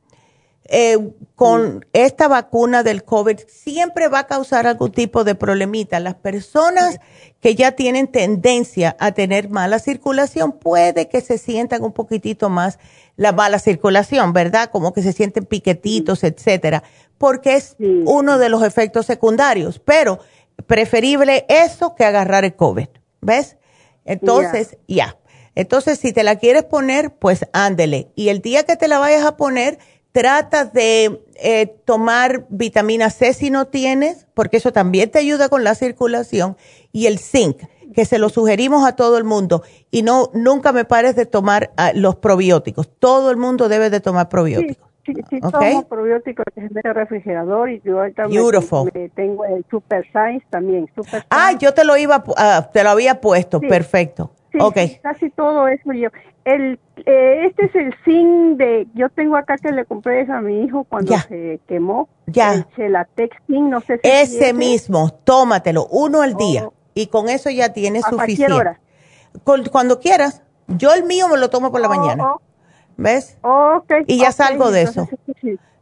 eh, 0.69 0.99
con 1.35 1.87
esta 1.93 2.29
vacuna 2.29 2.83
del 2.83 3.05
COVID 3.05 3.41
siempre 3.47 4.09
va 4.09 4.21
a 4.21 4.27
causar 4.27 4.67
algún 4.67 4.91
tipo 4.91 5.25
de 5.25 5.35
problemita. 5.35 6.01
Las 6.01 6.15
personas 6.15 6.99
que 7.41 7.55
ya 7.55 7.73
tienen 7.73 8.09
tendencia 8.09 8.97
a 8.99 9.13
tener 9.13 9.49
mala 9.49 9.79
circulación 9.79 10.53
puede 10.53 11.09
que 11.09 11.21
se 11.21 11.39
sientan 11.39 11.83
un 11.83 11.93
poquitito 11.93 12.49
más 12.49 12.79
la 13.17 13.33
mala 13.33 13.59
circulación, 13.59 14.33
¿verdad? 14.33 14.71
Como 14.71 14.93
que 14.93 15.03
se 15.03 15.13
sienten 15.13 15.45
piquetitos, 15.45 16.25
etcétera, 16.25 16.83
porque 17.19 17.55
es 17.55 17.77
uno 17.79 18.39
de 18.39 18.49
los 18.49 18.63
efectos 18.63 19.07
secundarios. 19.07 19.79
Pero 19.79 20.19
preferible 20.67 21.47
eso 21.49 21.95
que 21.95 22.05
agarrar 22.05 22.45
el 22.45 22.57
COVID, 22.57 22.89
¿ves? 23.21 23.57
Entonces, 24.05 24.77
ya. 24.87 25.17
Entonces, 25.55 25.99
si 25.99 26.13
te 26.13 26.23
la 26.23 26.37
quieres 26.37 26.65
poner, 26.65 27.15
pues 27.15 27.47
ándele. 27.53 28.11
Y 28.15 28.29
el 28.29 28.41
día 28.41 28.65
que 28.65 28.77
te 28.77 28.89
la 28.89 28.99
vayas 28.99 29.25
a 29.25 29.37
poner, 29.37 29.79
trata 30.17 30.65
de 30.65 31.21
eh, 31.35 31.67
tomar 31.85 32.47
vitamina 32.49 33.11
C 33.11 33.35
si 33.35 33.51
no 33.51 33.67
tienes, 33.67 34.27
porque 34.33 34.57
eso 34.57 34.73
también 34.73 35.11
te 35.11 35.19
ayuda 35.19 35.51
con 35.51 35.63
la 35.63 35.75
circulación. 35.75 36.57
Y 36.91 37.05
el 37.05 37.19
zinc, 37.19 37.59
que 37.95 38.07
se 38.07 38.19
lo 38.19 38.31
sugerimos 38.31 38.89
a 38.89 38.97
todo 38.97 39.19
el 39.19 39.25
mundo. 39.25 39.63
Y 39.91 40.01
no, 40.01 40.31
nunca 40.33 40.73
me 40.73 40.87
pares 40.87 41.17
de 41.17 41.27
tomar 41.27 41.71
ah, 41.77 41.93
los 41.95 42.17
probióticos. 42.17 42.89
Todo 42.99 43.31
el 43.31 43.37
mundo 43.37 43.69
debe 43.69 43.91
de 43.91 44.01
tomar 44.01 44.31
probióticos. 44.31 44.89
Sí, 45.05 45.13
sí, 45.29 45.39
tomo 45.39 45.87
probióticos 45.87 46.47
en 46.57 46.71
el 46.83 46.95
refrigerador 46.95 47.69
y 47.69 47.83
yo 47.85 48.01
también 48.15 49.11
tengo 49.15 49.45
el 49.45 49.67
Super 49.71 50.03
Science 50.13 50.47
también. 50.49 50.89
Super 50.97 51.27
ah, 51.29 51.53
yo 51.59 51.75
te 51.75 51.85
lo 51.85 51.95
iba, 51.99 52.25
uh, 52.27 52.73
te 52.73 52.83
lo 52.83 52.89
había 52.89 53.21
puesto, 53.21 53.61
perfecto. 53.61 54.33
Sí, 54.51 54.59
okay. 54.63 54.99
casi 55.03 55.29
todo 55.29 55.69
eso 55.69 55.93
yo. 55.93 56.09
El, 56.47 56.79
eh, 57.05 57.47
este 57.47 57.67
es 57.67 57.75
el 57.75 57.93
zinc 58.05 58.57
de, 58.57 58.87
yo 58.95 59.09
tengo 59.09 59.37
acá 59.37 59.57
que 59.59 59.73
le 59.73 59.85
compré 59.85 60.31
a 60.31 60.41
mi 60.41 60.63
hijo 60.63 60.85
cuando 60.85 61.19
se 61.19 61.59
quemó. 61.67 62.09
Ya. 62.29 62.55
El 62.55 62.69
Chelatex 62.77 63.37
zinc, 63.49 63.69
no 63.69 63.81
sé 63.81 63.97
si 63.97 64.09
Ese 64.09 64.53
mismo, 64.53 65.11
tómatelo, 65.25 65.89
uno 65.91 66.23
al 66.23 66.37
día. 66.37 66.67
Oh. 66.67 66.73
Y 66.95 67.09
con 67.09 67.29
eso 67.29 67.51
ya 67.51 67.73
tienes 67.73 68.05
suficiente. 68.05 68.53
Hora? 68.55 68.81
cuando 69.73 69.99
quieras. 69.99 70.45
Yo 70.69 70.95
el 70.95 71.03
mío 71.03 71.27
me 71.29 71.37
lo 71.37 71.51
tomo 71.51 71.73
por 71.73 71.81
la 71.81 71.89
oh, 71.89 71.95
mañana. 71.95 72.33
Oh. 72.33 72.41
¿Ves? 72.97 73.39
Okay, 73.43 74.05
y 74.07 74.19
ya 74.21 74.31
salgo 74.31 74.71
de 74.71 74.83
eso. 74.83 75.09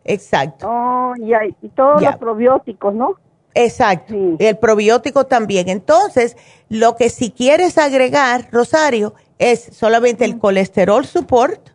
Exacto. 0.05 0.67
Oh, 0.69 1.13
y, 1.19 1.33
y 1.61 1.69
todos 1.69 2.01
los 2.01 2.17
probióticos, 2.17 2.95
¿no? 2.95 3.17
Exacto. 3.53 4.15
El 4.39 4.57
probiótico 4.57 5.27
también. 5.27 5.69
Entonces, 5.69 6.39
lo 6.71 6.97
que 6.97 7.11
si 7.11 7.31
quieres 7.31 7.77
agregar, 7.77 8.49
Rosario, 8.51 9.15
es 9.39 9.69
solamente 9.73 10.25
el 10.25 10.39
colesterol 10.39 11.05
support, 11.05 11.71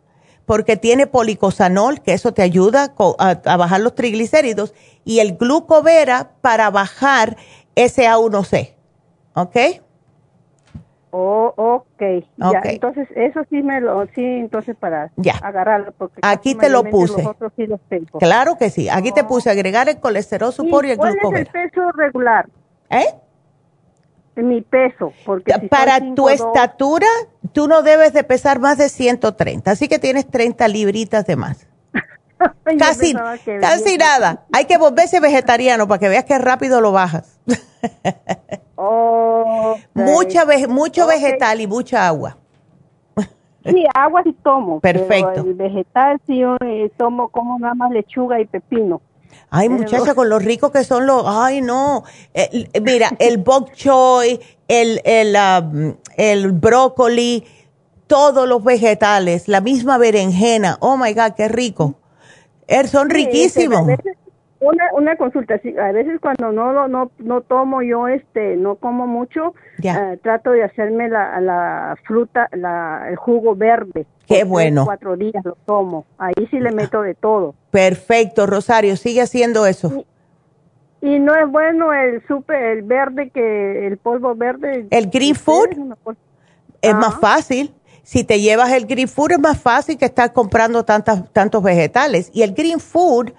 porque 0.46 0.76
tiene 0.76 1.06
policosanol, 1.06 2.00
que 2.00 2.12
eso 2.12 2.32
te 2.32 2.42
ayuda 2.42 2.94
a, 3.18 3.56
bajar 3.56 3.80
los 3.80 3.94
triglicéridos, 3.94 4.74
y 5.04 5.20
el 5.20 5.36
glucovera 5.36 6.32
para 6.40 6.70
bajar 6.70 7.36
ese 7.74 8.08
A1C. 8.08 8.74
¿Ok? 9.34 9.56
Oh, 11.12 11.52
ok. 11.56 12.24
Ya, 12.36 12.60
entonces, 12.64 13.08
eso 13.16 13.40
sí 13.50 13.62
me 13.62 13.80
lo, 13.80 14.06
sí, 14.14 14.24
entonces 14.24 14.76
para 14.76 15.10
agarrarlo. 15.42 15.92
Porque 15.92 16.20
Aquí 16.22 16.54
te 16.54 16.68
lo 16.68 16.84
puse. 16.84 17.24
Claro 18.18 18.56
que 18.56 18.70
sí. 18.70 18.88
Aquí 18.88 19.12
te 19.12 19.24
puse 19.24 19.50
agregar 19.50 19.88
el 19.88 19.98
colesterol 19.98 20.52
supor 20.52 20.84
y, 20.86 20.92
el 20.92 20.98
¿Cuál 20.98 21.16
es 21.16 21.40
el 21.40 21.46
peso 21.46 21.90
regular? 21.92 22.48
¿Eh? 22.90 23.06
Mi 24.36 24.62
peso. 24.62 25.12
porque 25.26 25.52
Para 25.68 26.14
tu 26.14 26.28
estatura, 26.28 27.06
tú 27.52 27.68
no 27.68 27.82
debes 27.82 28.12
de 28.12 28.24
pesar 28.24 28.58
más 28.60 28.78
de 28.78 28.88
130, 28.88 29.70
así 29.70 29.88
que 29.88 29.98
tienes 29.98 30.26
30 30.28 30.66
libritas 30.68 31.26
de 31.26 31.36
más. 31.36 31.66
casi 32.78 33.14
casi 33.60 33.98
nada. 33.98 34.44
Hay 34.52 34.64
que 34.64 34.78
volverse 34.78 35.20
vegetariano 35.20 35.86
para 35.88 35.98
que 35.98 36.08
veas 36.08 36.24
que 36.24 36.38
rápido 36.38 36.80
lo 36.80 36.92
bajas. 36.92 37.38
Mucha 39.94 40.46
mucho 40.68 41.06
vegetal 41.06 41.60
y 41.60 41.66
mucha 41.66 42.06
agua. 42.06 42.36
Sí, 43.62 43.84
agua 43.94 44.22
sí 44.22 44.34
tomo. 44.42 44.80
Perfecto. 44.80 45.42
el 45.42 45.52
vegetal 45.52 46.18
sí 46.26 46.38
yo 46.38 46.56
eh, 46.64 46.90
tomo 46.96 47.28
como 47.28 47.58
nada 47.58 47.74
más 47.74 47.90
lechuga 47.90 48.40
y 48.40 48.46
pepino. 48.46 49.02
Ay, 49.50 49.68
muchacha, 49.68 50.14
con 50.14 50.28
los 50.28 50.44
ricos 50.44 50.70
que 50.70 50.84
son 50.84 51.06
los, 51.06 51.24
ay, 51.26 51.60
no. 51.60 52.04
Eh, 52.34 52.68
mira, 52.80 53.10
el 53.18 53.38
bok 53.38 53.72
choy, 53.72 54.40
el, 54.68 55.00
el, 55.04 55.36
um, 55.36 55.96
el 56.16 56.52
brócoli, 56.52 57.44
todos 58.06 58.48
los 58.48 58.62
vegetales, 58.62 59.48
la 59.48 59.60
misma 59.60 59.98
berenjena. 59.98 60.78
Oh 60.80 60.96
my 60.96 61.12
God, 61.14 61.32
qué 61.36 61.48
rico. 61.48 61.96
Er, 62.68 62.88
son 62.88 63.10
riquísimos. 63.10 63.88
Una, 64.60 64.84
una 64.92 65.16
consulta, 65.16 65.54
a 65.54 65.92
veces 65.92 66.20
cuando 66.20 66.52
no, 66.52 66.86
no, 66.86 67.10
no 67.18 67.40
tomo 67.40 67.80
yo, 67.80 68.08
este, 68.08 68.56
no 68.56 68.74
como 68.74 69.06
mucho, 69.06 69.54
eh, 69.82 70.18
trato 70.22 70.50
de 70.50 70.64
hacerme 70.64 71.08
la, 71.08 71.40
la 71.40 71.96
fruta, 72.06 72.46
la, 72.52 73.06
el 73.08 73.16
jugo 73.16 73.56
verde. 73.56 74.04
Qué 74.26 74.44
bueno. 74.44 74.84
Cuatro 74.84 75.16
días 75.16 75.42
lo 75.44 75.56
tomo, 75.64 76.04
ahí 76.18 76.46
sí 76.50 76.60
le 76.60 76.72
meto 76.72 77.00
de 77.00 77.14
todo. 77.14 77.54
Perfecto, 77.70 78.46
Rosario, 78.46 78.96
sigue 78.96 79.22
haciendo 79.22 79.64
eso. 79.64 80.04
Y, 81.00 81.18
no 81.18 81.34
es 81.34 81.50
bueno 81.50 81.94
el 81.94 82.22
super, 82.28 82.62
el 82.62 82.82
verde 82.82 83.30
que, 83.30 83.86
el 83.86 83.96
polvo 83.96 84.34
verde. 84.34 84.86
El 84.90 85.08
green 85.08 85.34
food 85.34 85.68
es 86.82 86.94
más 86.94 87.18
fácil. 87.18 87.72
Si 88.02 88.24
te 88.24 88.40
llevas 88.40 88.72
el 88.72 88.86
green 88.86 89.08
food 89.08 89.32
es 89.32 89.38
más 89.38 89.58
fácil 89.58 89.96
que 89.96 90.04
estar 90.04 90.34
comprando 90.34 90.84
tantas, 90.84 91.32
tantos 91.32 91.62
vegetales. 91.62 92.30
Y 92.34 92.42
el 92.42 92.52
green 92.52 92.78
food 92.78 93.32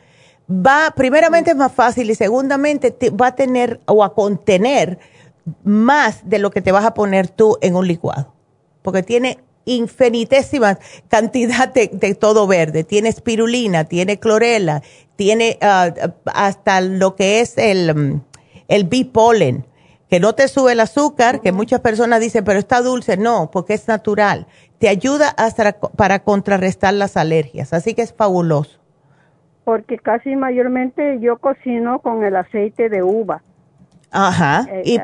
va, 0.49 0.93
primeramente 0.95 1.51
es 1.51 1.57
más 1.57 1.71
fácil 1.71 2.09
y 2.09 2.15
segundamente 2.15 2.95
va 3.11 3.27
a 3.27 3.35
tener 3.35 3.79
o 3.85 4.03
a 4.03 4.13
contener 4.13 4.99
más 5.63 6.29
de 6.29 6.39
lo 6.39 6.51
que 6.51 6.61
te 6.61 6.71
vas 6.71 6.85
a 6.85 6.93
poner 6.93 7.27
tú 7.27 7.57
en 7.61 7.75
un 7.75 7.87
licuado, 7.87 8.33
porque 8.81 9.03
tiene 9.03 9.39
infinitésima 9.65 10.79
cantidad 11.07 11.69
de, 11.69 12.15
todo 12.15 12.47
verde. 12.47 12.83
Tiene 12.83 13.09
espirulina, 13.09 13.85
tiene 13.85 14.19
clorela, 14.19 14.81
tiene 15.15 15.57
ah, 15.61 15.93
hasta 16.25 16.81
lo 16.81 17.15
que 17.15 17.41
es 17.41 17.57
el, 17.57 18.21
el 18.67 18.83
bipolen, 18.85 19.65
que 20.09 20.19
no 20.19 20.33
te 20.33 20.47
sube 20.47 20.73
el 20.73 20.79
azúcar, 20.79 21.41
que 21.41 21.51
muchas 21.51 21.79
personas 21.79 22.19
dicen, 22.19 22.43
pero 22.43 22.59
está 22.59 22.81
dulce. 22.81 23.17
No, 23.17 23.49
porque 23.51 23.73
es 23.73 23.87
natural. 23.87 24.47
Te 24.79 24.89
ayuda 24.89 25.29
hasta 25.29 25.79
para 25.79 26.23
contrarrestar 26.23 26.93
las 26.93 27.15
alergias. 27.15 27.71
Así 27.71 27.93
que 27.93 28.01
es 28.01 28.13
fabuloso 28.13 28.80
porque 29.63 29.97
casi 29.97 30.35
mayormente 30.35 31.19
yo 31.19 31.37
cocino 31.37 31.99
con 31.99 32.23
el 32.23 32.35
aceite 32.35 32.89
de 32.89 33.03
uva. 33.03 33.41
Ajá. 34.11 34.67
Eh, 34.69 34.81
y 34.85 34.99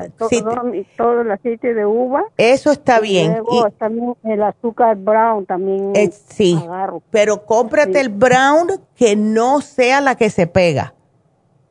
todo, 0.98 1.22
el 1.22 1.32
aceite 1.32 1.74
de 1.74 1.86
uva. 1.86 2.26
Eso 2.36 2.72
está 2.72 3.00
bien. 3.00 3.38
Luego 3.38 3.70
también 3.72 4.14
el 4.26 4.44
azúcar 4.44 4.98
brown 4.98 5.46
también. 5.46 5.94
Eh, 5.96 6.12
sí. 6.12 6.62
Pero 7.10 7.46
cómprate 7.46 8.02
el 8.02 8.10
brown 8.10 8.68
que 8.96 9.16
no 9.16 9.62
sea 9.62 10.02
la 10.02 10.16
que 10.16 10.30
se 10.30 10.46
pega. 10.46 10.94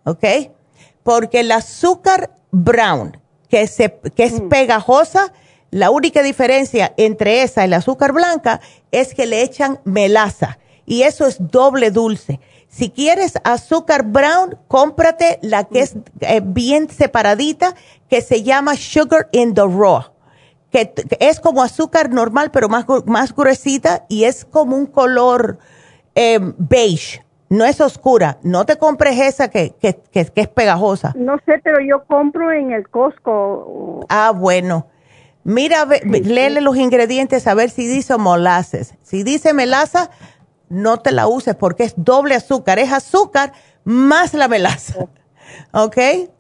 ¿Ok? 0.05 0.25
Porque 1.03 1.41
el 1.41 1.53
azúcar 1.53 2.31
brown 2.51 3.19
que, 3.51 3.67
se, 3.67 4.01
que 4.15 4.25
es 4.25 4.41
mm. 4.41 4.49
pegajosa, 4.49 5.33
la 5.71 5.91
única 5.91 6.23
diferencia 6.23 6.95
entre 6.97 7.43
esa 7.43 7.63
y 7.63 7.65
el 7.67 7.75
azúcar 7.75 8.13
blanca 8.13 8.61
es 8.93 9.15
que 9.15 9.27
le 9.27 9.43
echan 9.43 9.79
melaza. 9.85 10.59
Y 10.87 11.03
eso 11.03 11.27
es 11.27 11.37
doble 11.39 11.91
dulce. 11.91 12.41
Si 12.77 12.91
quieres 12.91 13.39
azúcar 13.43 14.03
brown, 14.03 14.59
cómprate 14.69 15.39
la 15.41 15.65
que 15.65 15.81
es 15.81 15.97
eh, 16.21 16.43
bien 16.45 16.91
separadita, 16.91 17.75
que 18.11 18.21
se 18.21 18.43
llama 18.43 18.77
sugar 18.77 19.31
in 19.33 19.55
the 19.55 19.63
raw, 19.63 20.03
que, 20.71 20.93
es 21.19 21.41
como 21.41 21.63
azúcar 21.63 22.11
normal, 22.11 22.51
pero 22.51 22.69
más, 22.69 22.85
más 23.07 23.35
gruesita 23.35 24.05
y 24.11 24.25
es 24.25 24.45
como 24.45 24.77
un 24.77 24.85
color 24.85 25.57
em, 26.15 26.53
beige. 26.59 27.25
No 27.49 27.65
es 27.65 27.81
oscura. 27.81 28.37
No 28.43 28.67
te 28.67 28.77
compres 28.77 29.21
esa 29.21 29.49
que, 29.49 29.75
que, 29.81 29.99
que, 30.13 30.31
es 30.35 30.49
pegajosa. 30.49 31.15
No 31.17 31.39
sé, 31.47 31.59
pero 31.65 31.79
yo 31.81 32.05
compro 32.05 32.53
en 32.53 32.73
el 32.73 32.91
Costco. 32.91 34.05
Ah, 34.11 34.33
bueno. 34.37 34.87
Mira, 35.45 35.87
léele 36.03 36.61
los 36.61 36.77
ingredientes 36.77 37.47
a 37.47 37.55
ver 37.55 37.71
si 37.71 37.87
dice 37.87 38.19
molasses. 38.19 38.97
Si 39.03 39.23
dice 39.23 39.55
melaza, 39.55 40.11
no 40.69 40.99
te 40.99 41.13
la 41.13 41.27
uses 41.27 41.55
porque 41.55 41.85
es 41.85 41.95
doble 41.97 42.35
azúcar, 42.35 42.79
es 42.79 42.93
azúcar 42.93 43.53
más 43.85 44.35
la 44.35 44.49
melaza. 44.49 45.07
¿Ok? 45.73 45.97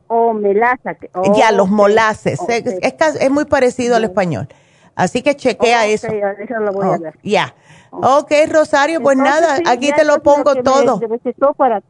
O 0.08 0.32
melaza. 0.32 0.96
ya, 1.36 1.52
los 1.52 1.68
molases. 1.68 2.40
Es, 2.48 3.30
muy 3.30 3.44
parecido 3.44 3.96
al 3.96 4.04
español. 4.04 4.48
Así 4.94 5.22
que 5.22 5.36
chequea 5.36 5.86
eso. 5.86 6.08
eso 6.08 6.54
lo 6.60 6.72
voy 6.72 6.88
a 6.88 6.98
ver. 6.98 7.18
Ya. 7.22 7.54
Ok, 7.90 8.32
Rosario, 8.48 9.00
pues 9.00 9.16
nada, 9.16 9.58
aquí 9.66 9.92
te 9.92 10.04
lo 10.04 10.22
pongo 10.22 10.56
todo. 10.56 11.00
para, 11.56 11.82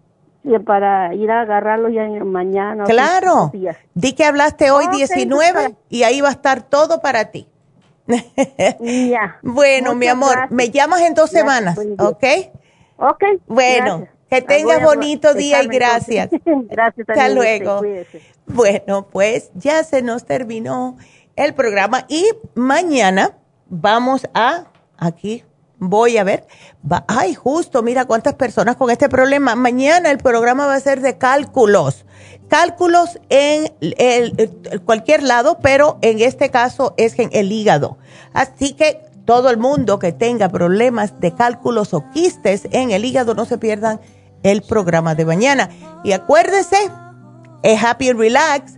para 0.65 1.15
ir 1.15 1.31
a 1.31 1.43
agarrarlo 1.43 1.89
ya 1.89 2.07
mañana. 2.25 2.85
Claro. 2.85 3.51
Di 3.95 4.13
que 4.13 4.25
hablaste 4.25 4.71
hoy 4.71 4.87
19 4.89 5.77
y 5.89 6.03
ahí 6.03 6.21
va 6.21 6.29
a 6.29 6.33
estar 6.33 6.63
todo 6.63 7.01
para 7.01 7.27
ti. 7.27 7.49
Ya. 8.09 9.39
Bueno, 9.43 9.95
mi 9.95 10.07
amor, 10.07 10.51
me 10.51 10.71
llamas 10.71 11.03
en 11.03 11.15
dos 11.15 11.31
semanas, 11.31 11.79
¿ok? 11.99 12.25
Ok. 12.99 13.25
Bueno, 13.47 14.07
que 14.31 14.43
tengas 14.43 14.83
bonito 14.83 15.35
día 15.35 15.63
y 15.63 15.69
gracias. 15.69 16.31
gracias. 16.45 17.09
Hasta 17.09 17.29
luego. 17.29 17.83
Bueno, 18.47 19.09
pues 19.09 19.51
ya 19.55 19.83
se 19.85 20.03
nos 20.03 20.25
terminó 20.25 20.97
el 21.37 21.55
programa 21.55 22.07
y 22.09 22.25
mañana 22.55 23.37
vamos 23.69 24.27
a 24.35 24.67
aquí 24.97 25.45
voy 25.79 26.17
a 26.17 26.25
ver. 26.25 26.47
ay, 27.09 27.35
justo, 27.35 27.83
mira 27.83 28.05
cuántas 28.05 28.35
personas 28.35 28.77
con 28.77 28.91
este 28.91 29.09
problema. 29.09 29.55
Mañana 29.55 30.11
el 30.11 30.19
programa 30.19 30.67
va 30.67 30.75
a 30.75 30.81
ser 30.81 31.01
de 31.01 31.19
cálculos. 31.19 32.05
Cálculos 32.49 33.19
en 33.29 33.73
cualquier 34.85 35.23
lado, 35.23 35.59
pero 35.61 35.99
en 36.03 36.21
este 36.21 36.51
caso 36.51 36.95
es 36.97 37.19
en 37.19 37.31
el 37.33 37.51
hígado. 37.51 37.99
Así 38.33 38.73
que 38.73 39.01
todo 39.25 39.51
el 39.51 39.57
mundo 39.57 39.99
que 39.99 40.13
tenga 40.13 40.49
problemas 40.49 41.19
de 41.21 41.35
cálculos 41.35 41.93
o 41.93 42.09
quistes 42.13 42.69
en 42.71 42.93
el 42.93 43.05
hígado, 43.05 43.35
no 43.35 43.45
se 43.45 43.59
pierdan 43.59 44.01
el 44.43 44.63
programa 44.63 45.15
de 45.15 45.25
mañana. 45.25 45.71
Y 46.05 46.13
acuérdese, 46.13 46.77
es 47.63 47.83
Happy 47.83 48.11
and 48.11 48.21
Relax 48.21 48.77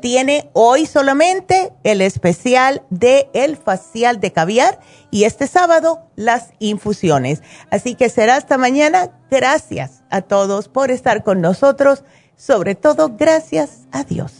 tiene 0.00 0.50
hoy 0.52 0.86
solamente 0.86 1.72
el 1.82 2.02
especial 2.02 2.82
de 2.90 3.30
el 3.32 3.56
facial 3.56 4.20
de 4.20 4.32
caviar 4.32 4.78
y 5.10 5.24
este 5.24 5.46
sábado 5.46 6.10
las 6.14 6.50
infusiones. 6.58 7.42
Así 7.70 7.94
que 7.94 8.10
será 8.10 8.36
hasta 8.36 8.58
mañana. 8.58 9.10
Gracias 9.30 10.02
a 10.10 10.20
todos 10.20 10.68
por 10.68 10.90
estar 10.90 11.24
con 11.24 11.40
nosotros. 11.40 12.04
Sobre 12.44 12.74
todo, 12.74 13.14
gracias 13.16 13.86
a 13.92 14.02
Dios. 14.02 14.32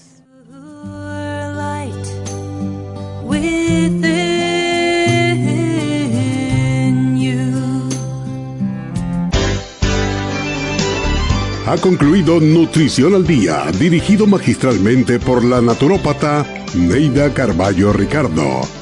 Ha 11.64 11.76
concluido 11.80 12.40
Nutrición 12.40 13.14
al 13.14 13.24
Día, 13.24 13.66
dirigido 13.78 14.26
magistralmente 14.26 15.20
por 15.20 15.44
la 15.44 15.60
naturópata 15.62 16.44
Neida 16.74 17.32
Carballo 17.32 17.92
Ricardo. 17.92 18.81